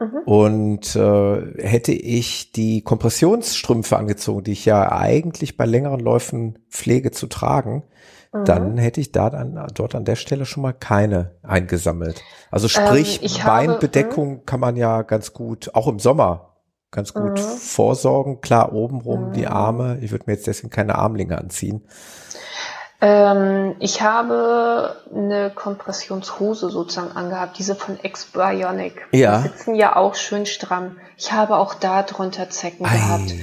Mhm. 0.00 0.22
Und 0.24 0.96
äh, 0.96 1.62
hätte 1.62 1.92
ich 1.92 2.50
die 2.52 2.80
Kompressionsstrümpfe 2.80 3.98
angezogen, 3.98 4.44
die 4.44 4.52
ich 4.52 4.64
ja 4.64 4.90
eigentlich 4.90 5.58
bei 5.58 5.66
längeren 5.66 6.00
Läufen 6.00 6.58
pflege 6.70 7.10
zu 7.10 7.26
tragen, 7.26 7.82
mhm. 8.32 8.44
dann 8.44 8.78
hätte 8.78 9.00
ich 9.00 9.12
da 9.12 9.30
dann, 9.30 9.66
dort 9.74 9.94
an 9.94 10.04
der 10.04 10.16
Stelle 10.16 10.46
schon 10.46 10.62
mal 10.62 10.72
keine 10.72 11.32
eingesammelt. 11.42 12.22
Also 12.50 12.68
sprich, 12.68 13.22
ähm, 13.22 13.44
Beinbedeckung 13.44 14.30
habe, 14.30 14.44
kann 14.44 14.60
man 14.60 14.76
ja 14.76 15.02
ganz 15.02 15.32
gut, 15.32 15.74
auch 15.74 15.88
im 15.88 15.98
Sommer, 15.98 16.56
ganz 16.90 17.14
gut 17.14 17.38
mhm. 17.38 17.58
vorsorgen. 17.58 18.40
Klar, 18.40 18.72
obenrum 18.72 19.32
die 19.32 19.42
mhm. 19.42 19.52
Arme. 19.52 19.98
Ich 20.00 20.10
würde 20.10 20.24
mir 20.26 20.34
jetzt 20.34 20.46
deswegen 20.46 20.70
keine 20.70 20.96
Armlinge 20.96 21.38
anziehen. 21.38 21.86
Ähm, 23.02 23.76
ich 23.78 24.02
habe 24.02 24.96
eine 25.14 25.50
Kompressionshose 25.50 26.68
sozusagen 26.68 27.12
angehabt, 27.12 27.58
diese 27.58 27.74
von 27.74 27.98
X-Bionic. 28.02 29.08
Ja. 29.12 29.38
Die 29.38 29.48
sitzen 29.48 29.74
ja 29.74 29.96
auch 29.96 30.14
schön 30.14 30.44
stramm. 30.44 30.98
Ich 31.16 31.32
habe 31.32 31.56
auch 31.56 31.74
da 31.74 32.02
drunter 32.02 32.50
Zecken 32.50 32.84
Ei. 32.84 32.96
gehabt. 32.96 33.34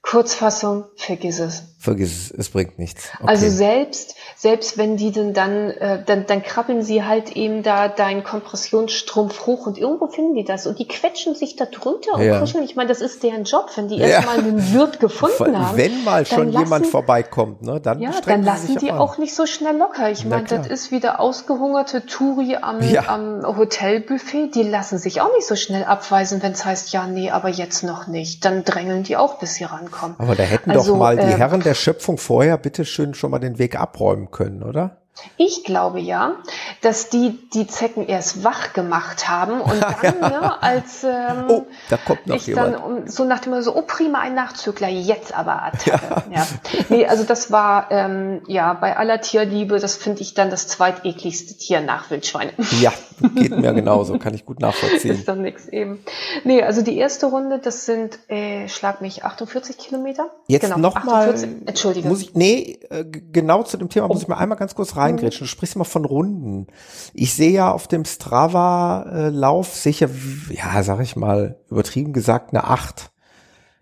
Kurzfassung, 0.00 0.86
vergiss 0.96 1.40
es. 1.40 1.71
Vergiss 1.82 2.30
es, 2.30 2.30
es 2.30 2.48
bringt 2.50 2.78
nichts. 2.78 3.10
Okay. 3.18 3.26
Also 3.26 3.50
selbst, 3.50 4.14
selbst 4.36 4.78
wenn 4.78 4.96
die 4.96 5.10
denn 5.10 5.34
dann, 5.34 5.70
äh, 5.70 6.00
dann, 6.06 6.26
dann 6.26 6.44
krabbeln 6.44 6.84
sie 6.84 7.02
halt 7.02 7.34
eben 7.34 7.64
da 7.64 7.88
deinen 7.88 8.22
Kompressionsstrumpf 8.22 9.46
hoch 9.46 9.66
und 9.66 9.78
irgendwo 9.78 10.06
finden 10.06 10.36
die 10.36 10.44
das 10.44 10.68
und 10.68 10.78
die 10.78 10.86
quetschen 10.86 11.34
sich 11.34 11.56
da 11.56 11.64
drunter 11.64 12.14
und 12.14 12.22
ja. 12.22 12.38
kuscheln. 12.38 12.62
Ich 12.62 12.76
meine, 12.76 12.88
das 12.88 13.00
ist 13.00 13.24
deren 13.24 13.42
Job, 13.42 13.68
wenn 13.74 13.88
die 13.88 13.96
ja. 13.96 14.06
erstmal 14.06 14.38
einen 14.38 14.72
Wirt 14.72 15.00
gefunden 15.00 15.58
haben. 15.58 15.76
Wenn 15.76 16.04
mal 16.04 16.24
schon 16.24 16.52
lassen, 16.52 16.66
jemand 16.66 16.86
vorbeikommt, 16.86 17.62
ne, 17.62 17.80
dann 17.80 17.98
Ja, 18.00 18.12
dann 18.24 18.44
lassen 18.44 18.76
die 18.76 18.92
auch 18.92 19.18
nicht 19.18 19.34
so 19.34 19.46
schnell 19.46 19.76
locker. 19.76 20.08
Ich 20.08 20.24
meine, 20.24 20.44
das 20.44 20.68
ist 20.68 20.92
wie 20.92 21.00
der 21.00 21.18
ausgehungerte 21.18 22.06
Touri 22.06 22.58
am, 22.60 22.80
ja. 22.80 23.08
am 23.08 23.44
Hotelbuffet. 23.44 24.52
Die 24.54 24.62
lassen 24.62 24.98
sich 24.98 25.20
auch 25.20 25.32
nicht 25.34 25.48
so 25.48 25.56
schnell 25.56 25.82
abweisen, 25.82 26.44
wenn 26.44 26.52
es 26.52 26.64
heißt, 26.64 26.92
ja, 26.92 27.08
nee, 27.08 27.32
aber 27.32 27.48
jetzt 27.48 27.82
noch 27.82 28.06
nicht. 28.06 28.44
Dann 28.44 28.62
drängeln 28.62 29.02
die 29.02 29.16
auch, 29.16 29.40
bis 29.40 29.56
sie 29.56 29.64
rankommen. 29.64 30.14
Aber 30.18 30.36
da 30.36 30.44
hätten 30.44 30.70
also, 30.70 30.92
doch 30.92 30.98
mal 31.00 31.16
die 31.16 31.22
äh, 31.22 31.36
Herren 31.36 31.60
der 31.60 31.71
Schöpfung 31.74 32.18
vorher 32.18 32.58
bitte 32.58 32.84
schön 32.84 33.14
schon 33.14 33.30
mal 33.30 33.38
den 33.38 33.58
Weg 33.58 33.78
abräumen 33.78 34.30
können, 34.30 34.62
oder? 34.62 35.01
Ich 35.36 35.64
glaube 35.64 36.00
ja, 36.00 36.36
dass 36.80 37.10
die 37.10 37.38
die 37.52 37.66
Zecken 37.66 38.06
erst 38.06 38.44
wach 38.44 38.72
gemacht 38.72 39.28
haben 39.28 39.60
und 39.60 39.80
dann, 40.02 40.20
ja. 40.20 40.28
ne, 40.28 40.62
als 40.62 41.04
ähm, 41.04 41.44
oh, 41.48 41.66
da 41.90 41.98
kommt 41.98 42.26
noch 42.26 42.36
ich 42.36 42.46
jemand. 42.46 42.74
dann 42.74 43.08
so 43.08 43.24
nach 43.24 43.40
dem 43.40 43.60
so, 43.62 43.76
oh 43.76 43.82
prima, 43.82 44.20
ein 44.20 44.34
Nachzügler, 44.34 44.88
jetzt 44.88 45.36
aber 45.36 45.62
Attacke. 45.62 46.24
Ja. 46.30 46.38
ja. 46.38 46.46
Nee, 46.88 47.06
also 47.06 47.24
das 47.24 47.52
war 47.52 47.90
ähm, 47.90 48.40
ja 48.46 48.72
bei 48.72 48.96
aller 48.96 49.20
Tierliebe, 49.20 49.78
das 49.78 49.96
finde 49.96 50.22
ich 50.22 50.32
dann 50.32 50.48
das 50.48 50.66
zweitekligste 50.68 51.54
Tier 51.58 51.82
nach 51.82 52.10
Wildschweine. 52.10 52.52
Ja, 52.80 52.92
geht 53.34 53.56
mir 53.56 53.74
genauso, 53.74 54.18
kann 54.18 54.34
ich 54.34 54.46
gut 54.46 54.60
nachvollziehen. 54.60 55.14
Ist 55.14 55.28
dann 55.28 55.42
nichts 55.42 55.68
eben. 55.68 56.02
Nee, 56.44 56.62
also 56.62 56.82
die 56.82 56.96
erste 56.96 57.26
Runde, 57.26 57.58
das 57.58 57.84
sind, 57.84 58.18
äh, 58.28 58.66
schlag 58.68 59.02
mich, 59.02 59.24
48 59.24 59.76
Kilometer. 59.76 60.30
Jetzt 60.46 60.62
genau, 60.62 60.78
nochmal, 60.78 61.34
Entschuldige. 61.66 62.08
Muss 62.08 62.22
ich, 62.22 62.34
nee, 62.34 62.78
äh, 62.88 63.04
genau 63.04 63.62
zu 63.62 63.76
dem 63.76 63.90
Thema 63.90 64.06
oh. 64.06 64.14
muss 64.14 64.22
ich 64.22 64.28
mal 64.28 64.38
einmal 64.38 64.56
ganz 64.56 64.74
kurz 64.74 64.96
rein 64.96 65.01
reingrätschen. 65.02 65.44
Du 65.44 65.48
sprichst 65.48 65.76
immer 65.76 65.84
von 65.84 66.04
Runden. 66.04 66.66
Ich 67.14 67.34
sehe 67.34 67.50
ja 67.50 67.70
auf 67.70 67.88
dem 67.88 68.04
Strava-Lauf 68.04 69.74
sicher, 69.74 70.08
ja, 70.50 70.82
sag 70.82 71.00
ich 71.00 71.16
mal, 71.16 71.60
übertrieben 71.68 72.12
gesagt, 72.12 72.50
eine 72.50 72.64
Acht. 72.64 73.12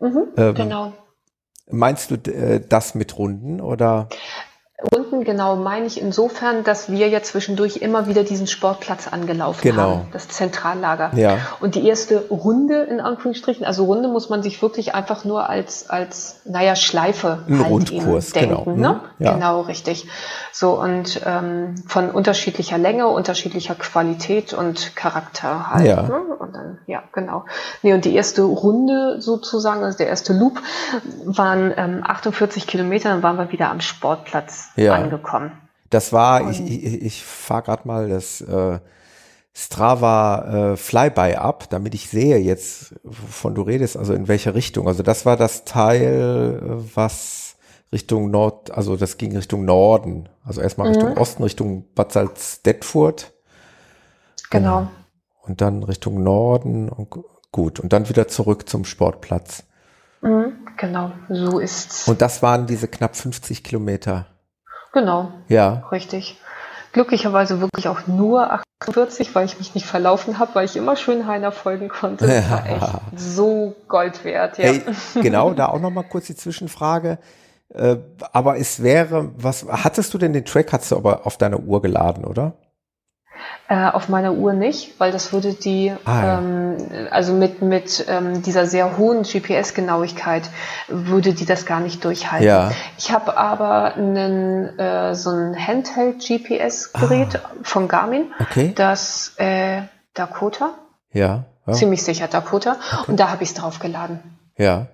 Mhm, 0.00 0.28
ähm, 0.36 0.54
genau. 0.54 0.92
Meinst 1.70 2.10
du 2.10 2.14
äh, 2.14 2.60
das 2.66 2.94
mit 2.94 3.16
Runden 3.16 3.60
oder? 3.60 4.08
Genau, 5.24 5.56
meine 5.56 5.86
ich 5.86 6.00
insofern, 6.00 6.64
dass 6.64 6.90
wir 6.90 7.08
ja 7.08 7.22
zwischendurch 7.22 7.78
immer 7.78 8.06
wieder 8.06 8.24
diesen 8.24 8.46
Sportplatz 8.46 9.08
angelaufen 9.08 9.62
genau. 9.62 9.82
haben, 9.82 10.08
das 10.12 10.28
Zentrallager. 10.28 11.10
Ja. 11.14 11.38
Und 11.60 11.74
die 11.74 11.86
erste 11.86 12.28
Runde, 12.28 12.82
in 12.82 13.00
Anführungsstrichen, 13.00 13.64
also 13.64 13.84
Runde 13.84 14.08
muss 14.08 14.28
man 14.28 14.42
sich 14.42 14.60
wirklich 14.62 14.94
einfach 14.94 15.24
nur 15.24 15.48
als, 15.48 15.90
als 15.90 16.40
naja, 16.44 16.76
Schleife 16.76 17.44
Ein 17.48 17.60
halt 17.60 17.70
Rundkurs, 17.70 18.30
denken. 18.32 18.76
Genau. 18.76 18.76
Ne? 18.76 19.00
Mhm. 19.18 19.24
Ja. 19.24 19.32
genau, 19.34 19.60
richtig. 19.62 20.06
So, 20.52 20.80
und 20.80 21.20
ähm, 21.24 21.74
von 21.86 22.10
unterschiedlicher 22.10 22.78
Länge, 22.78 23.08
unterschiedlicher 23.08 23.74
Qualität 23.74 24.52
und 24.52 24.96
Charakter 24.96 25.70
halt. 25.70 25.86
Ja. 25.86 26.02
Ne? 26.02 26.20
Und 26.38 26.54
dann, 26.54 26.78
ja, 26.86 27.02
genau. 27.12 27.44
Nee, 27.82 27.94
und 27.94 28.04
die 28.04 28.14
erste 28.14 28.42
Runde 28.42 29.20
sozusagen, 29.20 29.84
also 29.84 29.98
der 29.98 30.08
erste 30.08 30.32
Loop, 30.32 30.60
waren 31.24 31.72
ähm, 31.76 32.02
48 32.06 32.66
Kilometer, 32.66 33.10
dann 33.10 33.22
waren 33.22 33.38
wir 33.38 33.52
wieder 33.52 33.70
am 33.70 33.80
Sportplatz 33.80 34.70
ja. 34.76 34.94
Angekommen. 35.12 35.52
Das 35.90 36.12
war, 36.12 36.42
Und 36.42 36.52
ich, 36.52 36.60
ich, 36.60 37.02
ich 37.02 37.24
fahre 37.24 37.62
gerade 37.62 37.88
mal 37.88 38.08
das 38.08 38.40
äh, 38.40 38.78
Strava 39.52 40.72
äh, 40.72 40.76
Flyby 40.76 41.34
ab, 41.34 41.68
damit 41.70 41.94
ich 41.94 42.08
sehe 42.08 42.38
jetzt, 42.38 42.94
wovon 43.02 43.54
du 43.54 43.62
redest, 43.62 43.96
also 43.96 44.14
in 44.14 44.28
welche 44.28 44.54
Richtung. 44.54 44.86
Also 44.86 45.02
das 45.02 45.26
war 45.26 45.36
das 45.36 45.64
Teil, 45.64 46.60
was 46.94 47.56
Richtung 47.92 48.30
Nord, 48.30 48.70
also 48.70 48.96
das 48.96 49.18
ging 49.18 49.36
Richtung 49.36 49.64
Norden. 49.64 50.28
Also 50.44 50.60
erstmal 50.60 50.88
mhm. 50.88 50.94
Richtung 50.94 51.16
Osten, 51.18 51.42
Richtung 51.42 51.84
Bad 51.94 52.12
Salzdetfurt. 52.12 53.32
Genau. 54.50 54.88
Und 55.42 55.60
dann 55.60 55.82
Richtung 55.82 56.22
Norden 56.22 56.88
und 56.88 57.08
gut. 57.50 57.80
Und 57.80 57.92
dann 57.92 58.08
wieder 58.08 58.28
zurück 58.28 58.68
zum 58.68 58.84
Sportplatz. 58.84 59.64
Mhm, 60.22 60.52
genau, 60.76 61.12
so 61.28 61.58
ist's. 61.58 62.06
Und 62.06 62.22
das 62.22 62.42
waren 62.42 62.66
diese 62.66 62.86
knapp 62.86 63.16
50 63.16 63.64
Kilometer. 63.64 64.26
Genau. 64.92 65.32
Ja. 65.48 65.84
Richtig. 65.92 66.38
Glücklicherweise 66.92 67.60
wirklich 67.60 67.88
auch 67.88 68.06
nur 68.08 68.50
48, 68.80 69.34
weil 69.34 69.44
ich 69.44 69.58
mich 69.58 69.74
nicht 69.74 69.86
verlaufen 69.86 70.38
habe, 70.40 70.54
weil 70.54 70.64
ich 70.64 70.76
immer 70.76 70.96
schön 70.96 71.26
Heiner 71.26 71.52
folgen 71.52 71.88
konnte. 71.88 72.26
Das 72.26 72.50
war 72.50 72.66
echt 72.66 73.20
so 73.20 73.76
Gold 73.86 74.24
wert. 74.24 74.58
Ja. 74.58 74.64
Hey, 74.64 74.82
genau, 75.22 75.52
da 75.52 75.66
auch 75.68 75.78
nochmal 75.78 76.04
kurz 76.04 76.26
die 76.26 76.34
Zwischenfrage. 76.34 77.18
Äh, 77.72 77.98
aber 78.32 78.58
es 78.58 78.82
wäre, 78.82 79.30
was, 79.36 79.64
hattest 79.68 80.12
du 80.12 80.18
denn 80.18 80.32
den 80.32 80.44
Track, 80.44 80.72
hast 80.72 80.90
du 80.90 80.96
aber 80.96 81.26
auf 81.26 81.36
deiner 81.36 81.60
Uhr 81.60 81.80
geladen, 81.80 82.24
oder? 82.24 82.54
Äh, 83.70 83.88
auf 83.88 84.08
meiner 84.08 84.32
Uhr 84.32 84.52
nicht, 84.52 84.98
weil 84.98 85.12
das 85.12 85.32
würde 85.32 85.54
die, 85.54 85.92
ah, 86.04 86.22
ja. 86.24 86.38
ähm, 86.38 86.76
also 87.12 87.32
mit, 87.32 87.62
mit 87.62 88.04
ähm, 88.08 88.42
dieser 88.42 88.66
sehr 88.66 88.98
hohen 88.98 89.22
GPS-Genauigkeit 89.22 90.42
würde 90.88 91.34
die 91.34 91.46
das 91.46 91.66
gar 91.66 91.78
nicht 91.78 92.04
durchhalten. 92.04 92.48
Ja. 92.48 92.72
Ich 92.98 93.12
habe 93.12 93.36
aber 93.36 93.94
einen, 93.94 94.76
äh, 94.76 95.14
so 95.14 95.30
ein 95.30 95.54
Handheld-GPS-Gerät 95.54 97.36
ah. 97.44 97.50
von 97.62 97.86
Garmin, 97.86 98.32
okay. 98.40 98.72
das 98.74 99.34
äh, 99.36 99.82
Dakota. 100.14 100.70
Ja. 101.12 101.44
ja. 101.64 101.72
Ziemlich 101.72 102.02
sicher 102.02 102.26
Dakota. 102.26 102.72
Okay. 102.72 103.04
Und 103.12 103.20
da 103.20 103.30
habe 103.30 103.44
ich 103.44 103.50
es 103.50 103.54
drauf 103.54 103.78
geladen. 103.78 104.18
Ja. 104.56 104.88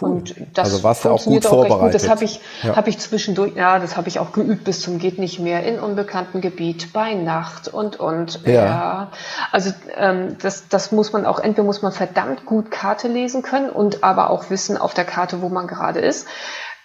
Cool. 0.00 0.10
Und 0.10 0.34
das 0.54 0.72
also 0.72 0.82
warst 0.82 1.04
du 1.04 1.10
auch 1.10 1.24
gut 1.24 1.44
vorbereitet. 1.44 1.80
Gut. 1.80 1.94
Das 1.94 2.08
habe 2.08 2.24
ich, 2.24 2.40
ja. 2.62 2.76
habe 2.76 2.88
ich 2.90 2.98
zwischendurch, 2.98 3.54
ja, 3.56 3.78
das 3.78 3.96
habe 3.96 4.08
ich 4.08 4.18
auch 4.18 4.32
geübt 4.32 4.64
bis 4.64 4.80
zum 4.80 4.98
geht 4.98 5.18
nicht 5.18 5.38
mehr 5.38 5.64
in 5.64 5.78
unbekanntem 5.78 6.40
Gebiet 6.40 6.92
bei 6.92 7.14
Nacht 7.14 7.68
und 7.68 7.98
und 7.98 8.40
ja. 8.44 8.52
ja. 8.52 9.10
Also 9.52 9.72
ähm, 9.96 10.36
das, 10.40 10.68
das 10.68 10.92
muss 10.92 11.12
man 11.12 11.26
auch 11.26 11.38
entweder 11.38 11.64
muss 11.64 11.82
man 11.82 11.92
verdammt 11.92 12.46
gut 12.46 12.70
Karte 12.70 13.08
lesen 13.08 13.42
können 13.42 13.70
und 13.70 14.04
aber 14.04 14.30
auch 14.30 14.50
wissen 14.50 14.76
auf 14.76 14.94
der 14.94 15.04
Karte, 15.04 15.42
wo 15.42 15.48
man 15.48 15.66
gerade 15.66 16.00
ist. 16.00 16.26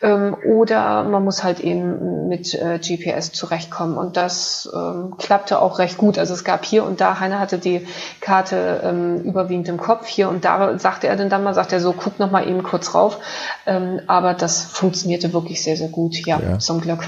Ähm, 0.02 0.36
oder 0.46 1.04
man 1.04 1.24
muss 1.24 1.44
halt 1.44 1.60
eben 1.60 2.28
mit 2.28 2.56
äh, 2.56 2.80
GPS 2.80 3.32
zurechtkommen. 3.32 3.98
Und 3.98 4.18
das 4.18 4.70
ähm, 4.74 5.16
klappte 5.18 5.62
auch 5.62 5.78
recht 5.78 5.98
gut. 5.98 6.18
Also 6.18 6.34
es 6.34 6.44
gab 6.44 6.66
hier 6.66 6.84
und 6.84 7.02
da, 7.02 7.20
Heiner 7.20 7.40
hatte 7.40 7.60
die 7.60 7.86
Karte 8.20 8.82
ähm, 8.84 9.22
überwiegend 9.24 9.70
im 9.70 9.78
Kopf. 9.78 10.08
Hier 10.08 10.30
und 10.30 10.44
da 10.44 10.78
sagte 10.80 11.08
er 11.08 11.16
dann 11.16 11.44
mal, 11.44 11.54
sagt 11.54 11.72
er 11.72 11.80
so, 11.80 11.94
guck 11.94 12.18
noch 12.20 12.32
mal 12.32 12.48
eben 12.48 12.64
kurz 12.64 12.96
rauf. 12.96 13.20
Ähm, 13.66 14.02
aber 14.08 14.34
das 14.34 14.64
funktionierte 14.64 15.34
wirklich 15.34 15.64
sehr, 15.64 15.78
sehr 15.78 15.90
gut. 15.90 16.16
Ja, 16.26 16.40
ja. 16.40 16.60
zum 16.60 16.82
Glück. 16.82 17.08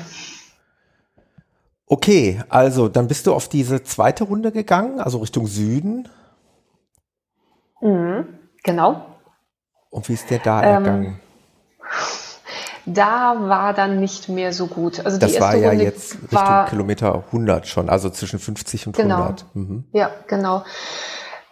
Okay, 1.88 2.42
also 2.50 2.90
dann 2.90 3.08
bist 3.08 3.28
du 3.28 3.34
auf 3.34 3.50
diese 3.50 3.84
zweite 3.84 4.24
Runde 4.24 4.52
gegangen, 4.52 5.00
also 5.00 5.20
Richtung 5.20 5.48
Süden. 5.48 6.08
Mhm, 7.82 8.28
genau. 8.64 9.06
Und 9.90 10.10
wie 10.10 10.14
ist 10.14 10.30
der 10.30 10.40
da 10.40 10.64
ähm, 10.64 10.86
ergangen? 10.86 11.20
Da 12.86 13.36
war 13.40 13.74
dann 13.74 14.00
nicht 14.00 14.30
mehr 14.30 14.54
so 14.54 14.68
gut. 14.68 15.06
Also 15.06 15.18
das 15.18 15.40
war 15.40 15.56
ja 15.56 15.70
Runde 15.70 15.84
jetzt 15.84 16.16
Richtung 16.16 16.40
war, 16.40 16.66
Kilometer 16.68 17.24
100 17.28 17.68
schon, 17.68 17.90
also 17.90 18.10
zwischen 18.10 18.40
50 18.40 18.88
und 18.88 18.96
genau, 18.96 19.16
100. 19.16 19.46
Mhm. 19.54 19.84
Ja, 19.94 20.12
genau. 20.28 20.64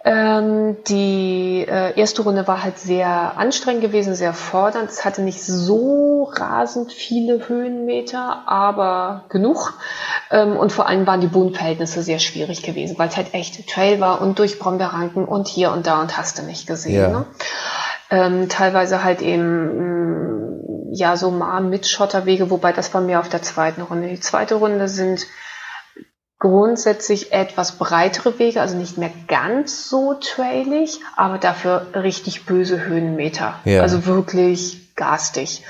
Ähm, 0.03 0.77
die 0.87 1.63
äh, 1.69 1.97
erste 1.99 2.23
Runde 2.23 2.47
war 2.47 2.63
halt 2.63 2.79
sehr 2.79 3.37
anstrengend 3.37 3.83
gewesen, 3.83 4.15
sehr 4.15 4.33
fordernd. 4.33 4.89
Es 4.89 5.05
hatte 5.05 5.21
nicht 5.21 5.43
so 5.43 6.23
rasend 6.33 6.91
viele 6.91 7.47
Höhenmeter, 7.47 8.43
aber 8.47 9.25
genug. 9.29 9.73
Ähm, 10.31 10.57
und 10.57 10.71
vor 10.71 10.87
allem 10.87 11.05
waren 11.05 11.21
die 11.21 11.27
Bodenverhältnisse 11.27 12.01
sehr 12.01 12.17
schwierig 12.17 12.63
gewesen, 12.63 12.97
weil 12.97 13.09
es 13.09 13.17
halt 13.17 13.35
echt 13.35 13.69
Trail 13.69 13.99
war 13.99 14.21
und 14.21 14.39
durch 14.39 14.57
Brombeerranken 14.57 15.25
und 15.25 15.47
hier 15.47 15.71
und 15.71 15.85
da 15.85 16.01
und 16.01 16.17
hast 16.17 16.39
du 16.39 16.43
nicht 16.43 16.65
gesehen. 16.65 16.95
Ja. 16.95 17.09
Ne? 17.09 17.25
Ähm, 18.11 18.49
teilweise 18.49 19.03
halt 19.03 19.21
eben 19.21 20.89
mm, 20.89 20.93
ja 20.93 21.15
so 21.17 21.31
mal 21.31 21.61
mit 21.61 21.87
Schotterwege, 21.87 22.49
wobei 22.51 22.73
das 22.73 22.93
war 22.93 23.01
mehr 23.01 23.19
auf 23.19 23.29
der 23.29 23.41
zweiten 23.41 23.81
Runde. 23.81 24.09
Die 24.09 24.19
zweite 24.19 24.55
Runde 24.55 24.87
sind 24.89 25.25
grundsätzlich 26.37 27.31
etwas 27.31 27.73
breitere 27.77 28.37
Wege, 28.39 28.61
also 28.61 28.75
nicht 28.75 28.97
mehr 28.97 29.11
ganz 29.27 29.87
so 29.87 30.15
trailig, 30.15 30.99
aber 31.15 31.37
dafür 31.37 31.87
richtig 31.93 32.45
böse 32.45 32.83
Höhenmeter. 32.83 33.53
Ja. 33.63 33.81
Also 33.81 34.05
wirklich 34.05 34.95
garstig. 34.95 35.63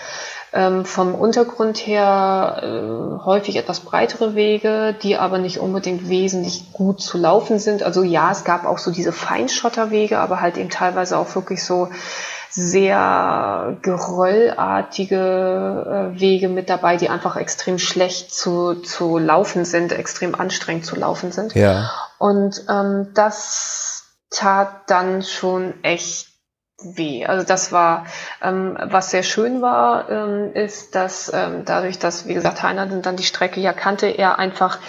ähm, 0.54 0.84
vom 0.84 1.16
Untergrund 1.16 1.78
her 1.78 2.62
äh, 2.62 3.24
häufig 3.26 3.56
etwas 3.56 3.80
breitere 3.82 4.36
Wege, 4.36 4.94
die 5.02 5.16
aber 5.16 5.38
nicht 5.38 5.60
unbedingt 5.60 6.10
wesentlich 6.10 6.74
gut 6.74 7.02
zu 7.02 7.18
laufen 7.18 7.58
sind. 7.58 7.84
Also 7.84 8.04
ja, 8.04 8.32
es 8.32 8.44
gab 8.44 8.66
auch 8.66 8.78
so 8.78 8.92
diese 8.92 9.14
Feinschotterwege, 9.14 10.20
aber 10.20 10.42
halt 10.42 10.58
eben 10.58 10.70
teilweise 10.70 11.18
auch 11.18 11.34
wirklich 11.36 11.64
so 11.64 11.90
sehr 12.52 13.78
geröllartige 13.82 15.16
äh, 16.16 16.20
Wege 16.20 16.50
mit 16.50 16.70
dabei, 16.70 16.98
die 16.98 17.10
einfach 17.10 17.38
extrem 17.38 17.80
schlecht 17.80 18.34
zu, 18.34 18.76
zu 18.76 19.18
laufen 19.18 19.66
sind, 19.66 19.94
extrem 19.94 20.36
anstrengend 20.36 20.86
zu 20.86 20.96
laufen 20.96 21.32
sind. 21.32 21.56
Ja. 21.56 21.92
Und 22.18 22.66
ähm, 22.70 23.12
das 23.14 24.18
tat 24.30 24.84
dann 24.88 25.24
schon 25.24 25.74
echt 25.84 26.28
weh. 26.84 27.26
Also 27.26 27.46
das 27.46 27.72
war, 27.72 28.06
ähm, 28.42 28.78
was 28.82 29.12
sehr 29.12 29.24
schön 29.24 29.62
war, 29.62 30.10
ähm, 30.10 30.54
ist, 30.54 30.96
dass 30.96 31.32
ähm, 31.34 31.64
dadurch, 31.66 32.00
dass, 32.00 32.28
wie 32.28 32.34
gesagt, 32.34 32.64
Heiner 32.64 32.86
dann 32.86 33.16
die 33.16 33.24
Strecke 33.24 33.60
ja 33.60 33.74
kannte, 33.74 34.08
er 34.08 34.40
einfach 34.40 34.80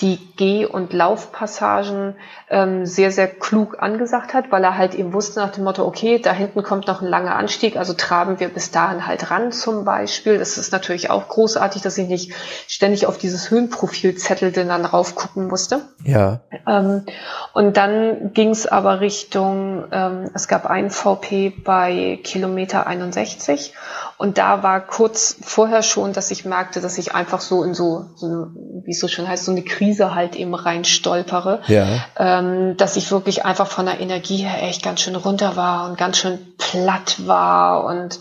die 0.00 0.18
Geh- 0.36 0.64
und 0.64 0.92
Laufpassagen 0.92 2.14
ähm, 2.48 2.86
sehr, 2.86 3.10
sehr 3.10 3.28
klug 3.28 3.82
angesagt 3.82 4.32
hat, 4.32 4.50
weil 4.50 4.64
er 4.64 4.78
halt 4.78 4.94
eben 4.94 5.12
wusste 5.12 5.40
nach 5.40 5.52
dem 5.52 5.64
Motto, 5.64 5.84
okay, 5.84 6.18
da 6.18 6.32
hinten 6.32 6.62
kommt 6.62 6.86
noch 6.86 7.02
ein 7.02 7.08
langer 7.08 7.36
Anstieg, 7.36 7.76
also 7.76 7.92
traben 7.92 8.40
wir 8.40 8.48
bis 8.48 8.70
dahin 8.70 9.06
halt 9.06 9.30
ran 9.30 9.52
zum 9.52 9.84
Beispiel. 9.84 10.38
Das 10.38 10.56
ist 10.56 10.72
natürlich 10.72 11.10
auch 11.10 11.28
großartig, 11.28 11.82
dass 11.82 11.98
ich 11.98 12.08
nicht 12.08 12.32
ständig 12.66 13.06
auf 13.06 13.18
dieses 13.18 13.50
Höhenprofil 13.50 14.16
zettelte 14.16 14.64
dann 14.64 14.86
rauf 14.86 15.14
gucken 15.14 15.48
musste. 15.48 15.82
Ja. 16.04 16.40
Ähm, 16.66 17.04
und 17.52 17.76
dann 17.76 18.32
ging 18.32 18.50
es 18.50 18.66
aber 18.66 19.00
Richtung, 19.00 19.84
ähm, 19.92 20.30
es 20.32 20.48
gab 20.48 20.66
einen 20.66 20.90
VP 20.90 21.50
bei 21.62 22.18
Kilometer 22.22 22.86
61 22.86 23.74
und 24.20 24.36
da 24.36 24.62
war 24.62 24.82
kurz 24.82 25.34
vorher 25.40 25.82
schon, 25.82 26.12
dass 26.12 26.30
ich 26.30 26.44
merkte, 26.44 26.82
dass 26.82 26.98
ich 26.98 27.14
einfach 27.14 27.40
so 27.40 27.64
in 27.64 27.72
so, 27.72 28.10
so 28.16 28.48
wie 28.84 28.90
es 28.90 29.00
so 29.00 29.08
schön 29.08 29.26
heißt, 29.26 29.46
so 29.46 29.50
eine 29.50 29.62
Krise 29.62 30.14
halt 30.14 30.36
eben 30.36 30.54
rein 30.54 30.84
stolpere. 30.84 31.62
Ja. 31.68 31.86
Ähm, 32.18 32.76
dass 32.76 32.96
ich 32.96 33.10
wirklich 33.10 33.46
einfach 33.46 33.66
von 33.66 33.86
der 33.86 33.98
Energie 33.98 34.44
her 34.44 34.62
echt 34.62 34.82
ganz 34.82 35.00
schön 35.00 35.16
runter 35.16 35.56
war 35.56 35.88
und 35.88 35.96
ganz 35.96 36.18
schön 36.18 36.54
platt 36.58 37.26
war 37.26 37.84
und 37.84 38.16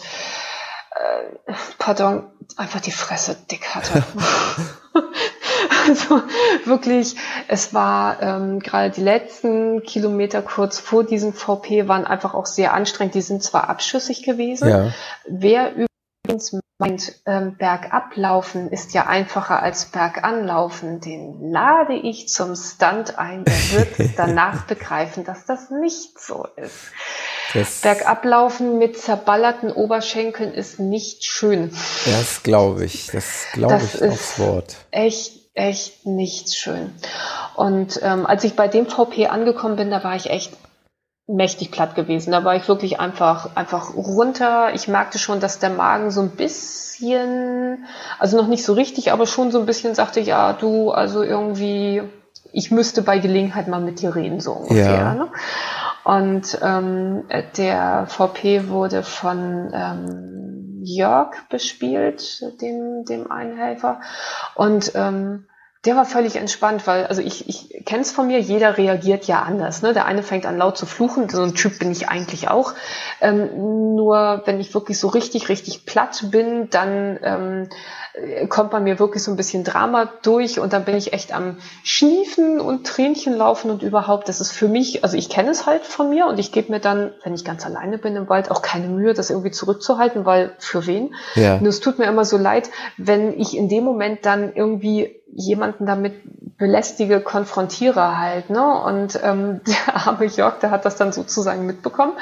äh, 0.96 1.54
pardon, 1.80 2.24
einfach 2.56 2.80
die 2.80 2.92
Fresse 2.92 3.36
dick 3.52 3.76
hatte. 3.76 4.02
also 5.88 6.22
wirklich, 6.66 7.16
es 7.48 7.74
war 7.74 8.22
ähm, 8.22 8.60
gerade 8.60 8.92
die 8.92 9.02
letzten 9.02 9.84
Kilometer 9.84 10.42
kurz 10.42 10.80
vor 10.80 11.04
diesem 11.04 11.34
VP 11.34 11.88
waren 11.88 12.06
einfach 12.06 12.34
auch 12.34 12.46
sehr 12.46 12.74
anstrengend. 12.74 13.16
Die 13.16 13.22
sind 13.22 13.44
zwar 13.44 13.70
abschüssig 13.70 14.24
gewesen. 14.24 14.70
Ja. 14.70 14.94
Wer 15.28 15.89
meint, 16.80 17.14
ähm, 17.26 17.58
bergablaufen 17.58 18.70
ist 18.70 18.94
ja 18.94 19.06
einfacher 19.06 19.62
als 19.62 19.86
berganlaufen, 19.86 21.02
den 21.02 21.52
lade 21.52 21.94
ich 21.94 22.30
zum 22.30 22.56
Stunt 22.56 23.20
ein. 23.20 23.44
Der 23.44 23.72
wird 23.72 24.12
danach 24.18 24.64
begreifen, 24.66 25.26
dass 25.26 25.46
das 25.46 25.70
nicht 25.70 26.20
so 26.20 26.48
ist. 26.56 26.92
Das, 27.54 27.82
Bergablaufen 27.82 28.78
mit 28.78 28.98
zerballerten 28.98 29.72
Oberschenkeln 29.72 30.54
ist 30.54 30.80
nicht 30.80 31.26
schön. 31.26 31.72
das 32.06 32.44
glaube 32.44 32.86
ich. 32.86 33.08
Das 33.08 33.48
glaube 33.54 33.82
ich 33.84 34.02
aufs 34.02 34.40
Wort. 34.40 34.76
Echt, 34.92 35.34
echt 35.56 36.06
nicht 36.06 36.56
schön. 36.56 36.94
Und 37.56 38.00
ähm, 38.04 38.26
als 38.26 38.44
ich 38.44 38.56
bei 38.56 38.68
dem 38.68 38.86
VP 38.86 39.28
angekommen 39.28 39.76
bin, 39.76 39.90
da 39.90 40.04
war 40.04 40.16
ich 40.16 40.30
echt 40.30 40.54
mächtig 41.30 41.72
platt 41.72 41.96
gewesen. 41.96 42.32
Da 42.32 42.44
war 42.44 42.56
ich 42.56 42.68
wirklich 42.68 43.00
einfach, 43.00 43.56
einfach 43.56 43.96
runter. 43.96 44.74
Ich 44.74 44.88
merkte 44.88 45.20
schon, 45.20 45.40
dass 45.40 45.60
der 45.60 45.70
Magen 45.70 46.12
so 46.12 46.22
ein 46.22 46.32
bisschen, 46.32 47.86
also 48.18 48.38
noch 48.38 48.48
nicht 48.48 48.66
so 48.66 48.74
richtig, 48.74 49.12
aber 49.12 49.28
schon 49.28 49.52
so 49.52 49.60
ein 49.60 49.66
bisschen 49.66 49.94
sagte, 49.94 50.20
ja, 50.20 50.54
du, 50.54 50.92
also 50.92 51.22
irgendwie, 51.22 52.02
ich 52.52 52.72
müsste 52.72 53.04
bei 53.04 53.20
Gelegenheit 53.20 53.68
mal 53.68 53.80
mit 53.80 54.02
dir 54.02 54.16
reden, 54.16 54.40
so 54.40 54.54
ungefähr. 54.54 54.96
Ja. 54.96 55.14
Ne? 55.14 55.28
Und 56.04 56.58
ähm, 56.64 57.26
der 57.58 58.08
VP 58.08 58.70
wurde 58.70 59.04
von 59.04 59.70
ähm, 59.72 60.82
Jörg 60.84 61.36
bespielt, 61.50 62.42
dem, 62.62 63.06
dem 63.06 63.32
Einhelfer. 63.32 64.02
Und 64.56 64.94
ähm, 64.96 65.46
der 65.86 65.96
war 65.96 66.06
völlig 66.06 66.36
entspannt, 66.36 66.88
weil, 66.88 67.06
also 67.08 67.22
ich, 67.22 67.48
ich 67.48 67.86
kenne 67.86 68.02
es 68.02 68.12
von 68.12 68.28
mir, 68.28 68.40
jeder 68.42 68.78
reagiert 68.78 69.26
ja 69.26 69.44
anders. 69.44 69.82
Ne? 69.82 69.94
Der 69.94 70.06
eine 70.06 70.24
fängt 70.24 70.46
an 70.46 70.58
laut 70.58 70.78
zu 70.78 70.86
fluchen, 70.86 71.30
so 71.30 71.42
ein 71.42 71.56
Typ 71.56 71.80
bin 71.80 71.90
ich 71.90 72.10
eigentlich 72.10 72.50
auch. 72.50 72.74
Ähm, 73.22 73.96
nur 73.96 74.42
wenn 74.44 74.60
ich 74.60 74.74
wirklich 74.74 75.00
so 75.00 75.08
richtig, 75.08 75.48
richtig 75.48 75.86
platt 75.86 76.26
bin, 76.32 76.70
dann 76.70 77.18
ähm, 77.24 77.70
äh, 78.14 78.46
kommt 78.48 78.72
bei 78.72 78.82
mir 78.82 79.00
wirklich 79.00 79.24
so 79.24 79.32
ein 79.32 79.38
bisschen 79.38 79.64
Drama 79.64 80.12
durch 80.22 80.60
und 80.60 80.74
dann 80.74 80.84
bin 80.84 80.98
ich 80.98 81.14
echt 81.14 81.34
am 81.34 81.60
Schniefen 81.84 82.60
und 82.60 82.86
Tränchen 82.86 83.38
laufen 83.38 83.72
und 83.72 83.82
überhaupt, 83.82 84.28
das 84.28 84.42
ist 84.42 84.52
für 84.52 84.68
mich, 84.68 85.06
also 85.06 85.16
ich 85.16 85.30
kenne 85.30 85.52
es 85.52 85.66
halt 85.66 85.86
von 85.86 86.10
mir 86.10 86.28
und 86.28 86.40
ich 86.40 86.52
gebe 86.52 86.74
mir 86.74 86.82
dann, 86.82 87.14
wenn 87.24 87.34
ich 87.34 87.46
ganz 87.46 87.66
alleine 87.66 87.98
bin 87.98 88.18
im 88.18 88.28
Wald, 88.28 88.52
auch 88.52 88.62
keine 88.62 88.88
Mühe, 88.88 89.14
das 89.14 89.30
irgendwie 89.30 89.52
zurückzuhalten, 89.52 90.26
weil 90.26 90.52
für 90.60 90.86
wen? 90.88 91.16
Ja. 91.36 91.56
Und 91.56 91.66
es 91.68 91.80
tut 91.80 92.00
mir 92.00 92.06
immer 92.06 92.26
so 92.26 92.38
leid, 92.38 92.70
wenn 92.98 93.40
ich 93.40 93.56
in 93.56 93.70
dem 93.70 93.86
Moment 93.86 94.26
dann 94.26 94.54
irgendwie 94.54 95.19
jemanden 95.32 95.86
damit 95.86 96.14
belästige, 96.58 97.22
konfrontiere 97.22 98.18
halt, 98.18 98.50
ne? 98.50 98.82
Und 98.84 99.20
ähm, 99.24 99.62
der 99.68 100.08
arme 100.08 100.26
Jörg, 100.26 100.60
der 100.60 100.72
hat 100.72 100.86
das 100.86 100.98
dann 100.98 101.12
sozusagen 101.12 101.66
mitbekommen, 101.66 102.14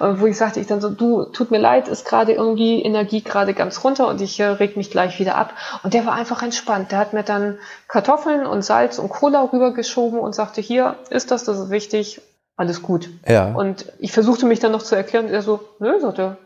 äh, 0.00 0.14
wo 0.16 0.26
ich 0.26 0.36
sagte, 0.36 0.60
ich 0.60 0.66
dann 0.66 0.80
so, 0.80 0.90
du, 0.90 1.24
tut 1.26 1.50
mir 1.50 1.58
leid, 1.58 1.88
ist 1.88 2.04
gerade 2.04 2.32
irgendwie 2.32 2.82
Energie 2.82 3.22
gerade 3.22 3.54
ganz 3.54 3.82
runter 3.84 4.08
und 4.08 4.20
ich 4.20 4.38
äh, 4.40 4.46
reg 4.46 4.76
mich 4.76 4.90
gleich 4.90 5.18
wieder 5.18 5.36
ab. 5.36 5.54
Und 5.82 5.94
der 5.94 6.04
war 6.04 6.14
einfach 6.14 6.42
entspannt. 6.42 6.90
Der 6.92 6.98
hat 6.98 7.12
mir 7.12 7.22
dann 7.22 7.58
Kartoffeln 7.88 8.44
und 8.44 8.62
Salz 8.62 8.98
und 8.98 9.08
Cola 9.08 9.48
rübergeschoben 9.52 10.18
und 10.18 10.34
sagte, 10.34 10.60
hier 10.60 10.96
ist 11.10 11.30
das, 11.30 11.44
das 11.44 11.58
ist 11.58 11.70
wichtig, 11.70 12.20
alles 12.56 12.82
gut. 12.82 13.08
Ja. 13.26 13.52
Und 13.52 13.92
ich 13.98 14.12
versuchte 14.12 14.46
mich 14.46 14.58
dann 14.58 14.72
noch 14.72 14.82
zu 14.82 14.96
erklären, 14.96 15.26
und 15.26 15.32
er 15.32 15.42
so, 15.42 15.60
nö, 15.78 16.00
sagt 16.00 16.18
er, 16.18 16.38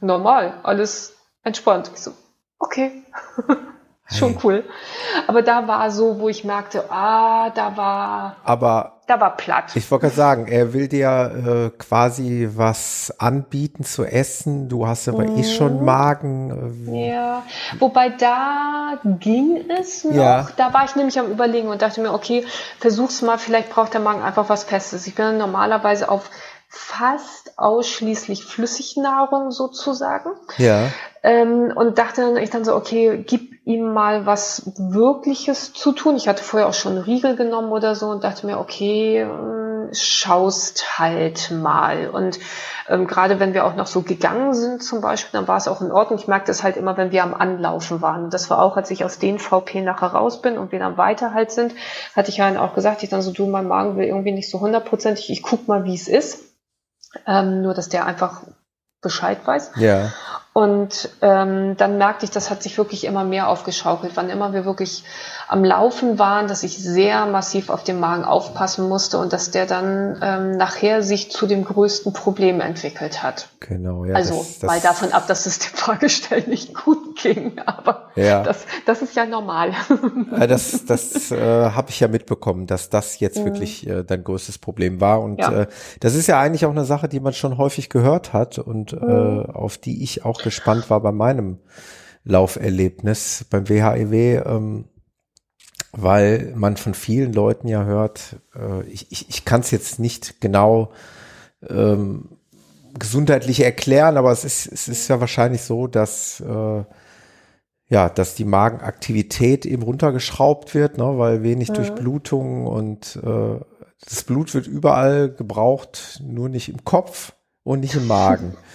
normal, 0.00 0.54
alles 0.64 1.14
entspannt. 1.44 1.90
Ich 1.94 2.00
so, 2.00 2.12
okay. 2.58 3.04
Schon 4.10 4.32
Hey. 4.32 4.38
cool. 4.44 4.64
Aber 5.26 5.40
da 5.42 5.66
war 5.66 5.90
so, 5.90 6.18
wo 6.20 6.28
ich 6.28 6.44
merkte, 6.44 6.90
ah, 6.90 7.48
da 7.50 7.74
war, 7.76 8.36
Aber 8.44 9.00
da 9.06 9.18
war 9.18 9.34
platt. 9.36 9.72
ich 9.74 9.90
wollte 9.90 10.02
gerade 10.06 10.14
sagen, 10.16 10.46
er 10.46 10.74
will 10.74 10.88
dir 10.88 11.70
äh, 11.74 11.78
quasi 11.78 12.48
was 12.54 13.14
anbieten 13.18 13.82
zu 13.84 14.04
essen. 14.04 14.68
Du 14.68 14.86
hast 14.86 15.08
aber 15.08 15.24
eh 15.24 15.42
schon 15.42 15.78
Mhm. 15.78 15.84
Magen. 15.86 16.86
Äh, 16.92 17.08
Ja, 17.12 17.42
wobei 17.78 18.10
da 18.10 18.98
ging 19.20 19.64
es 19.70 20.04
noch. 20.04 20.14
Ja. 20.14 20.48
Da 20.56 20.74
war 20.74 20.84
ich 20.84 20.96
nämlich 20.96 21.18
am 21.18 21.30
Überlegen 21.30 21.68
und 21.68 21.80
dachte 21.80 22.00
mir, 22.02 22.12
okay, 22.12 22.44
versuch's 22.78 23.22
mal, 23.22 23.38
vielleicht 23.38 23.70
braucht 23.70 23.94
der 23.94 24.00
Magen 24.02 24.22
einfach 24.22 24.48
was 24.50 24.64
Festes. 24.64 25.06
Ich 25.06 25.14
bin 25.14 25.38
normalerweise 25.38 26.10
auf 26.10 26.28
fast 26.76 27.58
ausschließlich 27.58 28.44
Flüssignahrung 28.44 29.50
sozusagen. 29.50 30.30
Ja. 30.58 30.88
Ähm, 31.22 31.72
und 31.74 31.98
dachte 31.98 32.22
dann, 32.22 32.36
ich 32.36 32.50
dann 32.50 32.64
so, 32.64 32.74
okay, 32.74 33.24
gib 33.26 33.54
ihm 33.66 33.92
mal 33.92 34.26
was 34.26 34.72
Wirkliches 34.76 35.72
zu 35.72 35.92
tun. 35.92 36.16
Ich 36.16 36.28
hatte 36.28 36.44
vorher 36.44 36.68
auch 36.68 36.74
schon 36.74 36.98
Riegel 36.98 37.36
genommen 37.36 37.72
oder 37.72 37.94
so 37.94 38.08
und 38.08 38.24
dachte 38.24 38.46
mir, 38.46 38.58
okay, 38.58 39.24
mh, 39.24 39.64
schaust 39.92 40.98
halt 40.98 41.50
mal. 41.50 42.08
Und 42.08 42.38
ähm, 42.88 43.06
gerade 43.06 43.40
wenn 43.40 43.54
wir 43.54 43.64
auch 43.64 43.74
noch 43.74 43.86
so 43.86 44.02
gegangen 44.02 44.54
sind 44.54 44.82
zum 44.82 45.00
Beispiel, 45.00 45.38
dann 45.38 45.48
war 45.48 45.56
es 45.56 45.68
auch 45.68 45.80
in 45.80 45.92
Ordnung. 45.92 46.18
Ich 46.18 46.28
merkte 46.28 46.50
es 46.50 46.62
halt 46.62 46.76
immer, 46.76 46.96
wenn 46.96 47.12
wir 47.12 47.22
am 47.22 47.34
Anlaufen 47.34 48.02
waren. 48.02 48.24
Und 48.24 48.34
das 48.34 48.50
war 48.50 48.60
auch, 48.60 48.76
als 48.76 48.90
ich 48.90 49.04
aus 49.04 49.18
den 49.18 49.38
VP 49.38 49.80
nachher 49.80 50.08
raus 50.08 50.42
bin 50.42 50.58
und 50.58 50.72
wir 50.72 50.78
dann 50.78 50.96
weiter 50.96 51.32
halt 51.32 51.50
sind, 51.50 51.74
hatte 52.14 52.30
ich 52.30 52.40
halt 52.40 52.58
auch 52.58 52.74
gesagt, 52.74 53.02
ich 53.02 53.08
dann 53.08 53.22
so, 53.22 53.32
du, 53.32 53.46
mein 53.46 53.68
Magen 53.68 53.96
will 53.96 54.06
irgendwie 54.06 54.32
nicht 54.32 54.50
so 54.50 54.60
hundertprozentig, 54.60 55.30
ich 55.30 55.42
guck 55.42 55.68
mal, 55.68 55.84
wie 55.84 55.94
es 55.94 56.08
ist. 56.08 56.44
Ähm, 57.26 57.62
nur, 57.62 57.74
dass 57.74 57.88
der 57.88 58.06
einfach 58.06 58.42
Bescheid 59.00 59.38
weiß. 59.44 59.72
Ja. 59.76 60.12
Und 60.54 61.10
ähm, 61.20 61.76
dann 61.76 61.98
merkte 61.98 62.24
ich, 62.24 62.30
das 62.30 62.48
hat 62.48 62.62
sich 62.62 62.78
wirklich 62.78 63.04
immer 63.04 63.24
mehr 63.24 63.48
aufgeschaukelt. 63.48 64.12
Wann 64.14 64.30
immer 64.30 64.52
wir 64.52 64.64
wirklich 64.64 65.04
am 65.48 65.64
Laufen 65.64 66.18
waren, 66.18 66.48
dass 66.48 66.62
ich 66.62 66.78
sehr 66.78 67.26
massiv 67.26 67.68
auf 67.70 67.84
den 67.84 68.00
Magen 68.00 68.24
aufpassen 68.24 68.88
musste 68.88 69.18
und 69.18 69.32
dass 69.32 69.50
der 69.50 69.66
dann 69.66 70.18
ähm, 70.22 70.56
nachher 70.56 71.02
sich 71.02 71.30
zu 71.30 71.46
dem 71.46 71.64
größten 71.64 72.12
Problem 72.12 72.60
entwickelt 72.60 73.22
hat. 73.22 73.48
Genau. 73.60 74.04
Ja, 74.04 74.14
also 74.14 74.36
das, 74.38 74.58
das, 74.60 74.68
mal 74.68 74.80
davon 74.80 75.12
ab, 75.12 75.26
dass 75.26 75.46
es 75.46 75.58
dem 75.58 75.74
Fahrgestell 75.74 76.44
nicht 76.48 76.74
gut 76.74 77.16
ging, 77.22 77.58
aber 77.66 78.08
Ja. 78.16 78.42
das, 78.42 78.64
das 78.86 79.02
ist 79.02 79.16
ja 79.16 79.26
normal. 79.26 79.72
Äh, 80.38 80.46
Das, 80.46 80.84
das 80.86 81.30
äh, 81.30 81.36
habe 81.70 81.90
ich 81.90 82.00
ja 82.00 82.08
mitbekommen, 82.08 82.66
dass 82.66 82.88
das 82.90 83.18
jetzt 83.20 83.40
Mhm. 83.40 83.44
wirklich 83.44 83.86
äh, 83.86 84.02
dein 84.04 84.24
größtes 84.24 84.58
Problem 84.58 85.00
war. 85.00 85.20
Und 85.22 85.40
Ja. 85.40 85.62
äh, 85.62 85.66
das 86.00 86.14
ist 86.14 86.26
ja 86.26 86.40
eigentlich 86.40 86.64
auch 86.66 86.70
eine 86.70 86.84
Sache, 86.84 87.08
die 87.08 87.20
man 87.20 87.32
schon 87.32 87.58
häufig 87.58 87.88
gehört 87.90 88.32
hat 88.32 88.58
und 88.58 88.92
Mhm. 88.92 89.44
äh, 89.48 89.52
auf 89.52 89.78
die 89.78 90.02
ich 90.02 90.24
auch 90.24 90.40
gespannt 90.40 90.90
war 90.90 91.00
bei 91.00 91.12
meinem 91.12 91.58
Lauferlebnis 92.24 93.44
beim 93.50 93.68
WHEW, 93.68 94.42
ähm, 94.46 94.84
weil 95.96 96.52
man 96.56 96.76
von 96.76 96.94
vielen 96.94 97.32
Leuten 97.32 97.68
ja 97.68 97.84
hört, 97.84 98.36
äh, 98.54 98.82
ich, 98.88 99.10
ich, 99.10 99.28
ich 99.28 99.44
kann 99.44 99.60
es 99.60 99.70
jetzt 99.70 99.98
nicht 99.98 100.40
genau 100.40 100.92
ähm, 101.68 102.38
gesundheitlich 102.98 103.60
erklären, 103.60 104.16
aber 104.16 104.30
es 104.32 104.44
ist, 104.44 104.66
es 104.70 104.88
ist 104.88 105.08
ja 105.08 105.20
wahrscheinlich 105.20 105.62
so, 105.62 105.86
dass 105.86 106.40
äh, 106.40 106.84
ja, 107.88 108.08
dass 108.08 108.34
die 108.34 108.44
Magenaktivität 108.44 109.66
eben 109.66 109.82
runtergeschraubt 109.82 110.74
wird, 110.74 110.98
ne, 110.98 111.18
weil 111.18 111.42
wenig 111.42 111.68
Mhm. 111.70 111.74
Durchblutung 111.74 112.66
und 112.66 113.16
äh, 113.22 113.60
das 114.04 114.24
Blut 114.24 114.54
wird 114.54 114.66
überall 114.66 115.30
gebraucht, 115.30 116.20
nur 116.24 116.48
nicht 116.48 116.68
im 116.68 116.84
Kopf 116.84 117.34
und 117.64 117.80
nicht 117.80 117.94
im 117.96 118.06
Magen. 118.06 118.54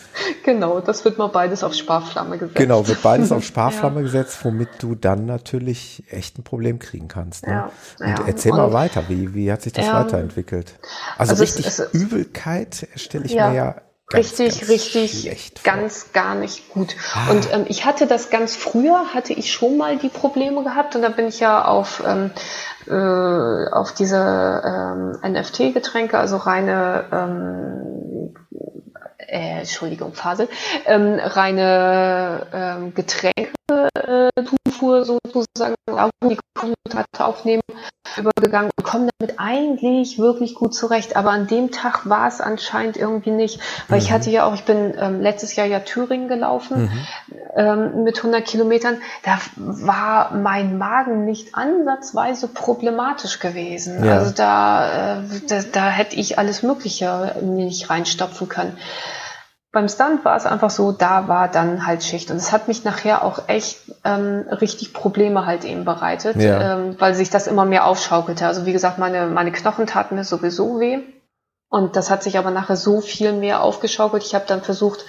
Genau, 0.43 0.81
das 0.81 1.05
wird 1.05 1.17
mal 1.17 1.27
beides 1.27 1.63
auf 1.63 1.73
Sparflamme 1.73 2.37
gesetzt. 2.37 2.55
Genau, 2.57 2.85
wird 2.87 3.01
beides 3.01 3.31
auf 3.31 3.43
Sparflamme 3.45 4.01
gesetzt, 4.01 4.39
womit 4.43 4.67
du 4.79 4.95
dann 4.95 5.25
natürlich 5.25 6.03
echt 6.09 6.37
ein 6.37 6.43
Problem 6.43 6.77
kriegen 6.79 7.07
kannst. 7.07 7.45
Ne? 7.47 7.53
Ja, 7.53 7.71
und 8.05 8.19
ja. 8.19 8.25
erzähl 8.27 8.51
mal 8.51 8.65
Und- 8.65 8.73
weiter, 8.73 9.03
wie, 9.07 9.33
wie 9.33 9.49
hat 9.51 9.61
sich 9.61 9.71
das 9.73 9.85
Ja. 9.85 10.03
weiterentwickelt? 10.03 10.73
Also, 11.17 11.31
Also 11.31 11.43
es- 11.43 11.49
richtig 11.57 11.67
es- 11.67 11.79
Übelkeit 11.93 12.87
stelle 12.95 13.25
ich 13.25 13.31
Ja, 13.33 13.49
mir 13.49 13.55
ja 13.55 13.75
ganz, 14.09 14.39
richtig, 14.39 14.59
ganz 14.59 14.69
richtig, 14.69 15.21
schlecht 15.21 15.63
ganz 15.63 16.13
gar 16.13 16.35
nicht 16.35 16.69
gut. 16.69 16.95
Ah. 17.13 17.31
Und 17.31 17.53
ähm, 17.53 17.65
ich 17.67 17.85
hatte 17.85 18.07
das 18.07 18.29
ganz 18.29 18.55
früher, 18.55 19.13
hatte 19.13 19.33
ich 19.33 19.51
schon 19.51 19.77
mal 19.77 19.97
die 19.97 20.09
Probleme 20.09 20.63
gehabt 20.63 20.95
und 20.95 21.01
da 21.01 21.09
bin 21.09 21.27
ich 21.27 21.39
ja 21.39 21.63
auf, 21.63 22.03
ähm, 22.05 22.31
äh, 22.87 23.71
auf 23.71 23.93
diese 23.93 24.17
ähm, 24.65 25.33
NFT-Getränke, 25.33 26.17
also 26.17 26.37
reine, 26.37 27.05
ähm, 27.11 28.35
äh, 29.17 29.59
Entschuldigung, 29.59 30.13
Fasel, 30.13 30.49
ähm, 30.85 31.19
reine 31.21 32.47
ähm, 32.51 32.93
Getränke, 32.95 33.51
äh, 33.69 34.29
Zufuhr 34.65 35.05
sozusagen, 35.05 35.75
auch 35.87 36.09
die 36.23 36.37
Kohlenhydrate 36.57 37.25
aufnehmen, 37.25 37.61
übergegangen 38.17 38.71
und 38.77 38.83
komme 38.85 39.09
damit 39.19 39.39
eigentlich 39.39 40.17
wirklich 40.19 40.55
gut 40.55 40.73
zurecht. 40.73 41.15
Aber 41.15 41.31
an 41.31 41.47
dem 41.47 41.71
Tag 41.71 42.09
war 42.09 42.27
es 42.27 42.41
anscheinend 42.41 42.97
irgendwie 42.97 43.31
nicht, 43.31 43.59
weil 43.87 43.99
ich 43.99 44.09
Mhm. 44.09 44.13
hatte 44.13 44.29
ja 44.31 44.45
auch, 44.45 44.53
ich 44.55 44.63
bin 44.63 44.93
ähm, 44.99 45.21
letztes 45.21 45.55
Jahr 45.55 45.67
ja 45.67 45.79
Thüringen 45.79 46.27
gelaufen 46.27 46.83
Mhm. 46.83 47.07
ähm, 47.55 48.03
mit 48.03 48.17
100 48.17 48.45
Kilometern. 48.45 48.97
Da 49.23 49.37
war 49.55 50.33
mein 50.35 50.77
Magen 50.77 51.25
nicht 51.25 51.55
ansatzweise 51.55 52.47
problematisch 52.47 53.39
gewesen. 53.39 54.03
Ja. 54.03 54.17
Also 54.19 54.33
da, 54.33 55.19
äh, 55.19 55.23
da, 55.47 55.61
da 55.71 55.89
hätte 55.89 56.15
ich 56.15 56.37
alles 56.39 56.63
Mögliche 56.63 57.35
nicht 57.41 57.89
reinstopfen 57.89 58.49
können. 58.49 58.77
Beim 59.71 59.87
Stunt 59.87 60.25
war 60.25 60.35
es 60.35 60.47
einfach 60.47 60.71
so, 60.71 60.91
da 60.91 61.27
war 61.27 61.47
dann 61.47 61.85
halt 61.85 62.03
Schicht. 62.03 62.31
Und 62.31 62.37
es 62.37 62.51
hat 62.51 62.67
mich 62.67 62.83
nachher 62.85 63.23
auch 63.23 63.47
echt 63.47 63.77
ähm, 64.03 64.45
richtig 64.49 64.93
Probleme 64.93 65.45
halt 65.45 65.63
eben 65.63 65.85
bereitet, 65.85 66.37
Ja. 66.37 66.73
ähm, 66.73 66.95
weil 66.99 67.13
sich 67.13 67.29
das 67.29 67.45
immer 67.45 67.65
mehr 67.65 67.85
aufschaukelte. 67.85 68.47
Also 68.47 68.65
wie 68.65 68.73
gesagt, 68.73 68.97
meine, 68.97 69.27
meine 69.27 69.51
Knochen 69.51 69.85
taten 69.85 70.15
mir 70.15 70.23
sowieso 70.23 70.79
weh. 70.79 70.99
Und 71.69 71.95
das 71.95 72.09
hat 72.09 72.23
sich 72.23 72.39
aber 72.39 72.49
nachher 72.49 72.75
so 72.75 72.99
viel 72.99 73.31
mehr 73.31 73.61
aufgeschaukelt. 73.61 74.23
Ich 74.23 74.33
habe 74.33 74.45
dann 74.47 74.61
versucht, 74.63 75.05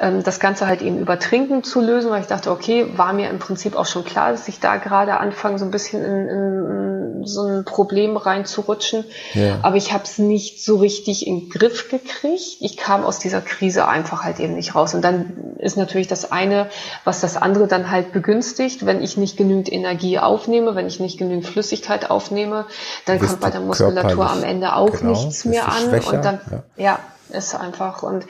das 0.00 0.40
Ganze 0.40 0.66
halt 0.66 0.82
eben 0.82 0.98
über 0.98 1.20
Trinken 1.20 1.62
zu 1.62 1.80
lösen, 1.80 2.10
weil 2.10 2.20
ich 2.20 2.26
dachte, 2.26 2.50
okay, 2.50 2.86
war 2.96 3.12
mir 3.12 3.30
im 3.30 3.38
Prinzip 3.38 3.76
auch 3.76 3.86
schon 3.86 4.04
klar, 4.04 4.32
dass 4.32 4.48
ich 4.48 4.58
da 4.58 4.76
gerade 4.76 5.18
anfange, 5.18 5.58
so 5.58 5.64
ein 5.64 5.70
bisschen 5.70 6.04
in, 6.04 6.28
in, 6.28 7.26
so 7.26 7.42
ein 7.42 7.64
Problem 7.64 8.16
reinzurutschen. 8.16 9.04
Ja. 9.34 9.60
Aber 9.62 9.76
ich 9.76 9.92
habe 9.92 10.02
es 10.02 10.18
nicht 10.18 10.64
so 10.64 10.78
richtig 10.78 11.26
in 11.26 11.40
den 11.40 11.48
Griff 11.48 11.88
gekriegt. 11.88 12.56
Ich 12.60 12.76
kam 12.76 13.04
aus 13.04 13.20
dieser 13.20 13.40
Krise 13.40 13.86
einfach 13.86 14.24
halt 14.24 14.40
eben 14.40 14.56
nicht 14.56 14.74
raus. 14.74 14.94
Und 14.94 15.02
dann 15.02 15.54
ist 15.58 15.76
natürlich 15.76 16.08
das 16.08 16.32
eine, 16.32 16.68
was 17.04 17.20
das 17.20 17.36
andere 17.36 17.68
dann 17.68 17.90
halt 17.90 18.12
begünstigt. 18.12 18.84
Wenn 18.84 19.00
ich 19.00 19.16
nicht 19.16 19.36
genügend 19.36 19.72
Energie 19.72 20.18
aufnehme, 20.18 20.74
wenn 20.74 20.88
ich 20.88 20.98
nicht 20.98 21.18
genügend 21.18 21.46
Flüssigkeit 21.46 22.10
aufnehme, 22.10 22.66
dann 23.06 23.20
kommt 23.20 23.40
bei 23.40 23.50
der 23.50 23.60
Muskulatur 23.60 24.28
am 24.28 24.42
Ende 24.42 24.74
auch 24.74 24.90
genau, 24.90 25.12
nichts 25.12 25.44
mehr 25.44 25.68
an. 25.68 25.88
schwächer, 25.88 26.14
und 26.14 26.24
dann, 26.24 26.40
ja. 26.76 26.98
ist 27.30 27.54
einfach. 27.54 28.02
Und 28.02 28.26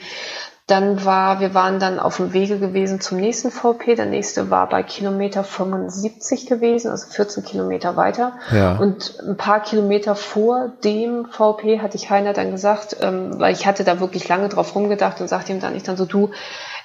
dann 0.67 1.05
war, 1.05 1.39
wir 1.41 1.53
waren 1.53 1.79
dann 1.79 1.99
auf 1.99 2.17
dem 2.17 2.33
Wege 2.33 2.57
gewesen 2.57 2.99
zum 2.99 3.19
nächsten 3.19 3.51
VP. 3.51 3.93
Der 3.93 4.07
nächste 4.07 4.49
war 4.49 4.67
bei 4.67 4.81
Kilometer 4.81 5.43
75 5.43 6.47
gewesen, 6.47 6.89
also 6.89 7.07
14 7.07 7.43
Kilometer 7.43 7.95
weiter. 7.95 8.33
Ja. 8.51 8.77
Und 8.77 9.19
ein 9.19 9.37
paar 9.37 9.59
Kilometer 9.59 10.15
vor 10.15 10.71
dem 10.83 11.27
VP 11.27 11.81
hatte 11.81 11.97
ich 11.97 12.09
Heiner 12.09 12.33
dann 12.33 12.49
gesagt, 12.49 12.97
ähm, 13.01 13.39
weil 13.39 13.53
ich 13.53 13.67
hatte 13.67 13.83
da 13.83 13.99
wirklich 13.99 14.27
lange 14.27 14.49
drauf 14.49 14.73
rumgedacht 14.73 15.21
und 15.21 15.27
sagte 15.27 15.53
ihm 15.53 15.59
dann 15.59 15.75
ich 15.75 15.83
dann 15.83 15.97
so, 15.97 16.05
du, 16.05 16.31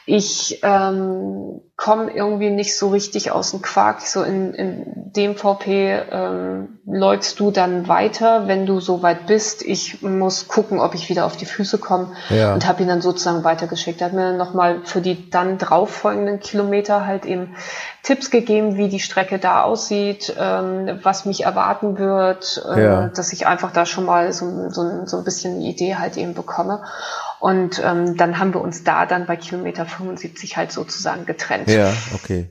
ich 0.06 0.60
ähm, 0.62 1.60
komme 1.76 2.10
irgendwie 2.12 2.50
nicht 2.50 2.76
so 2.76 2.88
richtig 2.88 3.30
aus 3.30 3.52
dem 3.52 3.62
Quark. 3.62 4.00
So 4.00 4.22
in, 4.22 4.54
in 4.54 5.12
dem 5.16 5.36
VP 5.36 6.00
ähm, 6.10 6.78
läufst 6.86 7.40
du 7.40 7.50
dann 7.50 7.88
weiter, 7.88 8.46
wenn 8.48 8.66
du 8.66 8.80
so 8.80 9.02
weit 9.02 9.26
bist. 9.26 9.62
Ich 9.62 10.02
muss 10.02 10.48
gucken, 10.48 10.80
ob 10.80 10.94
ich 10.94 11.08
wieder 11.08 11.24
auf 11.26 11.36
die 11.36 11.46
Füße 11.46 11.78
komme 11.78 12.12
Ja. 12.28 12.54
und 12.54 12.66
habe 12.66 12.82
ihn 12.82 12.88
dann 12.88 13.02
sozusagen 13.02 13.44
weitergeschickt. 13.44 14.00
Er 14.00 14.08
hat 14.08 14.12
mir 14.14 14.22
dann 14.28 14.36
nochmal 14.36 14.80
für 14.84 15.00
die 15.00 15.30
dann 15.30 15.58
drauf 15.58 15.90
folgenden 15.90 16.40
Kilometer 16.40 17.06
halt 17.06 17.24
eben 17.24 17.54
Tipps 18.02 18.30
gegeben, 18.30 18.76
wie 18.76 18.88
die 18.88 19.00
Strecke 19.00 19.38
da 19.38 19.62
aussieht, 19.62 20.34
ähm, 20.38 20.98
was 21.02 21.26
mich 21.26 21.44
erwarten 21.44 21.98
wird, 21.98 22.64
äh, 22.68 22.82
Ja. 22.82 23.08
dass 23.08 23.32
ich 23.32 23.46
einfach 23.46 23.72
da 23.72 23.84
schon 23.84 24.04
mal 24.06 24.32
so, 24.32 24.70
so, 24.70 25.06
so 25.06 25.18
ein 25.18 25.24
bisschen 25.24 25.56
eine 25.56 25.64
Idee 25.64 25.96
halt 25.96 26.16
eben 26.16 26.34
bekomme. 26.34 26.82
Und 27.40 27.80
ähm, 27.84 28.16
dann 28.16 28.38
haben 28.38 28.54
wir 28.54 28.60
uns 28.60 28.84
da 28.84 29.06
dann 29.06 29.26
bei 29.26 29.36
Kilometer 29.36 29.86
75 29.86 30.56
halt 30.56 30.72
sozusagen 30.72 31.26
getrennt. 31.26 31.68
Ja, 31.68 31.92
okay. 32.14 32.48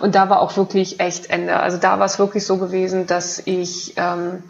Und 0.00 0.14
da 0.16 0.28
war 0.28 0.40
auch 0.40 0.56
wirklich 0.56 0.98
echt 1.00 1.30
Ende. 1.30 1.58
Also 1.60 1.76
da 1.76 1.98
war 1.98 2.06
es 2.06 2.18
wirklich 2.18 2.44
so 2.44 2.56
gewesen, 2.56 3.06
dass 3.06 3.40
ich 3.44 3.94
ähm, 3.96 4.42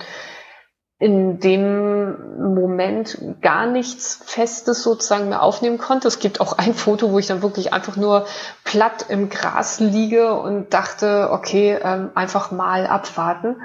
in 1.00 1.40
dem 1.40 2.54
Moment 2.54 3.18
gar 3.40 3.64
nichts 3.66 4.20
Festes 4.22 4.82
sozusagen 4.82 5.30
mehr 5.30 5.42
aufnehmen 5.42 5.78
konnte. 5.78 6.06
Es 6.06 6.18
gibt 6.18 6.42
auch 6.42 6.58
ein 6.58 6.74
Foto, 6.74 7.10
wo 7.10 7.18
ich 7.18 7.26
dann 7.26 7.40
wirklich 7.40 7.72
einfach 7.72 7.96
nur 7.96 8.26
platt 8.64 9.06
im 9.08 9.30
Gras 9.30 9.80
liege 9.80 10.34
und 10.34 10.74
dachte, 10.74 11.30
okay, 11.32 11.78
ähm, 11.82 12.10
einfach 12.14 12.50
mal 12.50 12.86
abwarten. 12.86 13.56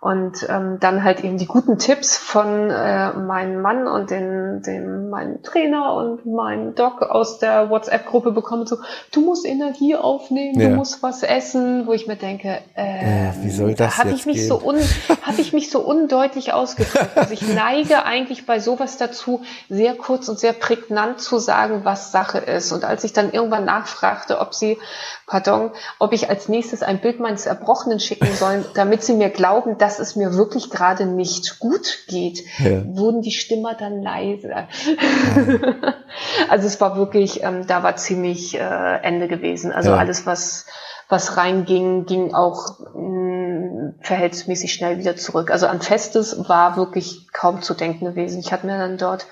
Und 0.00 0.46
ähm, 0.48 0.78
dann 0.80 1.04
halt 1.04 1.22
eben 1.24 1.36
die 1.36 1.44
guten 1.46 1.76
Tipps 1.78 2.16
von 2.16 2.70
äh, 2.70 3.12
meinem 3.12 3.60
Mann 3.60 3.86
und 3.86 4.10
den, 4.10 4.62
den 4.62 5.10
meinen 5.10 5.42
Trainer 5.42 5.92
und 5.94 6.24
meinen 6.24 6.74
Doc 6.74 7.02
aus 7.02 7.38
der 7.38 7.68
WhatsApp-Gruppe 7.68 8.32
bekommen, 8.32 8.64
so, 8.66 8.78
du 9.12 9.20
musst 9.20 9.44
Energie 9.46 9.96
aufnehmen, 9.96 10.58
Ja. 10.58 10.70
du 10.70 10.76
musst 10.76 11.02
was 11.02 11.22
essen, 11.22 11.86
wo 11.86 11.92
ich 11.92 12.06
mir 12.06 12.16
denke, 12.16 12.60
äh, 12.76 13.28
Äh, 13.28 13.32
wie 13.42 13.50
soll 13.50 13.74
das 13.74 13.98
habe 13.98 14.08
jetzt 14.08 14.20
ich 14.20 14.26
mich 14.26 14.36
gehen? 14.36 14.48
so 14.48 14.62
un, 14.64 14.76
habe 15.22 15.38
ich 15.38 15.52
mich 15.52 15.70
so 15.70 15.80
undeutlich 15.86 16.54
ausgedrückt. 16.54 17.10
Also 17.16 17.34
ich 17.34 17.46
neige 17.54 18.02
eigentlich 18.06 18.46
bei 18.46 18.58
sowas 18.58 18.96
dazu, 18.96 19.42
sehr 19.68 19.94
kurz 19.96 20.30
und 20.30 20.38
sehr 20.38 20.54
prägnant 20.54 21.20
zu 21.20 21.38
sagen, 21.38 21.80
was 21.84 22.10
Sache 22.10 22.38
ist. 22.38 22.72
Und 22.72 22.84
als 22.84 23.04
ich 23.04 23.12
dann 23.12 23.32
irgendwann 23.32 23.66
nachfragte, 23.66 24.40
ob 24.40 24.54
sie, 24.54 24.78
pardon, 25.26 25.72
ob 25.98 26.14
ich 26.14 26.30
als 26.30 26.48
nächstes 26.48 26.82
ein 26.82 27.00
Bild 27.00 27.20
meines 27.20 27.44
Erbrochenen 27.44 28.00
schicken 28.00 28.32
sollen, 28.34 28.64
damit 28.74 29.02
sie 29.04 29.12
mir 29.14 29.28
glauben, 29.28 29.76
dass 29.76 29.89
es 29.98 30.14
mir 30.16 30.34
wirklich 30.34 30.70
gerade 30.70 31.06
nicht 31.06 31.58
gut 31.58 32.04
geht, 32.06 32.44
Ja. 32.58 32.82
wurden 32.86 33.22
die 33.22 33.32
Stimmer 33.32 33.74
dann 33.74 34.02
leiser. 34.02 34.68
also 36.48 36.66
es 36.66 36.80
war 36.80 36.96
wirklich, 36.96 37.42
ähm, 37.42 37.66
da 37.66 37.82
war 37.82 37.96
ziemlich 37.96 38.54
äh, 38.58 39.02
Ende 39.02 39.28
gewesen. 39.28 39.72
Also 39.72 39.90
Ja. 39.90 39.96
alles, 39.96 40.26
was 40.26 40.66
was 41.08 41.36
reinging, 41.36 42.06
ging 42.06 42.34
auch 42.34 42.78
mh, 42.94 43.94
verhältnismäßig 44.00 44.72
schnell 44.72 44.98
wieder 44.98 45.16
zurück. 45.16 45.50
Also 45.50 45.66
an 45.66 45.80
Festes 45.80 46.48
war 46.48 46.76
wirklich 46.76 47.26
kaum 47.32 47.62
zu 47.62 47.74
denken 47.74 48.04
gewesen. 48.04 48.38
Ich 48.38 48.52
hatte 48.52 48.64
mir 48.66 48.78
dann 48.78 48.96
dort 48.96 49.26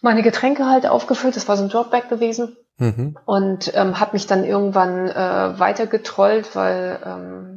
meine 0.00 0.22
Getränke 0.22 0.64
halt 0.64 0.86
aufgefüllt. 0.86 1.36
Das 1.36 1.48
war 1.48 1.56
so 1.58 1.64
ein 1.64 1.68
Dropback 1.68 2.08
gewesen 2.08 2.56
Mhm. 2.78 3.16
und 3.24 3.72
ähm, 3.74 4.00
habe 4.00 4.12
mich 4.12 4.26
dann 4.26 4.44
irgendwann 4.44 5.08
äh, 5.08 5.58
weiter 5.58 5.86
getrollt, 5.86 6.54
weil 6.54 6.98
ähm, 7.06 7.55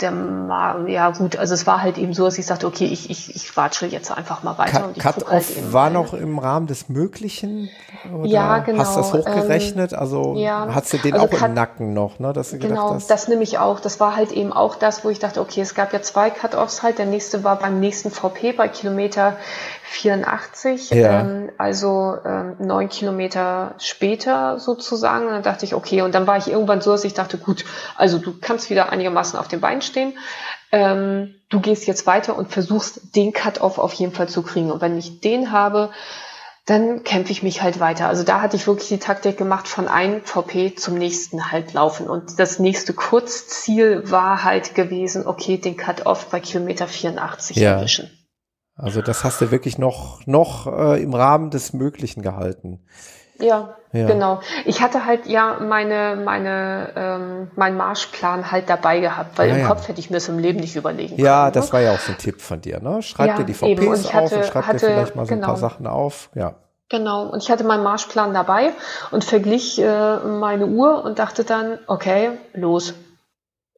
der 0.00 0.84
ja 0.88 1.10
gut, 1.10 1.36
also 1.36 1.54
es 1.54 1.66
war 1.66 1.82
halt 1.82 1.98
eben 1.98 2.14
so, 2.14 2.24
dass 2.24 2.38
ich 2.38 2.46
sagte, 2.46 2.66
okay, 2.66 2.86
ich, 2.86 3.10
ich, 3.10 3.34
ich 3.34 3.56
watschel 3.56 3.92
jetzt 3.92 4.10
einfach 4.10 4.42
mal 4.42 4.56
weiter 4.58 4.72
Cut, 4.80 4.84
und 4.88 4.96
ich 4.96 5.02
Cut 5.02 5.26
halt 5.28 5.50
eben 5.56 5.72
war 5.72 5.90
mal. 5.90 5.90
noch 5.90 6.14
im 6.14 6.38
Rahmen 6.38 6.66
des 6.66 6.88
Möglichen? 6.88 7.70
Oder 8.12 8.26
Ja, 8.26 8.58
genau, 8.58 8.78
Hast 8.80 8.96
du 8.96 9.00
das 9.00 9.12
hochgerechnet? 9.12 9.94
also 9.94 10.34
ja, 10.36 10.66
hast 10.74 10.92
du 10.92 10.98
den 10.98 11.14
also 11.14 11.26
auch 11.26 11.32
im 11.32 11.38
Cut- 11.38 11.54
Nacken 11.54 11.94
noch, 11.94 12.18
ne? 12.18 12.32
Dass 12.32 12.50
du 12.50 12.58
gedacht 12.58 12.70
Genau, 12.70 12.94
hast, 12.94 13.10
das 13.10 13.28
nehme 13.28 13.42
ich 13.42 13.58
auch. 13.58 13.80
Das 13.80 14.00
war 14.00 14.16
halt 14.16 14.32
eben 14.32 14.52
auch 14.52 14.74
das, 14.76 15.04
wo 15.04 15.08
ich 15.10 15.18
dachte, 15.18 15.40
okay, 15.40 15.60
es 15.60 15.74
gab 15.74 15.92
ja 15.92 16.02
zwei 16.02 16.30
Cut-Offs 16.30 16.82
halt. 16.82 16.98
Der 16.98 17.06
nächste 17.06 17.44
war 17.44 17.56
beim 17.56 17.78
nächsten 17.80 18.10
VP 18.10 18.52
bei 18.52 18.68
Kilometer 18.68 19.36
84, 19.92 20.90
Ja. 20.90 21.20
ähm, 21.20 21.50
also 21.58 22.16
ähm, 22.24 22.56
neun 22.58 22.88
Kilometer 22.88 23.74
später 23.78 24.58
sozusagen. 24.58 25.26
Und 25.26 25.32
dann 25.32 25.42
dachte 25.42 25.64
ich, 25.64 25.74
okay, 25.74 26.02
und 26.02 26.14
dann 26.14 26.26
war 26.26 26.36
ich 26.38 26.48
irgendwann 26.48 26.80
so, 26.80 26.92
dass 26.92 27.04
ich 27.04 27.14
dachte, 27.14 27.38
gut, 27.38 27.64
also 27.96 28.18
du 28.18 28.34
kannst 28.40 28.70
wieder 28.70 28.90
einigermaßen 28.90 29.38
auf 29.38 29.48
den 29.48 29.60
Beinen 29.60 29.82
stehen. 29.82 30.16
Ähm, 30.72 31.34
du 31.50 31.60
gehst 31.60 31.86
jetzt 31.86 32.06
weiter 32.06 32.36
und 32.36 32.50
versuchst 32.50 33.14
den 33.14 33.32
Cut-Off 33.32 33.78
auf 33.78 33.92
jeden 33.92 34.12
Fall 34.12 34.28
zu 34.28 34.42
kriegen. 34.42 34.70
Und 34.72 34.80
wenn 34.80 34.96
ich 34.98 35.20
den 35.20 35.52
habe, 35.52 35.90
dann 36.64 37.02
kämpfe 37.02 37.32
ich 37.32 37.42
mich 37.42 37.60
halt 37.60 37.80
weiter. 37.80 38.08
Also 38.08 38.22
da 38.22 38.40
hatte 38.40 38.56
ich 38.56 38.66
wirklich 38.66 38.88
die 38.88 38.98
Taktik 38.98 39.36
gemacht, 39.36 39.66
von 39.68 39.88
einem 39.88 40.22
VP 40.22 40.76
zum 40.76 40.94
nächsten 40.94 41.50
halt 41.52 41.72
laufen. 41.74 42.06
Und 42.08 42.38
das 42.38 42.58
nächste 42.60 42.92
Kurzziel 42.94 44.10
war 44.10 44.44
halt 44.44 44.74
gewesen, 44.74 45.26
okay, 45.26 45.58
den 45.58 45.76
Cut-Off 45.76 46.26
bei 46.30 46.40
Kilometer 46.40 46.86
84 46.86 47.56
Ja. 47.56 47.72
erwischen. 47.78 48.10
Also 48.76 49.02
das 49.02 49.24
hast 49.24 49.40
du 49.40 49.50
wirklich 49.50 49.78
noch, 49.78 50.26
noch 50.26 50.66
äh, 50.66 51.02
im 51.02 51.14
Rahmen 51.14 51.50
des 51.50 51.72
Möglichen 51.72 52.22
gehalten. 52.22 52.80
Ja, 53.38 53.76
ja, 53.92 54.06
genau. 54.06 54.40
Ich 54.64 54.80
hatte 54.80 55.04
halt 55.04 55.26
ja 55.26 55.58
meine, 55.60 56.16
meine, 56.16 56.92
ähm, 56.94 57.50
meinen 57.56 57.76
Marschplan 57.76 58.50
halt 58.50 58.70
dabei 58.70 59.00
gehabt, 59.00 59.36
weil 59.36 59.48
ja, 59.48 59.54
im 59.56 59.60
ja. 59.62 59.68
Kopf 59.68 59.88
hätte 59.88 60.00
ich 60.00 60.10
mir 60.10 60.18
es 60.18 60.28
im 60.28 60.38
Leben 60.38 60.60
nicht 60.60 60.76
überlegen 60.76 61.16
können. 61.16 61.24
Ja, 61.24 61.50
das 61.50 61.66
ne? 61.66 61.72
war 61.72 61.80
ja 61.80 61.92
auch 61.92 61.98
so 61.98 62.12
ein 62.12 62.18
Tipp 62.18 62.40
von 62.40 62.60
dir, 62.60 62.80
ne? 62.80 63.02
Schreib 63.02 63.36
dir 63.36 63.44
die 63.44 63.54
VPs 63.54 64.06
auf 64.06 64.14
hatte, 64.14 64.36
und 64.36 64.44
schreib 64.46 64.66
hatte, 64.66 64.78
dir 64.78 64.92
vielleicht 64.92 65.16
mal 65.16 65.26
so 65.26 65.34
genau. 65.34 65.42
ein 65.42 65.46
paar 65.46 65.56
genau. 65.56 65.68
Sachen 65.68 65.86
auf. 65.86 66.30
Ja. 66.34 66.54
Genau, 66.88 67.24
und 67.24 67.42
ich 67.42 67.50
hatte 67.50 67.64
meinen 67.64 67.82
Marschplan 67.82 68.34
dabei 68.34 68.72
und 69.10 69.24
verglich 69.24 69.80
äh, 69.80 70.16
meine 70.18 70.66
Uhr 70.66 71.02
und 71.04 71.18
dachte 71.18 71.42
dann, 71.42 71.78
okay, 71.86 72.32
los. 72.52 72.94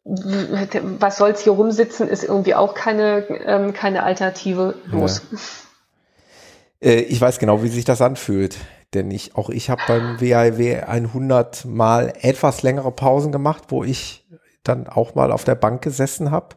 Was 0.04 1.16
soll's 1.16 1.40
hier 1.40 1.52
rumsitzen, 1.52 2.08
ist 2.08 2.24
irgendwie 2.24 2.54
auch 2.54 2.74
keine, 2.74 3.26
ähm, 3.46 3.72
keine 3.72 4.02
Alternative. 4.02 4.74
Los. 4.86 5.22
Ja. 5.30 6.90
Äh, 6.90 7.00
ich 7.00 7.20
weiß 7.20 7.38
genau, 7.38 7.62
wie 7.62 7.68
sich 7.68 7.84
das 7.84 8.02
anfühlt. 8.02 8.56
Denn 8.92 9.10
ich, 9.10 9.34
auch 9.34 9.50
ich 9.50 9.70
habe 9.70 9.82
beim 9.88 10.20
WIW 10.20 10.82
100 10.82 11.64
mal 11.64 12.12
etwas 12.20 12.62
längere 12.62 12.92
Pausen 12.92 13.32
gemacht, 13.32 13.64
wo 13.68 13.82
ich 13.82 14.24
dann 14.62 14.86
auch 14.86 15.14
mal 15.14 15.32
auf 15.32 15.44
der 15.44 15.56
Bank 15.56 15.82
gesessen 15.82 16.30
habe. 16.30 16.56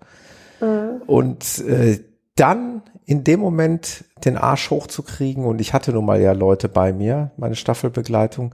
Mhm. 0.62 1.02
Und 1.08 1.60
äh, 1.60 2.00
dann 2.36 2.84
in 3.06 3.24
dem 3.24 3.40
Moment 3.40 4.04
den 4.24 4.38
Arsch 4.38 4.70
hochzukriegen 4.70 5.46
und 5.46 5.62
ich 5.62 5.74
hatte 5.74 5.94
nun 5.94 6.06
mal 6.06 6.22
ja 6.22 6.34
Leute 6.34 6.70
bei 6.70 6.94
mir, 6.94 7.32
meine 7.38 7.56
Staffelbegleitung, 7.56 8.54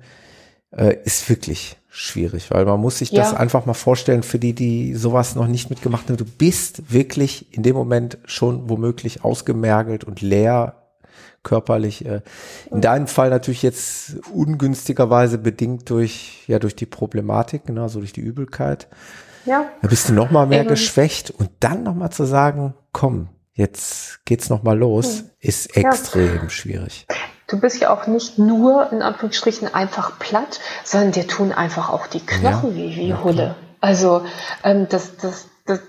äh, 0.72 0.96
ist 1.04 1.28
wirklich 1.30 1.78
schwierig, 1.96 2.50
weil 2.50 2.66
man 2.66 2.80
muss 2.80 2.98
sich 2.98 3.12
ja. 3.12 3.22
das 3.22 3.36
einfach 3.36 3.68
mal 3.68 3.76
vorstellen 3.76 4.24
für 4.24 4.40
die, 4.40 4.54
die 4.54 4.96
sowas 4.96 5.36
noch 5.36 5.46
nicht 5.46 5.70
mitgemacht 5.70 6.10
haben. 6.10 6.18
Du 6.18 6.26
bist 6.26 6.92
wirklich 6.92 7.54
in 7.54 7.62
dem 7.62 7.76
Moment 7.76 8.18
schon 8.26 8.68
womöglich 8.68 9.24
ausgemergelt 9.24 10.04
und 10.04 10.20
leer 10.20 10.76
körperlich. 11.44 12.04
Äh, 12.04 12.22
in 12.72 12.82
deinem 12.82 13.06
Fall 13.06 13.30
natürlich 13.30 13.62
jetzt 13.62 14.16
ungünstigerweise 14.34 15.38
bedingt 15.38 15.88
durch, 15.92 16.44
ja, 16.48 16.58
durch 16.58 16.76
die 16.76 16.88
Problematik, 16.88 17.70
ne, 17.70 17.84
also 17.84 18.00
durch 18.00 18.14
die 18.14 18.22
Übelkeit. 18.22 18.88
Ja. 19.46 19.70
Da 19.84 19.88
bist 19.88 20.10
du 20.10 20.14
noch 20.14 20.32
mal 20.32 20.48
mehr 20.48 20.62
Eben. 20.62 20.70
geschwächt 20.70 21.30
und 21.30 21.52
dann 21.60 21.84
noch 21.84 21.94
mal 21.94 22.10
zu 22.10 22.26
sagen, 22.26 22.74
komm, 22.92 23.30
jetzt 23.54 24.26
geht's 24.26 24.50
noch 24.50 24.64
mal 24.64 24.78
los, 24.78 25.20
hm. 25.20 25.26
ist 25.40 25.78
extrem 25.78 26.44
ja. 26.44 26.50
schwierig. 26.50 27.06
Du 27.54 27.60
bist 27.60 27.80
ja 27.80 27.94
auch 27.94 28.08
nicht 28.08 28.40
nur 28.40 28.92
in 28.92 29.04
Anführungsstrichen 29.04 29.72
einfach 29.72 30.18
platt, 30.18 30.60
sondern 30.84 31.12
dir 31.12 31.28
tun 31.28 31.52
einfach 31.52 31.92
auch 31.92 32.08
die 32.08 32.26
Knochen 32.26 32.72
ja. 32.72 32.76
wie, 32.76 32.96
wie 32.96 33.08
ja, 33.10 33.24
Hulle. 33.24 33.54
Also 33.80 34.24
ähm, 34.64 34.88
das, 34.90 35.18
das, 35.18 35.46
das 35.68 35.80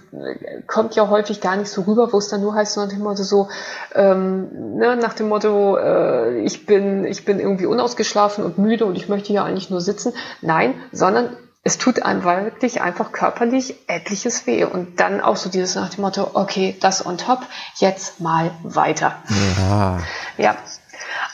kommt 0.67 0.95
ja 0.95 1.09
häufig 1.09 1.41
gar 1.41 1.57
nicht 1.57 1.71
so 1.71 1.81
rüber, 1.81 2.13
wo 2.13 2.19
es 2.19 2.29
dann 2.29 2.43
nur 2.43 2.55
heißt, 2.55 2.77
nach 2.77 2.91
dem 2.91 2.99
Motto 2.99 3.23
so, 3.23 3.49
ähm, 3.95 4.77
ne, 4.77 4.95
nach 4.97 5.15
dem 5.15 5.31
Motto, 5.31 5.79
äh, 5.79 6.41
ich 6.41 6.67
bin, 6.67 7.07
ich 7.07 7.25
bin 7.25 7.41
irgendwie 7.41 7.65
unausgeschlafen 7.65 8.45
und 8.45 8.59
müde 8.59 8.85
und 8.85 8.95
ich 8.95 9.09
möchte 9.09 9.33
ja 9.33 9.45
eigentlich 9.45 9.71
nur 9.71 9.81
sitzen. 9.81 10.13
Nein, 10.43 10.75
sondern 10.93 11.35
es 11.67 11.79
tut 11.79 12.03
einem 12.03 12.25
wirklich 12.25 12.83
einfach 12.83 13.11
körperlich 13.11 13.77
etliches 13.87 14.47
weh. 14.47 14.65
Und 14.65 15.01
dann 15.01 15.23
auch 15.23 15.37
so 15.37 15.49
dieses 15.49 15.77
nach 15.77 15.89
dem 15.89 16.03
Motto, 16.03 16.31
okay, 16.35 16.77
das 16.79 17.07
on 17.07 17.17
top, 17.17 17.41
jetzt 17.77 18.21
mal 18.21 18.51
weiter. 18.63 19.17
Ja. 19.59 19.99
ja. 20.37 20.57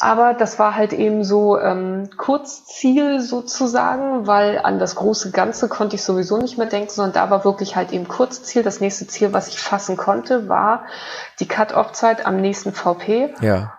Aber 0.02 0.32
das 0.32 0.58
war 0.58 0.76
halt 0.76 0.94
eben 0.94 1.24
so 1.24 1.58
ähm, 1.58 2.08
Kurzziel 2.16 3.20
sozusagen, 3.20 4.26
weil 4.26 4.58
an 4.58 4.78
das 4.78 4.94
große 4.94 5.30
Ganze 5.30 5.68
konnte 5.68 5.96
ich 5.96 6.02
sowieso 6.02 6.38
nicht 6.38 6.56
mehr 6.56 6.68
denken, 6.68 6.88
sondern 6.88 7.12
da 7.12 7.30
war 7.30 7.44
wirklich 7.44 7.76
halt 7.76 7.92
eben 7.92 8.08
Kurzziel. 8.08 8.62
Das 8.62 8.80
nächste 8.80 9.06
Ziel, 9.06 9.34
was 9.34 9.48
ich 9.48 9.60
fassen 9.60 9.98
konnte, 9.98 10.48
war 10.48 10.84
die 11.38 11.46
Cut-Off-Zeit 11.46 12.24
am 12.24 12.40
nächsten 12.40 12.72
VP. 12.72 13.34
Ja. 13.42 13.74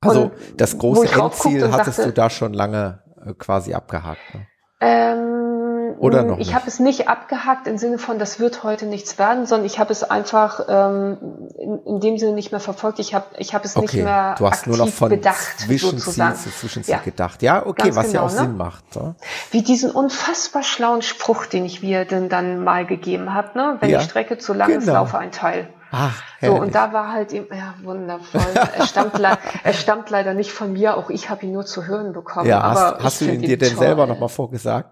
Also 0.00 0.22
Und 0.22 0.32
das 0.56 0.78
große 0.78 1.12
Endziel 1.12 1.72
hattest 1.72 1.98
dachte, 1.98 2.08
du 2.08 2.12
da 2.12 2.30
schon 2.30 2.54
lange 2.54 3.02
äh, 3.26 3.34
quasi 3.34 3.74
abgehakt. 3.74 4.20
Ne? 4.32 4.46
Ähm, 4.80 5.73
oder 5.98 6.22
noch 6.22 6.38
ich 6.38 6.54
habe 6.54 6.66
es 6.66 6.80
nicht 6.80 7.08
abgehakt 7.08 7.66
im 7.66 7.78
Sinne 7.78 7.98
von, 7.98 8.18
das 8.18 8.40
wird 8.40 8.62
heute 8.62 8.86
nichts 8.86 9.18
werden, 9.18 9.46
sondern 9.46 9.66
ich 9.66 9.78
habe 9.78 9.92
es 9.92 10.02
einfach 10.02 10.60
ähm, 10.68 11.48
in, 11.58 11.78
in, 11.84 12.00
dem 12.00 12.18
Sinne 12.18 12.32
nicht 12.32 12.50
mehr 12.50 12.60
verfolgt. 12.60 12.98
Ich 12.98 13.14
habe 13.14 13.26
ich 13.38 13.54
hab 13.54 13.64
es 13.64 13.76
okay. 13.76 13.84
nicht 13.84 14.04
mehr 14.04 14.34
du 14.38 14.46
hast 14.46 14.66
nur 14.66 14.76
noch 14.76 14.88
von 14.88 15.10
bedacht, 15.10 15.58
Zwischenziel 15.58 15.98
sozusagen. 15.98 16.36
zu 16.36 16.50
Zwischenziel 16.50 16.94
ja. 16.94 17.00
gedacht. 17.00 17.42
Ja, 17.42 17.66
okay, 17.66 17.84
Ganz 17.84 17.96
was 17.96 18.06
genau, 18.06 18.20
ja 18.20 18.26
auch 18.26 18.32
ne? 18.32 18.38
Sinn 18.38 18.56
macht. 18.56 18.92
So. 18.92 19.14
Wie 19.50 19.62
diesen 19.62 19.90
unfassbar 19.90 20.62
schlauen 20.62 21.02
Spruch, 21.02 21.46
den 21.46 21.64
ich 21.64 21.82
mir 21.82 22.04
denn 22.04 22.28
dann 22.28 22.62
mal 22.62 22.86
gegeben 22.86 23.34
habe, 23.34 23.56
ne? 23.56 23.76
wenn 23.80 23.90
ja. 23.90 23.98
die 23.98 24.04
Strecke 24.04 24.38
zu 24.38 24.52
lang 24.52 24.68
genau. 24.68 24.80
ist, 24.80 24.86
laufe 24.86 25.18
ein 25.18 25.32
Teil. 25.32 25.68
Ach, 25.96 26.22
so, 26.40 26.54
und 26.54 26.74
da 26.74 26.92
war 26.92 27.12
halt 27.12 27.32
eben, 27.32 27.54
ja, 27.54 27.74
wundervoll. 27.84 28.42
er, 28.76 28.84
stammt 28.84 29.20
er 29.62 29.72
stammt 29.72 30.10
leider 30.10 30.34
nicht 30.34 30.50
von 30.50 30.72
mir, 30.72 30.96
auch 30.96 31.08
ich 31.08 31.30
habe 31.30 31.46
ihn 31.46 31.52
nur 31.52 31.66
zu 31.66 31.86
hören 31.86 32.12
bekommen. 32.12 32.48
Ja, 32.48 32.62
hast, 32.62 33.04
hast 33.04 33.20
du 33.20 33.26
ihn 33.26 33.42
dir 33.42 33.56
denn 33.56 33.76
selber 33.76 34.08
nochmal 34.08 34.28
vorgesagt? 34.28 34.90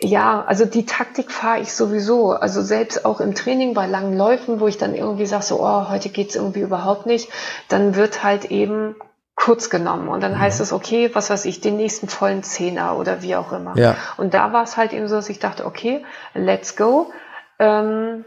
Ja, 0.00 0.44
also 0.46 0.64
die 0.64 0.86
Taktik 0.86 1.30
fahre 1.32 1.60
ich 1.60 1.72
sowieso. 1.72 2.30
Also 2.30 2.62
selbst 2.62 3.04
auch 3.04 3.20
im 3.20 3.34
Training 3.34 3.74
bei 3.74 3.86
langen 3.86 4.16
Läufen, 4.16 4.60
wo 4.60 4.68
ich 4.68 4.78
dann 4.78 4.94
irgendwie 4.94 5.26
sage, 5.26 5.44
so, 5.44 5.60
oh, 5.60 5.88
heute 5.88 6.08
geht's 6.08 6.36
irgendwie 6.36 6.60
überhaupt 6.60 7.06
nicht, 7.06 7.30
dann 7.68 7.96
wird 7.96 8.22
halt 8.22 8.46
eben 8.46 8.94
kurz 9.34 9.70
genommen 9.70 10.08
und 10.08 10.20
dann 10.20 10.32
mhm. 10.32 10.40
heißt 10.40 10.60
es, 10.60 10.72
okay, 10.72 11.10
was 11.14 11.30
weiß 11.30 11.44
ich, 11.44 11.60
den 11.60 11.76
nächsten 11.76 12.08
vollen 12.08 12.42
Zehner 12.42 12.96
oder 12.96 13.22
wie 13.22 13.36
auch 13.36 13.52
immer. 13.52 13.76
Ja. 13.76 13.96
Und 14.16 14.34
da 14.34 14.52
war 14.52 14.64
es 14.64 14.76
halt 14.76 14.92
eben 14.92 15.06
so, 15.08 15.14
dass 15.14 15.28
ich 15.28 15.38
dachte, 15.38 15.64
okay, 15.64 16.04
let's 16.34 16.76
go. 16.76 17.12
Ähm, 17.58 18.24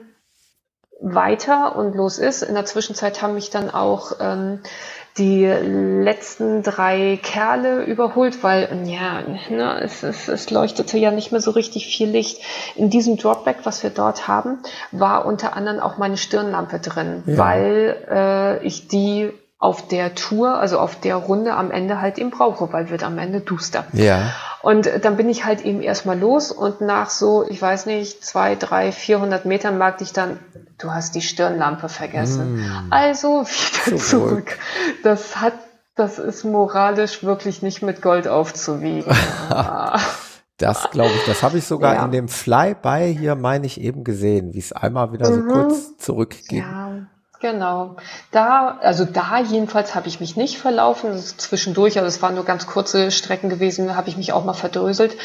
weiter 1.01 1.75
und 1.75 1.95
los 1.95 2.19
ist. 2.19 2.43
In 2.43 2.53
der 2.53 2.65
Zwischenzeit 2.65 3.21
haben 3.21 3.33
mich 3.33 3.49
dann 3.49 3.69
auch 3.69 4.13
ähm, 4.19 4.61
die 5.17 5.45
letzten 5.45 6.63
drei 6.63 7.19
Kerle 7.21 7.83
überholt, 7.83 8.43
weil 8.43 8.69
ja, 8.85 9.21
ne, 9.49 9.81
es, 9.81 10.03
es, 10.03 10.27
es 10.27 10.49
leuchtete 10.49 10.97
ja 10.97 11.11
nicht 11.11 11.31
mehr 11.31 11.41
so 11.41 11.51
richtig 11.51 11.87
viel 11.87 12.09
Licht. 12.09 12.41
In 12.75 12.89
diesem 12.89 13.17
Dropback, 13.17 13.57
was 13.63 13.83
wir 13.83 13.89
dort 13.89 14.27
haben, 14.27 14.59
war 14.91 15.25
unter 15.25 15.55
anderem 15.55 15.79
auch 15.79 15.97
meine 15.97 16.17
Stirnlampe 16.17 16.79
drin, 16.79 17.23
ja. 17.25 17.37
weil 17.37 17.97
äh, 18.09 18.65
ich 18.65 18.87
die 18.87 19.31
auf 19.61 19.87
der 19.87 20.15
Tour, 20.15 20.55
also 20.55 20.79
auf 20.79 20.99
der 20.99 21.17
Runde 21.17 21.53
am 21.53 21.69
Ende 21.69 22.01
halt 22.01 22.17
eben 22.17 22.31
brauche, 22.31 22.73
weil 22.73 22.89
wird 22.89 23.03
am 23.03 23.19
Ende 23.19 23.41
duster. 23.41 23.85
Ja. 23.93 24.33
Und 24.63 24.89
dann 25.03 25.17
bin 25.17 25.29
ich 25.29 25.45
halt 25.45 25.61
eben 25.61 25.81
erstmal 25.81 26.17
los 26.17 26.51
und 26.51 26.81
nach 26.81 27.11
so, 27.11 27.45
ich 27.47 27.61
weiß 27.61 27.85
nicht, 27.85 28.25
zwei, 28.25 28.55
drei, 28.55 28.91
vierhundert 28.91 29.45
Metern 29.45 29.77
merkte 29.77 30.03
ich 30.03 30.13
dann, 30.13 30.39
du 30.81 30.91
hast 30.91 31.15
die 31.15 31.21
Stirnlampe 31.21 31.89
vergessen. 31.89 32.57
Mm. 32.57 32.87
Also 32.89 33.45
wieder 33.45 33.97
so 33.97 34.17
zurück. 34.19 34.57
Das 35.03 35.37
hat, 35.37 35.53
das 35.95 36.19
ist 36.19 36.43
moralisch 36.43 37.23
wirklich 37.23 37.61
nicht 37.61 37.81
mit 37.81 38.01
Gold 38.01 38.27
aufzuwiegen. 38.27 39.05
das 40.57 40.89
glaube 40.91 41.11
ich, 41.15 41.25
das 41.25 41.43
habe 41.43 41.57
ich 41.57 41.65
sogar 41.65 41.95
ja. 41.95 42.05
in 42.05 42.11
dem 42.11 42.27
Flyby 42.27 43.15
hier, 43.17 43.35
meine 43.35 43.65
ich, 43.65 43.79
eben 43.79 44.03
gesehen, 44.03 44.53
wie 44.53 44.59
es 44.59 44.71
einmal 44.71 45.13
wieder 45.13 45.25
so 45.25 45.41
mhm. 45.41 45.47
kurz 45.49 45.97
zurückging. 45.97 46.59
Ja. 46.59 46.91
Genau. 47.41 47.95
Da, 48.29 48.77
also 48.81 49.03
da 49.03 49.39
jedenfalls 49.39 49.95
habe 49.95 50.07
ich 50.07 50.19
mich 50.19 50.37
nicht 50.37 50.59
verlaufen. 50.59 51.17
Zwischendurch, 51.17 51.97
also 51.97 52.07
es 52.07 52.21
waren 52.21 52.35
nur 52.35 52.45
ganz 52.45 52.67
kurze 52.67 53.09
Strecken 53.09 53.49
gewesen, 53.49 53.95
habe 53.95 54.09
ich 54.09 54.15
mich 54.15 54.31
auch 54.31 54.45
mal 54.45 54.53
verdröselt, 54.53 55.17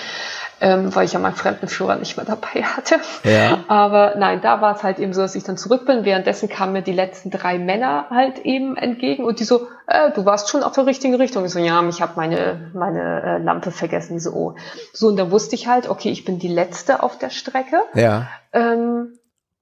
ähm, 0.60 0.94
weil 0.94 1.04
ich 1.04 1.12
ja 1.12 1.18
meinen 1.18 1.34
Fremdenführer 1.34 1.96
nicht 1.96 2.16
mehr 2.16 2.26
dabei 2.26 2.62
hatte. 2.62 2.96
Ja. 3.24 3.64
Aber 3.68 4.14
nein, 4.16 4.40
da 4.40 4.60
war 4.60 4.76
es 4.76 4.82
halt 4.82 4.98
eben 4.98 5.12
so, 5.12 5.20
dass 5.20 5.34
ich 5.34 5.44
dann 5.44 5.56
zurück 5.56 5.86
bin. 5.86 6.04
Währenddessen 6.04 6.48
kamen 6.48 6.72
mir 6.72 6.82
die 6.82 6.92
letzten 6.92 7.30
drei 7.30 7.58
Männer 7.58 8.06
halt 8.10 8.38
eben 8.40 8.76
entgegen 8.76 9.24
und 9.24 9.40
die 9.40 9.44
so, 9.44 9.68
äh, 9.86 10.10
du 10.12 10.24
warst 10.24 10.48
schon 10.48 10.62
auf 10.62 10.72
der 10.72 10.86
richtigen 10.86 11.14
Richtung. 11.14 11.44
Ich 11.44 11.52
so, 11.52 11.58
ja, 11.58 11.86
ich 11.88 12.00
habe 12.00 12.12
meine, 12.16 12.70
meine 12.74 13.22
äh, 13.22 13.38
Lampe 13.38 13.70
vergessen. 13.70 14.14
Die 14.14 14.20
so, 14.20 14.32
oh. 14.32 14.54
So, 14.92 15.08
und 15.08 15.16
da 15.16 15.30
wusste 15.30 15.54
ich 15.54 15.66
halt, 15.66 15.88
okay, 15.88 16.10
ich 16.10 16.24
bin 16.24 16.38
die 16.38 16.48
Letzte 16.48 17.02
auf 17.02 17.18
der 17.18 17.30
Strecke. 17.30 17.82
Ja. 17.94 18.28
Ähm, 18.52 19.18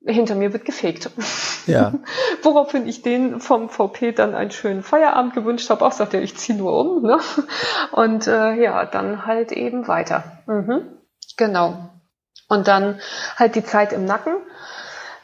hinter 0.06 0.34
mir 0.34 0.52
wird 0.52 0.64
gefegt. 0.64 1.10
Ja. 1.66 1.92
Woraufhin 2.42 2.86
ich 2.86 3.02
den 3.02 3.40
vom 3.40 3.68
VP 3.68 4.12
dann 4.12 4.34
einen 4.34 4.50
schönen 4.50 4.82
Feierabend 4.82 5.34
gewünscht 5.34 5.70
habe. 5.70 5.84
Auch 5.84 5.92
sagte 5.92 6.18
er, 6.18 6.22
ich 6.22 6.36
ziehe 6.36 6.56
nur 6.56 6.78
um. 6.78 7.02
Ne? 7.02 7.18
Und 7.92 8.26
äh, 8.26 8.54
ja, 8.54 8.84
dann 8.84 9.26
halt 9.26 9.52
eben 9.52 9.88
weiter. 9.88 10.42
Mhm. 10.46 10.88
Genau. 11.36 11.90
Und 12.48 12.68
dann 12.68 13.00
halt 13.36 13.54
die 13.54 13.64
Zeit 13.64 13.92
im 13.92 14.04
Nacken 14.04 14.34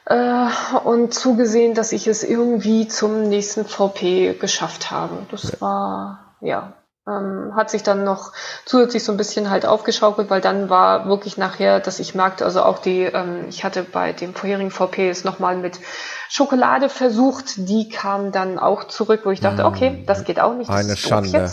äh, 0.06 0.46
und 0.84 1.12
zugesehen, 1.12 1.74
dass 1.74 1.92
ich 1.92 2.06
es 2.06 2.24
irgendwie 2.24 2.88
zum 2.88 3.28
nächsten 3.28 3.64
VP 3.64 4.34
geschafft 4.40 4.90
habe. 4.90 5.26
Das 5.30 5.60
war 5.60 6.36
ja 6.40 6.72
ähm, 7.08 7.52
hat 7.56 7.70
sich 7.70 7.82
dann 7.82 8.04
noch 8.04 8.32
zusätzlich 8.64 9.04
so 9.04 9.12
ein 9.12 9.16
bisschen 9.16 9.50
halt 9.50 9.66
aufgeschaukelt, 9.66 10.30
weil 10.30 10.40
dann 10.40 10.68
war 10.68 11.06
wirklich 11.06 11.36
nachher, 11.36 11.80
dass 11.80 11.98
ich 11.98 12.14
merkte, 12.14 12.44
also 12.44 12.62
auch 12.62 12.78
die, 12.78 13.02
ähm, 13.02 13.46
ich 13.48 13.64
hatte 13.64 13.82
bei 13.82 14.12
dem 14.12 14.34
vorherigen 14.34 14.70
VP 14.70 15.08
es 15.08 15.24
nochmal 15.24 15.56
mit 15.56 15.80
Schokolade 16.28 16.88
versucht, 16.88 17.68
die 17.68 17.88
kam 17.88 18.32
dann 18.32 18.58
auch 18.58 18.84
zurück, 18.84 19.22
wo 19.24 19.30
ich 19.30 19.40
dachte, 19.40 19.64
okay, 19.64 20.04
das 20.06 20.24
geht 20.24 20.40
auch 20.40 20.54
nicht. 20.54 20.70
Eine 20.70 20.96
Schande. 20.96 21.50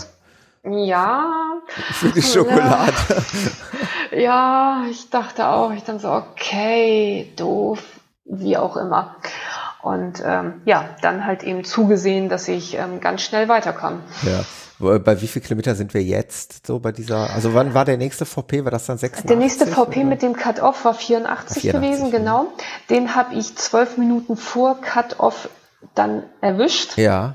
Ja. 0.64 1.26
Für 1.92 2.10
die 2.10 2.22
Schokolade. 2.22 2.92
Ja, 4.10 4.84
ich 4.90 5.10
dachte 5.10 5.46
auch, 5.48 5.70
ich 5.72 5.84
dann 5.84 6.00
so, 6.00 6.10
okay, 6.10 7.30
doof, 7.36 7.78
wie 8.24 8.56
auch 8.56 8.76
immer. 8.76 9.16
Und 9.82 10.22
ähm, 10.24 10.62
ja, 10.64 10.88
dann 11.02 11.24
halt 11.24 11.42
eben 11.42 11.64
zugesehen, 11.64 12.28
dass 12.28 12.48
ich 12.48 12.74
ähm, 12.74 13.00
ganz 13.00 13.22
schnell 13.22 13.48
weiterkomme. 13.48 14.00
Ja. 14.22 14.44
Bei 14.98 15.20
wie 15.20 15.26
viel 15.26 15.42
Kilometer 15.42 15.74
sind 15.74 15.92
wir 15.92 16.02
jetzt 16.04 16.64
so 16.64 16.78
bei 16.78 16.92
dieser, 16.92 17.30
also 17.34 17.52
wann 17.52 17.74
war 17.74 17.84
der 17.84 17.96
nächste 17.96 18.24
VP, 18.24 18.64
war 18.64 18.70
das 18.70 18.86
dann 18.86 18.96
86? 18.96 19.26
Der 19.26 19.36
nächste 19.36 19.66
VP 19.66 20.00
oder? 20.00 20.08
mit 20.08 20.22
dem 20.22 20.34
Cut-Off 20.34 20.84
war 20.84 20.94
84, 20.94 21.62
84 21.62 21.72
gewesen, 21.72 22.10
genau. 22.12 22.46
Den 22.88 23.16
habe 23.16 23.34
ich 23.34 23.56
zwölf 23.56 23.98
Minuten 23.98 24.36
vor 24.36 24.80
Cut-Off 24.80 25.48
dann 25.96 26.22
erwischt. 26.40 26.96
Ja 26.96 27.34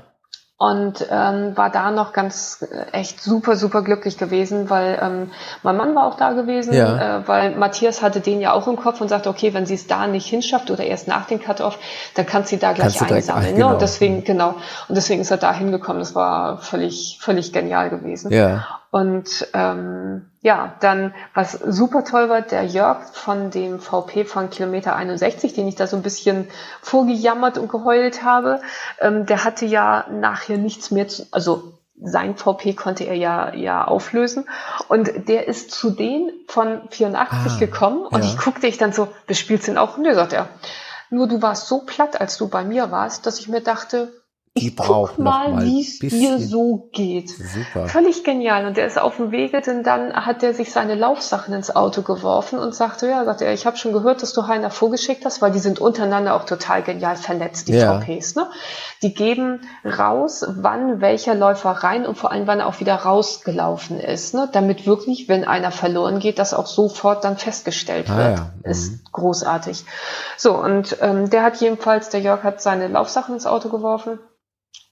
und 0.56 1.04
ähm, 1.10 1.56
war 1.56 1.68
da 1.68 1.90
noch 1.90 2.12
ganz 2.12 2.64
äh, 2.70 2.92
echt 2.92 3.20
super, 3.20 3.56
super 3.56 3.82
glücklich 3.82 4.18
gewesen, 4.18 4.70
weil 4.70 4.98
ähm, 5.02 5.30
mein 5.64 5.76
Mann 5.76 5.94
war 5.96 6.06
auch 6.06 6.16
da 6.16 6.32
gewesen, 6.32 6.72
ja. 6.74 7.18
äh, 7.18 7.28
weil 7.28 7.56
Matthias 7.56 8.02
hatte 8.02 8.20
den 8.20 8.40
ja 8.40 8.52
auch 8.52 8.68
im 8.68 8.76
Kopf 8.76 9.00
und 9.00 9.08
sagte, 9.08 9.28
okay, 9.28 9.52
wenn 9.52 9.66
sie 9.66 9.74
es 9.74 9.88
da 9.88 10.06
nicht 10.06 10.26
hinschafft 10.26 10.70
oder 10.70 10.84
erst 10.84 11.08
nach 11.08 11.26
dem 11.26 11.40
Cut-Off, 11.40 11.78
dann 12.14 12.26
kann 12.26 12.44
sie 12.44 12.58
da 12.58 12.72
gleich 12.72 13.00
einsammeln. 13.00 13.24
Direkt, 13.24 13.30
ach, 13.30 13.54
genau. 13.54 13.68
ne? 13.68 13.72
Und 13.74 13.82
deswegen, 13.82 14.22
genau, 14.22 14.54
und 14.88 14.94
deswegen 14.94 15.22
ist 15.22 15.32
er 15.32 15.38
da 15.38 15.52
hingekommen. 15.52 15.98
Das 15.98 16.14
war 16.14 16.58
völlig, 16.58 17.18
völlig 17.20 17.52
genial 17.52 17.90
gewesen. 17.90 18.30
Ja. 18.30 18.64
Und 18.94 19.48
ähm, 19.54 20.30
ja, 20.40 20.76
dann, 20.78 21.14
was 21.34 21.50
super 21.50 22.04
toll 22.04 22.28
war, 22.28 22.42
der 22.42 22.62
Jörg 22.62 23.02
von 23.12 23.50
dem 23.50 23.80
VP 23.80 24.24
von 24.24 24.50
Kilometer 24.50 24.94
61, 24.94 25.52
den 25.52 25.66
ich 25.66 25.74
da 25.74 25.88
so 25.88 25.96
ein 25.96 26.04
bisschen 26.04 26.46
vorgejammert 26.80 27.58
und 27.58 27.68
geheult 27.68 28.22
habe, 28.22 28.60
ähm, 29.00 29.26
der 29.26 29.42
hatte 29.42 29.66
ja 29.66 30.06
nachher 30.12 30.58
nichts 30.58 30.92
mehr 30.92 31.08
zu, 31.08 31.26
also 31.32 31.72
sein 32.00 32.36
VP 32.36 32.74
konnte 32.74 33.02
er 33.02 33.16
ja, 33.16 33.52
ja 33.52 33.84
auflösen. 33.84 34.48
Und 34.86 35.28
der 35.28 35.48
ist 35.48 35.72
zu 35.72 35.90
denen 35.90 36.30
von 36.46 36.82
84 36.90 37.52
ah, 37.52 37.58
gekommen 37.58 38.06
und 38.06 38.22
ja. 38.22 38.30
ich 38.30 38.38
guckte 38.38 38.68
ich 38.68 38.78
dann 38.78 38.92
so, 38.92 39.08
bespielst 39.26 39.66
ihn 39.66 39.76
auch? 39.76 40.00
Der 40.00 40.14
sagt 40.14 40.34
er, 40.34 40.46
nur 41.10 41.26
du 41.26 41.42
warst 41.42 41.66
so 41.66 41.80
platt, 41.80 42.20
als 42.20 42.38
du 42.38 42.46
bei 42.46 42.62
mir 42.62 42.92
warst, 42.92 43.26
dass 43.26 43.40
ich 43.40 43.48
mir 43.48 43.60
dachte, 43.60 44.12
die 44.56 44.68
ich 44.68 44.76
guck 44.76 45.18
mal, 45.18 45.64
wie 45.64 45.80
es 45.80 45.98
dir 45.98 46.38
so 46.38 46.88
geht. 46.92 47.28
Super. 47.28 47.88
Völlig 47.88 48.22
genial. 48.22 48.66
Und 48.66 48.76
der 48.76 48.86
ist 48.86 49.00
auf 49.00 49.16
dem 49.16 49.32
Wege, 49.32 49.60
denn 49.60 49.82
dann 49.82 50.14
hat 50.14 50.44
er 50.44 50.54
sich 50.54 50.70
seine 50.70 50.94
Laufsachen 50.94 51.52
ins 51.52 51.74
Auto 51.74 52.02
geworfen 52.02 52.60
und 52.60 52.72
sagte, 52.72 53.08
ja, 53.08 53.24
sagte 53.24 53.46
er, 53.46 53.52
ich 53.52 53.66
habe 53.66 53.76
schon 53.76 53.92
gehört, 53.92 54.22
dass 54.22 54.32
du 54.32 54.46
Heiner 54.46 54.70
vorgeschickt 54.70 55.24
hast, 55.24 55.42
weil 55.42 55.50
die 55.50 55.58
sind 55.58 55.80
untereinander 55.80 56.36
auch 56.36 56.44
total 56.44 56.84
genial 56.84 57.16
vernetzt, 57.16 57.66
die 57.66 57.72
ja. 57.72 58.00
VPs. 58.00 58.36
Ne? 58.36 58.46
Die 59.02 59.12
geben 59.12 59.62
raus, 59.84 60.44
wann 60.48 61.00
welcher 61.00 61.34
Läufer 61.34 61.70
rein 61.70 62.06
und 62.06 62.16
vor 62.16 62.30
allem, 62.30 62.46
wann 62.46 62.60
er 62.60 62.68
auch 62.68 62.78
wieder 62.78 62.94
rausgelaufen 62.94 63.98
ist. 63.98 64.34
Ne? 64.34 64.48
Damit 64.52 64.86
wirklich, 64.86 65.28
wenn 65.28 65.42
einer 65.42 65.72
verloren 65.72 66.20
geht, 66.20 66.38
das 66.38 66.54
auch 66.54 66.66
sofort 66.66 67.24
dann 67.24 67.38
festgestellt 67.38 68.08
ah, 68.08 68.16
wird. 68.16 68.38
Ja. 68.38 68.52
Mhm. 68.62 68.70
Ist 68.70 69.12
großartig. 69.12 69.84
So, 70.36 70.56
und 70.56 70.98
ähm, 71.00 71.28
der 71.28 71.42
hat 71.42 71.56
jedenfalls, 71.56 72.08
der 72.10 72.20
Jörg 72.20 72.44
hat 72.44 72.62
seine 72.62 72.86
Laufsachen 72.86 73.34
ins 73.34 73.46
Auto 73.46 73.68
geworfen 73.68 74.20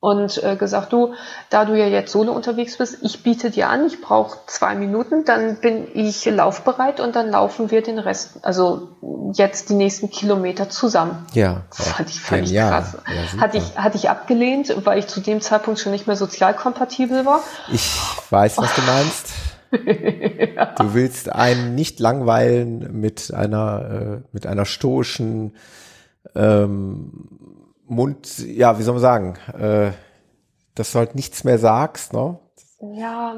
und 0.02 0.42
äh, 0.42 0.56
gesagt, 0.56 0.92
du, 0.92 1.14
da 1.48 1.64
du 1.64 1.78
ja 1.78 1.86
jetzt 1.86 2.10
solo 2.10 2.32
unterwegs 2.32 2.76
bist, 2.76 2.98
ich 3.02 3.22
biete 3.22 3.50
dir 3.50 3.68
an, 3.68 3.86
ich 3.86 4.00
brauche 4.00 4.36
zwei 4.46 4.74
Minuten, 4.74 5.24
dann 5.24 5.60
bin 5.60 5.86
ich 5.94 6.24
laufbereit 6.24 6.98
und 6.98 7.14
dann 7.14 7.30
laufen 7.30 7.70
wir 7.70 7.82
den 7.82 8.00
Rest, 8.00 8.40
also 8.42 8.88
jetzt 9.34 9.70
die 9.70 9.74
nächsten 9.74 10.10
Kilometer 10.10 10.68
zusammen. 10.68 11.24
Ja. 11.34 11.62
Das 11.70 11.90
fand 11.90 12.10
ich 12.10 12.20
völlig 12.20 12.52
krass. 12.52 12.98
Ja, 13.06 13.40
hatte, 13.40 13.58
ich, 13.58 13.78
hatte 13.78 13.96
ich 13.96 14.10
abgelehnt, 14.10 14.74
weil 14.84 14.98
ich 14.98 15.06
zu 15.06 15.20
dem 15.20 15.40
Zeitpunkt 15.40 15.78
schon 15.78 15.92
nicht 15.92 16.08
mehr 16.08 16.16
sozial 16.16 16.52
kompatibel 16.54 17.24
war. 17.24 17.38
Ich 17.72 17.96
weiß, 18.30 18.58
was 18.58 18.74
du 18.74 18.82
meinst. 18.82 19.28
ja. 20.56 20.66
Du 20.78 20.94
willst 20.94 21.30
einen 21.32 21.76
nicht 21.76 22.00
langweilen 22.00 23.00
mit 23.00 23.32
einer, 23.32 24.20
äh, 24.20 24.28
mit 24.32 24.46
einer 24.48 24.64
stoischen 24.64 25.54
ähm, 26.34 27.28
Mund, 27.92 28.38
ja, 28.38 28.78
wie 28.78 28.82
soll 28.82 28.94
man 28.94 29.02
sagen, 29.02 29.38
äh, 29.58 29.92
dass 30.74 30.92
du 30.92 30.98
halt 30.98 31.14
nichts 31.14 31.44
mehr 31.44 31.58
sagst, 31.58 32.12
ne? 32.12 32.38
Ja, 32.80 33.36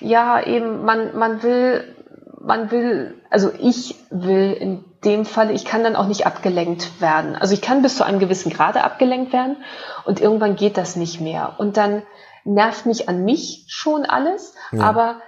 ja, 0.00 0.44
eben, 0.44 0.84
man, 0.84 1.16
man 1.16 1.42
will, 1.42 1.96
man 2.40 2.70
will, 2.70 3.14
also 3.30 3.50
ich 3.58 3.96
will 4.10 4.52
in 4.52 4.84
dem 5.04 5.24
Fall, 5.24 5.50
ich 5.50 5.64
kann 5.64 5.82
dann 5.82 5.96
auch 5.96 6.06
nicht 6.06 6.26
abgelenkt 6.26 7.00
werden. 7.00 7.34
Also 7.34 7.54
ich 7.54 7.62
kann 7.62 7.82
bis 7.82 7.96
zu 7.96 8.04
einem 8.04 8.18
gewissen 8.18 8.52
Grade 8.52 8.84
abgelenkt 8.84 9.32
werden 9.32 9.56
und 10.04 10.20
irgendwann 10.20 10.56
geht 10.56 10.76
das 10.76 10.96
nicht 10.96 11.20
mehr. 11.20 11.54
Und 11.58 11.76
dann 11.76 12.02
nervt 12.44 12.86
mich 12.86 13.08
an 13.08 13.24
mich 13.24 13.64
schon 13.68 14.04
alles, 14.04 14.54
ja. 14.72 14.82
aber 14.82 15.20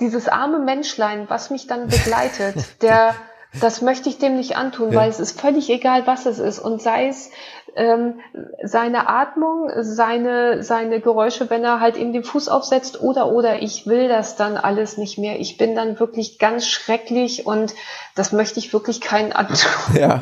dieses 0.00 0.28
arme 0.28 0.58
Menschlein, 0.58 1.28
was 1.28 1.50
mich 1.50 1.66
dann 1.66 1.88
begleitet, 1.88 2.56
der, 2.82 3.14
das 3.60 3.80
möchte 3.80 4.08
ich 4.08 4.18
dem 4.18 4.36
nicht 4.36 4.56
antun, 4.56 4.92
ja. 4.92 5.00
weil 5.00 5.10
es 5.10 5.20
ist 5.20 5.40
völlig 5.40 5.70
egal, 5.70 6.06
was 6.06 6.26
es 6.26 6.38
ist. 6.38 6.58
Und 6.58 6.82
sei 6.82 7.08
es 7.08 7.30
ähm, 7.76 8.20
seine 8.62 9.08
Atmung, 9.08 9.70
seine, 9.80 10.62
seine 10.62 11.00
Geräusche, 11.00 11.48
wenn 11.50 11.62
er 11.62 11.80
halt 11.80 11.96
eben 11.96 12.12
den 12.12 12.24
Fuß 12.24 12.48
aufsetzt 12.48 13.00
oder, 13.00 13.30
oder 13.30 13.62
ich 13.62 13.86
will 13.86 14.08
das 14.08 14.36
dann 14.36 14.56
alles 14.56 14.96
nicht 14.96 15.18
mehr. 15.18 15.38
Ich 15.38 15.58
bin 15.58 15.74
dann 15.74 16.00
wirklich 16.00 16.38
ganz 16.38 16.66
schrecklich 16.66 17.46
und 17.46 17.74
das 18.16 18.32
möchte 18.32 18.58
ich 18.58 18.72
wirklich 18.72 19.00
keinen 19.00 19.32
antun. 19.32 19.56
Ja, 19.94 20.20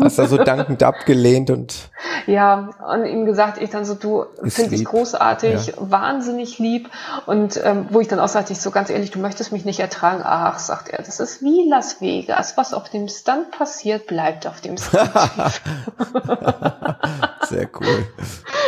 hast 0.00 0.18
du 0.18 0.26
so 0.26 0.36
dankend 0.36 0.82
abgelehnt 0.82 1.48
und. 1.50 1.90
Ja, 2.26 2.70
und 2.92 3.06
ihm 3.06 3.24
gesagt, 3.24 3.62
ich 3.62 3.70
dann 3.70 3.84
so, 3.84 3.94
du 3.94 4.26
finde 4.48 4.74
ich 4.74 4.84
großartig, 4.84 5.68
ja. 5.68 5.74
wahnsinnig 5.78 6.58
lieb 6.58 6.90
und 7.26 7.60
ähm, 7.64 7.86
wo 7.90 8.00
ich 8.00 8.08
dann 8.08 8.18
auch 8.18 8.28
sagte, 8.28 8.52
ich 8.52 8.60
so 8.60 8.72
ganz 8.72 8.90
ehrlich, 8.90 9.12
du 9.12 9.20
möchtest 9.20 9.52
mich 9.52 9.64
nicht 9.64 9.78
ertragen. 9.78 10.22
Ach, 10.24 10.58
sagt 10.58 10.88
er, 10.88 10.98
das 11.02 11.20
ist 11.20 11.40
wie 11.40 11.68
Las 11.68 12.00
Vegas. 12.00 12.56
Was 12.56 12.74
auf 12.74 12.90
dem 12.90 13.08
Stunt 13.08 13.52
passiert, 13.52 14.08
bleibt 14.08 14.48
auf 14.48 14.60
dem 14.60 14.76
Stunt. 14.76 15.08
Sehr 17.48 17.68
cool. 17.80 18.06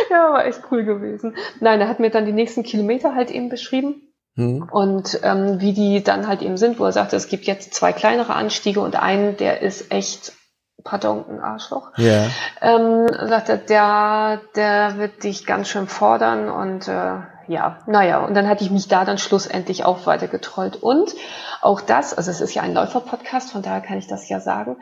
Ja, 0.09 0.33
war 0.33 0.47
echt 0.47 0.61
cool 0.71 0.85
gewesen. 0.85 1.35
Nein, 1.59 1.81
er 1.81 1.89
hat 1.89 1.99
mir 1.99 2.11
dann 2.11 2.27
die 2.27 2.33
nächsten 2.33 2.63
Kilometer 2.63 3.17
halt 3.17 3.33
eben 3.33 3.49
beschrieben. 3.49 4.08
Hm. 4.39 4.69
Und 4.71 5.19
ähm, 5.25 5.61
wie 5.61 5.73
die 5.73 6.05
dann 6.05 6.29
halt 6.29 6.43
eben 6.43 6.57
sind, 6.57 6.79
wo 6.79 6.85
er 6.85 6.93
sagte, 6.93 7.17
es 7.17 7.27
gibt 7.27 7.47
jetzt 7.47 7.75
zwei 7.75 7.93
kleinere 7.93 8.35
Anstiege 8.35 8.81
und 8.81 8.95
einen, 8.95 9.37
der 9.37 9.63
ist 9.63 9.91
echt, 9.91 10.33
pardon, 10.85 11.25
ein 11.29 11.41
Arschloch. 11.41 11.91
Ja. 11.97 12.29
Ähm, 12.61 13.09
sagt 13.29 13.49
er, 13.49 13.57
der, 13.57 14.41
der 14.55 14.97
wird 14.97 15.25
dich 15.25 15.45
ganz 15.45 15.69
schön 15.69 15.89
fordern 15.89 16.49
und 16.49 16.87
äh, 16.87 17.17
ja, 17.49 17.79
naja, 17.87 18.25
und 18.25 18.35
dann 18.35 18.47
hatte 18.47 18.63
ich 18.63 18.71
mich 18.71 18.87
da 18.87 19.05
dann 19.05 19.19
schlussendlich 19.19 19.85
auch 19.85 20.07
weiter 20.07 20.29
getrollt. 20.29 20.77
Und 20.77 21.17
auch 21.61 21.81
das, 21.81 22.15
also 22.15 22.31
es 22.31 22.41
ist 22.41 22.55
ja 22.55 22.63
ein 22.63 22.75
Läufer-Podcast, 22.75 23.51
von 23.51 23.63
daher 23.63 23.81
kann 23.81 23.99
ich 23.99 24.07
das 24.07 24.29
ja 24.29 24.39
sagen, 24.39 24.77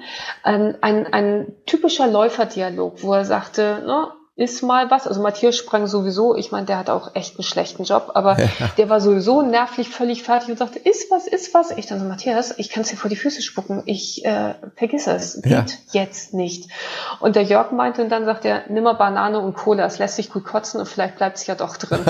ähm, 0.45 0.75
ein, 0.83 1.07
ein 1.15 1.55
typischer 1.65 2.09
Läuferdialog, 2.09 3.03
wo 3.03 3.15
er 3.15 3.25
sagte, 3.25 3.83
ne, 3.87 4.09
ist 4.37 4.63
mal 4.63 4.91
was. 4.91 5.07
Also 5.07 5.23
Matthias 5.23 5.57
sprang 5.57 5.87
sowieso, 5.87 6.37
ich 6.37 6.53
meine, 6.53 6.67
der 6.67 6.77
hat 6.77 6.91
auch 6.91 7.15
echt 7.15 7.37
einen 7.37 7.43
schlechten 7.43 7.85
Job, 7.85 8.11
aber 8.15 8.39
ja. 8.39 8.49
der 8.77 8.91
war 8.91 9.01
sowieso 9.01 9.41
nervlich 9.41 9.89
völlig 9.89 10.23
fertig 10.23 10.51
und 10.51 10.59
sagte, 10.59 10.79
ist 10.79 11.11
was, 11.11 11.27
ist 11.27 11.55
was. 11.55 11.71
Ich 11.71 11.87
dann 11.87 11.99
so, 11.99 12.05
Matthias, 12.05 12.55
ich 12.59 12.69
kann 12.69 12.83
es 12.83 12.91
dir 12.91 12.97
vor 12.97 13.09
die 13.09 13.17
Füße 13.17 13.41
spucken. 13.41 13.83
Ich 13.87 14.27
äh, 14.27 14.55
vergiss 14.77 15.07
es. 15.07 15.41
Geht 15.41 15.53
ja. 15.53 15.65
jetzt 15.93 16.35
nicht. 16.35 16.71
Und 17.21 17.35
der 17.35 17.45
Jörg 17.45 17.73
meinte 17.73 18.03
und 18.03 18.11
dann 18.11 18.27
sagt 18.27 18.45
er, 18.45 18.65
nimm 18.69 18.85
mal 18.85 18.93
Banane 18.93 19.41
und 19.41 19.55
Cola, 19.55 19.87
es 19.87 19.99
lässt 19.99 20.17
sich 20.17 20.31
gut 20.31 20.45
kotzen 20.45 20.81
und 20.81 20.87
vielleicht 20.87 21.17
bleibt 21.17 21.39
es 21.39 21.47
ja 21.47 21.55
doch 21.55 21.79
drin. 21.79 22.01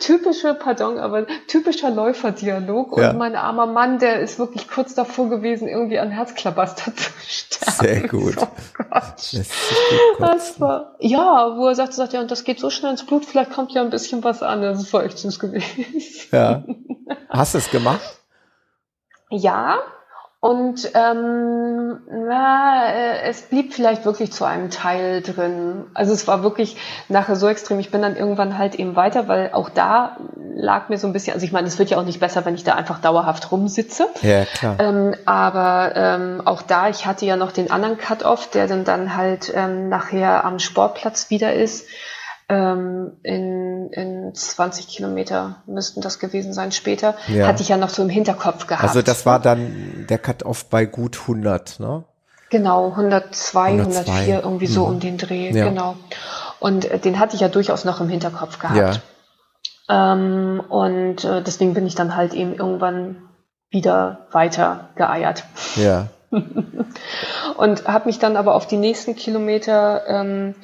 Typische, 0.00 0.54
pardon, 0.54 0.98
aber 0.98 1.26
typischer 1.48 1.90
Läuferdialog. 1.90 2.98
Ja. 2.98 3.10
Und 3.10 3.18
mein 3.18 3.36
armer 3.36 3.66
Mann, 3.66 3.98
der 3.98 4.20
ist 4.20 4.38
wirklich 4.38 4.68
kurz 4.68 4.94
davor 4.94 5.28
gewesen, 5.28 5.68
irgendwie 5.68 5.98
an 5.98 6.10
Herzklabaster 6.10 6.96
zu 6.96 7.10
sterben. 7.28 7.76
Sehr 7.78 8.08
gut. 8.08 8.36
Oh 8.74 8.84
Gott. 8.90 10.13
Das 10.18 10.60
war, 10.60 10.96
ja, 11.00 11.56
wo 11.56 11.68
er 11.68 11.74
sagte, 11.74 11.94
sagt, 11.94 12.12
ja, 12.12 12.20
und 12.20 12.30
das 12.30 12.44
geht 12.44 12.60
so 12.60 12.70
schnell 12.70 12.92
ins 12.92 13.04
Blut, 13.04 13.24
vielleicht 13.24 13.50
kommt 13.50 13.72
ja 13.72 13.82
ein 13.82 13.90
bisschen 13.90 14.22
was 14.24 14.42
an. 14.42 14.62
Das 14.62 14.92
war 14.92 15.04
echt 15.04 15.18
süß 15.18 15.38
gewesen. 15.38 15.86
Ja. 16.30 16.62
Hast 17.28 17.54
du 17.54 17.58
es 17.58 17.70
gemacht? 17.70 18.18
Ja, 19.30 19.78
und 20.44 20.90
ähm, 20.92 22.00
na, 22.06 22.92
äh, 22.92 23.22
es 23.30 23.40
blieb 23.40 23.72
vielleicht 23.72 24.04
wirklich 24.04 24.30
zu 24.30 24.44
einem 24.44 24.68
Teil 24.68 25.22
drin. 25.22 25.86
Also 25.94 26.12
es 26.12 26.28
war 26.28 26.42
wirklich 26.42 26.76
nachher 27.08 27.34
so 27.34 27.48
extrem. 27.48 27.80
Ich 27.80 27.90
bin 27.90 28.02
dann 28.02 28.14
irgendwann 28.14 28.58
halt 28.58 28.74
eben 28.74 28.94
weiter, 28.94 29.26
weil 29.26 29.52
auch 29.54 29.70
da 29.70 30.18
lag 30.54 30.90
mir 30.90 30.98
so 30.98 31.06
ein 31.06 31.14
bisschen, 31.14 31.32
also 31.32 31.46
ich 31.46 31.52
meine, 31.52 31.66
es 31.66 31.78
wird 31.78 31.88
ja 31.88 31.96
auch 31.96 32.04
nicht 32.04 32.20
besser, 32.20 32.44
wenn 32.44 32.56
ich 32.56 32.62
da 32.62 32.74
einfach 32.74 33.00
dauerhaft 33.00 33.52
rumsitze. 33.52 34.06
Ja, 34.20 34.44
klar. 34.44 34.76
Ähm, 34.80 35.14
aber 35.24 35.92
ähm, 35.94 36.42
auch 36.44 36.60
da, 36.60 36.90
ich 36.90 37.06
hatte 37.06 37.24
ja 37.24 37.36
noch 37.36 37.50
den 37.50 37.70
anderen 37.70 37.96
Cut-Off, 37.96 38.50
der 38.50 38.66
dann, 38.66 38.84
dann 38.84 39.16
halt 39.16 39.50
ähm, 39.54 39.88
nachher 39.88 40.44
am 40.44 40.58
Sportplatz 40.58 41.30
wieder 41.30 41.54
ist 41.54 41.86
ähm, 42.48 43.12
in, 43.22 43.90
in 43.90 44.34
20 44.34 44.88
Kilometer 44.88 45.62
müssten 45.66 46.00
das 46.00 46.18
gewesen 46.18 46.52
sein 46.52 46.72
später, 46.72 47.14
ja. 47.28 47.46
hatte 47.46 47.62
ich 47.62 47.68
ja 47.68 47.76
noch 47.76 47.88
so 47.88 48.02
im 48.02 48.10
Hinterkopf 48.10 48.66
gehabt. 48.66 48.84
Also 48.84 49.02
das 49.02 49.24
war 49.24 49.40
dann 49.40 50.06
der 50.08 50.18
Cut-Off 50.18 50.66
bei 50.66 50.84
gut 50.84 51.18
100, 51.22 51.80
ne? 51.80 52.04
Genau, 52.50 52.90
102, 52.90 53.72
102. 53.72 54.12
104, 54.12 54.42
irgendwie 54.42 54.66
so 54.66 54.86
mhm. 54.86 54.92
um 54.92 55.00
den 55.00 55.18
Dreh, 55.18 55.50
ja. 55.50 55.68
genau. 55.68 55.96
Und 56.60 56.84
äh, 56.84 56.98
den 56.98 57.18
hatte 57.18 57.34
ich 57.34 57.40
ja 57.40 57.48
durchaus 57.48 57.84
noch 57.84 58.00
im 58.00 58.08
Hinterkopf 58.08 58.58
gehabt. 58.58 59.00
Ja. 59.88 60.12
Ähm, 60.12 60.62
und 60.68 61.24
äh, 61.24 61.42
deswegen 61.42 61.74
bin 61.74 61.86
ich 61.86 61.94
dann 61.94 62.16
halt 62.16 62.34
eben 62.34 62.54
irgendwann 62.54 63.16
wieder 63.70 64.26
weiter 64.30 64.90
geeiert. 64.96 65.44
Ja. 65.76 66.08
und 67.56 67.86
habe 67.86 68.06
mich 68.06 68.18
dann 68.18 68.36
aber 68.36 68.54
auf 68.54 68.66
die 68.66 68.76
nächsten 68.76 69.16
Kilometer 69.16 70.02
ähm, 70.06 70.54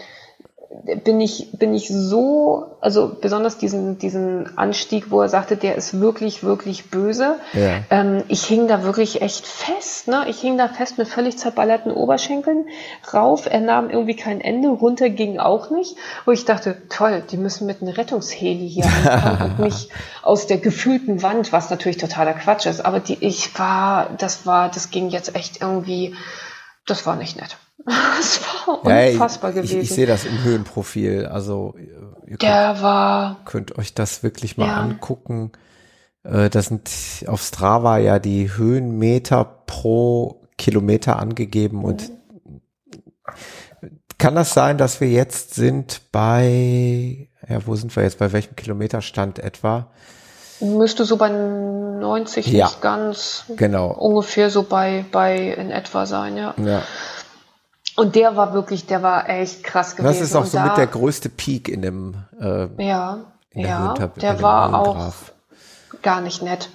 bin 1.05 1.20
ich, 1.20 1.51
bin 1.52 1.74
ich 1.74 1.88
so, 1.88 2.76
also 2.80 3.16
besonders 3.20 3.59
diesen, 3.59 3.98
diesen 3.98 4.56
Anstieg, 4.56 5.10
wo 5.10 5.20
er 5.20 5.28
sagte, 5.28 5.56
der 5.56 5.74
ist 5.74 5.98
wirklich, 6.01 6.44
wirklich 6.44 6.90
böse. 6.90 7.40
Ja. 7.55 7.80
Ähm, 7.90 8.22
ich 8.28 8.44
hing 8.44 8.68
da 8.68 8.84
wirklich 8.84 9.20
echt 9.20 9.47
fest, 9.47 10.06
ne? 10.06 10.26
Ich 10.28 10.40
hing 10.40 10.56
da 10.56 10.68
fest 10.68 10.97
mit 10.97 11.09
völlig 11.09 11.38
zerballerten 11.38 11.90
Oberschenkeln 11.90 12.66
rauf. 13.12 13.47
Er 13.47 13.60
nahm 13.60 13.90
irgendwie 13.90 14.14
kein 14.14 14.40
Ende, 14.40 14.68
runter 14.68 15.10
ging 15.10 15.40
auch 15.40 15.70
nicht. 15.70 15.97
Wo 16.24 16.30
ich 16.30 16.44
dachte, 16.44 16.76
toll, 16.88 17.24
die 17.28 17.36
müssen 17.36 17.66
mit 17.66 17.82
einem 17.82 17.92
Rettungsheli 17.92 18.68
hier 18.70 18.86
ankommen 18.86 19.51
und 19.51 19.59
mich 19.64 19.88
aus 20.22 20.47
der 20.47 20.59
gefühlten 20.59 21.20
Wand, 21.22 21.52
was 21.52 21.70
natürlich 21.70 21.98
totaler 21.98 22.34
Quatsch 22.34 22.66
ist. 22.66 22.86
Aber 22.86 23.01
die, 23.01 23.18
ich 23.20 23.59
war, 23.59 24.10
das 24.18 24.47
war, 24.47 24.68
das 24.68 24.90
ging 24.90 25.09
jetzt 25.09 25.34
echt 25.34 25.62
irgendwie, 25.62 26.14
das 26.86 27.06
war 27.06 27.16
nicht 27.16 27.36
nett. 27.40 27.56
Das 27.86 28.40
war 28.66 28.85
unfassbar 28.85 29.51
ja, 29.51 29.62
ich, 29.62 29.70
gewesen. 29.70 29.81
Ich, 29.81 29.90
ich 29.90 29.94
sehe 29.94 30.07
das 30.07 30.24
im 30.24 30.43
Höhenprofil. 30.43 31.27
Also 31.27 31.74
ihr 32.27 32.36
Der 32.36 32.73
könnt, 32.73 32.82
war. 32.82 33.36
Könnt 33.44 33.78
euch 33.78 33.94
das 33.94 34.23
wirklich 34.23 34.57
mal 34.57 34.66
ja. 34.66 34.77
angucken. 34.77 35.52
Äh, 36.23 36.51
das 36.51 36.66
sind 36.66 36.90
auf 37.27 37.43
Strava 37.43 37.98
ja 37.98 38.19
die 38.19 38.57
Höhenmeter 38.57 39.44
pro 39.44 40.43
Kilometer 40.59 41.19
angegeben 41.19 41.85
und 41.85 42.11
kann 44.19 44.35
das 44.35 44.52
sein, 44.52 44.77
dass 44.77 45.01
wir 45.01 45.09
jetzt 45.09 45.55
sind 45.55 46.02
bei, 46.12 47.28
ja, 47.48 47.66
wo 47.66 47.74
sind 47.74 47.97
wir 47.97 48.02
jetzt, 48.02 48.19
bei 48.19 48.32
welchem 48.32 48.55
Kilometerstand 48.55 49.39
etwa? 49.39 49.86
Müsste 50.61 51.07
so 51.07 51.16
bei 51.16 51.31
90 51.31 52.47
ja, 52.48 52.66
nicht 52.66 52.82
ganz. 52.82 53.44
Genau. 53.57 53.93
Ungefähr 53.93 54.51
so 54.51 54.62
bei, 54.62 55.07
bei 55.11 55.39
in 55.55 55.70
etwa 55.70 56.05
sein, 56.05 56.36
ja. 56.36 56.55
Ja. 56.62 56.82
Und 58.01 58.16
der 58.16 58.35
war 58.35 58.55
wirklich, 58.55 58.86
der 58.86 59.02
war 59.02 59.28
echt 59.28 59.62
krass 59.62 59.94
gewesen. 59.94 60.10
Das 60.10 60.22
ist 60.22 60.35
auch 60.35 60.47
so 60.47 60.56
da, 60.56 60.64
mit 60.64 60.78
der 60.78 60.86
größte 60.86 61.28
Peak 61.28 61.68
in 61.68 61.82
dem 61.82 62.14
äh, 62.40 62.66
Ja, 62.82 63.18
der 63.55 63.62
ja, 63.62 63.94
der 63.94 64.40
war 64.40 64.74
auch 64.74 65.12
gar 66.01 66.22
nicht 66.22 66.40
nett. 66.43 66.70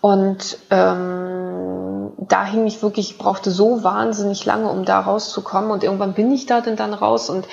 Und 0.00 0.56
ähm, 0.70 2.12
da 2.16 2.44
hing 2.46 2.66
ich 2.66 2.82
wirklich, 2.82 3.10
ich 3.10 3.18
brauchte 3.18 3.50
so 3.50 3.84
wahnsinnig 3.84 4.46
lange, 4.46 4.70
um 4.70 4.86
da 4.86 5.00
rauszukommen. 5.00 5.70
Und 5.70 5.84
irgendwann 5.84 6.14
bin 6.14 6.32
ich 6.32 6.46
da 6.46 6.62
denn 6.62 6.76
dann 6.76 6.94
raus 6.94 7.28
und 7.28 7.46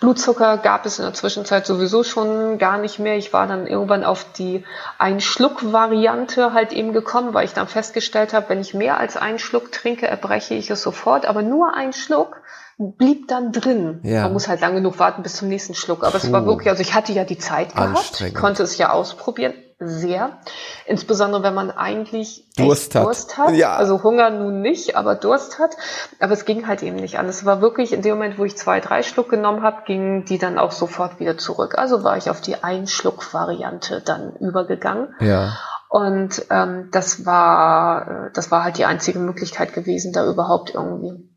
Blutzucker 0.00 0.58
gab 0.58 0.84
es 0.84 0.98
in 0.98 1.04
der 1.04 1.14
Zwischenzeit 1.14 1.66
sowieso 1.66 2.02
schon 2.02 2.58
gar 2.58 2.78
nicht 2.78 2.98
mehr. 2.98 3.16
Ich 3.16 3.32
war 3.32 3.46
dann 3.46 3.66
irgendwann 3.66 4.04
auf 4.04 4.26
die 4.36 4.64
Ein-Schluck-Variante 4.98 6.52
halt 6.52 6.72
eben 6.72 6.92
gekommen, 6.92 7.32
weil 7.32 7.46
ich 7.46 7.54
dann 7.54 7.68
festgestellt 7.68 8.34
habe, 8.34 8.48
wenn 8.50 8.60
ich 8.60 8.74
mehr 8.74 8.98
als 8.98 9.16
einen 9.16 9.38
Schluck 9.38 9.72
trinke, 9.72 10.06
erbreche 10.06 10.54
ich 10.54 10.70
es 10.70 10.82
sofort. 10.82 11.24
Aber 11.24 11.42
nur 11.42 11.74
ein 11.74 11.92
Schluck 11.92 12.42
blieb 12.78 13.28
dann 13.28 13.52
drin. 13.52 14.00
Ja. 14.02 14.22
Man 14.22 14.32
muss 14.32 14.48
halt 14.48 14.60
lang 14.60 14.74
genug 14.74 14.98
warten 14.98 15.22
bis 15.22 15.36
zum 15.36 15.48
nächsten 15.48 15.74
Schluck. 15.74 16.02
Aber 16.02 16.18
Puh. 16.18 16.26
es 16.26 16.32
war 16.32 16.46
wirklich, 16.46 16.68
also 16.68 16.82
ich 16.82 16.94
hatte 16.94 17.12
ja 17.12 17.24
die 17.24 17.38
Zeit 17.38 17.74
gehabt, 17.74 18.20
ich 18.20 18.34
konnte 18.34 18.62
es 18.62 18.78
ja 18.78 18.90
ausprobieren, 18.90 19.54
sehr. 19.78 20.38
Insbesondere 20.86 21.42
wenn 21.42 21.54
man 21.54 21.70
eigentlich 21.70 22.44
Durst 22.56 22.94
hat. 22.94 23.04
Durst 23.04 23.38
hat. 23.38 23.54
Ja. 23.54 23.76
Also 23.76 24.02
Hunger 24.02 24.30
nun 24.30 24.60
nicht, 24.60 24.96
aber 24.96 25.14
Durst 25.14 25.58
hat. 25.58 25.76
Aber 26.20 26.32
es 26.32 26.44
ging 26.44 26.66
halt 26.66 26.82
eben 26.82 26.96
nicht 26.96 27.18
an. 27.18 27.26
Es 27.26 27.44
war 27.44 27.60
wirklich 27.60 27.92
in 27.92 28.02
dem 28.02 28.14
Moment, 28.14 28.38
wo 28.38 28.44
ich 28.44 28.56
zwei, 28.56 28.80
drei 28.80 29.02
Schluck 29.02 29.28
genommen 29.28 29.62
habe, 29.62 29.82
gingen 29.84 30.24
die 30.24 30.38
dann 30.38 30.58
auch 30.58 30.72
sofort 30.72 31.20
wieder 31.20 31.38
zurück. 31.38 31.76
Also 31.76 32.04
war 32.04 32.16
ich 32.16 32.30
auf 32.30 32.40
die 32.40 32.62
Ein-Schluck-Variante 32.62 34.00
dann 34.04 34.36
übergegangen. 34.36 35.14
Ja. 35.20 35.56
Und 35.88 36.46
ähm, 36.50 36.88
das 36.90 37.24
war, 37.24 38.30
das 38.34 38.50
war 38.50 38.64
halt 38.64 38.78
die 38.78 38.84
einzige 38.84 39.18
Möglichkeit 39.18 39.72
gewesen, 39.74 40.12
da 40.12 40.26
überhaupt 40.26 40.74
irgendwie 40.74 41.33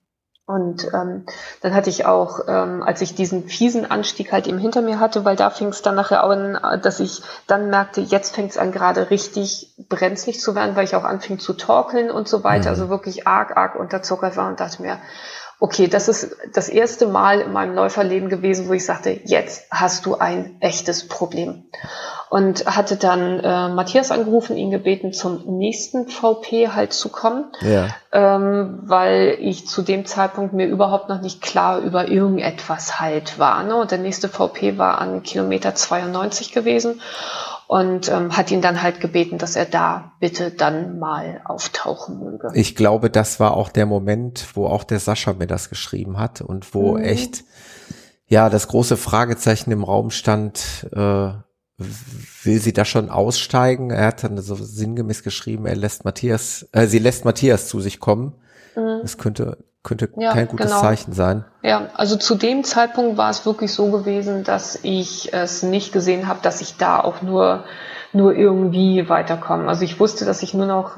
und 0.47 0.85
ähm, 0.93 1.25
dann 1.61 1.75
hatte 1.75 1.89
ich 1.89 2.05
auch, 2.05 2.39
ähm, 2.47 2.81
als 2.81 3.01
ich 3.01 3.13
diesen 3.13 3.49
fiesen 3.49 3.91
Anstieg 3.91 4.31
halt 4.31 4.47
eben 4.47 4.57
hinter 4.57 4.81
mir 4.81 4.97
hatte, 4.97 5.25
weil 5.25 5.35
da 5.35 5.49
fing 5.49 5.67
es 5.67 5.81
dann 5.81 5.95
nachher 5.95 6.23
an, 6.23 6.57
dass 6.81 7.01
ich 7.01 7.21
dann 7.47 7.69
merkte, 7.69 7.99
jetzt 7.99 8.33
fängt 8.33 8.51
es 8.51 8.57
an 8.57 8.71
gerade 8.71 9.09
richtig 9.09 9.75
brenzlig 9.89 10.39
zu 10.39 10.55
werden, 10.55 10.77
weil 10.77 10.85
ich 10.85 10.95
auch 10.95 11.03
anfing 11.03 11.37
zu 11.37 11.51
torkeln 11.51 12.09
und 12.09 12.29
so 12.29 12.45
weiter, 12.45 12.69
mhm. 12.69 12.75
also 12.75 12.87
wirklich 12.89 13.27
arg, 13.27 13.57
arg 13.57 13.75
unterzuckert 13.75 14.37
war 14.37 14.47
und 14.47 14.61
dachte 14.61 14.81
mir, 14.81 14.99
okay, 15.59 15.87
das 15.87 16.07
ist 16.07 16.35
das 16.53 16.69
erste 16.69 17.07
Mal 17.07 17.41
in 17.41 17.51
meinem 17.51 17.73
Läuferleben 17.73 18.29
gewesen, 18.29 18.67
wo 18.67 18.73
ich 18.73 18.85
sagte, 18.85 19.19
jetzt 19.25 19.65
hast 19.71 20.05
du 20.05 20.15
ein 20.15 20.57
echtes 20.59 21.07
Problem 21.07 21.65
und 22.29 22.65
hatte 22.65 22.97
dann 22.97 23.39
äh, 23.39 23.69
Matthias 23.69 24.11
angerufen, 24.11 24.57
ihn 24.57 24.69
gebeten, 24.69 25.13
zum 25.13 25.57
nächsten 25.57 26.07
VP 26.07 26.69
halt 26.69 26.93
zu 26.93 27.09
kommen, 27.09 27.45
ja. 27.61 27.87
ähm, 28.11 28.79
weil 28.83 29.37
ich 29.39 29.67
zu 29.67 29.81
dem 29.81 30.05
Zeitpunkt 30.05 30.53
mir 30.53 30.67
überhaupt 30.67 31.09
noch 31.09 31.21
nicht 31.21 31.41
klar 31.41 31.79
über 31.79 32.07
irgendetwas 32.07 32.99
halt 32.99 33.39
war. 33.39 33.63
Ne? 33.63 33.75
Und 33.75 33.91
der 33.91 33.97
nächste 33.97 34.29
VP 34.29 34.77
war 34.77 34.99
an 34.99 35.23
Kilometer 35.23 35.73
92 35.73 36.51
gewesen 36.51 37.01
und 37.67 38.09
ähm, 38.09 38.35
hat 38.35 38.49
ihn 38.49 38.61
dann 38.61 38.81
halt 38.81 39.01
gebeten, 39.01 39.37
dass 39.37 39.55
er 39.55 39.65
da 39.65 40.13
bitte 40.19 40.51
dann 40.51 40.99
mal 40.99 41.41
auftauchen 41.45 42.19
möge. 42.19 42.49
Ich 42.53 42.75
glaube, 42.75 43.09
das 43.09 43.39
war 43.39 43.55
auch 43.55 43.69
der 43.69 43.85
Moment, 43.85 44.47
wo 44.53 44.67
auch 44.67 44.85
der 44.85 44.99
Sascha 44.99 45.33
mir 45.33 45.47
das 45.47 45.69
geschrieben 45.69 46.17
hat 46.17 46.41
und 46.41 46.73
wo 46.73 46.97
mhm. 46.97 47.03
echt 47.03 47.43
ja 48.27 48.49
das 48.49 48.69
große 48.69 48.97
Fragezeichen 48.97 49.71
im 49.71 49.83
Raum 49.83 50.11
stand. 50.11 50.87
Äh, 50.93 51.31
will 52.43 52.59
sie 52.59 52.73
da 52.73 52.85
schon 52.85 53.09
aussteigen? 53.09 53.91
Er 53.91 54.07
hat 54.07 54.23
dann 54.23 54.37
so 54.39 54.55
sinngemäß 54.55 55.21
geschrieben, 55.21 55.67
er 55.67 55.75
lässt 55.75 56.05
Matthias, 56.05 56.67
äh, 56.71 56.87
sie 56.87 56.99
lässt 56.99 57.23
Matthias 57.23 57.67
zu 57.67 57.79
sich 57.79 57.99
kommen. 57.99 58.33
Mhm. 58.75 58.99
Das 59.01 59.17
könnte, 59.17 59.57
könnte 59.83 60.09
ja, 60.17 60.33
kein 60.33 60.47
gutes 60.47 60.67
genau. 60.67 60.81
Zeichen 60.81 61.13
sein. 61.13 61.45
Ja, 61.61 61.89
also 61.95 62.15
zu 62.17 62.35
dem 62.35 62.63
Zeitpunkt 62.63 63.17
war 63.17 63.29
es 63.29 63.45
wirklich 63.45 63.71
so 63.73 63.89
gewesen, 63.91 64.43
dass 64.43 64.79
ich 64.83 65.33
es 65.33 65.63
nicht 65.63 65.93
gesehen 65.93 66.27
habe, 66.27 66.39
dass 66.41 66.61
ich 66.61 66.77
da 66.77 66.99
auch 66.99 67.21
nur 67.21 67.63
nur 68.13 68.35
irgendwie 68.35 69.09
weiterkomme. 69.09 69.67
Also 69.67 69.83
ich 69.83 69.99
wusste, 69.99 70.25
dass 70.25 70.41
ich 70.41 70.53
nur 70.53 70.65
noch, 70.65 70.97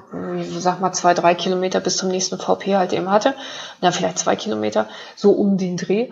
sag 0.57 0.79
mal, 0.79 0.93
zwei, 0.93 1.13
drei 1.13 1.33
Kilometer 1.33 1.79
bis 1.79 1.97
zum 1.97 2.09
nächsten 2.09 2.37
VP 2.37 2.77
halt 2.77 2.93
eben 2.93 3.09
hatte. 3.09 3.33
Na, 3.81 3.91
vielleicht 3.91 4.19
zwei 4.19 4.35
Kilometer, 4.35 4.87
so 5.15 5.31
um 5.31 5.57
den 5.57 5.77
Dreh. 5.77 6.09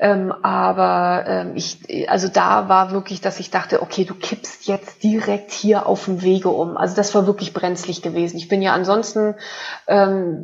Ähm, 0.00 0.32
aber 0.42 1.24
ähm, 1.26 1.52
ich, 1.54 2.08
also 2.08 2.28
da 2.28 2.68
war 2.68 2.92
wirklich, 2.92 3.20
dass 3.20 3.38
ich 3.40 3.50
dachte, 3.50 3.82
okay, 3.82 4.04
du 4.04 4.14
kippst 4.14 4.66
jetzt 4.66 5.02
direkt 5.02 5.50
hier 5.50 5.86
auf 5.86 6.06
dem 6.06 6.22
Wege 6.22 6.48
um. 6.48 6.78
Also 6.78 6.96
das 6.96 7.14
war 7.14 7.26
wirklich 7.26 7.52
brenzlig 7.52 8.00
gewesen. 8.00 8.38
Ich 8.38 8.48
bin 8.48 8.62
ja 8.62 8.72
ansonsten 8.72 9.34
ähm, 9.86 10.42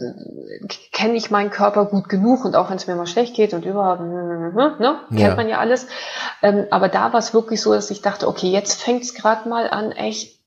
kenne 0.93 1.15
ich 1.15 1.31
meinen 1.31 1.51
Körper 1.51 1.87
gut 1.87 2.11
genug 2.11 2.45
und 2.45 2.57
auch 2.57 2.69
wenn 2.69 2.77
es 2.77 2.87
mir 2.87 2.95
mal 2.95 3.07
schlecht 3.07 3.35
geht 3.35 3.55
und 3.55 3.65
überhaupt, 3.65 4.03
ne, 4.03 5.01
kennt 5.09 5.21
ja. 5.21 5.35
man 5.35 5.49
ja 5.49 5.59
alles. 5.59 5.87
Ähm, 6.43 6.67
aber 6.71 6.89
da 6.89 7.13
war 7.15 7.19
es 7.19 7.33
wirklich 7.33 7.63
so, 7.63 7.73
dass 7.73 7.91
ich 7.91 8.03
dachte, 8.03 8.29
okay, 8.29 8.51
jetzt 8.51 8.83
fängt 8.83 9.03
es 9.03 9.15
gerade 9.15 9.49
mal 9.49 9.69
an, 9.71 9.93
echt 9.93 10.38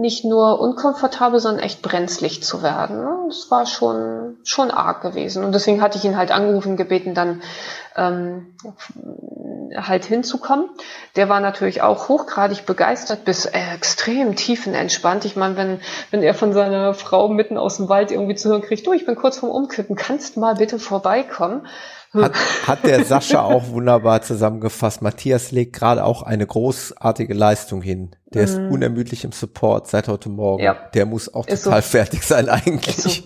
nicht 0.00 0.24
nur 0.24 0.60
unkomfortabel, 0.60 1.40
sondern 1.40 1.62
echt 1.62 1.82
brenzlig 1.82 2.42
zu 2.42 2.62
werden. 2.62 3.28
Das 3.28 3.50
war 3.50 3.66
schon, 3.66 4.38
schon 4.44 4.70
arg 4.70 5.02
gewesen. 5.02 5.44
Und 5.44 5.52
deswegen 5.52 5.80
hatte 5.80 5.98
ich 5.98 6.04
ihn 6.04 6.16
halt 6.16 6.30
angerufen, 6.30 6.76
gebeten, 6.76 7.14
dann 7.14 7.42
ähm, 7.96 8.54
halt 9.76 10.04
hinzukommen. 10.04 10.68
Der 11.16 11.28
war 11.28 11.40
natürlich 11.40 11.82
auch 11.82 12.08
hochgradig 12.08 12.66
begeistert 12.66 13.24
bis 13.24 13.46
extrem 13.46 14.36
tiefenentspannt. 14.36 15.24
Ich 15.24 15.36
meine, 15.36 15.56
wenn, 15.56 15.80
wenn 16.10 16.22
er 16.22 16.34
von 16.34 16.52
seiner 16.52 16.94
Frau 16.94 17.28
mitten 17.28 17.58
aus 17.58 17.76
dem 17.76 17.88
Wald 17.88 18.10
irgendwie 18.10 18.34
zu 18.34 18.48
hören 18.48 18.62
kriegt, 18.62 18.86
du, 18.86 18.92
ich 18.92 19.06
bin 19.06 19.16
kurz 19.16 19.38
vorm 19.38 19.52
Umkippen, 19.52 19.96
kannst 19.96 20.36
mal 20.36 20.54
bitte 20.56 20.78
vorbeikommen? 20.78 21.66
Hat, 22.14 22.34
hat 22.66 22.84
der 22.84 23.04
Sascha 23.04 23.42
auch 23.42 23.68
wunderbar 23.68 24.22
zusammengefasst. 24.22 25.02
Matthias 25.02 25.50
legt 25.50 25.74
gerade 25.74 26.04
auch 26.04 26.22
eine 26.22 26.46
großartige 26.46 27.34
Leistung 27.34 27.82
hin. 27.82 28.14
Der 28.32 28.42
ist 28.42 28.58
mhm. 28.58 28.70
unermüdlich 28.70 29.24
im 29.24 29.32
Support 29.32 29.88
seit 29.88 30.08
heute 30.08 30.28
Morgen. 30.28 30.62
Ja. 30.62 30.76
Der 30.94 31.06
muss 31.06 31.32
auch 31.32 31.46
ist 31.46 31.64
total 31.64 31.82
so. 31.82 31.88
fertig 31.88 32.22
sein 32.24 32.48
eigentlich. 32.48 32.98
Ist 32.98 33.02
so. 33.02 33.22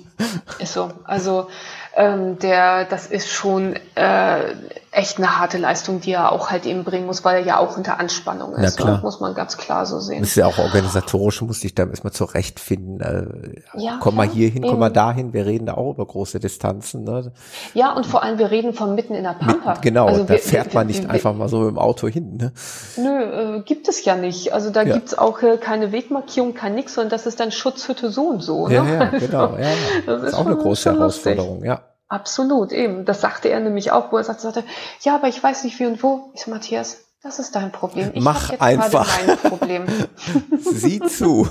Ist 0.58 0.72
so. 0.72 0.90
Also 1.04 1.48
ähm, 1.96 2.38
der, 2.38 2.84
das 2.84 3.06
ist 3.06 3.28
schon 3.28 3.74
äh, 3.94 4.54
echt 4.90 5.18
eine 5.18 5.38
harte 5.38 5.58
Leistung, 5.58 6.00
die 6.00 6.12
er 6.12 6.32
auch 6.32 6.50
halt 6.50 6.66
eben 6.66 6.84
bringen 6.84 7.06
muss, 7.06 7.24
weil 7.24 7.40
er 7.40 7.46
ja 7.46 7.58
auch 7.58 7.76
unter 7.76 8.00
Anspannung 8.00 8.54
ist. 8.54 8.62
Ja, 8.62 8.84
klar. 8.84 8.96
Ne? 8.96 9.02
Muss 9.02 9.20
man 9.20 9.34
ganz 9.34 9.56
klar 9.56 9.86
so 9.86 10.00
sehen. 10.00 10.20
Das 10.20 10.30
ist 10.30 10.36
ja 10.36 10.46
auch 10.46 10.58
organisatorisch, 10.58 11.42
muss 11.42 11.62
ich 11.62 11.74
da 11.74 11.84
erstmal 11.84 12.12
zurechtfinden. 12.12 13.00
Äh, 13.00 13.80
ja, 13.80 13.98
komm 14.00 14.16
mal 14.16 14.26
hier 14.26 14.48
hin, 14.48 14.62
komm 14.62 14.78
mal 14.78 14.90
dahin. 14.90 15.32
Wir 15.32 15.46
reden 15.46 15.66
da 15.66 15.74
auch 15.74 15.94
über 15.94 16.06
große 16.06 16.40
Distanzen. 16.40 17.04
Ne? 17.04 17.32
Ja, 17.74 17.92
und 17.92 18.06
vor 18.06 18.22
allem, 18.22 18.38
wir 18.38 18.50
reden 18.50 18.72
von 18.72 18.94
mitten 18.94 19.14
in 19.14 19.24
der 19.24 19.34
Pampa. 19.34 19.74
Genau, 19.80 20.06
also 20.06 20.24
da 20.24 20.30
wir, 20.30 20.38
fährt 20.38 20.72
man 20.74 20.86
nicht 20.86 21.04
wir, 21.04 21.10
einfach 21.10 21.34
mal 21.34 21.48
so 21.48 21.68
im 21.68 21.78
Auto 21.78 22.08
hin. 22.08 22.36
Ne? 22.36 22.52
Nö, 22.96 23.58
äh, 23.58 23.62
gibt 23.62 23.88
es 23.88 24.04
ja 24.04 24.16
nicht. 24.16 24.52
Also 24.52 24.70
da 24.70 24.82
ja. 24.82 24.94
gibt's 24.94 25.16
auch 25.16 25.42
äh, 25.42 25.58
keine 25.58 25.92
Wegmarkierung, 25.92 26.54
kein 26.54 26.74
nix, 26.74 26.94
sondern 26.94 27.10
das 27.10 27.26
ist 27.26 27.40
dann 27.40 27.52
Schutzhütte 27.52 28.10
so 28.10 28.28
und 28.28 28.42
so. 28.42 28.68
Ne? 28.68 28.74
Ja, 28.74 28.84
ja, 28.84 29.04
genau. 29.18 29.56
Ja, 29.56 29.60
ja. 29.60 29.68
Das, 30.06 30.22
das 30.22 30.22
ist, 30.22 30.34
auch 30.34 30.38
schon, 30.38 30.52
eine 30.52 30.56
große 30.56 30.92
Herausforderung, 30.92 31.64
ja. 31.64 31.82
Absolut, 32.08 32.72
eben. 32.72 33.04
Das 33.04 33.20
sagte 33.20 33.48
er 33.48 33.60
nämlich 33.60 33.92
auch, 33.92 34.10
wo 34.12 34.16
er 34.16 34.24
sagte, 34.24 34.64
ja, 35.02 35.14
aber 35.14 35.28
ich 35.28 35.42
weiß 35.42 35.64
nicht 35.64 35.78
wie 35.78 35.86
und 35.86 36.02
wo. 36.02 36.30
Ich 36.34 36.42
so, 36.42 36.50
Matthias, 36.50 37.04
das 37.22 37.38
ist 37.38 37.54
dein 37.54 37.70
Problem. 37.70 38.10
Ich 38.14 38.22
Mach 38.22 38.58
einfach. 38.58 39.08
Mein 39.26 39.36
Problem. 39.36 39.86
Sieh 40.58 41.00
zu. 41.00 41.48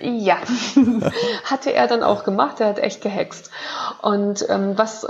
Ja, 0.00 0.38
hatte 1.44 1.72
er 1.72 1.86
dann 1.86 2.02
auch 2.02 2.24
gemacht. 2.24 2.60
Er 2.60 2.68
hat 2.68 2.78
echt 2.78 3.00
gehext. 3.02 3.50
Und 4.02 4.46
ähm, 4.48 4.76
was 4.76 5.06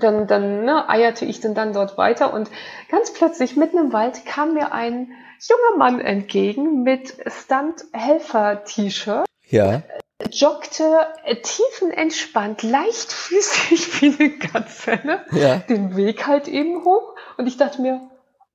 dann, 0.00 0.26
dann 0.26 0.64
ne, 0.64 0.88
eierte 0.88 1.24
ich 1.24 1.40
denn 1.40 1.54
dann 1.54 1.72
dort 1.72 1.98
weiter 1.98 2.32
und 2.32 2.50
ganz 2.90 3.12
plötzlich 3.12 3.56
mitten 3.56 3.78
im 3.78 3.92
Wald 3.92 4.24
kam 4.26 4.54
mir 4.54 4.72
ein 4.72 5.10
junger 5.40 5.76
Mann 5.78 6.00
entgegen 6.00 6.82
mit 6.82 7.16
Stunt-Helfer-T-Shirt. 7.26 9.24
Ja. 9.48 9.82
Joggte 10.32 11.06
tiefenentspannt, 11.42 12.62
leichtfüßig 12.62 14.02
wie 14.02 14.16
eine 14.18 14.30
Gazelle, 14.38 15.24
Ja. 15.32 15.56
den 15.58 15.96
Weg 15.96 16.26
halt 16.26 16.48
eben 16.48 16.84
hoch. 16.84 17.14
Und 17.36 17.46
ich 17.46 17.56
dachte 17.56 17.80
mir, 17.80 18.00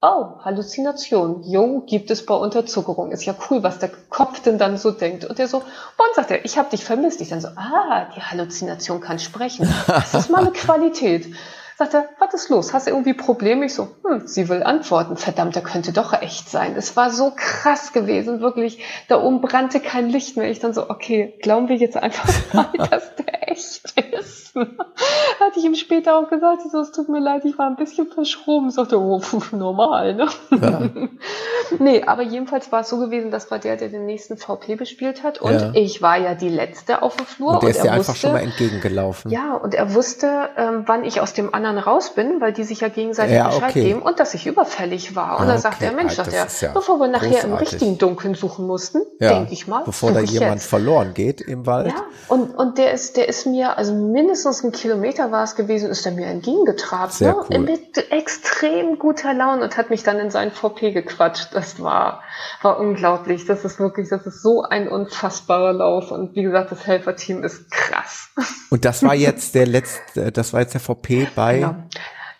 oh, 0.01 0.39
Halluzination. 0.43 1.43
Jo, 1.43 1.81
gibt 1.87 2.11
es 2.11 2.25
bei 2.25 2.33
Unterzuckerung. 2.35 3.11
Ist 3.11 3.23
ja 3.25 3.33
cool, 3.49 3.63
was 3.63 3.79
der 3.79 3.89
Kopf 4.09 4.41
denn 4.41 4.57
dann 4.57 4.77
so 4.77 4.91
denkt. 4.91 5.23
Und 5.25 5.39
der 5.39 5.47
so, 5.47 5.59
und 5.59 6.15
sagt 6.15 6.31
er, 6.31 6.43
ich 6.43 6.57
habe 6.57 6.69
dich 6.69 6.83
vermisst. 6.83 7.21
Ich 7.21 7.29
dann 7.29 7.39
so, 7.41 7.47
ah, 7.55 8.09
die 8.15 8.21
Halluzination 8.21 8.99
kann 8.99 9.19
sprechen. 9.19 9.73
Das 9.87 10.13
ist 10.13 10.29
mal 10.29 10.41
eine 10.41 10.51
Qualität. 10.51 11.33
Sagt 11.77 11.93
er, 11.93 12.09
was 12.19 12.33
ist 12.33 12.49
los? 12.49 12.73
Hast 12.73 12.87
du 12.87 12.91
irgendwie 12.91 13.13
Probleme? 13.13 13.65
Ich 13.65 13.73
so, 13.73 13.89
hm, 14.03 14.27
sie 14.27 14.47
will 14.49 14.63
antworten. 14.63 15.17
Verdammt, 15.17 15.55
der 15.55 15.63
könnte 15.63 15.91
doch 15.91 16.13
echt 16.13 16.49
sein. 16.49 16.75
Es 16.75 16.95
war 16.95 17.09
so 17.09 17.31
krass 17.35 17.93
gewesen, 17.93 18.41
wirklich. 18.41 18.83
Da 19.07 19.21
oben 19.21 19.41
brannte 19.41 19.79
kein 19.79 20.09
Licht 20.09 20.37
mehr. 20.37 20.49
Ich 20.49 20.59
dann 20.59 20.73
so, 20.73 20.89
okay, 20.89 21.33
glauben 21.41 21.69
wir 21.69 21.75
jetzt 21.75 21.97
einfach 21.97 22.29
mal, 22.53 22.71
dass 22.77 23.15
der 23.15 23.51
echt 23.51 23.99
ist. 24.13 24.42
Hatte 25.39 25.59
ich 25.59 25.65
ihm 25.65 25.75
später 25.75 26.17
auch 26.17 26.29
gesagt, 26.29 26.61
so, 26.71 26.79
es 26.79 26.91
tut 26.91 27.09
mir 27.09 27.19
leid, 27.19 27.43
ich 27.45 27.57
war 27.57 27.67
ein 27.67 27.75
bisschen 27.75 28.07
verschroben. 28.07 28.69
Sagte, 28.71 28.99
oh, 28.99 29.19
pf, 29.19 29.51
normal, 29.53 30.13
ne? 30.15 30.27
Ja. 30.51 30.81
nee, 31.79 32.03
aber 32.03 32.21
jedenfalls 32.21 32.71
war 32.71 32.81
es 32.81 32.89
so 32.89 32.97
gewesen, 32.99 33.31
das 33.31 33.49
war 33.51 33.59
der, 33.59 33.75
der 33.77 33.89
den 33.89 34.05
nächsten 34.05 34.37
VP 34.37 34.75
bespielt 34.75 35.23
hat. 35.23 35.41
Und 35.41 35.53
Ja. 35.53 35.71
ich 35.73 36.01
war 36.01 36.17
ja 36.17 36.35
die 36.35 36.49
Letzte 36.49 37.01
auf 37.01 37.15
dem 37.15 37.25
Flur. 37.25 37.53
Und 37.53 37.63
der 37.63 37.69
ist 37.71 37.77
er 37.77 37.83
dir 37.85 37.91
einfach 37.93 38.15
schon 38.15 38.31
mal 38.33 38.39
entgegengelaufen. 38.41 39.31
ja, 39.31 39.55
und 39.55 39.73
er 39.73 39.93
wusste, 39.95 40.49
ähm, 40.57 40.83
wann 40.85 41.03
ich 41.03 41.19
aus 41.21 41.33
dem 41.33 41.53
anderen 41.53 41.77
raus 41.79 42.11
bin, 42.13 42.39
weil 42.41 42.53
die 42.53 42.63
sich 42.63 42.81
ja 42.81 42.89
gegenseitig 42.89 43.35
Ja, 43.35 43.47
Bescheid 43.47 43.71
okay. 43.71 43.83
geben 43.83 44.01
und 44.01 44.19
dass 44.19 44.33
ich 44.33 44.45
überfällig 44.45 45.15
war. 45.15 45.37
Und 45.39 45.45
Ah, 45.45 45.47
dann 45.47 45.57
sagt 45.57 45.77
okay. 45.77 45.85
er, 45.85 45.91
Mensch, 45.93 46.13
Ah, 46.13 46.23
sagt 46.25 46.33
er, 46.33 46.45
ist 46.45 46.61
ja 46.61 46.71
bevor 46.73 46.99
wir 46.99 47.07
nachher 47.07 47.43
im 47.43 47.51
großartig. 47.51 47.71
richtigen 47.73 47.97
Dunkeln 47.97 48.35
suchen 48.35 48.67
mussten, 48.67 49.01
Ja, 49.19 49.29
denke 49.33 49.53
ich 49.53 49.67
mal, 49.67 49.83
Bevor 49.83 50.11
da 50.11 50.19
jemand 50.19 50.55
jetzt. 50.61 50.67
verloren 50.69 51.13
geht 51.13 51.41
im 51.41 51.65
Wald. 51.65 51.87
Ja, 51.87 52.03
und, 52.27 52.53
und 52.55 52.77
der 52.77 52.93
ist, 52.93 53.17
der 53.17 53.27
ist 53.27 53.45
mir, 53.47 53.77
also 53.77 53.93
mindestens 53.93 54.42
ein 54.45 54.71
Kilometer 54.71 55.31
war 55.31 55.43
es 55.43 55.55
gewesen, 55.55 55.89
ist 55.89 56.05
er 56.05 56.11
mir 56.11 56.27
entgegengetrabt. 56.27 57.13
Sehr 57.13 57.33
ne? 57.33 57.45
cool. 57.49 57.59
Mit 57.59 58.11
extrem 58.11 58.99
guter 58.99 59.33
Laune 59.33 59.63
und 59.63 59.77
hat 59.77 59.89
mich 59.89 60.03
dann 60.03 60.19
in 60.19 60.31
seinen 60.31 60.51
VP 60.51 60.91
gequatscht. 60.91 61.49
Das 61.53 61.81
war, 61.81 62.21
war 62.61 62.79
unglaublich. 62.79 63.45
Das 63.45 63.63
ist 63.65 63.79
wirklich, 63.79 64.09
das 64.09 64.25
ist 64.25 64.41
so 64.41 64.63
ein 64.63 64.87
unfassbarer 64.87 65.73
Lauf. 65.73 66.11
Und 66.11 66.35
wie 66.35 66.43
gesagt, 66.43 66.71
das 66.71 66.85
Helferteam 66.85 67.43
ist 67.43 67.71
krass. 67.71 68.29
Und 68.69 68.85
das 68.85 69.03
war 69.03 69.15
jetzt 69.15 69.55
der 69.55 69.67
letzte, 69.67 70.31
das 70.31 70.53
war 70.53 70.61
jetzt 70.61 70.73
der 70.73 70.81
VP 70.81 71.27
bei 71.35 71.59
Genau. 71.59 71.75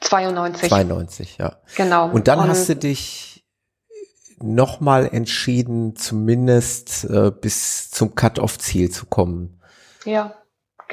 92. 0.02 0.70
92, 0.70 1.38
ja. 1.38 1.56
Genau. 1.76 2.10
Und 2.10 2.28
dann 2.28 2.48
hast 2.48 2.68
du 2.68 2.76
dich 2.76 3.46
nochmal 4.40 5.08
entschieden, 5.12 5.96
zumindest 5.96 7.06
äh, 7.06 7.32
bis 7.32 7.90
zum 7.90 8.14
Cut-off-Ziel 8.14 8.92
zu 8.92 9.06
kommen. 9.06 9.62
Ja, 10.04 10.34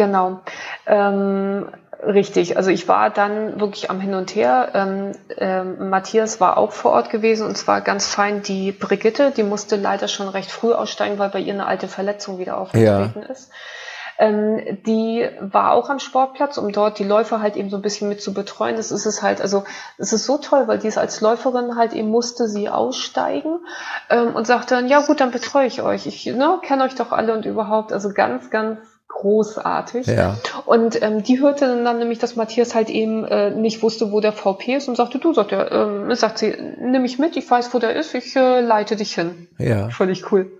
genau. 0.00 0.40
Ähm, 0.86 1.68
richtig. 2.02 2.56
Also 2.56 2.70
ich 2.70 2.88
war 2.88 3.10
dann 3.10 3.60
wirklich 3.60 3.90
am 3.90 4.00
Hin 4.00 4.14
und 4.14 4.34
Her. 4.34 4.70
Ähm, 4.72 5.12
ähm, 5.36 5.90
Matthias 5.90 6.40
war 6.40 6.56
auch 6.56 6.72
vor 6.72 6.92
Ort 6.92 7.10
gewesen 7.10 7.46
und 7.46 7.58
zwar 7.58 7.82
ganz 7.82 8.06
fein 8.06 8.42
die 8.42 8.72
Brigitte, 8.72 9.30
die 9.30 9.42
musste 9.42 9.76
leider 9.76 10.08
schon 10.08 10.28
recht 10.28 10.50
früh 10.50 10.72
aussteigen, 10.72 11.18
weil 11.18 11.28
bei 11.28 11.40
ihr 11.40 11.52
eine 11.52 11.66
alte 11.66 11.86
Verletzung 11.86 12.38
wieder 12.38 12.56
aufgetreten 12.56 13.22
ist. 13.30 13.50
Ähm, 14.18 14.78
die 14.86 15.28
war 15.40 15.72
auch 15.72 15.90
am 15.90 15.98
Sportplatz, 15.98 16.56
um 16.56 16.72
dort 16.72 16.98
die 16.98 17.04
Läufer 17.04 17.42
halt 17.42 17.56
eben 17.56 17.68
so 17.68 17.76
ein 17.76 17.82
bisschen 17.82 18.08
mit 18.08 18.22
zu 18.22 18.32
betreuen. 18.32 18.76
Das 18.76 18.90
ist 18.90 19.04
es 19.04 19.20
halt, 19.20 19.42
also 19.42 19.64
es 19.98 20.14
ist 20.14 20.24
so 20.24 20.38
toll, 20.38 20.66
weil 20.66 20.78
die 20.78 20.88
ist 20.88 20.98
als 20.98 21.20
Läuferin 21.20 21.76
halt 21.76 21.92
eben 21.92 22.08
musste 22.08 22.48
sie 22.48 22.70
aussteigen 22.70 23.60
ähm, 24.08 24.34
und 24.34 24.46
sagte 24.46 24.76
dann, 24.76 24.88
ja 24.88 25.02
gut, 25.02 25.20
dann 25.20 25.30
betreue 25.30 25.66
ich 25.66 25.82
euch. 25.82 26.06
Ich 26.06 26.24
ne, 26.24 26.58
kenne 26.62 26.84
euch 26.84 26.94
doch 26.94 27.12
alle 27.12 27.34
und 27.34 27.44
überhaupt, 27.44 27.92
also 27.92 28.10
ganz, 28.14 28.50
ganz 28.50 28.78
großartig. 29.12 30.06
Ja. 30.06 30.36
Und 30.64 31.02
ähm, 31.02 31.22
die 31.22 31.40
hörte 31.40 31.82
dann, 31.82 31.98
nämlich, 31.98 32.18
dass 32.18 32.36
Matthias 32.36 32.74
halt 32.74 32.88
eben 32.88 33.24
äh, 33.24 33.50
nicht 33.50 33.82
wusste, 33.82 34.12
wo 34.12 34.20
der 34.20 34.32
VP 34.32 34.76
ist 34.76 34.88
und 34.88 34.96
sagte, 34.96 35.18
du, 35.18 35.34
sagt 35.34 35.52
er, 35.52 35.70
ähm, 35.72 36.14
sagt 36.14 36.38
sie, 36.38 36.54
nimm 36.78 37.02
mich 37.02 37.18
mit, 37.18 37.36
ich 37.36 37.50
weiß, 37.50 37.74
wo 37.74 37.78
der 37.78 37.94
ist, 37.94 38.14
ich 38.14 38.34
äh, 38.36 38.60
leite 38.60 38.96
dich 38.96 39.14
hin. 39.14 39.48
Ja. 39.58 39.90
Völlig 39.90 40.32
cool. 40.32 40.50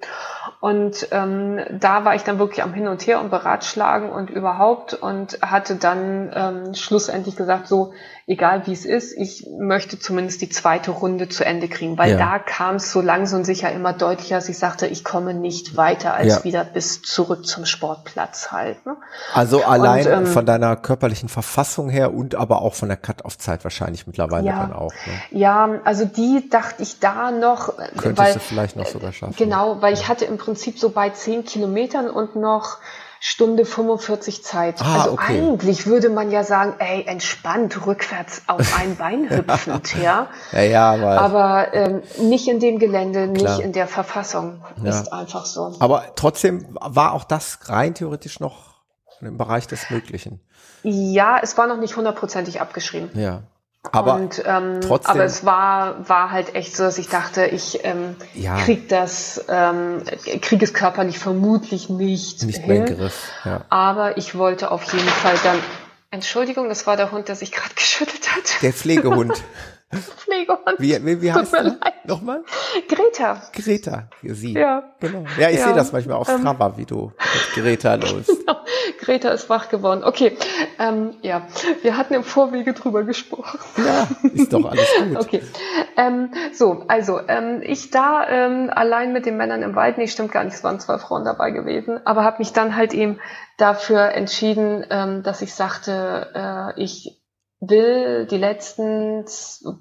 Und 0.61 1.09
ähm, 1.11 1.59
da 1.71 2.05
war 2.05 2.15
ich 2.15 2.23
dann 2.23 2.39
wirklich 2.39 2.63
am 2.63 2.75
Hin 2.75 2.87
und 2.87 3.07
Her 3.07 3.21
und 3.21 3.31
beratschlagen 3.31 4.11
und 4.11 4.29
überhaupt 4.29 4.93
und 4.93 5.39
hatte 5.41 5.77
dann 5.77 6.31
ähm, 6.35 6.75
schlussendlich 6.75 7.35
gesagt, 7.37 7.67
so, 7.67 7.95
egal 8.31 8.65
wie 8.69 8.73
es 8.73 8.85
ist, 8.85 9.13
ich 9.19 9.45
möchte 9.59 9.99
zumindest 9.99 10.41
die 10.41 10.49
zweite 10.49 10.93
Runde 10.93 11.29
zu 11.29 11.45
Ende 11.45 11.67
kriegen, 11.69 11.99
weil 11.99 12.13
Ja. 12.13 12.17
da 12.17 12.39
kam 12.39 12.77
es 12.77 12.93
so 12.93 13.01
langsam 13.01 13.41
und 13.41 13.45
sicher 13.45 13.73
immer 13.73 13.93
deutlicher, 13.93 14.37
dass 14.37 14.49
ich 14.49 14.57
sagte, 14.57 14.87
ich 14.87 15.03
komme 15.03 15.35
nicht 15.35 15.77
weiter 15.77 16.15
als 16.15 16.29
Ja. 16.37 16.45
wieder 16.45 16.63
bis 16.65 17.03
zurück 17.03 17.45
zum 17.45 17.67
Sportplatz 17.67 18.53
halt. 18.53 18.87
Ne? 18.87 18.97
Also 19.35 19.65
allein 19.65 20.07
ähm, 20.07 20.27
von 20.27 20.47
deiner 20.47 20.77
körperlichen 20.77 21.29
Verfassung 21.29 21.89
her 21.91 22.15
und 22.15 22.37
aber 22.37 22.63
auch 22.63 22.75
von 22.75 22.87
der 22.89 22.97
Cut-off-Zeit 22.99 23.65
wahrscheinlich 23.65 24.07
mittlerweile 24.07 24.47
Ja. 24.47 24.61
dann 24.61 24.73
auch. 24.75 24.93
Ne? 24.93 25.13
Ja, 25.33 25.69
also 25.85 26.05
die 26.05 26.49
dachte 26.49 26.85
ich 26.85 27.01
da 27.01 27.33
noch, 27.33 27.77
Könntest 27.97 28.17
weil, 28.19 28.33
du 28.35 28.39
vielleicht 28.39 28.77
noch 28.77 28.87
sogar 28.87 29.13
schaffen. 29.13 29.35
genau, 29.37 29.83
weil 29.83 29.93
ich 29.93 30.07
hatte 30.09 30.25
im 30.25 30.39
Prinzip 30.39 30.79
so 30.79 30.91
bei 30.91 31.11
10 31.11 31.45
Kilometern 31.45 32.09
und 32.09 32.37
noch 32.37 32.79
Stunde 33.23 33.67
45 33.67 34.43
Zeit. 34.43 34.81
Ah, 34.81 35.01
also 35.01 35.13
okay. 35.13 35.39
eigentlich 35.39 35.87
würde 35.87 36.09
man 36.09 36.31
ja 36.31 36.43
sagen, 36.43 36.75
ey, 36.79 37.05
entspannt 37.07 37.87
rückwärts 37.87 38.43
auf 38.47 38.79
ein 38.81 38.97
Bein 38.97 39.29
hüpfend, 39.29 39.95
ja. 40.03 40.29
Ja, 40.53 40.63
ja, 40.63 40.91
aber, 40.93 41.21
aber, 41.21 41.41
Aber 41.41 41.75
ähm, 41.75 42.03
nicht 42.19 42.49
in 42.49 42.61
dem 42.61 42.79
Gelände, 42.79 43.31
Klar. 43.31 43.57
nicht 43.57 43.65
in 43.65 43.73
der 43.73 43.87
Verfassung. 43.87 44.65
Ja. 44.83 44.89
Ist 44.89 45.13
einfach 45.13 45.45
so. 45.45 45.77
trotzdem 46.17 46.67
war 46.81 47.13
auch 47.13 47.25
das 47.25 47.59
rein 47.69 47.95
theoretisch 47.95 48.41
noch 48.41 48.71
im 49.21 49.37
Bereich 49.37 49.67
des 49.67 49.91
Möglichen. 49.91 50.41
Ja, 50.83 51.39
es 51.43 51.59
war 51.59 51.67
noch 51.67 51.77
nicht 51.77 51.97
hundertprozentig 51.97 52.63
abgeschrieben. 52.63 53.11
Ja. 53.13 53.43
Aber 53.93 54.15
und, 54.15 54.43
ähm, 54.45 54.81
trotzdem- 54.83 55.11
aber 55.13 55.25
es 55.25 55.45
war, 55.45 56.09
war 56.09 56.31
halt 56.31 56.55
echt 56.55 56.77
so, 56.77 56.83
dass 56.83 56.99
ich 56.99 57.09
dachte, 57.09 57.47
ich 57.47 57.81
ähm, 57.85 58.15
Ja. 58.35 58.57
krieg 58.59 58.89
das, 58.91 59.43
ähm, 59.49 60.03
krieg 60.43 60.63
es 60.63 60.75
körperlich 60.75 61.19
vermutlich 61.19 61.89
nicht, 61.89 62.43
nicht 62.45 62.67
mehr 62.67 62.85
hin. 62.87 62.97
Griff. 62.99 63.31
Ja. 63.45 63.63
Aber 63.71 64.19
ich 64.19 64.37
wollte 64.37 64.71
auf 64.71 64.93
jeden 64.93 65.09
Fall 65.09 65.35
dann, 65.43 65.59
Entschuldigung, 66.11 66.69
das 66.69 66.87
war 66.87 66.97
der 66.99 67.11
Hund, 67.11 67.29
der 67.29 67.37
sich 67.37 67.53
gerade 67.53 67.73
geschüttelt 67.75 68.31
hat. 68.37 68.63
Der 68.63 68.73
Pflegehund. 68.73 69.43
Pflegehund. 69.93 70.79
Wie, 70.79 71.05
wie, 71.05 71.21
wie 71.21 71.29
Tut 71.31 71.41
heißt 71.41 71.53
mir 71.53 71.63
leid. 71.63 72.05
Nochmal? 72.07 72.45
Greta. 72.89 73.43
Greta. 73.53 74.09
Sie. 74.23 74.53
Ja. 74.53 74.85
Genau. 75.01 75.25
Ja, 75.39 75.51
ich 75.51 75.59
Ja, 75.59 75.67
sehe 75.67 75.75
das 75.75 75.93
manchmal 75.93 76.17
auf 76.17 76.29
ähm, 76.29 76.41
Strava, 76.41 76.77
wie 76.77 76.85
du 76.85 77.13
mit 77.55 77.65
Greta 77.65 77.95
läufst. 77.97 78.31
Greta 79.01 79.31
ist 79.31 79.51
wach 79.51 79.69
geworden. 79.69 80.05
Okay, 80.05 80.37
ähm, 80.79 81.15
ja, 81.23 81.43
wir 81.83 81.97
hatten 81.97 82.15
im 82.15 82.23
Vorwege 82.23 82.73
drüber 82.73 83.03
gesprochen. 83.03 83.59
Ja, 83.79 84.07
ist 84.33 84.53
doch 84.53 84.65
alles 84.65 84.89
gut. 84.99 85.17
Okay. 85.21 85.43
Ähm, 85.97 86.31
so, 86.53 86.85
also 86.89 87.21
ähm, 87.29 87.61
ich 87.63 87.91
da 87.91 88.27
ähm, 88.29 88.71
allein 88.73 89.13
mit 89.13 89.27
den 89.27 89.37
Männern 89.37 89.63
im 89.63 89.75
Wald, 89.75 89.99
nee, 89.99 90.07
stimmt 90.07 90.33
gar 90.33 90.45
nicht, 90.45 90.55
es 90.55 90.65
waren 90.65 90.81
zwei 90.81 90.99
Frauen 90.99 91.25
dabei 91.25 91.51
gewesen, 91.51 92.01
aber 92.05 92.25
habe 92.25 92.39
mich 92.39 92.53
dann 92.53 92.77
halt 92.77 92.95
eben 92.95 93.19
dafür 93.59 94.13
entschieden, 94.13 94.85
ähm, 94.91 95.23
dass 95.23 95.43
ich 95.43 95.53
sagte, 95.55 96.73
äh, 96.77 96.81
ich 96.81 97.20
will 97.61 98.27
die 98.27 98.39
letzten 98.39 99.27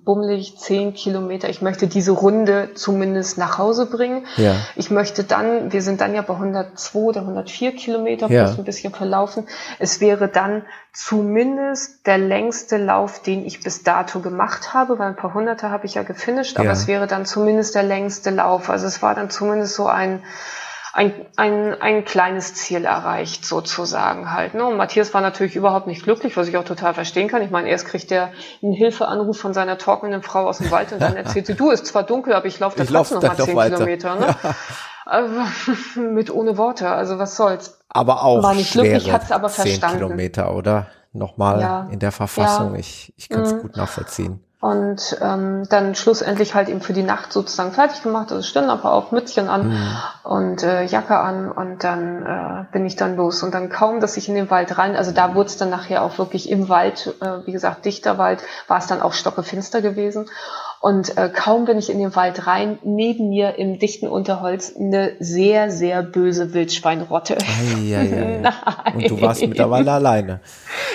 bummelig 0.04 0.58
zehn 0.58 0.94
Kilometer, 0.94 1.48
ich 1.48 1.62
möchte 1.62 1.88
diese 1.88 2.12
Runde 2.12 2.72
zumindest 2.76 3.38
nach 3.38 3.58
Hause 3.58 3.86
bringen. 3.86 4.26
Ja. 4.36 4.56
Ich 4.76 4.92
möchte 4.92 5.24
dann, 5.24 5.72
wir 5.72 5.82
sind 5.82 6.02
dann 6.02 6.14
ja 6.14 6.22
bei 6.22 6.34
102 6.34 7.00
oder 7.00 7.22
104 7.22 7.72
Kilometer 7.76 8.30
Ja. 8.30 8.50
ein 8.50 8.64
bisschen 8.66 8.94
verlaufen. 8.94 9.48
Es 9.80 10.02
wäre 10.02 10.28
dann 10.28 10.64
zumindest 10.92 12.06
der 12.06 12.18
längste 12.18 12.76
Lauf, 12.78 13.22
den 13.22 13.46
ich 13.46 13.64
bis 13.64 13.84
dato 13.84 14.20
gemacht 14.20 14.74
habe, 14.74 15.00
weil 15.00 15.08
ein 15.08 15.16
paar 15.16 15.34
Hunderte 15.34 15.70
habe 15.70 15.86
ich 15.86 15.94
ja 15.94 16.04
gefinisht, 16.04 16.58
aber 16.58 16.66
Ja. 16.66 16.72
es 16.74 16.88
wäre 16.88 17.08
dann 17.08 17.26
zumindest 17.26 17.76
der 17.76 17.84
längste 17.84 18.30
Lauf. 18.30 18.70
Also 18.70 18.88
es 18.88 19.02
war 19.02 19.16
dann 19.16 19.30
zumindest 19.30 19.76
so 19.76 19.88
ein, 19.88 20.22
ein, 20.94 21.14
ein, 21.36 21.80
ein 21.82 22.06
kleines 22.06 22.54
Ziel 22.56 22.86
erreicht, 22.86 23.46
sozusagen 23.46 24.32
halt. 24.34 24.54
Ne? 24.56 24.66
Und 24.66 24.78
Matthias 24.78 25.14
war 25.14 25.22
natürlich 25.22 25.56
überhaupt 25.56 25.88
nicht 25.88 26.04
glücklich, 26.04 26.36
was 26.38 26.48
ich 26.48 26.58
auch 26.58 26.64
total 26.64 26.94
verstehen 26.94 27.28
kann. 27.28 27.42
Ich 27.42 27.52
meine, 27.52 27.70
erst 27.70 27.86
kriegt 27.86 28.12
er 28.12 28.32
einen 28.64 28.74
Hilfeanruf 28.74 29.38
von 29.40 29.54
seiner 29.54 29.78
torkelnden 29.78 30.24
Frau 30.24 30.48
aus 30.48 30.58
dem 30.60 30.72
Wald 30.72 30.92
und 30.92 31.02
dann 31.02 31.16
erzählt 31.16 31.46
sie, 31.48 31.54
du, 31.58 31.70
ist 31.70 31.86
zwar 31.86 32.04
dunkel, 32.04 32.34
aber 32.34 32.46
ich 32.48 32.60
laufe 32.60 32.78
da 32.78 32.86
trotzdem 32.86 33.18
noch 33.20 33.54
mal 33.54 33.68
zehn. 33.70 33.76
Kilometer. 33.76 34.16
Ne? 34.16 34.36
Also, 35.06 35.42
mit 36.00 36.32
ohne 36.32 36.58
Worte, 36.58 36.90
also 36.90 37.20
was 37.20 37.36
soll's. 37.36 37.80
Aber 37.90 38.24
auch 38.24 38.44
War 38.44 38.54
nicht 38.54 38.72
glücklich, 38.72 39.12
hat's 39.12 39.32
aber 39.32 39.50
10 39.50 39.66
verstanden. 39.66 39.98
Kilometer, 39.98 40.54
oder? 40.56 40.88
Nochmal 41.14 41.60
Ja. 41.60 41.88
in 41.90 41.98
der 42.00 42.12
Verfassung. 42.12 42.74
Ja. 42.74 42.80
Ich, 42.80 43.14
ich 43.18 43.30
kann 43.30 43.42
es 43.42 43.54
Mhm. 43.54 43.62
gut 43.62 43.76
nachvollziehen. 43.76 44.44
Und 44.62 45.18
ähm, 45.22 45.64
dann 45.70 45.96
schlussendlich 45.96 46.54
halt 46.54 46.68
eben 46.68 46.82
für 46.82 46.92
die 46.92 47.04
Nacht 47.04 47.32
sozusagen 47.32 47.72
fertig 47.72 48.04
gemacht. 48.04 48.30
Also 48.32 48.44
Stirnlampe 48.44 48.90
auf, 48.90 49.14
Mützchen 49.14 49.48
an 49.48 49.70
mhm. 49.70 49.98
und 50.24 50.64
äh, 50.64 50.84
Jacke 50.84 51.18
an 51.18 51.50
und 51.50 51.86
dann 51.86 52.26
äh, 52.26 52.66
bin 52.74 52.86
ich 52.86 52.98
dann 52.98 53.16
los. 53.16 53.42
Und 53.42 53.54
dann 53.54 53.70
kaum, 53.70 54.02
dass 54.02 54.18
ich 54.18 54.28
in 54.28 54.36
den 54.36 54.50
Wald 54.50 54.78
rein, 54.78 54.98
also 54.98 55.12
da 55.12 55.34
wurde 55.34 55.48
es 55.48 55.56
dann 55.56 55.70
nachher 55.70 56.04
auch 56.04 56.18
wirklich 56.18 56.50
im 56.50 56.68
Wald, 56.68 57.16
äh, 57.22 57.46
wie 57.46 57.54
gesagt, 57.54 57.86
dichter 57.86 58.18
Wald, 58.18 58.44
war 58.68 58.80
es 58.80 58.88
dann 58.88 59.02
auch 59.02 59.14
stockefinster 59.14 59.82
gewesen. 59.82 60.30
Und 60.82 61.18
äh, 61.18 61.28
kaum 61.28 61.66
bin 61.66 61.78
ich 61.78 61.90
in 61.90 62.00
den 62.00 62.16
Wald 62.16 62.48
rein, 62.48 62.80
neben 62.84 63.28
mir 63.30 63.58
im 63.58 63.80
dichten 63.80 64.08
Unterholz 64.08 64.74
eine 64.80 65.12
sehr, 65.20 65.72
sehr 65.72 66.04
böse 66.04 66.54
Wildschweinrotte. 66.54 67.38
Ei, 67.38 67.98
ei, 67.98 68.42
ei. 68.46 68.94
Und 68.94 69.10
du 69.10 69.22
warst 69.22 69.42
mittlerweile 69.42 69.92
alleine. 69.92 70.40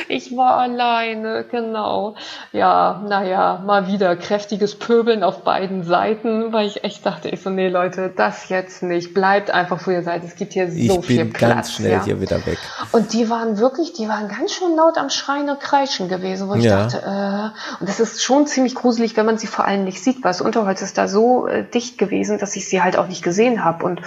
Ich 0.09 0.35
war 0.35 0.57
alleine, 0.57 1.45
genau. 1.51 2.15
Ja, 2.53 3.03
naja, 3.07 3.63
mal 3.67 3.87
wieder 3.87 4.17
kräftiges 4.17 4.79
Pöbeln 4.79 5.23
auf 5.23 5.43
beiden 5.43 5.85
Seiten, 5.85 6.55
weil 6.55 6.67
ich 6.67 6.83
echt 6.83 7.05
dachte, 7.05 7.29
ich 7.29 7.43
so, 7.43 7.51
nee 7.51 7.69
Leute, 7.69 8.11
das 8.15 8.49
jetzt 8.49 8.83
nicht. 8.83 9.13
Bleibt 9.13 9.51
einfach, 9.51 9.87
wo 9.87 9.91
ihr 9.91 10.03
seid. 10.03 10.25
Es 10.25 10.37
gibt 10.37 10.55
hier 10.55 10.71
so 10.71 10.77
ich 11.01 11.07
viel 11.07 11.25
Platz. 11.27 11.35
Ich 11.35 11.41
bin 11.41 11.49
ganz 11.49 11.73
schnell 11.73 11.93
ja. 11.93 12.05
hier 12.05 12.21
wieder 12.23 12.47
weg. 12.47 12.59
Und 12.93 13.13
die 13.13 13.29
waren 13.29 13.59
wirklich, 13.59 13.93
die 13.93 14.09
waren 14.09 14.29
ganz 14.29 14.53
schön 14.53 14.75
laut 14.77 14.97
am 14.97 15.11
Schreien 15.11 15.51
und 15.51 15.61
Kreischen 15.61 16.09
gewesen, 16.09 16.49
wo 16.49 16.55
ich 16.55 16.65
ja. 16.65 16.85
dachte, 16.85 17.03
äh, 17.05 17.81
und 17.81 17.89
das 17.89 18.01
ist 18.01 18.23
schon 18.23 18.47
ziemlich 18.47 18.75
gruselig, 18.75 19.15
wenn 19.19 19.27
man 19.27 19.37
sie 19.37 19.47
vor 19.47 19.67
allem 19.67 19.74
allen 19.75 19.85
nicht 19.85 20.03
sieht, 20.03 20.17
weil 20.25 20.31
das 20.31 20.41
Unterholz 20.41 20.83
ist 20.83 20.99
da 20.99 21.09
so 21.09 21.47
äh, 21.47 21.65
dicht 21.65 21.99
gewesen, 21.99 22.39
dass 22.39 22.57
ich 22.57 22.69
sie 22.69 22.83
halt 22.83 22.97
auch 22.97 23.09
nicht 23.09 23.23
gesehen 23.23 23.65
habe 23.65 23.85
und 23.85 24.01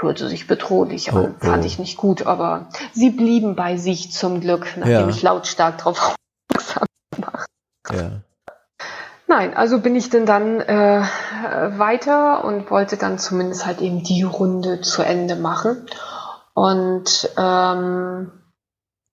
hörte 0.00 0.28
sich 0.28 0.46
bedrohlich 0.46 1.12
an. 1.12 1.34
Oh, 1.40 1.44
Fand 1.44 1.64
oh. 1.64 1.66
ich 1.66 1.78
nicht 1.78 1.96
gut, 1.96 2.26
aber 2.26 2.68
sie 2.92 3.10
blieben 3.10 3.56
bei 3.56 3.76
sich 3.76 4.12
zum 4.12 4.40
Glück, 4.40 4.66
nachdem 4.76 4.92
ja. 4.92 5.08
ich 5.08 5.22
lautstark 5.22 5.78
darauf 5.78 6.14
aufmerksam 6.50 6.86
gemacht 7.14 7.46
ja. 7.90 8.10
Nein, 9.26 9.56
also 9.56 9.78
bin 9.80 9.94
ich 9.94 10.10
denn 10.10 10.26
dann 10.26 10.60
äh, 10.60 11.02
weiter 11.78 12.44
und 12.44 12.70
wollte 12.70 12.96
dann 12.96 13.18
zumindest 13.18 13.64
halt 13.64 13.80
eben 13.80 14.02
die 14.02 14.24
Runde 14.24 14.80
zu 14.80 15.02
Ende 15.02 15.36
machen. 15.36 15.86
Und 16.52 17.30
ähm, 17.38 18.32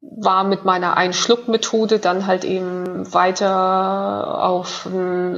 war 0.02 0.44
mit 0.44 0.66
meiner 0.66 0.98
Einschluckmethode 0.98 2.00
dann 2.00 2.26
halt 2.26 2.46
eben 2.46 2.87
weiter 3.14 4.44
auf 4.44 4.88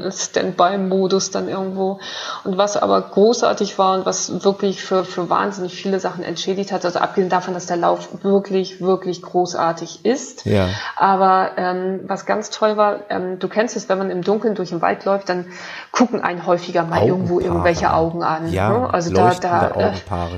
Standby-Modus 0.09 1.31
dann 1.31 1.47
irgendwo. 1.47 1.99
Und 2.43 2.57
was 2.57 2.77
aber 2.77 3.01
großartig 3.01 3.77
war 3.77 3.97
und 3.97 4.05
was 4.05 4.43
wirklich 4.43 4.83
für, 4.83 5.03
für 5.05 5.29
wahnsinnig 5.29 5.75
viele 5.75 5.99
Sachen 5.99 6.23
entschädigt 6.23 6.71
hat, 6.71 6.85
also 6.85 6.99
abgesehen 6.99 7.29
davon, 7.29 7.53
dass 7.53 7.65
der 7.65 7.77
Lauf 7.77 8.09
wirklich, 8.23 8.81
wirklich 8.81 9.21
großartig 9.21 10.05
ist. 10.05 10.45
Ja. 10.45 10.69
Aber 10.95 11.51
ähm, 11.57 12.01
was 12.07 12.25
ganz 12.25 12.49
toll 12.49 12.77
war, 12.77 13.01
ähm, 13.09 13.39
du 13.39 13.47
kennst 13.47 13.75
es, 13.75 13.89
wenn 13.89 13.97
man 13.97 14.09
im 14.09 14.21
Dunkeln 14.21 14.55
durch 14.55 14.69
den 14.69 14.81
Wald 14.81 15.05
läuft, 15.05 15.29
dann 15.29 15.45
gucken 15.91 16.21
einen 16.21 16.45
häufiger 16.45 16.83
mal 16.83 17.05
irgendwo 17.05 17.39
irgendwelche 17.39 17.93
Augen 17.93 18.23
an. 18.23 18.51
Ja, 18.51 18.69
ne? 18.69 18.93
also 18.93 19.13
da, 19.13 19.33
da 19.35 19.67
äh, 19.69 19.93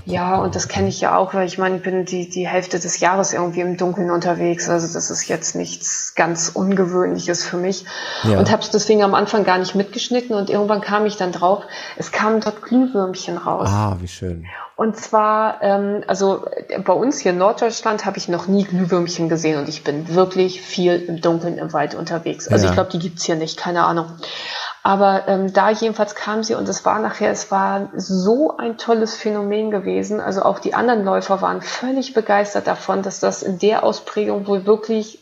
ja, 0.06 0.38
und 0.38 0.56
das 0.56 0.68
kenne 0.68 0.88
ich 0.88 1.02
ja 1.02 1.18
auch, 1.18 1.34
weil 1.34 1.48
ich 1.48 1.58
meine, 1.58 1.78
ich 1.78 1.84
bin 1.84 2.06
die, 2.06 2.30
die 2.30 2.48
Hälfte 2.48 2.80
des 2.80 3.00
Jahres 3.00 3.34
irgendwie 3.34 3.62
im 3.62 3.78
Dunkeln 3.78 4.12
unterwegs. 4.12 4.70
Also 4.70 4.92
das 4.92 5.10
ist 5.10 5.28
jetzt 5.28 5.56
nichts 5.56 6.14
ganz 6.16 6.50
Ungewöhnliches 6.50 7.11
für 7.20 7.58
mich. 7.58 7.86
Ja. 8.24 8.40
Und 8.40 8.52
habe 8.52 8.62
es 8.62 8.70
deswegen 8.70 9.04
am 9.04 9.14
Anfang 9.14 9.44
gar 9.44 9.58
nicht 9.58 9.76
mitgeschnitten 9.76 10.36
und 10.36 10.50
irgendwann 10.50 10.82
kam 10.82 11.06
ich 11.06 11.18
dann 11.18 11.32
drauf, 11.32 11.64
es 11.98 12.12
kamen 12.12 12.42
dort 12.42 12.62
Glühwürmchen 12.62 13.38
raus. 13.38 13.70
Ah, 13.72 13.98
wie 14.00 14.08
schön. 14.08 14.46
Und 14.76 14.98
zwar, 14.98 15.62
ähm, 15.62 16.04
also 16.08 16.46
bei 16.84 16.94
uns 16.94 17.20
hier 17.20 17.34
in 17.34 17.38
Norddeutschland 17.38 18.06
habe 18.06 18.18
ich 18.18 18.28
noch 18.28 18.48
nie 18.48 18.64
Glühwürmchen 18.64 19.30
gesehen 19.30 19.60
und 19.60 19.70
ich 19.70 19.84
bin 19.84 20.16
wirklich 20.16 20.62
viel 20.62 20.96
im 20.96 21.22
Dunkeln 21.22 21.58
im 21.58 21.72
Wald 21.72 21.94
unterwegs. 21.94 22.48
Also 22.48 22.66
ja. 22.66 22.72
ich 22.72 22.76
glaube, 22.76 22.90
die 22.90 23.00
gibt's 23.00 23.24
hier 23.24 23.36
nicht, 23.36 23.58
keine 23.58 23.84
Ahnung. 23.84 24.08
Aber 24.84 25.28
ähm, 25.28 25.54
da 25.54 25.70
jedenfalls 25.70 26.16
kam 26.16 26.44
sie 26.44 26.56
und 26.56 26.68
es 26.68 26.84
war 26.86 27.00
nachher, 27.00 27.30
es 27.30 27.52
war 27.52 27.90
so 27.96 28.58
ein 28.58 28.78
tolles 28.78 29.16
Phänomen 29.16 29.70
gewesen. 29.70 30.20
Also 30.20 30.42
auch 30.42 30.58
die 30.58 30.74
anderen 30.74 31.06
Läufer 31.06 31.42
waren 31.42 31.62
völlig 31.62 32.16
begeistert 32.16 32.66
davon, 32.66 33.04
dass 33.04 33.20
das 33.20 33.44
in 33.44 33.60
der 33.60 33.84
Ausprägung 33.84 34.48
wohl 34.48 34.66
wirklich 34.66 35.20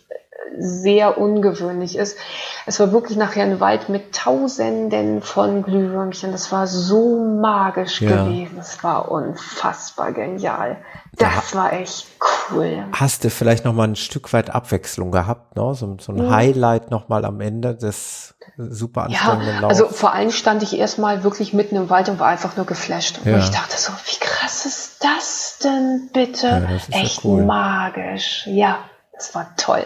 sehr 0.58 1.18
ungewöhnlich 1.18 1.98
ist. 1.98 2.18
Es 2.66 2.80
war 2.80 2.92
wirklich 2.92 3.18
nachher 3.18 3.44
ein 3.44 3.60
Wald 3.60 3.90
mit 3.90 4.14
Tausenden 4.14 5.22
von 5.22 5.64
Glühwürmchen. 5.64 6.32
Das 6.32 6.52
war 6.52 6.68
so 6.68 7.18
magisch 7.18 8.02
ja. 8.02 8.24
gewesen. 8.24 8.58
Es 8.60 8.84
war 8.84 9.12
unfassbar 9.12 10.12
genial. 10.12 10.78
Das 11.18 11.52
da 11.52 11.58
war 11.58 11.74
echt 11.74 12.08
cool. 12.52 12.86
Hast 12.94 13.24
du 13.24 13.30
vielleicht 13.30 13.66
noch 13.66 13.74
mal 13.74 13.88
ein 13.88 13.96
Stück 13.96 14.32
weit 14.34 14.50
Abwechslung 14.50 15.12
gehabt, 15.12 15.56
ne? 15.56 15.74
So, 15.74 15.98
so 16.00 16.12
ein 16.12 16.24
ja. 16.24 16.30
Highlight 16.30 16.92
noch 16.92 17.10
mal 17.10 17.26
am 17.26 17.42
Ende 17.42 17.76
des 17.76 18.36
super 18.58 19.04
anstrengenden 19.04 19.56
ja, 19.56 19.60
Laufs. 19.62 19.82
Also 19.82 19.94
vor 19.94 20.14
allem 20.14 20.32
stand 20.32 20.64
ich 20.64 20.78
erstmal 20.78 21.24
wirklich 21.24 21.54
mitten 21.54 21.76
im 21.76 21.90
Wald 21.90 22.10
und 22.10 22.20
war 22.20 22.28
einfach 22.28 22.56
nur 22.56 22.66
geflasht. 22.66 23.20
Ja. 23.26 23.36
Und 23.36 23.40
ich 23.40 23.50
dachte 23.50 23.78
so, 23.78 23.92
wie 24.06 24.20
krass 24.20 24.66
ist 24.66 25.04
das 25.04 25.60
denn 25.64 26.10
bitte? 26.14 26.48
Ja, 26.48 26.60
das 26.62 26.90
echt 26.90 27.26
cool. 27.26 27.44
magisch. 27.44 28.46
Ja, 28.48 28.80
das 29.14 29.34
war 29.36 29.56
toll. 29.58 29.86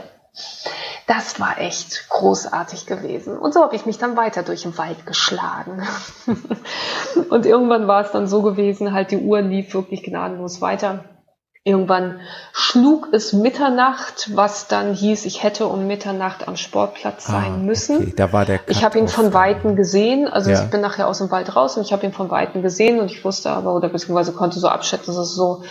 Das 1.06 1.40
war 1.40 1.60
echt 1.60 2.10
großartig 2.10 2.86
gewesen. 2.86 3.38
Und 3.38 3.54
so 3.54 3.62
habe 3.62 3.76
ich 3.76 3.86
mich 3.86 3.98
dann 3.98 4.18
weiter 4.18 4.42
durch 4.42 4.64
den 4.64 4.78
Wald 4.78 5.06
geschlagen. 5.06 5.86
und 7.30 7.46
irgendwann 7.46 7.88
war 7.88 8.06
es 8.06 8.12
dann 8.12 8.28
so 8.28 8.42
gewesen, 8.42 8.94
halt 8.94 9.12
die 9.12 9.18
Uhr 9.18 9.42
lief 9.42 9.74
wirklich 9.74 10.04
gnadenlos 10.04 10.62
weiter. 10.62 11.04
Irgendwann 11.66 12.20
schlug 12.52 13.10
es 13.14 13.32
Mitternacht, 13.32 14.32
was 14.36 14.68
dann 14.68 14.94
hieß, 14.94 15.26
ich 15.26 15.44
hätte 15.44 15.68
um 15.68 15.88
Mitternacht 15.88 16.48
am 16.48 16.58
Sportplatz 16.58 17.26
sein 17.26 17.54
ah, 17.54 17.58
müssen. 17.58 17.98
Okay. 17.98 18.14
Da 18.18 18.34
war 18.34 18.44
der 18.44 18.60
ich 18.68 18.84
habe 18.84 19.00
ihn 19.00 19.08
von 19.08 19.34
Weitem 19.34 19.78
gesehen, 19.78 20.28
also 20.28 20.52
ja. 20.52 20.62
ich 20.62 20.70
bin 20.70 20.82
nachher 20.82 21.08
aus 21.08 21.20
dem 21.20 21.32
Wald 21.32 21.56
raus 21.56 21.78
und 21.78 21.84
ich 21.84 21.94
habe 21.94 22.06
ihn 22.06 22.12
von 22.12 22.30
Weitem 22.30 22.64
gesehen 22.64 23.00
und 23.00 23.12
ich 23.12 23.24
wusste 23.24 23.50
aber, 23.50 23.74
oder 23.76 23.88
beziehungsweise 23.88 24.34
konnte 24.34 24.60
so 24.60 24.68
abschätzen, 24.68 25.14
dass 25.14 25.28
es 25.28 25.36
so 25.36 25.64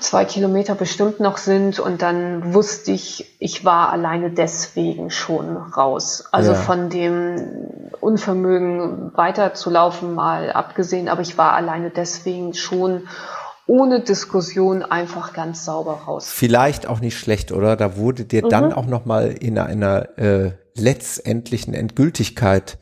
zwei 0.00 0.24
Kilometer 0.24 0.74
bestimmt 0.74 1.20
noch 1.20 1.36
sind 1.36 1.78
und 1.78 2.00
dann 2.00 2.54
wusste 2.54 2.92
ich, 2.92 3.36
ich 3.38 3.64
war 3.64 3.92
alleine 3.92 4.30
deswegen 4.30 5.10
schon 5.10 5.56
raus. 5.56 6.24
Also 6.32 6.52
ja. 6.52 6.58
von 6.58 6.88
dem 6.88 7.90
Unvermögen 8.00 9.12
weiterzulaufen 9.14 10.14
mal 10.14 10.52
abgesehen, 10.52 11.08
aber 11.08 11.20
ich 11.20 11.36
war 11.36 11.52
alleine 11.52 11.90
deswegen 11.90 12.54
schon 12.54 13.08
ohne 13.66 14.00
Diskussion 14.00 14.82
einfach 14.82 15.34
ganz 15.34 15.66
sauber 15.66 16.00
raus. 16.06 16.30
Vielleicht 16.30 16.86
auch 16.86 17.00
nicht 17.00 17.18
schlecht, 17.18 17.52
oder? 17.52 17.76
Da 17.76 17.98
wurde 17.98 18.24
dir 18.24 18.46
mhm. 18.46 18.48
dann 18.48 18.72
auch 18.72 18.86
noch 18.86 19.04
mal 19.04 19.28
in 19.28 19.58
einer 19.58 20.18
äh, 20.18 20.52
letztendlichen 20.74 21.74
Endgültigkeit 21.74 22.78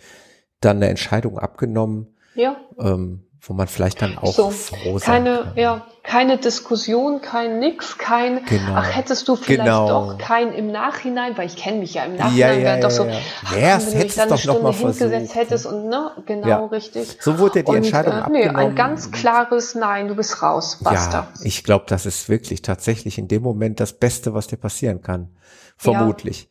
dann 0.60 0.76
eine 0.76 0.88
Entscheidung 0.88 1.40
abgenommen. 1.40 2.16
Ja. 2.36 2.56
Ähm, 2.78 3.25
wo 3.48 3.54
man 3.54 3.68
vielleicht 3.68 4.02
dann 4.02 4.18
auch 4.18 4.32
so, 4.32 4.50
froh 4.50 4.98
sein 4.98 5.24
keine, 5.24 5.38
kann. 5.38 5.52
Ja, 5.56 5.86
keine 6.02 6.36
Diskussion, 6.36 7.20
kein 7.20 7.60
Nix, 7.60 7.96
kein, 7.96 8.44
genau. 8.44 8.74
ach, 8.74 8.96
hättest 8.96 9.28
du 9.28 9.36
vielleicht 9.36 9.64
genau. 9.64 9.88
doch 9.88 10.18
kein 10.18 10.52
im 10.52 10.72
Nachhinein, 10.72 11.36
weil 11.38 11.46
ich 11.46 11.56
kenne 11.56 11.78
mich 11.78 11.94
ja 11.94 12.04
im 12.04 12.16
Nachhinein, 12.16 12.36
ja, 12.36 12.52
ja, 12.52 12.62
wäre 12.62 12.80
doch 12.80 12.90
so, 12.90 13.04
ja, 13.04 13.18
ach, 13.44 13.56
ja, 13.56 13.80
wenn 13.80 13.92
du 13.92 13.98
mich 13.98 14.14
dann 14.14 14.28
eine 14.28 14.38
Stunde 14.38 14.72
hingesetzt 14.72 15.34
hättest 15.36 15.66
und, 15.66 15.88
ne, 15.88 16.10
genau, 16.26 16.48
ja. 16.48 16.64
richtig. 16.66 17.18
So 17.20 17.38
wurde 17.38 17.62
die 17.62 17.74
Entscheidung 17.74 18.14
und, 18.14 18.18
äh, 18.18 18.22
abgenommen. 18.22 18.52
Nee, 18.52 18.70
ein 18.70 18.74
ganz 18.74 19.12
klares 19.12 19.74
Nein, 19.76 20.08
du 20.08 20.16
bist 20.16 20.42
raus, 20.42 20.78
basta. 20.82 21.28
Ja, 21.38 21.44
ich 21.44 21.62
glaube, 21.62 21.84
das 21.88 22.04
ist 22.04 22.28
wirklich 22.28 22.62
tatsächlich 22.62 23.18
in 23.18 23.28
dem 23.28 23.42
Moment 23.42 23.78
das 23.78 23.92
Beste, 23.92 24.34
was 24.34 24.48
dir 24.48 24.56
passieren 24.56 25.02
kann. 25.02 25.36
Vermutlich. 25.76 26.48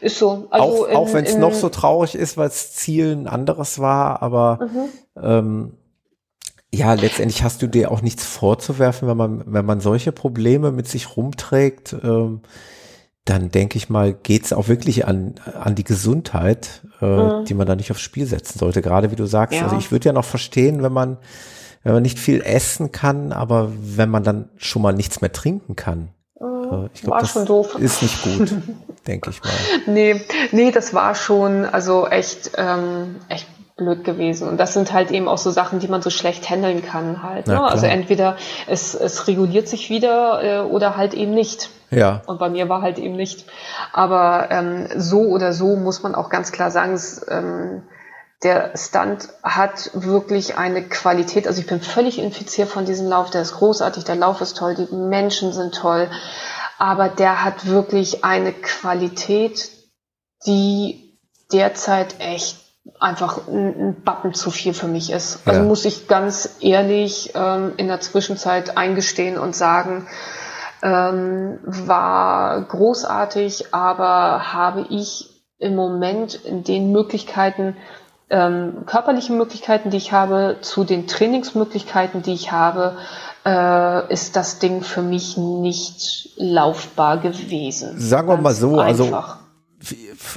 Ist 0.00 0.18
so. 0.18 0.48
Also 0.50 0.88
auch 0.88 0.94
auch 0.94 1.12
wenn 1.12 1.24
es 1.24 1.36
noch 1.36 1.54
so 1.54 1.68
traurig 1.68 2.14
ist, 2.16 2.36
weil 2.36 2.48
das 2.48 2.74
Ziel 2.74 3.12
ein 3.12 3.28
anderes 3.28 3.78
war, 3.78 4.22
aber 4.22 4.58
mhm. 4.60 5.22
ähm, 5.22 5.77
ja, 6.72 6.92
letztendlich 6.92 7.42
hast 7.42 7.62
du 7.62 7.66
dir 7.66 7.90
auch 7.90 8.02
nichts 8.02 8.24
vorzuwerfen, 8.24 9.08
wenn 9.08 9.16
man, 9.16 9.42
wenn 9.46 9.64
man 9.64 9.80
solche 9.80 10.12
Probleme 10.12 10.70
mit 10.70 10.86
sich 10.86 11.16
rumträgt, 11.16 11.96
ähm, 12.02 12.42
dann 13.24 13.50
denke 13.50 13.76
ich 13.76 13.90
mal, 13.90 14.12
geht's 14.14 14.52
auch 14.52 14.68
wirklich 14.68 15.06
an, 15.06 15.34
an 15.60 15.74
die 15.74 15.84
Gesundheit, 15.84 16.82
äh, 17.00 17.06
mhm. 17.06 17.44
die 17.44 17.54
man 17.54 17.66
da 17.66 17.74
nicht 17.74 17.90
aufs 17.90 18.00
Spiel 18.00 18.26
setzen 18.26 18.58
sollte. 18.58 18.82
Gerade 18.82 19.10
wie 19.10 19.16
du 19.16 19.26
sagst, 19.26 19.58
ja. 19.58 19.64
also 19.64 19.76
ich 19.76 19.90
würde 19.92 20.06
ja 20.06 20.12
noch 20.12 20.24
verstehen, 20.24 20.82
wenn 20.82 20.92
man, 20.92 21.18
wenn 21.84 21.92
man 21.92 22.02
nicht 22.02 22.18
viel 22.18 22.42
essen 22.42 22.92
kann, 22.92 23.32
aber 23.32 23.70
wenn 23.80 24.10
man 24.10 24.22
dann 24.22 24.48
schon 24.56 24.82
mal 24.82 24.92
nichts 24.92 25.20
mehr 25.20 25.32
trinken 25.32 25.76
kann. 25.76 26.08
Mhm. 26.40 26.46
Äh, 26.70 26.88
ich 26.94 27.02
glaube, 27.02 27.20
das 27.20 27.36
ist 27.78 28.02
nicht 28.02 28.22
gut, 28.22 28.54
denke 29.06 29.30
ich 29.30 29.42
mal. 29.42 29.52
Nee, 29.86 30.20
nee, 30.52 30.70
das 30.70 30.94
war 30.94 31.14
schon, 31.14 31.64
also 31.64 32.06
echt, 32.06 32.52
ähm, 32.56 33.16
echt 33.28 33.46
blöd 33.78 34.04
gewesen. 34.04 34.46
Und 34.46 34.58
das 34.58 34.74
sind 34.74 34.92
halt 34.92 35.10
eben 35.10 35.28
auch 35.28 35.38
so 35.38 35.50
Sachen, 35.50 35.78
die 35.78 35.88
man 35.88 36.02
so 36.02 36.10
schlecht 36.10 36.50
handeln 36.50 36.84
kann 36.84 37.22
halt. 37.22 37.46
Ne? 37.46 37.62
Also 37.62 37.86
entweder 37.86 38.36
es, 38.66 38.94
es 38.94 39.26
reguliert 39.26 39.68
sich 39.68 39.88
wieder 39.88 40.42
äh, 40.42 40.60
oder 40.60 40.98
halt 40.98 41.14
eben 41.14 41.32
nicht. 41.32 41.70
Ja. 41.90 42.20
Und 42.26 42.38
bei 42.38 42.50
mir 42.50 42.68
war 42.68 42.82
halt 42.82 42.98
eben 42.98 43.16
nicht. 43.16 43.46
Aber 43.92 44.48
ähm, 44.50 44.88
so 44.96 45.20
oder 45.20 45.54
so 45.54 45.76
muss 45.76 46.02
man 46.02 46.14
auch 46.14 46.28
ganz 46.28 46.52
klar 46.52 46.70
sagen, 46.70 46.92
es, 46.92 47.24
ähm, 47.30 47.84
der 48.42 48.76
Stunt 48.76 49.28
hat 49.42 49.90
wirklich 49.94 50.58
eine 50.58 50.82
Qualität. 50.82 51.46
Also 51.46 51.60
ich 51.60 51.66
bin 51.66 51.80
völlig 51.80 52.18
infiziert 52.18 52.68
von 52.68 52.84
diesem 52.84 53.08
Lauf. 53.08 53.30
Der 53.30 53.42
ist 53.42 53.54
großartig, 53.54 54.04
der 54.04 54.16
Lauf 54.16 54.40
ist 54.40 54.56
toll, 54.56 54.74
die 54.74 54.94
Menschen 54.94 55.52
sind 55.52 55.74
toll. 55.74 56.10
Aber 56.78 57.08
der 57.08 57.44
hat 57.44 57.66
wirklich 57.66 58.24
eine 58.24 58.52
Qualität, 58.52 59.70
die 60.46 61.18
derzeit 61.52 62.16
echt 62.20 62.67
einfach 63.00 63.48
ein, 63.48 63.88
ein 63.88 64.02
Bappen 64.02 64.34
zu 64.34 64.50
viel 64.50 64.74
für 64.74 64.88
mich 64.88 65.10
ist. 65.12 65.40
Also 65.46 65.60
ja. 65.60 65.66
muss 65.66 65.84
ich 65.84 66.08
ganz 66.08 66.56
ehrlich 66.60 67.32
ähm, 67.34 67.72
in 67.76 67.88
der 67.88 68.00
Zwischenzeit 68.00 68.76
eingestehen 68.76 69.38
und 69.38 69.54
sagen, 69.54 70.06
ähm, 70.82 71.58
war 71.64 72.62
großartig, 72.62 73.74
aber 73.74 74.52
habe 74.52 74.86
ich 74.90 75.30
im 75.58 75.74
Moment 75.74 76.34
in 76.34 76.62
den 76.62 76.92
Möglichkeiten, 76.92 77.76
ähm, 78.30 78.84
körperlichen 78.86 79.36
Möglichkeiten, 79.38 79.90
die 79.90 79.96
ich 79.96 80.12
habe, 80.12 80.58
zu 80.60 80.84
den 80.84 81.06
Trainingsmöglichkeiten, 81.06 82.22
die 82.22 82.34
ich 82.34 82.52
habe, 82.52 82.96
äh, 83.44 84.12
ist 84.12 84.36
das 84.36 84.58
Ding 84.58 84.82
für 84.82 85.02
mich 85.02 85.36
nicht 85.36 86.30
laufbar 86.36 87.18
gewesen. 87.18 87.98
Sagen 87.98 88.28
wir 88.28 88.36
mal 88.36 88.54
so, 88.54 88.78
also 88.78 89.04
einfach. 89.04 89.28
also 89.28 89.37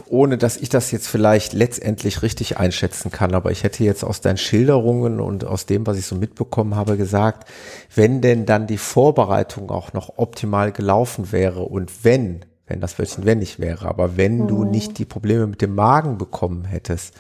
ohne 0.08 0.38
dass 0.38 0.58
ich 0.58 0.70
das 0.70 0.92
jetzt 0.92 1.08
vielleicht 1.08 1.54
letztendlich 1.54 2.22
richtig 2.22 2.58
einschätzen 2.58 3.12
kann, 3.12 3.34
aber 3.34 3.52
ich 3.52 3.64
hätte 3.64 3.84
jetzt 3.84 4.04
aus 4.04 4.22
deinen 4.22 4.38
Schilderungen 4.38 5.20
und 5.20 5.46
aus 5.46 5.66
dem, 5.66 5.88
was 5.88 5.98
ich 5.98 6.06
so 6.06 6.16
mitbekommen 6.16 6.76
habe, 6.76 6.96
gesagt, 6.96 7.50
wenn 7.96 8.22
denn 8.22 8.46
dann 8.46 8.68
die 8.68 8.78
Vorbereitung 8.78 9.72
auch 9.72 9.94
noch 9.94 10.18
optimal 10.18 10.72
gelaufen 10.72 11.32
wäre 11.32 11.62
und 11.62 12.04
wenn, 12.04 12.42
wenn 12.68 12.82
das 12.82 13.00
Wörtchen 13.00 13.26
wenn 13.26 13.40
nicht 13.40 13.60
wäre, 13.60 13.88
aber 13.88 14.16
wenn 14.16 14.44
mhm. 14.44 14.48
du 14.48 14.64
nicht 14.64 15.00
die 15.00 15.06
Probleme 15.06 15.48
mit 15.48 15.62
dem 15.62 15.74
Magen 15.74 16.20
bekommen 16.20 16.66
hättest, 16.66 17.16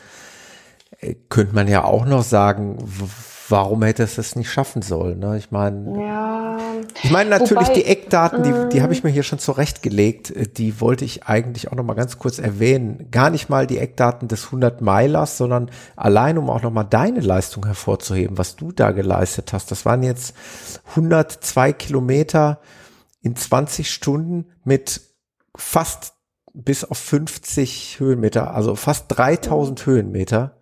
äh, 0.99 1.15
könnte 1.30 1.56
man 1.56 1.68
ja 1.68 1.84
auch 1.84 2.06
noch 2.06 2.23
sagen, 2.23 2.77
warum 3.52 3.84
hätte 3.84 4.03
es 4.03 4.15
das 4.15 4.36
nicht 4.36 4.49
schaffen 4.49 4.82
sollen? 4.82 5.19
Ne? 5.19 5.38
Ich 5.38 5.52
meine, 5.52 6.02
ja, 6.02 6.57
ich 7.03 7.11
meine 7.11 7.30
natürlich 7.30 7.68
wobei, 7.68 7.82
die 7.82 7.86
Eckdaten, 7.86 8.44
die, 8.44 8.69
die 8.73 8.82
habe 8.82 8.94
ich 8.94 9.03
mm. 9.03 9.07
mir 9.07 9.14
hier 9.14 9.23
schon 9.23 9.40
zurechtgelegt. 9.40 10.32
Äh, 10.32 10.48
die 10.48 10.80
wollte 10.82 11.06
ich 11.06 11.26
eigentlich 11.26 11.69
auch 11.69 11.76
noch 11.76 11.84
mal 11.84 11.94
ganz 11.94 12.18
kurz 12.18 12.40
erwähnen. 12.40 13.10
Gar 13.11 13.30
nicht 13.30 13.49
mal 13.49 13.68
die 13.68 13.78
Eckdaten 13.78 14.28
des 14.28 14.45
100 14.45 14.82
Meilers, 14.82 15.38
sondern 15.38 15.69
allein 15.95 16.38
um 16.38 16.49
auch 16.49 16.61
noch 16.64 16.72
mal 16.72 16.84
deine 16.84 17.19
Leistung 17.19 17.65
hervorzuheben, 17.65 18.38
was 18.38 18.56
du 18.56 18.72
da 18.72 18.91
geleistet 18.91 19.53
hast. 19.53 19.69
Das 19.69 19.86
waren 19.86 20.02
jetzt 20.02 20.34
102 20.91 21.73
Kilometer 21.73 22.60
in 23.22 23.36
20 23.36 23.91
Stunden 23.91 24.45
mit 24.64 25.02
fast 25.56 26.14
bis 26.53 26.84
auf 26.84 26.98
50 26.98 27.99
Höhenmeter, 27.99 28.53
also 28.53 28.76
fast 28.76 29.06
3000 29.10 29.86
Höhenmeter. 29.86 30.57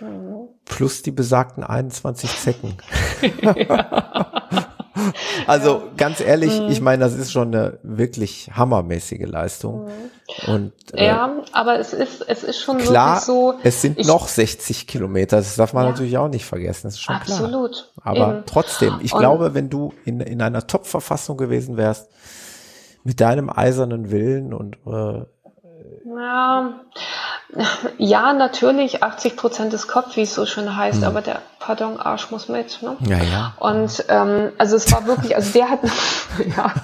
Mhm 0.00 0.43
plus 0.64 1.02
die 1.02 1.10
besagten 1.10 1.62
21 1.62 2.30
Zecken. 2.38 2.76
also 5.46 5.82
ganz 5.96 6.20
ehrlich, 6.20 6.60
mhm. 6.60 6.68
ich 6.68 6.80
meine, 6.80 7.04
das 7.04 7.14
ist 7.14 7.32
schon 7.32 7.48
eine 7.48 7.78
wirklich 7.82 8.50
hammermäßige 8.52 9.26
Leistung. 9.26 9.86
Mhm. 9.86 10.52
Und, 10.52 10.72
äh, 10.92 11.06
ja, 11.06 11.36
aber 11.52 11.78
es 11.78 11.92
ist, 11.92 12.24
es 12.26 12.44
ist 12.44 12.60
schon 12.60 12.78
klar, 12.78 13.20
so. 13.20 13.54
Es 13.62 13.82
sind 13.82 13.98
ich, 13.98 14.06
noch 14.06 14.28
60 14.28 14.86
Kilometer, 14.86 15.36
das 15.36 15.56
darf 15.56 15.72
man 15.72 15.84
ja, 15.84 15.90
natürlich 15.90 16.16
auch 16.18 16.28
nicht 16.28 16.44
vergessen, 16.44 16.86
das 16.86 16.94
ist 16.94 17.02
schon 17.02 17.16
absolut, 17.16 17.90
klar. 18.00 18.06
Aber 18.06 18.34
eben. 18.34 18.42
trotzdem, 18.46 18.98
ich 19.02 19.12
Und, 19.12 19.20
glaube, 19.20 19.54
wenn 19.54 19.68
du 19.68 19.92
in, 20.04 20.20
in 20.20 20.40
einer 20.40 20.66
Top-Verfassung 20.66 21.36
gewesen 21.36 21.76
wärst, 21.76 22.08
mit 23.02 23.20
deinem 23.20 23.50
eisernen 23.50 24.10
Willen 24.10 24.54
und 24.54 24.76
äh, 24.86 25.26
ja, 26.04 26.74
ja, 27.98 28.32
natürlich, 28.32 29.02
80 29.02 29.36
Prozent 29.36 29.72
des 29.72 29.88
Kopf, 29.88 30.16
wie 30.16 30.22
es 30.22 30.34
so 30.34 30.44
schön 30.46 30.76
heißt, 30.76 30.98
hm. 30.98 31.04
aber 31.04 31.20
der, 31.22 31.40
pardon, 31.60 31.98
Arsch 31.98 32.30
muss 32.30 32.48
mit. 32.48 32.82
Ne? 32.82 32.96
Ja, 33.00 33.18
ja. 33.18 33.54
Und 33.58 34.04
ähm, 34.08 34.52
also 34.58 34.76
es 34.76 34.90
war 34.92 35.06
wirklich, 35.06 35.36
also 35.36 35.52
der 35.52 35.70
hat, 35.70 35.80
ja. 36.56 36.74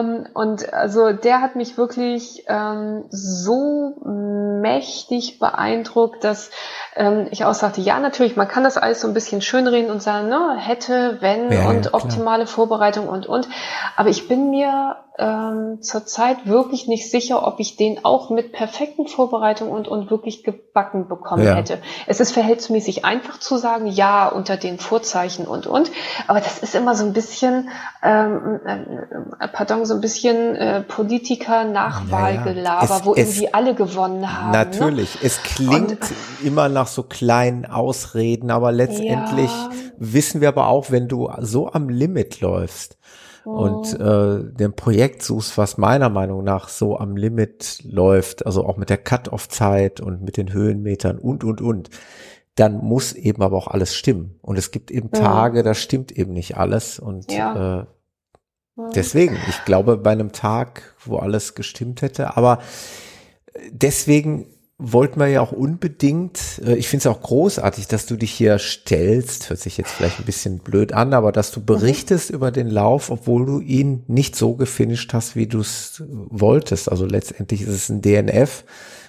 ähm, 0.00 0.26
und 0.34 0.72
also 0.72 1.12
der 1.12 1.40
hat 1.40 1.56
mich 1.56 1.76
wirklich 1.76 2.44
ähm, 2.48 3.04
so 3.10 3.96
mächtig 4.04 5.38
beeindruckt, 5.38 6.24
dass 6.24 6.50
ähm, 6.94 7.26
ich 7.30 7.44
auch 7.44 7.54
sagte, 7.54 7.80
ja, 7.80 7.98
natürlich, 7.98 8.36
man 8.36 8.48
kann 8.48 8.64
das 8.64 8.78
alles 8.78 9.00
so 9.00 9.08
ein 9.08 9.14
bisschen 9.14 9.42
schönreden 9.42 9.90
und 9.90 10.02
sagen, 10.02 10.28
ne, 10.28 10.56
hätte, 10.58 11.18
wenn 11.20 11.52
ja, 11.52 11.68
und 11.68 11.92
optimale 11.92 12.44
klar. 12.44 12.54
Vorbereitung 12.54 13.08
und 13.08 13.26
und. 13.26 13.48
Aber 13.96 14.08
ich 14.08 14.28
bin 14.28 14.50
mir 14.50 14.96
ähm, 15.18 15.78
zurzeit 15.80 16.46
wirklich 16.46 16.86
nicht 16.88 17.10
sicher, 17.10 17.46
ob 17.46 17.58
ich 17.58 17.76
den 17.76 18.04
auch 18.04 18.28
mit 18.30 18.52
perfekten 18.52 19.06
Vorbereitungen 19.06 19.72
und, 19.72 19.88
und 19.88 20.10
wirklich 20.10 20.44
gebacken 20.44 21.08
bekommen 21.08 21.44
ja. 21.44 21.54
hätte. 21.54 21.78
Es 22.06 22.20
ist 22.20 22.32
verhältnismäßig 22.32 23.02
einfach 23.04 23.40
zu 23.40 23.56
sagen, 23.56 23.86
ja, 23.86 24.28
unter 24.28 24.58
den 24.58 24.78
Vorzeichen 24.78 25.46
und 25.46 25.66
und, 25.66 25.90
aber 26.26 26.40
das 26.40 26.58
ist 26.58 26.74
immer 26.74 26.94
so 26.94 27.04
ein 27.04 27.14
bisschen, 27.14 27.70
ähm, 28.02 28.60
äh, 28.66 29.48
pardon, 29.48 29.86
so 29.86 29.94
ein 29.94 30.02
bisschen 30.02 30.54
äh, 30.54 30.82
Politiker-Nachwahlgelaber, 30.82 32.86
ja, 32.86 33.00
wo 33.04 33.14
irgendwie 33.14 33.54
alle 33.54 33.74
gewonnen 33.74 34.30
haben. 34.30 34.50
Ne? 34.50 34.58
Natürlich, 34.58 35.14
ne? 35.14 35.20
es 35.22 35.42
klingt 35.42 35.92
und, 35.92 36.00
immer 36.44 36.68
nach 36.68 36.88
so 36.88 37.02
kleinen 37.02 37.64
Ausreden, 37.64 38.50
aber 38.50 38.70
letztendlich 38.70 39.50
wissen 39.96 40.42
wir 40.42 40.48
aber 40.48 40.68
auch, 40.68 40.90
wenn 40.90 41.08
du 41.08 41.30
so 41.40 41.72
am 41.72 41.88
Limit 41.88 42.42
läufst, 42.42 42.98
und 43.46 43.98
äh, 44.00 44.52
dem 44.52 44.72
Projekt 44.74 45.22
suchst, 45.22 45.56
was 45.56 45.78
meiner 45.78 46.08
Meinung 46.08 46.42
nach 46.42 46.68
so 46.68 46.98
am 46.98 47.16
Limit 47.16 47.80
läuft, 47.84 48.44
also 48.44 48.66
auch 48.66 48.76
mit 48.76 48.90
der 48.90 48.98
Cut-off-Zeit 48.98 50.00
und 50.00 50.22
mit 50.22 50.36
den 50.36 50.52
Höhenmetern 50.52 51.18
und, 51.18 51.44
und, 51.44 51.60
und, 51.60 51.90
dann 52.56 52.78
muss 52.78 53.12
eben 53.12 53.42
aber 53.42 53.56
auch 53.56 53.68
alles 53.68 53.94
stimmen. 53.94 54.38
Und 54.40 54.56
es 54.56 54.70
gibt 54.70 54.90
eben 54.90 55.10
Tage, 55.10 55.62
da 55.62 55.74
stimmt 55.74 56.10
eben 56.10 56.32
nicht 56.32 56.56
alles. 56.56 56.98
Und 56.98 57.30
ja. 57.30 57.82
äh, 57.82 57.86
deswegen, 58.94 59.36
ich 59.48 59.64
glaube, 59.66 59.98
bei 59.98 60.12
einem 60.12 60.32
Tag, 60.32 60.94
wo 61.04 61.18
alles 61.18 61.54
gestimmt 61.54 62.00
hätte, 62.00 62.36
aber 62.36 62.60
deswegen 63.70 64.46
wollten 64.78 65.18
wir 65.18 65.28
ja 65.28 65.40
auch 65.40 65.52
unbedingt, 65.52 66.60
äh, 66.64 66.74
ich 66.74 66.88
finde 66.88 67.08
es 67.08 67.14
auch 67.14 67.22
großartig, 67.22 67.86
dass 67.88 68.04
du 68.04 68.16
dich 68.16 68.32
hier 68.32 68.58
stellst, 68.58 69.48
hört 69.48 69.60
sich 69.60 69.78
jetzt 69.78 69.90
vielleicht 69.90 70.18
ein 70.18 70.26
bisschen 70.26 70.58
blöd 70.58 70.92
an, 70.92 71.14
aber 71.14 71.32
dass 71.32 71.50
du 71.50 71.64
berichtest 71.64 72.30
mhm. 72.30 72.36
über 72.36 72.50
den 72.50 72.68
Lauf, 72.68 73.10
obwohl 73.10 73.46
du 73.46 73.60
ihn 73.60 74.04
nicht 74.06 74.36
so 74.36 74.54
gefinisht 74.54 75.14
hast, 75.14 75.34
wie 75.34 75.46
du 75.46 75.60
es 75.60 76.02
wolltest. 76.08 76.90
Also 76.90 77.06
letztendlich 77.06 77.62
ist 77.62 77.68
es 77.68 77.88
ein 77.88 78.02
DNF 78.02 78.64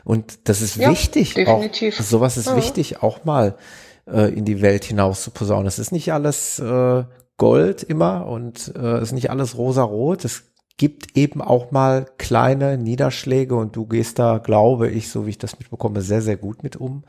und 0.05 0.47
das 0.47 0.61
ist 0.61 0.77
ja, 0.77 0.89
wichtig. 0.89 1.33
Definitiv. 1.33 1.99
Auch, 1.99 2.03
sowas 2.03 2.37
ist 2.37 2.49
mhm. 2.49 2.57
wichtig, 2.57 3.03
auch 3.03 3.25
mal 3.25 3.57
äh, 4.09 4.33
in 4.33 4.45
die 4.45 4.61
Welt 4.61 4.85
hinaus 4.85 5.21
zu 5.21 5.31
posaunen. 5.31 5.67
Es 5.67 5.79
ist 5.79 5.91
nicht 5.91 6.13
alles 6.13 6.59
äh, 6.59 7.03
Gold 7.35 7.83
immer 7.83 8.25
und 8.25 8.73
äh, 8.75 8.97
es 8.97 9.09
ist 9.09 9.11
nicht 9.11 9.29
alles 9.29 9.57
rosa-rot. 9.57 10.23
Es 10.23 10.43
gibt 10.77 11.17
eben 11.17 11.41
auch 11.41 11.71
mal 11.71 12.05
kleine 12.17 12.77
Niederschläge 12.77 13.55
und 13.55 13.75
du 13.75 13.85
gehst 13.85 14.19
da, 14.19 14.37
glaube 14.37 14.89
ich, 14.89 15.09
so 15.09 15.25
wie 15.25 15.31
ich 15.31 15.37
das 15.37 15.59
mitbekomme, 15.59 16.01
sehr, 16.01 16.21
sehr 16.21 16.37
gut 16.37 16.63
mit 16.63 16.75
um 16.75 17.03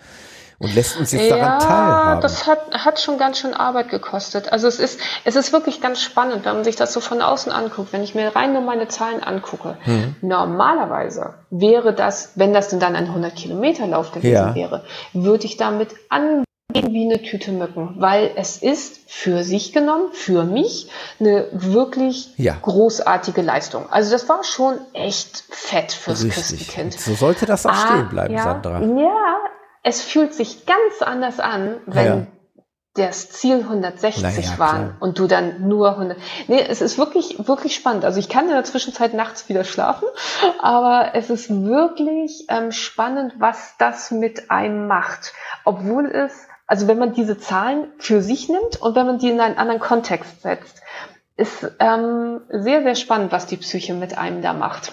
und 0.58 0.74
lässt 0.74 0.98
uns 0.98 1.12
jetzt 1.12 1.30
ja, 1.30 1.36
daran 1.36 1.60
teilhaben. 1.60 2.14
Ja, 2.16 2.20
das 2.20 2.46
hat, 2.46 2.70
hat 2.72 3.00
schon 3.00 3.16
ganz 3.16 3.38
schön 3.38 3.54
Arbeit 3.54 3.90
gekostet. 3.90 4.52
Also 4.52 4.66
es 4.66 4.80
ist, 4.80 5.00
es 5.24 5.36
ist 5.36 5.52
wirklich 5.52 5.80
ganz 5.80 6.02
spannend, 6.02 6.44
wenn 6.44 6.54
man 6.54 6.64
sich 6.64 6.76
das 6.76 6.92
so 6.92 7.00
von 7.00 7.22
außen 7.22 7.52
anguckt. 7.52 7.92
Wenn 7.92 8.02
ich 8.02 8.14
mir 8.14 8.34
rein 8.34 8.52
nur 8.52 8.62
meine 8.62 8.88
Zahlen 8.88 9.22
angucke, 9.22 9.76
mhm. 9.86 10.16
normalerweise 10.20 11.34
wäre 11.50 11.94
das, 11.94 12.32
wenn 12.34 12.52
das 12.52 12.68
denn 12.68 12.80
dann 12.80 12.96
ein 12.96 13.06
100 13.06 13.36
Kilometer 13.36 13.86
Lauf 13.86 14.10
gewesen 14.10 14.32
ja. 14.32 14.54
wäre, 14.54 14.84
würde 15.12 15.44
ich 15.44 15.56
damit 15.56 15.94
an 16.08 16.42
wie 16.74 17.06
eine 17.06 17.22
Tüte 17.22 17.50
Mücken, 17.50 17.94
weil 17.96 18.32
es 18.36 18.58
ist 18.58 19.00
für 19.10 19.42
sich 19.42 19.72
genommen, 19.72 20.12
für 20.12 20.44
mich, 20.44 20.90
eine 21.18 21.48
wirklich 21.52 22.34
ja. 22.36 22.56
großartige 22.60 23.40
Leistung. 23.40 23.90
Also 23.90 24.10
das 24.12 24.28
war 24.28 24.44
schon 24.44 24.78
echt 24.92 25.44
fett 25.48 25.92
fürs 25.92 26.22
Richtig. 26.24 26.34
Christenkind. 26.34 26.92
So 26.92 27.14
sollte 27.14 27.46
das 27.46 27.64
auch 27.64 27.70
ah, 27.70 27.86
stehen 27.86 28.08
bleiben, 28.10 28.34
ja, 28.34 28.42
Sandra. 28.42 28.82
Ja, 28.82 29.38
es 29.82 30.02
fühlt 30.02 30.34
sich 30.34 30.66
ganz 30.66 31.00
anders 31.00 31.40
an, 31.40 31.76
wenn 31.86 32.06
ja. 32.06 32.26
das 32.96 33.30
Ziel 33.30 33.60
160 33.60 34.22
naja, 34.22 34.58
waren 34.58 34.88
klar. 34.88 34.96
und 35.00 35.18
du 35.18 35.26
dann 35.26 35.66
nur 35.66 35.92
100. 35.92 36.18
Nee, 36.48 36.62
es 36.68 36.82
ist 36.82 36.98
wirklich, 36.98 37.48
wirklich 37.48 37.74
spannend. 37.74 38.04
Also 38.04 38.18
ich 38.18 38.28
kann 38.28 38.44
in 38.44 38.52
der 38.52 38.64
Zwischenzeit 38.64 39.14
nachts 39.14 39.48
wieder 39.48 39.64
schlafen, 39.64 40.06
aber 40.60 41.12
es 41.14 41.30
ist 41.30 41.48
wirklich 41.48 42.44
ähm, 42.50 42.72
spannend, 42.72 43.36
was 43.38 43.74
das 43.78 44.10
mit 44.10 44.50
einem 44.50 44.86
macht. 44.86 45.32
Obwohl 45.64 46.10
es 46.10 46.46
also 46.68 46.86
wenn 46.86 46.98
man 46.98 47.14
diese 47.14 47.38
Zahlen 47.38 47.88
für 47.98 48.22
sich 48.22 48.48
nimmt 48.48 48.80
und 48.80 48.94
wenn 48.94 49.06
man 49.06 49.18
die 49.18 49.30
in 49.30 49.40
einen 49.40 49.56
anderen 49.56 49.80
Kontext 49.80 50.42
setzt, 50.42 50.82
ist 51.36 51.66
ähm, 51.80 52.40
sehr, 52.50 52.82
sehr 52.82 52.94
spannend, 52.94 53.32
was 53.32 53.46
die 53.46 53.56
Psyche 53.56 53.94
mit 53.94 54.16
einem 54.16 54.42
da 54.42 54.52
macht. 54.52 54.92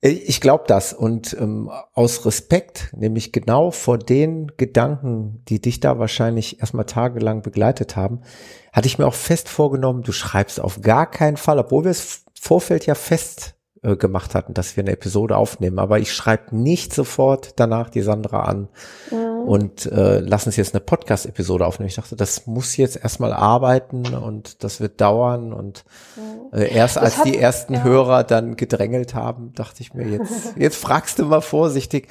Ich 0.00 0.40
glaube 0.40 0.64
das 0.68 0.92
und 0.92 1.36
ähm, 1.40 1.70
aus 1.94 2.24
Respekt, 2.24 2.90
nämlich 2.94 3.32
genau 3.32 3.72
vor 3.72 3.98
den 3.98 4.52
Gedanken, 4.56 5.42
die 5.48 5.60
dich 5.60 5.80
da 5.80 5.98
wahrscheinlich 5.98 6.60
erstmal 6.60 6.84
tagelang 6.84 7.42
begleitet 7.42 7.96
haben, 7.96 8.20
hatte 8.72 8.86
ich 8.86 8.98
mir 8.98 9.06
auch 9.06 9.14
fest 9.14 9.48
vorgenommen, 9.48 10.02
du 10.02 10.12
schreibst 10.12 10.60
auf 10.60 10.82
gar 10.82 11.10
keinen 11.10 11.36
Fall, 11.36 11.58
obwohl 11.58 11.84
wir 11.84 11.90
es 11.90 12.24
Vorfeld 12.38 12.86
ja 12.86 12.94
fest 12.94 13.57
äh, 13.82 13.96
gemacht 13.96 14.34
hatten, 14.34 14.54
dass 14.54 14.76
wir 14.76 14.82
eine 14.82 14.92
Episode 14.92 15.36
aufnehmen. 15.36 15.78
Aber 15.78 15.98
ich 15.98 16.12
schreibe 16.12 16.56
nicht 16.56 16.92
sofort 16.92 17.60
danach 17.60 17.90
die 17.90 18.02
Sandra 18.02 18.42
an 18.42 18.68
mhm. 19.10 19.48
und 19.48 19.86
äh, 19.86 20.18
lass 20.18 20.46
uns 20.46 20.56
jetzt 20.56 20.74
eine 20.74 20.80
Podcast-Episode 20.80 21.64
aufnehmen. 21.66 21.88
Ich 21.88 21.94
dachte, 21.94 22.16
das 22.16 22.46
muss 22.46 22.76
jetzt 22.76 22.96
erstmal 22.96 23.32
arbeiten 23.32 24.14
und 24.14 24.64
das 24.64 24.80
wird 24.80 25.00
dauern. 25.00 25.52
Und 25.52 25.84
mhm. 26.16 26.58
äh, 26.58 26.74
erst 26.74 26.98
als 26.98 27.18
hat, 27.18 27.26
die 27.26 27.38
ersten 27.38 27.74
ja. 27.74 27.84
Hörer 27.84 28.24
dann 28.24 28.56
gedrängelt 28.56 29.14
haben, 29.14 29.52
dachte 29.54 29.82
ich 29.82 29.94
mir, 29.94 30.08
jetzt, 30.08 30.52
jetzt 30.56 30.76
fragst 30.76 31.18
du 31.18 31.26
mal 31.26 31.40
vorsichtig. 31.40 32.08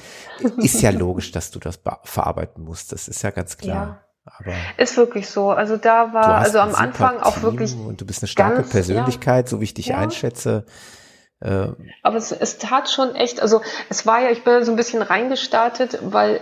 Ist 0.56 0.80
ja 0.80 0.90
logisch, 0.90 1.32
dass 1.32 1.50
du 1.50 1.58
das 1.58 1.80
verarbeiten 2.04 2.64
musst. 2.64 2.92
Das 2.92 3.08
ist 3.08 3.22
ja 3.22 3.30
ganz 3.30 3.58
klar. 3.58 3.86
Ja. 3.86 4.08
Aber 4.38 4.52
ist 4.76 4.96
wirklich 4.96 5.28
so. 5.28 5.50
Also 5.50 5.76
da 5.76 6.12
war, 6.12 6.36
also 6.36 6.60
am 6.60 6.74
Anfang 6.74 7.20
auch 7.20 7.42
wirklich. 7.42 7.74
Und 7.74 8.00
du 8.00 8.06
bist 8.06 8.22
eine 8.22 8.28
starke 8.28 8.56
ganz, 8.56 8.70
Persönlichkeit, 8.70 9.46
ja. 9.46 9.50
so 9.50 9.60
wie 9.60 9.64
ich 9.64 9.74
dich 9.74 9.88
ja. 9.88 9.98
einschätze. 9.98 10.64
Aber 11.40 12.16
es, 12.16 12.32
es 12.32 12.58
tat 12.58 12.90
schon 12.90 13.14
echt, 13.14 13.40
also 13.40 13.60
es 13.88 14.06
war 14.06 14.20
ja, 14.20 14.30
ich 14.30 14.42
bin 14.42 14.64
so 14.64 14.72
ein 14.72 14.76
bisschen 14.76 15.02
reingestartet, 15.02 15.98
weil 16.02 16.40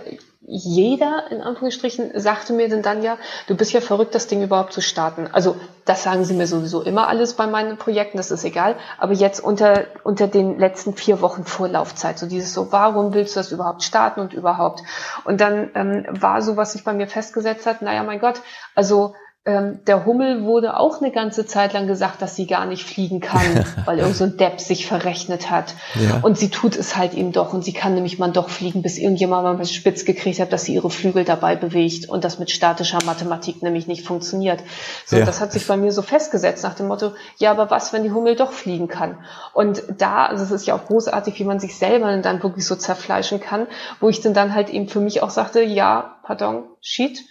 jeder, 0.49 1.29
in 1.29 1.41
Anführungsstrichen, 1.41 2.11
sagte 2.15 2.53
mir 2.53 2.69
denn 2.69 2.81
dann 2.81 3.03
ja, 3.03 3.17
du 3.47 3.55
bist 3.55 3.73
ja 3.73 3.81
verrückt, 3.81 4.15
das 4.15 4.27
Ding 4.27 4.41
überhaupt 4.41 4.71
zu 4.71 4.81
starten. 4.81 5.27
Also 5.31 5.57
das 5.83 6.03
sagen 6.03 6.23
sie 6.23 6.33
mir 6.33 6.47
sowieso 6.47 6.81
immer 6.81 7.09
alles 7.09 7.33
bei 7.33 7.47
meinen 7.47 7.77
Projekten, 7.77 8.17
das 8.17 8.31
ist 8.31 8.45
egal. 8.45 8.77
Aber 8.97 9.11
jetzt 9.11 9.41
unter, 9.41 9.85
unter 10.05 10.27
den 10.27 10.57
letzten 10.57 10.93
vier 10.93 11.19
Wochen 11.21 11.43
Vorlaufzeit, 11.43 12.17
so 12.17 12.27
dieses 12.27 12.53
so, 12.53 12.71
warum 12.71 13.13
willst 13.13 13.35
du 13.35 13.41
das 13.41 13.51
überhaupt 13.51 13.83
starten 13.83 14.21
und 14.21 14.33
überhaupt? 14.33 14.83
Und 15.25 15.41
dann 15.41 15.69
ähm, 15.75 16.05
war 16.09 16.41
so, 16.41 16.55
was 16.55 16.71
sich 16.71 16.85
bei 16.85 16.93
mir 16.93 17.07
festgesetzt 17.07 17.65
hat, 17.65 17.81
naja, 17.81 18.03
mein 18.03 18.19
Gott, 18.19 18.41
also 18.73 19.15
ähm, 19.47 19.79
der 19.87 20.05
Hummel 20.05 20.43
wurde 20.43 20.77
auch 20.77 21.01
eine 21.01 21.09
ganze 21.09 21.45
Zeit 21.45 21.71
lang 21.71 21.87
gesagt, 21.87 22.21
dass 22.21 22.35
sie 22.35 22.45
gar 22.45 22.65
nicht 22.65 22.83
fliegen 22.83 23.21
kann, 23.21 23.65
weil 23.85 23.99
irgend 23.99 24.17
so 24.17 24.25
ein 24.25 24.35
Depp 24.35 24.59
sich 24.59 24.85
verrechnet 24.85 25.49
hat. 25.49 25.73
Ja. 25.95 26.19
Und 26.21 26.37
sie 26.37 26.49
tut 26.49 26.75
es 26.75 26.97
halt 26.97 27.13
eben 27.13 27.31
doch. 27.31 27.53
Und 27.53 27.63
sie 27.63 27.71
kann 27.71 27.95
nämlich 27.95 28.19
mal 28.19 28.29
doch 28.29 28.49
fliegen, 28.49 28.81
bis 28.81 28.97
irgendjemand 28.97 29.57
mal 29.57 29.65
spitz 29.65 30.03
gekriegt 30.03 30.41
hat, 30.41 30.51
dass 30.51 30.65
sie 30.65 30.73
ihre 30.73 30.89
Flügel 30.89 31.23
dabei 31.23 31.55
bewegt 31.55 32.09
und 32.09 32.25
das 32.25 32.39
mit 32.39 32.51
statischer 32.51 32.99
Mathematik 33.05 33.63
nämlich 33.63 33.87
nicht 33.87 34.05
funktioniert. 34.05 34.59
So, 35.05 35.15
ja. 35.15 35.25
das 35.25 35.39
hat 35.39 35.53
sich 35.53 35.65
bei 35.65 35.77
mir 35.77 35.93
so 35.93 36.01
festgesetzt 36.01 36.63
nach 36.65 36.75
dem 36.75 36.87
Motto, 36.87 37.13
ja, 37.37 37.51
aber 37.51 37.71
was, 37.71 37.93
wenn 37.93 38.03
die 38.03 38.11
Hummel 38.11 38.35
doch 38.35 38.51
fliegen 38.51 38.89
kann? 38.89 39.17
Und 39.53 39.81
da, 39.97 40.25
also 40.25 40.43
es 40.43 40.51
ist 40.51 40.67
ja 40.67 40.75
auch 40.75 40.85
großartig, 40.85 41.39
wie 41.39 41.45
man 41.45 41.61
sich 41.61 41.77
selber 41.77 42.17
dann 42.17 42.43
wirklich 42.43 42.65
so 42.65 42.75
zerfleischen 42.75 43.39
kann, 43.39 43.67
wo 44.01 44.09
ich 44.09 44.19
dann 44.19 44.33
dann 44.33 44.53
halt 44.53 44.69
eben 44.69 44.89
für 44.89 44.99
mich 44.99 45.23
auch 45.23 45.29
sagte, 45.29 45.61
ja, 45.61 46.17
pardon, 46.23 46.63
shit, 46.81 47.23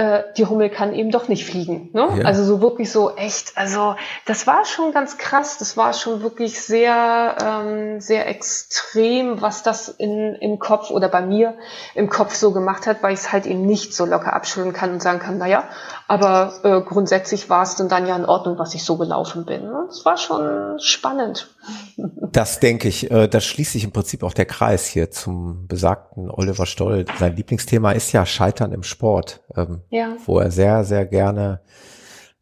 äh, 0.00 0.24
die 0.38 0.46
Hummel 0.46 0.70
kann 0.70 0.94
eben 0.94 1.10
doch 1.10 1.28
nicht 1.28 1.44
fliegen. 1.44 1.90
Ne? 1.92 2.08
Ja. 2.16 2.24
Also 2.24 2.42
so 2.42 2.62
wirklich 2.62 2.90
so 2.90 3.16
echt, 3.16 3.58
also 3.58 3.96
das 4.24 4.46
war 4.46 4.64
schon 4.64 4.92
ganz 4.92 5.18
krass, 5.18 5.58
das 5.58 5.76
war 5.76 5.92
schon 5.92 6.22
wirklich 6.22 6.58
sehr, 6.62 7.36
ähm, 7.44 8.00
sehr 8.00 8.26
extrem, 8.26 9.42
was 9.42 9.62
das 9.62 9.90
in, 9.90 10.34
im 10.36 10.58
Kopf 10.58 10.90
oder 10.90 11.10
bei 11.10 11.20
mir 11.20 11.54
im 11.94 12.08
Kopf 12.08 12.34
so 12.34 12.52
gemacht 12.52 12.86
hat, 12.86 13.02
weil 13.02 13.12
ich 13.12 13.20
es 13.20 13.32
halt 13.32 13.44
eben 13.44 13.66
nicht 13.66 13.94
so 13.94 14.06
locker 14.06 14.32
abschütteln 14.32 14.72
kann 14.72 14.90
und 14.92 15.02
sagen 15.02 15.18
kann, 15.18 15.36
naja, 15.36 15.64
aber 16.10 16.54
äh, 16.64 16.80
grundsätzlich 16.80 17.48
war 17.50 17.62
es 17.62 17.76
dann, 17.76 17.88
dann 17.88 18.04
ja 18.04 18.16
in 18.16 18.24
Ordnung, 18.24 18.58
was 18.58 18.74
ich 18.74 18.82
so 18.82 18.96
gelaufen 18.96 19.44
bin. 19.44 19.62
Ne? 19.62 19.84
Das 19.86 20.04
war 20.04 20.16
schon 20.16 20.80
spannend. 20.80 21.48
Das 22.32 22.60
denke 22.60 22.86
ich, 22.86 23.10
äh, 23.10 23.26
das 23.26 23.44
schließt 23.44 23.72
sich 23.72 23.82
im 23.82 23.90
Prinzip 23.90 24.22
auch 24.22 24.32
der 24.32 24.44
Kreis 24.44 24.86
hier 24.86 25.10
zum 25.10 25.66
besagten 25.66 26.30
Oliver 26.30 26.64
Stoll. 26.64 27.04
Sein 27.18 27.34
Lieblingsthema 27.34 27.90
ist 27.90 28.12
ja 28.12 28.24
Scheitern 28.24 28.70
im 28.72 28.84
Sport, 28.84 29.40
ähm, 29.56 29.80
ja. 29.90 30.14
wo 30.26 30.38
er 30.38 30.52
sehr, 30.52 30.84
sehr 30.84 31.06
gerne 31.06 31.60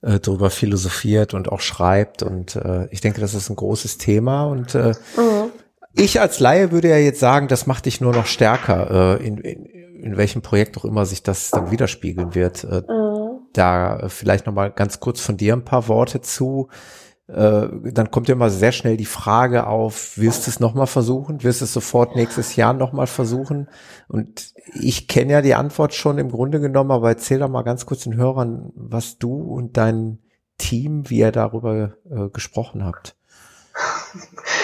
äh, 0.02 0.20
darüber 0.20 0.50
philosophiert 0.50 1.32
und 1.32 1.50
auch 1.50 1.60
schreibt. 1.60 2.22
Und 2.22 2.56
äh, 2.56 2.86
ich 2.90 3.00
denke, 3.00 3.22
das 3.22 3.32
ist 3.32 3.48
ein 3.48 3.56
großes 3.56 3.96
Thema. 3.96 4.44
Und 4.44 4.74
äh, 4.74 4.92
mhm. 5.16 5.52
ich 5.94 6.20
als 6.20 6.38
Laie 6.38 6.70
würde 6.70 6.90
ja 6.90 6.98
jetzt 6.98 7.20
sagen, 7.20 7.48
das 7.48 7.66
macht 7.66 7.86
dich 7.86 8.02
nur 8.02 8.12
noch 8.12 8.26
stärker, 8.26 9.18
äh, 9.18 9.26
in, 9.26 9.38
in, 9.38 9.64
in 9.64 10.16
welchem 10.18 10.42
Projekt 10.42 10.76
auch 10.76 10.84
immer 10.84 11.06
sich 11.06 11.22
das 11.22 11.50
dann 11.50 11.70
widerspiegeln 11.70 12.34
wird. 12.34 12.64
Äh, 12.64 12.82
mhm. 12.86 13.17
Da 13.52 14.08
vielleicht 14.08 14.46
nochmal 14.46 14.70
ganz 14.70 15.00
kurz 15.00 15.20
von 15.20 15.36
dir 15.36 15.54
ein 15.54 15.64
paar 15.64 15.88
Worte 15.88 16.20
zu 16.20 16.68
äh, 17.28 17.68
dann 17.92 18.10
kommt 18.10 18.28
ja 18.28 18.34
immer 18.34 18.48
sehr 18.48 18.72
schnell 18.72 18.96
die 18.96 19.04
Frage 19.04 19.66
auf, 19.66 20.16
willst 20.16 20.46
du 20.46 20.50
es 20.50 20.60
nochmal 20.60 20.86
versuchen? 20.86 21.42
Willst 21.44 21.60
du 21.60 21.66
es 21.66 21.74
sofort 21.74 22.16
nächstes 22.16 22.56
Jahr 22.56 22.72
nochmal 22.72 23.06
versuchen? 23.06 23.68
Und 24.08 24.54
ich 24.72 25.08
kenne 25.08 25.32
ja 25.32 25.42
die 25.42 25.54
Antwort 25.54 25.92
schon 25.92 26.16
im 26.16 26.30
Grunde 26.30 26.58
genommen, 26.58 26.90
aber 26.90 27.10
erzähl 27.10 27.38
doch 27.38 27.50
mal 27.50 27.62
ganz 27.62 27.84
kurz 27.84 28.04
den 28.04 28.16
Hörern, 28.16 28.72
was 28.74 29.18
du 29.18 29.34
und 29.34 29.76
dein 29.76 30.20
Team, 30.56 31.10
wie 31.10 31.18
ihr 31.18 31.30
darüber 31.30 31.92
äh, 32.10 32.30
gesprochen 32.30 32.84
habt. 32.84 33.14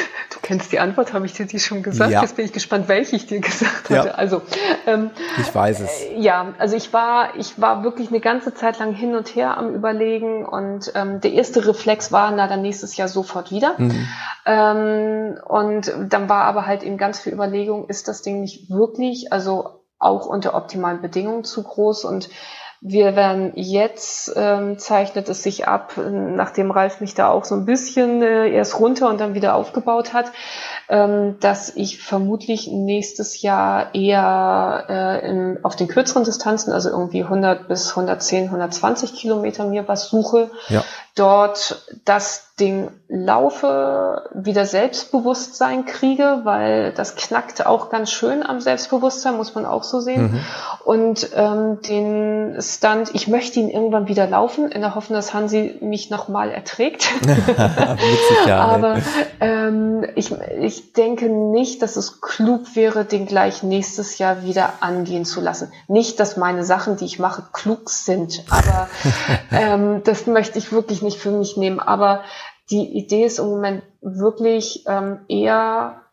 kennst 0.44 0.72
die 0.72 0.78
Antwort, 0.78 1.12
habe 1.12 1.26
ich 1.26 1.32
dir 1.32 1.46
die 1.46 1.58
schon 1.58 1.82
gesagt? 1.82 2.12
Ja. 2.12 2.20
Jetzt 2.20 2.36
bin 2.36 2.44
ich 2.44 2.52
gespannt, 2.52 2.86
welche 2.86 3.16
ich 3.16 3.26
dir 3.26 3.40
gesagt 3.40 3.90
hatte. 3.90 4.08
Ja. 4.08 4.14
Also 4.14 4.42
ähm, 4.86 5.10
ich 5.40 5.52
weiß 5.52 5.80
es. 5.80 6.02
Äh, 6.02 6.20
ja, 6.20 6.54
also 6.58 6.76
ich 6.76 6.92
war, 6.92 7.34
ich 7.36 7.60
war 7.60 7.82
wirklich 7.82 8.10
eine 8.10 8.20
ganze 8.20 8.54
Zeit 8.54 8.78
lang 8.78 8.92
hin 8.94 9.16
und 9.16 9.34
her 9.34 9.56
am 9.56 9.74
Überlegen 9.74 10.44
und 10.44 10.92
ähm, 10.94 11.20
der 11.20 11.32
erste 11.32 11.66
Reflex 11.66 12.12
war, 12.12 12.30
na 12.30 12.46
dann 12.46 12.62
nächstes 12.62 12.96
Jahr 12.96 13.08
sofort 13.08 13.50
wieder. 13.50 13.74
Mhm. 13.78 14.06
Ähm, 14.46 15.38
und 15.46 15.92
dann 16.08 16.28
war 16.28 16.44
aber 16.44 16.66
halt 16.66 16.82
eben 16.82 16.98
ganz 16.98 17.20
viel 17.20 17.32
Überlegung, 17.32 17.88
ist 17.88 18.06
das 18.06 18.22
Ding 18.22 18.40
nicht 18.40 18.70
wirklich, 18.70 19.32
also 19.32 19.80
auch 19.98 20.26
unter 20.26 20.54
optimalen 20.54 21.00
Bedingungen 21.00 21.44
zu 21.44 21.62
groß 21.62 22.04
und 22.04 22.28
wir 22.86 23.16
werden 23.16 23.52
jetzt, 23.54 24.30
ähm, 24.36 24.78
zeichnet 24.78 25.30
es 25.30 25.42
sich 25.42 25.66
ab, 25.66 25.94
nachdem 25.96 26.70
Ralf 26.70 27.00
mich 27.00 27.14
da 27.14 27.30
auch 27.30 27.46
so 27.46 27.54
ein 27.54 27.64
bisschen 27.64 28.22
äh, 28.22 28.50
erst 28.50 28.78
runter 28.78 29.08
und 29.08 29.18
dann 29.20 29.32
wieder 29.32 29.54
aufgebaut 29.54 30.12
hat, 30.12 30.30
ähm, 30.88 31.36
dass 31.40 31.74
ich 31.76 32.02
vermutlich 32.02 32.68
nächstes 32.68 33.40
Jahr 33.42 33.94
eher 33.94 34.84
äh, 34.88 35.28
in, 35.28 35.58
auf 35.62 35.76
den 35.76 35.88
kürzeren 35.88 36.24
Distanzen, 36.24 36.72
also 36.72 36.90
irgendwie 36.90 37.22
100 37.22 37.68
bis 37.68 37.90
110, 37.90 38.46
120 38.46 39.14
Kilometer 39.14 39.64
mir 39.64 39.88
was 39.88 40.08
suche, 40.08 40.50
ja. 40.68 40.84
dort 41.14 41.82
das 42.04 42.54
Ding 42.60 42.90
laufe, 43.08 44.30
wieder 44.32 44.64
Selbstbewusstsein 44.64 45.86
kriege, 45.86 46.42
weil 46.44 46.92
das 46.92 47.16
knackt 47.16 47.66
auch 47.66 47.90
ganz 47.90 48.12
schön 48.12 48.44
am 48.46 48.60
Selbstbewusstsein, 48.60 49.36
muss 49.36 49.56
man 49.56 49.66
auch 49.66 49.82
so 49.82 50.00
sehen. 50.00 50.32
Mhm. 50.32 50.40
Und 50.84 51.30
ähm, 51.34 51.80
den 51.82 52.56
Stunt, 52.60 53.12
ich 53.12 53.26
möchte 53.26 53.58
ihn 53.58 53.70
irgendwann 53.70 54.06
wieder 54.06 54.28
laufen, 54.28 54.70
in 54.70 54.82
der 54.82 54.94
Hoffnung, 54.94 55.16
dass 55.16 55.34
Hansi 55.34 55.78
mich 55.80 56.10
nochmal 56.10 56.50
erträgt. 56.50 57.08
Aber 58.48 58.98
ähm, 59.40 60.06
ich, 60.14 60.30
ich 60.60 60.73
denke 60.92 61.28
nicht, 61.28 61.82
dass 61.82 61.96
es 61.96 62.20
klug 62.20 62.74
wäre, 62.74 63.04
den 63.04 63.26
gleich 63.26 63.62
nächstes 63.62 64.18
Jahr 64.18 64.42
wieder 64.42 64.82
angehen 64.82 65.24
zu 65.24 65.40
lassen. 65.40 65.72
Nicht, 65.88 66.20
dass 66.20 66.36
meine 66.36 66.64
Sachen, 66.64 66.96
die 66.96 67.04
ich 67.04 67.18
mache, 67.18 67.44
klug 67.52 67.90
sind, 67.90 68.44
aber 68.50 68.88
ähm, 69.50 70.02
das 70.04 70.26
möchte 70.26 70.58
ich 70.58 70.72
wirklich 70.72 71.02
nicht 71.02 71.18
für 71.18 71.30
mich 71.30 71.56
nehmen. 71.56 71.80
Aber 71.80 72.22
die 72.70 72.96
Idee 72.96 73.24
ist 73.24 73.38
im 73.38 73.46
Moment 73.46 73.82
wirklich 74.00 74.84
ähm, 74.86 75.20
eher 75.28 76.03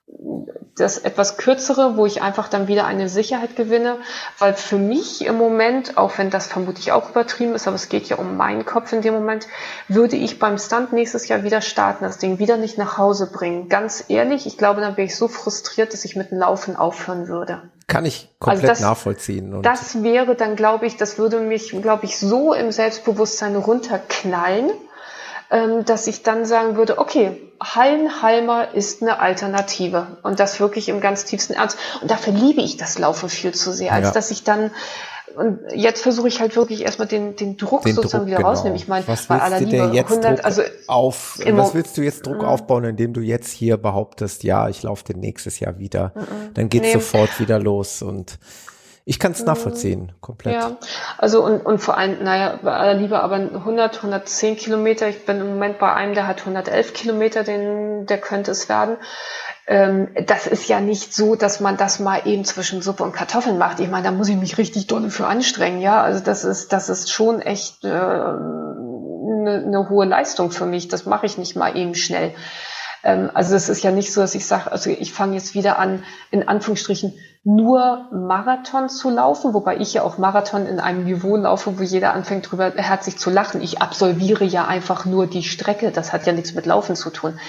das 0.75 0.97
etwas 0.97 1.37
kürzere, 1.37 1.97
wo 1.97 2.05
ich 2.05 2.21
einfach 2.21 2.47
dann 2.47 2.67
wieder 2.67 2.85
eine 2.85 3.09
Sicherheit 3.09 3.55
gewinne, 3.55 3.97
weil 4.39 4.53
für 4.53 4.77
mich 4.77 5.25
im 5.25 5.37
Moment, 5.37 5.97
auch 5.97 6.17
wenn 6.17 6.29
das 6.29 6.47
vermutlich 6.47 6.91
auch 6.91 7.09
übertrieben 7.09 7.53
ist, 7.53 7.67
aber 7.67 7.75
es 7.75 7.89
geht 7.89 8.07
ja 8.07 8.17
um 8.17 8.37
meinen 8.37 8.65
Kopf 8.65 8.93
in 8.93 9.01
dem 9.01 9.13
Moment, 9.13 9.47
würde 9.87 10.15
ich 10.15 10.39
beim 10.39 10.57
Stunt 10.57 10.93
nächstes 10.93 11.27
Jahr 11.27 11.43
wieder 11.43 11.61
starten, 11.61 12.05
das 12.05 12.17
Ding 12.17 12.39
wieder 12.39 12.57
nicht 12.57 12.77
nach 12.77 12.97
Hause 12.97 13.29
bringen. 13.31 13.67
Ganz 13.67 14.05
ehrlich, 14.07 14.47
ich 14.47 14.57
glaube, 14.57 14.81
dann 14.81 14.95
wäre 14.97 15.05
ich 15.05 15.15
so 15.15 15.27
frustriert, 15.27 15.93
dass 15.93 16.05
ich 16.05 16.15
mit 16.15 16.31
dem 16.31 16.39
Laufen 16.39 16.75
aufhören 16.75 17.27
würde. 17.27 17.61
Kann 17.87 18.05
ich 18.05 18.29
komplett 18.39 18.69
also 18.69 18.71
das, 18.71 18.79
nachvollziehen. 18.79 19.53
Und 19.53 19.65
das 19.65 20.01
wäre 20.01 20.35
dann, 20.35 20.55
glaube 20.55 20.85
ich, 20.85 20.95
das 20.95 21.17
würde 21.17 21.41
mich, 21.41 21.71
glaube 21.81 22.05
ich, 22.05 22.17
so 22.17 22.53
im 22.53 22.71
Selbstbewusstsein 22.71 23.57
runterknallen, 23.57 24.71
ähm, 25.49 25.83
dass 25.83 26.07
ich 26.07 26.23
dann 26.23 26.45
sagen 26.45 26.77
würde, 26.77 26.97
okay, 26.97 27.50
Hallenhalmer 27.61 28.73
ist 28.73 29.01
eine 29.01 29.19
Alternative 29.19 30.17
und 30.23 30.39
das 30.39 30.59
wirklich 30.59 30.89
im 30.89 30.99
ganz 30.99 31.25
tiefsten 31.25 31.53
Ernst. 31.53 31.77
Und 32.01 32.09
dafür 32.09 32.33
liebe 32.33 32.61
ich 32.61 32.77
das 32.77 32.97
Laufen 32.97 33.29
viel 33.29 33.53
zu 33.53 33.71
sehr, 33.71 33.93
als 33.93 34.07
ja. 34.07 34.11
dass 34.13 34.31
ich 34.31 34.43
dann 34.43 34.71
und 35.35 35.59
jetzt 35.73 36.01
versuche 36.03 36.27
ich 36.27 36.41
halt 36.41 36.55
wirklich 36.55 36.83
erstmal 36.83 37.07
den, 37.07 37.37
den 37.37 37.55
Druck 37.55 37.83
den 37.83 37.95
sozusagen 37.95 38.23
Druck, 38.23 38.27
wieder 38.27 38.37
genau. 38.37 38.49
rausnehmen. 38.49 38.75
Ich 38.75 38.89
meine, 38.89 39.05
bei 39.05 39.39
aller 39.39 39.61
Liebe, 39.61 39.83
100, 39.83 40.09
Druck 40.09 40.45
also 40.45 40.61
auf, 40.87 41.39
was 41.45 41.73
willst 41.73 41.97
du 41.97 42.01
jetzt 42.01 42.25
Druck 42.25 42.41
mm. 42.41 42.45
aufbauen, 42.45 42.83
indem 42.83 43.13
du 43.13 43.21
jetzt 43.21 43.49
hier 43.49 43.77
behauptest, 43.77 44.43
ja, 44.43 44.67
ich 44.67 44.83
laufe 44.83 45.05
den 45.05 45.19
nächstes 45.19 45.59
Jahr 45.59 45.79
wieder, 45.79 46.11
mm, 46.15 46.53
dann 46.53 46.67
geht's 46.67 46.87
nee. 46.87 46.93
sofort 46.93 47.39
wieder 47.39 47.59
los 47.59 48.01
und 48.01 48.39
ich 49.11 49.19
kann 49.19 49.33
es 49.33 49.41
mhm. 49.41 49.47
nachvollziehen, 49.47 50.11
komplett. 50.21 50.53
Ja, 50.53 50.77
also 51.17 51.43
und, 51.43 51.65
und 51.65 51.79
vor 51.79 51.97
allem, 51.97 52.23
naja, 52.23 52.57
bei 52.63 52.71
aller 52.71 52.93
Liebe, 52.93 53.21
aber 53.21 53.35
100, 53.35 53.97
110 53.97 54.55
Kilometer. 54.55 55.09
Ich 55.09 55.25
bin 55.25 55.41
im 55.41 55.49
Moment 55.49 55.79
bei 55.79 55.93
einem, 55.93 56.13
der 56.13 56.27
hat 56.27 56.39
111 56.39 56.93
Kilometer, 56.93 57.43
den, 57.43 58.05
der 58.05 58.19
könnte 58.19 58.51
es 58.51 58.69
werden. 58.69 58.95
Ähm, 59.67 60.07
das 60.27 60.47
ist 60.47 60.69
ja 60.69 60.79
nicht 60.79 61.13
so, 61.13 61.35
dass 61.35 61.59
man 61.59 61.75
das 61.75 61.99
mal 61.99 62.21
eben 62.23 62.45
zwischen 62.45 62.81
Suppe 62.81 63.03
und 63.03 63.11
Kartoffeln 63.11 63.57
macht. 63.57 63.81
Ich 63.81 63.89
meine, 63.89 64.05
da 64.05 64.11
muss 64.11 64.29
ich 64.29 64.37
mich 64.37 64.57
richtig 64.57 64.87
doll 64.87 65.09
für 65.09 65.27
anstrengen, 65.27 65.81
ja. 65.81 66.01
Also 66.01 66.23
das 66.23 66.45
ist, 66.45 66.71
das 66.71 66.87
ist 66.87 67.11
schon 67.11 67.41
echt 67.41 67.83
eine 67.83 67.93
äh, 67.93 69.43
ne, 69.43 69.65
ne 69.67 69.89
hohe 69.89 70.05
Leistung 70.05 70.51
für 70.51 70.65
mich. 70.65 70.87
Das 70.87 71.05
mache 71.05 71.25
ich 71.25 71.37
nicht 71.37 71.57
mal 71.57 71.75
eben 71.75 71.95
schnell. 71.95 72.33
Ähm, 73.03 73.29
also 73.33 73.55
es 73.55 73.67
ist 73.67 73.83
ja 73.83 73.91
nicht 73.91 74.13
so, 74.13 74.21
dass 74.21 74.35
ich 74.35 74.45
sage, 74.45 74.71
also 74.71 74.89
ich 74.89 75.11
fange 75.11 75.35
jetzt 75.35 75.53
wieder 75.53 75.79
an, 75.79 76.05
in 76.29 76.47
Anführungsstrichen 76.47 77.13
nur 77.43 78.07
Marathon 78.11 78.87
zu 78.87 79.09
laufen, 79.09 79.55
wobei 79.55 79.77
ich 79.77 79.95
ja 79.95 80.03
auch 80.03 80.19
Marathon 80.19 80.67
in 80.67 80.79
einem 80.79 81.05
Niveau 81.05 81.35
laufe, 81.35 81.79
wo 81.79 81.83
jeder 81.83 82.13
anfängt 82.13 82.51
drüber 82.51 82.71
herzlich 82.75 83.17
zu 83.17 83.31
lachen. 83.31 83.61
Ich 83.61 83.81
absolviere 83.81 84.45
ja 84.45 84.67
einfach 84.67 85.05
nur 85.05 85.25
die 85.25 85.41
Strecke, 85.41 85.89
das 85.89 86.13
hat 86.13 86.27
ja 86.27 86.33
nichts 86.33 86.53
mit 86.53 86.67
Laufen 86.67 86.95
zu 86.95 87.09
tun. 87.09 87.39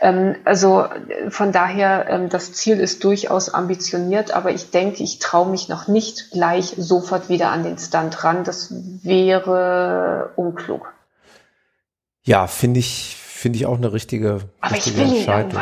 Ähm, 0.00 0.34
also 0.44 0.86
von 1.28 1.52
daher, 1.52 2.08
ähm, 2.08 2.28
das 2.28 2.54
Ziel 2.54 2.80
ist 2.80 3.04
durchaus 3.04 3.48
ambitioniert, 3.48 4.32
aber 4.32 4.50
ich 4.50 4.70
denke, 4.70 5.04
ich 5.04 5.20
traue 5.20 5.48
mich 5.48 5.68
noch 5.68 5.86
nicht 5.86 6.32
gleich 6.32 6.74
sofort 6.76 7.28
wieder 7.28 7.50
an 7.50 7.62
den 7.62 7.78
Stand 7.78 8.24
ran. 8.24 8.42
Das 8.42 8.74
wäre 9.04 10.30
unklug. 10.34 10.92
Ja, 12.24 12.48
finde 12.48 12.80
ich, 12.80 13.16
finde 13.36 13.58
ich 13.58 13.66
auch 13.66 13.76
eine 13.76 13.92
richtige, 13.92 14.40
Aber 14.60 14.74
richtige 14.74 15.02
ich 15.02 15.10
will 15.10 15.16
Entscheidung. 15.18 15.60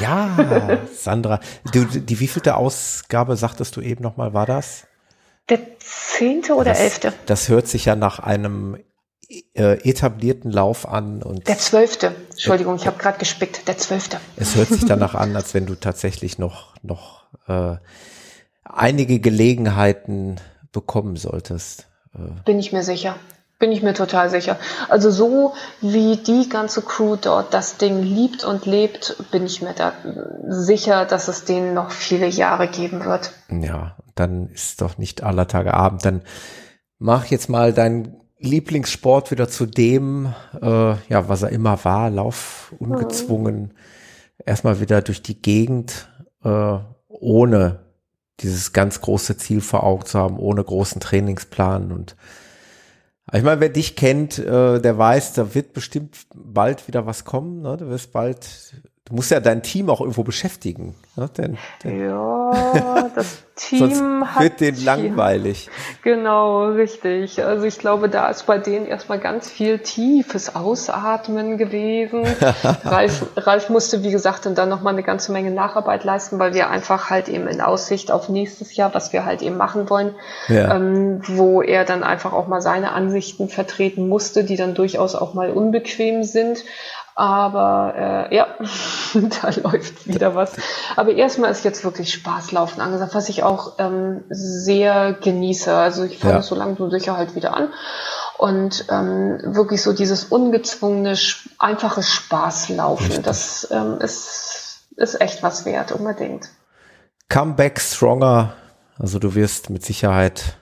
Ja, 0.00 0.78
Sandra, 0.94 1.40
du, 1.72 1.84
die 1.84 2.20
wievielte 2.20 2.56
Ausgabe 2.56 3.36
sagtest 3.36 3.76
du 3.76 3.80
eben 3.80 4.02
nochmal, 4.02 4.34
war 4.34 4.46
das? 4.46 4.86
Der 5.48 5.60
zehnte 5.78 6.54
oder 6.54 6.70
das, 6.70 6.80
elfte? 6.80 7.12
Das 7.26 7.48
hört 7.48 7.68
sich 7.68 7.84
ja 7.84 7.96
nach 7.96 8.18
einem 8.18 8.76
äh, 9.54 9.88
etablierten 9.88 10.50
Lauf 10.50 10.86
an 10.86 11.22
und 11.22 11.48
Der 11.48 11.58
zwölfte. 11.58 12.14
Entschuldigung, 12.30 12.76
ich 12.76 12.86
habe 12.86 12.98
gerade 12.98 13.18
gespickt. 13.18 13.66
Der 13.68 13.78
zwölfte. 13.78 14.18
es 14.36 14.56
hört 14.56 14.68
sich 14.68 14.84
danach 14.84 15.14
an, 15.14 15.34
als 15.36 15.54
wenn 15.54 15.66
du 15.66 15.74
tatsächlich 15.74 16.38
noch, 16.38 16.74
noch 16.82 17.24
äh, 17.48 17.76
einige 18.64 19.20
Gelegenheiten 19.20 20.40
bekommen 20.72 21.16
solltest. 21.16 21.88
Bin 22.44 22.58
ich 22.58 22.72
mir 22.72 22.82
sicher. 22.82 23.16
Bin 23.62 23.70
ich 23.70 23.80
mir 23.80 23.94
total 23.94 24.28
sicher. 24.28 24.58
Also 24.88 25.12
so 25.12 25.54
wie 25.80 26.16
die 26.16 26.48
ganze 26.48 26.82
Crew 26.82 27.14
dort 27.14 27.54
das 27.54 27.76
Ding 27.76 28.02
liebt 28.02 28.42
und 28.42 28.66
lebt, 28.66 29.16
bin 29.30 29.46
ich 29.46 29.62
mir 29.62 29.72
da 29.72 29.92
sicher, 30.48 31.04
dass 31.04 31.28
es 31.28 31.44
denen 31.44 31.72
noch 31.72 31.92
viele 31.92 32.26
Jahre 32.26 32.66
geben 32.66 33.04
wird. 33.04 33.30
Ja, 33.52 33.94
dann 34.16 34.48
ist 34.48 34.80
doch 34.80 34.98
nicht 34.98 35.22
aller 35.22 35.46
Tage 35.46 35.74
Abend. 35.74 36.04
Dann 36.04 36.22
mach 36.98 37.26
jetzt 37.26 37.48
mal 37.48 37.72
deinen 37.72 38.16
Lieblingssport 38.40 39.30
wieder 39.30 39.48
zu 39.48 39.66
dem, 39.66 40.34
äh, 40.60 40.94
ja, 41.08 41.28
was 41.28 41.42
er 41.42 41.50
immer 41.50 41.84
war, 41.84 42.10
Lauf 42.10 42.74
ungezwungen, 42.80 43.74
erstmal 44.44 44.80
wieder 44.80 45.02
durch 45.02 45.22
die 45.22 45.40
Gegend, 45.40 46.08
äh, 46.42 46.78
ohne 47.06 47.78
dieses 48.40 48.72
ganz 48.72 49.00
große 49.00 49.36
Ziel 49.36 49.60
vor 49.60 49.84
Augen 49.84 50.04
zu 50.04 50.18
haben, 50.18 50.40
ohne 50.40 50.64
großen 50.64 51.00
Trainingsplan 51.00 51.92
und 51.92 52.16
ich 53.30 53.42
meine, 53.42 53.60
wer 53.60 53.68
dich 53.68 53.94
kennt, 53.94 54.38
äh, 54.38 54.80
der 54.80 54.98
weiß, 54.98 55.34
da 55.34 55.54
wird 55.54 55.72
bestimmt 55.72 56.26
bald 56.34 56.88
wieder 56.88 57.06
was 57.06 57.24
kommen. 57.24 57.62
Ne? 57.62 57.76
Du 57.76 57.88
wirst 57.88 58.12
bald, 58.12 58.82
du 59.06 59.14
musst 59.14 59.30
ja 59.30 59.40
dein 59.40 59.62
Team 59.62 59.90
auch 59.90 60.00
irgendwo 60.00 60.22
beschäftigen. 60.22 60.94
Ne? 61.16 61.28
Denn, 61.36 61.58
denn 61.82 62.06
Ja, 62.08 63.10
das 63.14 63.42
sonst 63.56 63.98
Team 63.98 64.24
hat 64.34 64.42
wird 64.42 64.60
denen 64.60 64.84
langweilig. 64.84 65.68
Genau, 66.02 66.68
richtig. 66.68 67.44
Also 67.44 67.66
ich 67.66 67.78
glaube, 67.78 68.08
da 68.08 68.28
ist 68.28 68.46
bei 68.46 68.58
denen 68.58 68.86
erstmal 68.86 69.18
ganz 69.18 69.50
viel 69.50 69.78
tiefes 69.80 70.54
Ausatmen 70.54 71.58
gewesen. 71.58 72.24
Ralf, 72.84 73.26
Ralf 73.36 73.68
musste, 73.68 74.02
wie 74.02 74.10
gesagt, 74.10 74.46
dann 74.46 74.68
nochmal 74.68 74.92
eine 74.94 75.02
ganze 75.02 75.32
Menge 75.32 75.50
Nacharbeit 75.50 76.04
leisten, 76.04 76.38
weil 76.38 76.54
wir 76.54 76.70
einfach 76.70 77.10
halt 77.10 77.28
eben 77.28 77.46
in 77.48 77.60
Aussicht 77.60 78.10
auf 78.10 78.28
nächstes 78.28 78.74
Jahr, 78.76 78.94
was 78.94 79.12
wir 79.12 79.24
halt 79.26 79.42
eben 79.42 79.56
machen 79.56 79.90
wollen, 79.90 80.14
Ja. 80.48 80.76
ähm, 80.76 81.20
wo 81.26 81.60
er 81.60 81.84
dann 81.84 82.02
einfach 82.04 82.32
auch 82.32 82.46
mal 82.46 82.62
seine 82.62 82.92
Ansichten 82.92 83.48
vertreten 83.48 84.08
musste, 84.08 84.44
die 84.44 84.56
dann 84.56 84.74
durchaus 84.74 85.14
auch 85.14 85.34
mal 85.34 85.50
unbequem 85.50 86.22
sind. 86.22 86.64
Aber 87.14 88.28
äh, 88.30 88.34
ja, 88.34 88.46
da 89.14 89.50
läuft 89.62 90.06
wieder 90.06 90.34
was. 90.34 90.52
Aber 90.96 91.12
erstmal 91.12 91.50
ist 91.50 91.64
jetzt 91.64 91.84
wirklich 91.84 92.12
Spaßlaufen 92.12 92.80
angesagt, 92.80 93.14
was 93.14 93.28
ich 93.28 93.42
auch 93.42 93.74
ähm, 93.78 94.24
sehr 94.30 95.12
genieße. 95.12 95.74
Also 95.74 96.04
ich 96.04 96.18
fange 96.18 96.34
Ja. 96.34 96.42
so 96.42 96.54
langsam 96.54 96.90
sicher 96.90 97.16
halt 97.16 97.34
wieder 97.34 97.54
an. 97.54 97.68
Und 98.38 98.86
ähm, 98.90 99.38
wirklich 99.44 99.82
so 99.82 99.92
dieses 99.92 100.24
ungezwungene, 100.24 101.16
einfache 101.58 102.02
Spaßlaufen, 102.02 103.22
das 103.22 103.68
ähm, 103.70 103.98
ist, 104.00 104.88
ist 104.96 105.20
echt 105.20 105.42
was 105.42 105.64
wert, 105.64 105.92
unbedingt. 105.92 106.48
Comeback 107.28 107.80
stronger. 107.80 108.54
Also 108.98 109.18
du 109.18 109.34
wirst 109.34 109.70
mit 109.70 109.84
Sicherheit 109.84 110.56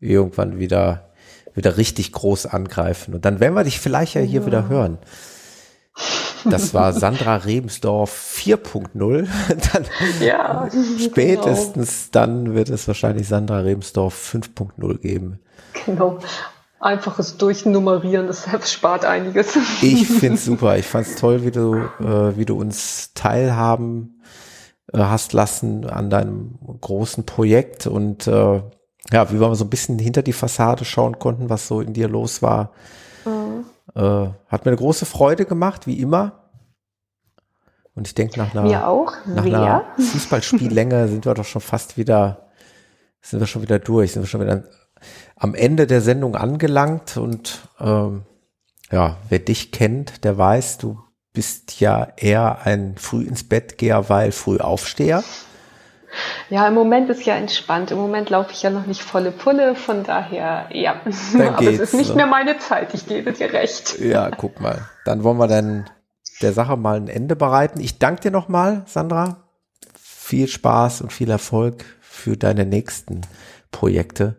irgendwann 0.00 0.58
wieder, 0.58 1.10
wieder 1.54 1.76
richtig 1.76 2.12
groß 2.12 2.46
angreifen. 2.46 3.14
Und 3.14 3.24
dann 3.24 3.40
werden 3.40 3.54
wir 3.54 3.64
dich 3.64 3.80
vielleicht 3.80 4.14
ja 4.14 4.20
hier 4.20 4.46
wieder 4.46 4.68
hören. 4.68 4.98
Das 6.44 6.72
war 6.72 6.92
Sandra 6.92 7.36
Rebensdorf 7.36 8.36
4.0. 8.36 9.26
Dann 9.72 9.84
Ja, 10.20 10.68
spätestens 10.98 12.10
dann 12.10 12.54
wird 12.54 12.70
es 12.70 12.86
wahrscheinlich 12.86 13.28
Sandra 13.28 13.60
Rebensdorf 13.60 14.34
5.0 14.34 14.98
geben. 14.98 15.40
Genau. 15.84 16.10
genau. 16.10 16.18
Einfaches 16.80 17.36
Durchnummerieren, 17.38 18.28
das 18.28 18.46
spart 18.70 19.04
einiges. 19.04 19.58
Ich 19.82 20.06
find's 20.06 20.44
super. 20.44 20.78
Ich 20.78 20.86
fand's 20.86 21.16
toll, 21.16 21.44
wie 21.44 21.50
du, 21.50 21.74
äh, 21.74 22.36
wie 22.36 22.44
du 22.44 22.56
uns 22.56 23.12
teilhaben 23.14 24.22
äh, 24.92 24.98
hast 24.98 25.32
lassen 25.32 25.90
an 25.90 26.08
deinem 26.08 26.56
großen 26.80 27.26
Projekt 27.26 27.88
und 27.88 28.28
äh, 28.28 28.62
ja, 29.10 29.32
wie 29.32 29.40
wir 29.40 29.54
so 29.56 29.64
ein 29.64 29.70
bisschen 29.70 29.98
hinter 29.98 30.22
die 30.22 30.32
Fassade 30.32 30.84
schauen 30.84 31.18
konnten, 31.18 31.50
was 31.50 31.66
so 31.66 31.80
in 31.80 31.94
dir 31.94 32.08
los 32.08 32.42
war. 32.42 32.70
Äh, 33.94 34.00
hat 34.00 34.64
mir 34.64 34.70
eine 34.70 34.76
große 34.76 35.06
Freude 35.06 35.44
gemacht, 35.44 35.86
wie 35.86 36.00
immer. 36.00 36.50
Und 37.94 38.06
ich 38.06 38.14
denke, 38.14 38.38
nach 38.38 38.54
einer, 38.54 38.64
nach 39.26 39.44
einer 39.44 39.84
Fußballspiellänge 39.96 41.08
sind 41.08 41.26
wir 41.26 41.34
doch 41.34 41.44
schon 41.44 41.62
fast 41.62 41.96
wieder, 41.96 42.48
sind 43.20 43.40
wir 43.40 43.46
schon 43.46 43.62
wieder 43.62 43.80
durch, 43.80 44.12
sind 44.12 44.22
wir 44.22 44.28
schon 44.28 44.40
wieder 44.40 44.64
am 45.36 45.54
Ende 45.54 45.86
der 45.86 46.00
Sendung 46.00 46.36
angelangt 46.36 47.16
und 47.16 47.68
ähm, 47.80 48.22
ja, 48.90 49.16
wer 49.28 49.38
dich 49.40 49.72
kennt, 49.72 50.24
der 50.24 50.38
weiß, 50.38 50.78
du 50.78 51.00
bist 51.32 51.80
ja 51.80 52.08
eher 52.16 52.62
ein 52.64 52.96
früh 52.96 53.22
ins 53.24 53.44
Bett 53.44 53.78
geher, 53.78 54.08
weil 54.08 54.32
früh 54.32 54.58
Aufsteher. 54.58 55.22
Ja, 56.50 56.66
im 56.68 56.74
Moment 56.74 57.10
ist 57.10 57.24
ja 57.24 57.34
entspannt. 57.34 57.90
Im 57.90 57.98
Moment 57.98 58.30
laufe 58.30 58.52
ich 58.52 58.62
ja 58.62 58.70
noch 58.70 58.86
nicht 58.86 59.02
volle 59.02 59.32
Pulle, 59.32 59.74
von 59.74 60.04
daher, 60.04 60.66
ja. 60.70 61.00
Dann 61.32 61.48
Aber 61.54 61.62
es 61.62 61.78
ist 61.78 61.94
nicht 61.94 62.10
ne? 62.10 62.16
mehr 62.16 62.26
meine 62.26 62.58
Zeit, 62.58 62.94
ich 62.94 63.06
gebe 63.06 63.32
dir 63.32 63.52
recht. 63.52 63.98
Ja, 63.98 64.30
guck 64.30 64.60
mal. 64.60 64.88
Dann 65.04 65.24
wollen 65.24 65.38
wir 65.38 65.48
dann 65.48 65.88
der 66.42 66.52
Sache 66.52 66.76
mal 66.76 66.96
ein 66.96 67.08
Ende 67.08 67.36
bereiten. 67.36 67.80
Ich 67.80 67.98
danke 67.98 68.22
dir 68.22 68.30
nochmal, 68.30 68.82
Sandra. 68.86 69.48
Viel 70.00 70.48
Spaß 70.48 71.00
und 71.02 71.12
viel 71.12 71.30
Erfolg 71.30 71.84
für 72.00 72.36
deine 72.36 72.64
nächsten 72.64 73.22
Projekte. 73.70 74.36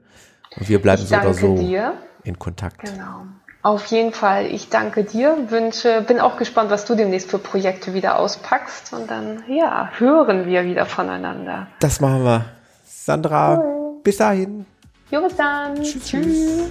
Und 0.57 0.69
wir 0.69 0.81
bleiben 0.81 1.03
so 1.03 1.15
oder 1.15 1.33
so 1.33 1.57
dir. 1.57 1.93
in 2.23 2.37
Kontakt. 2.37 2.81
Genau. 2.81 3.25
Auf 3.61 3.87
jeden 3.87 4.13
Fall, 4.13 4.45
ich 4.45 4.69
danke 4.69 5.03
dir, 5.03 5.49
wünsche, 5.49 6.01
bin 6.01 6.21
auch 6.21 6.37
gespannt, 6.37 6.69
was 6.69 6.85
du 6.85 6.95
demnächst 6.95 7.29
für 7.29 7.39
Projekte 7.39 7.93
wieder 7.93 8.17
auspackst 8.17 8.93
und 8.93 9.11
dann, 9.11 9.43
ja, 9.49 9.89
hören 9.97 10.45
wir 10.45 10.63
wieder 10.63 10.85
voneinander. 10.85 11.67
Das 11.81 11.99
machen 11.99 12.23
wir. 12.23 12.45
Sandra, 12.85 13.61
bis 14.01 14.15
dahin. 14.15 14.65
Jo, 15.11 15.21
bis 15.21 15.35
dann. 15.35 15.75
Tschüss. 15.75 16.05
Tschüss. 16.05 16.67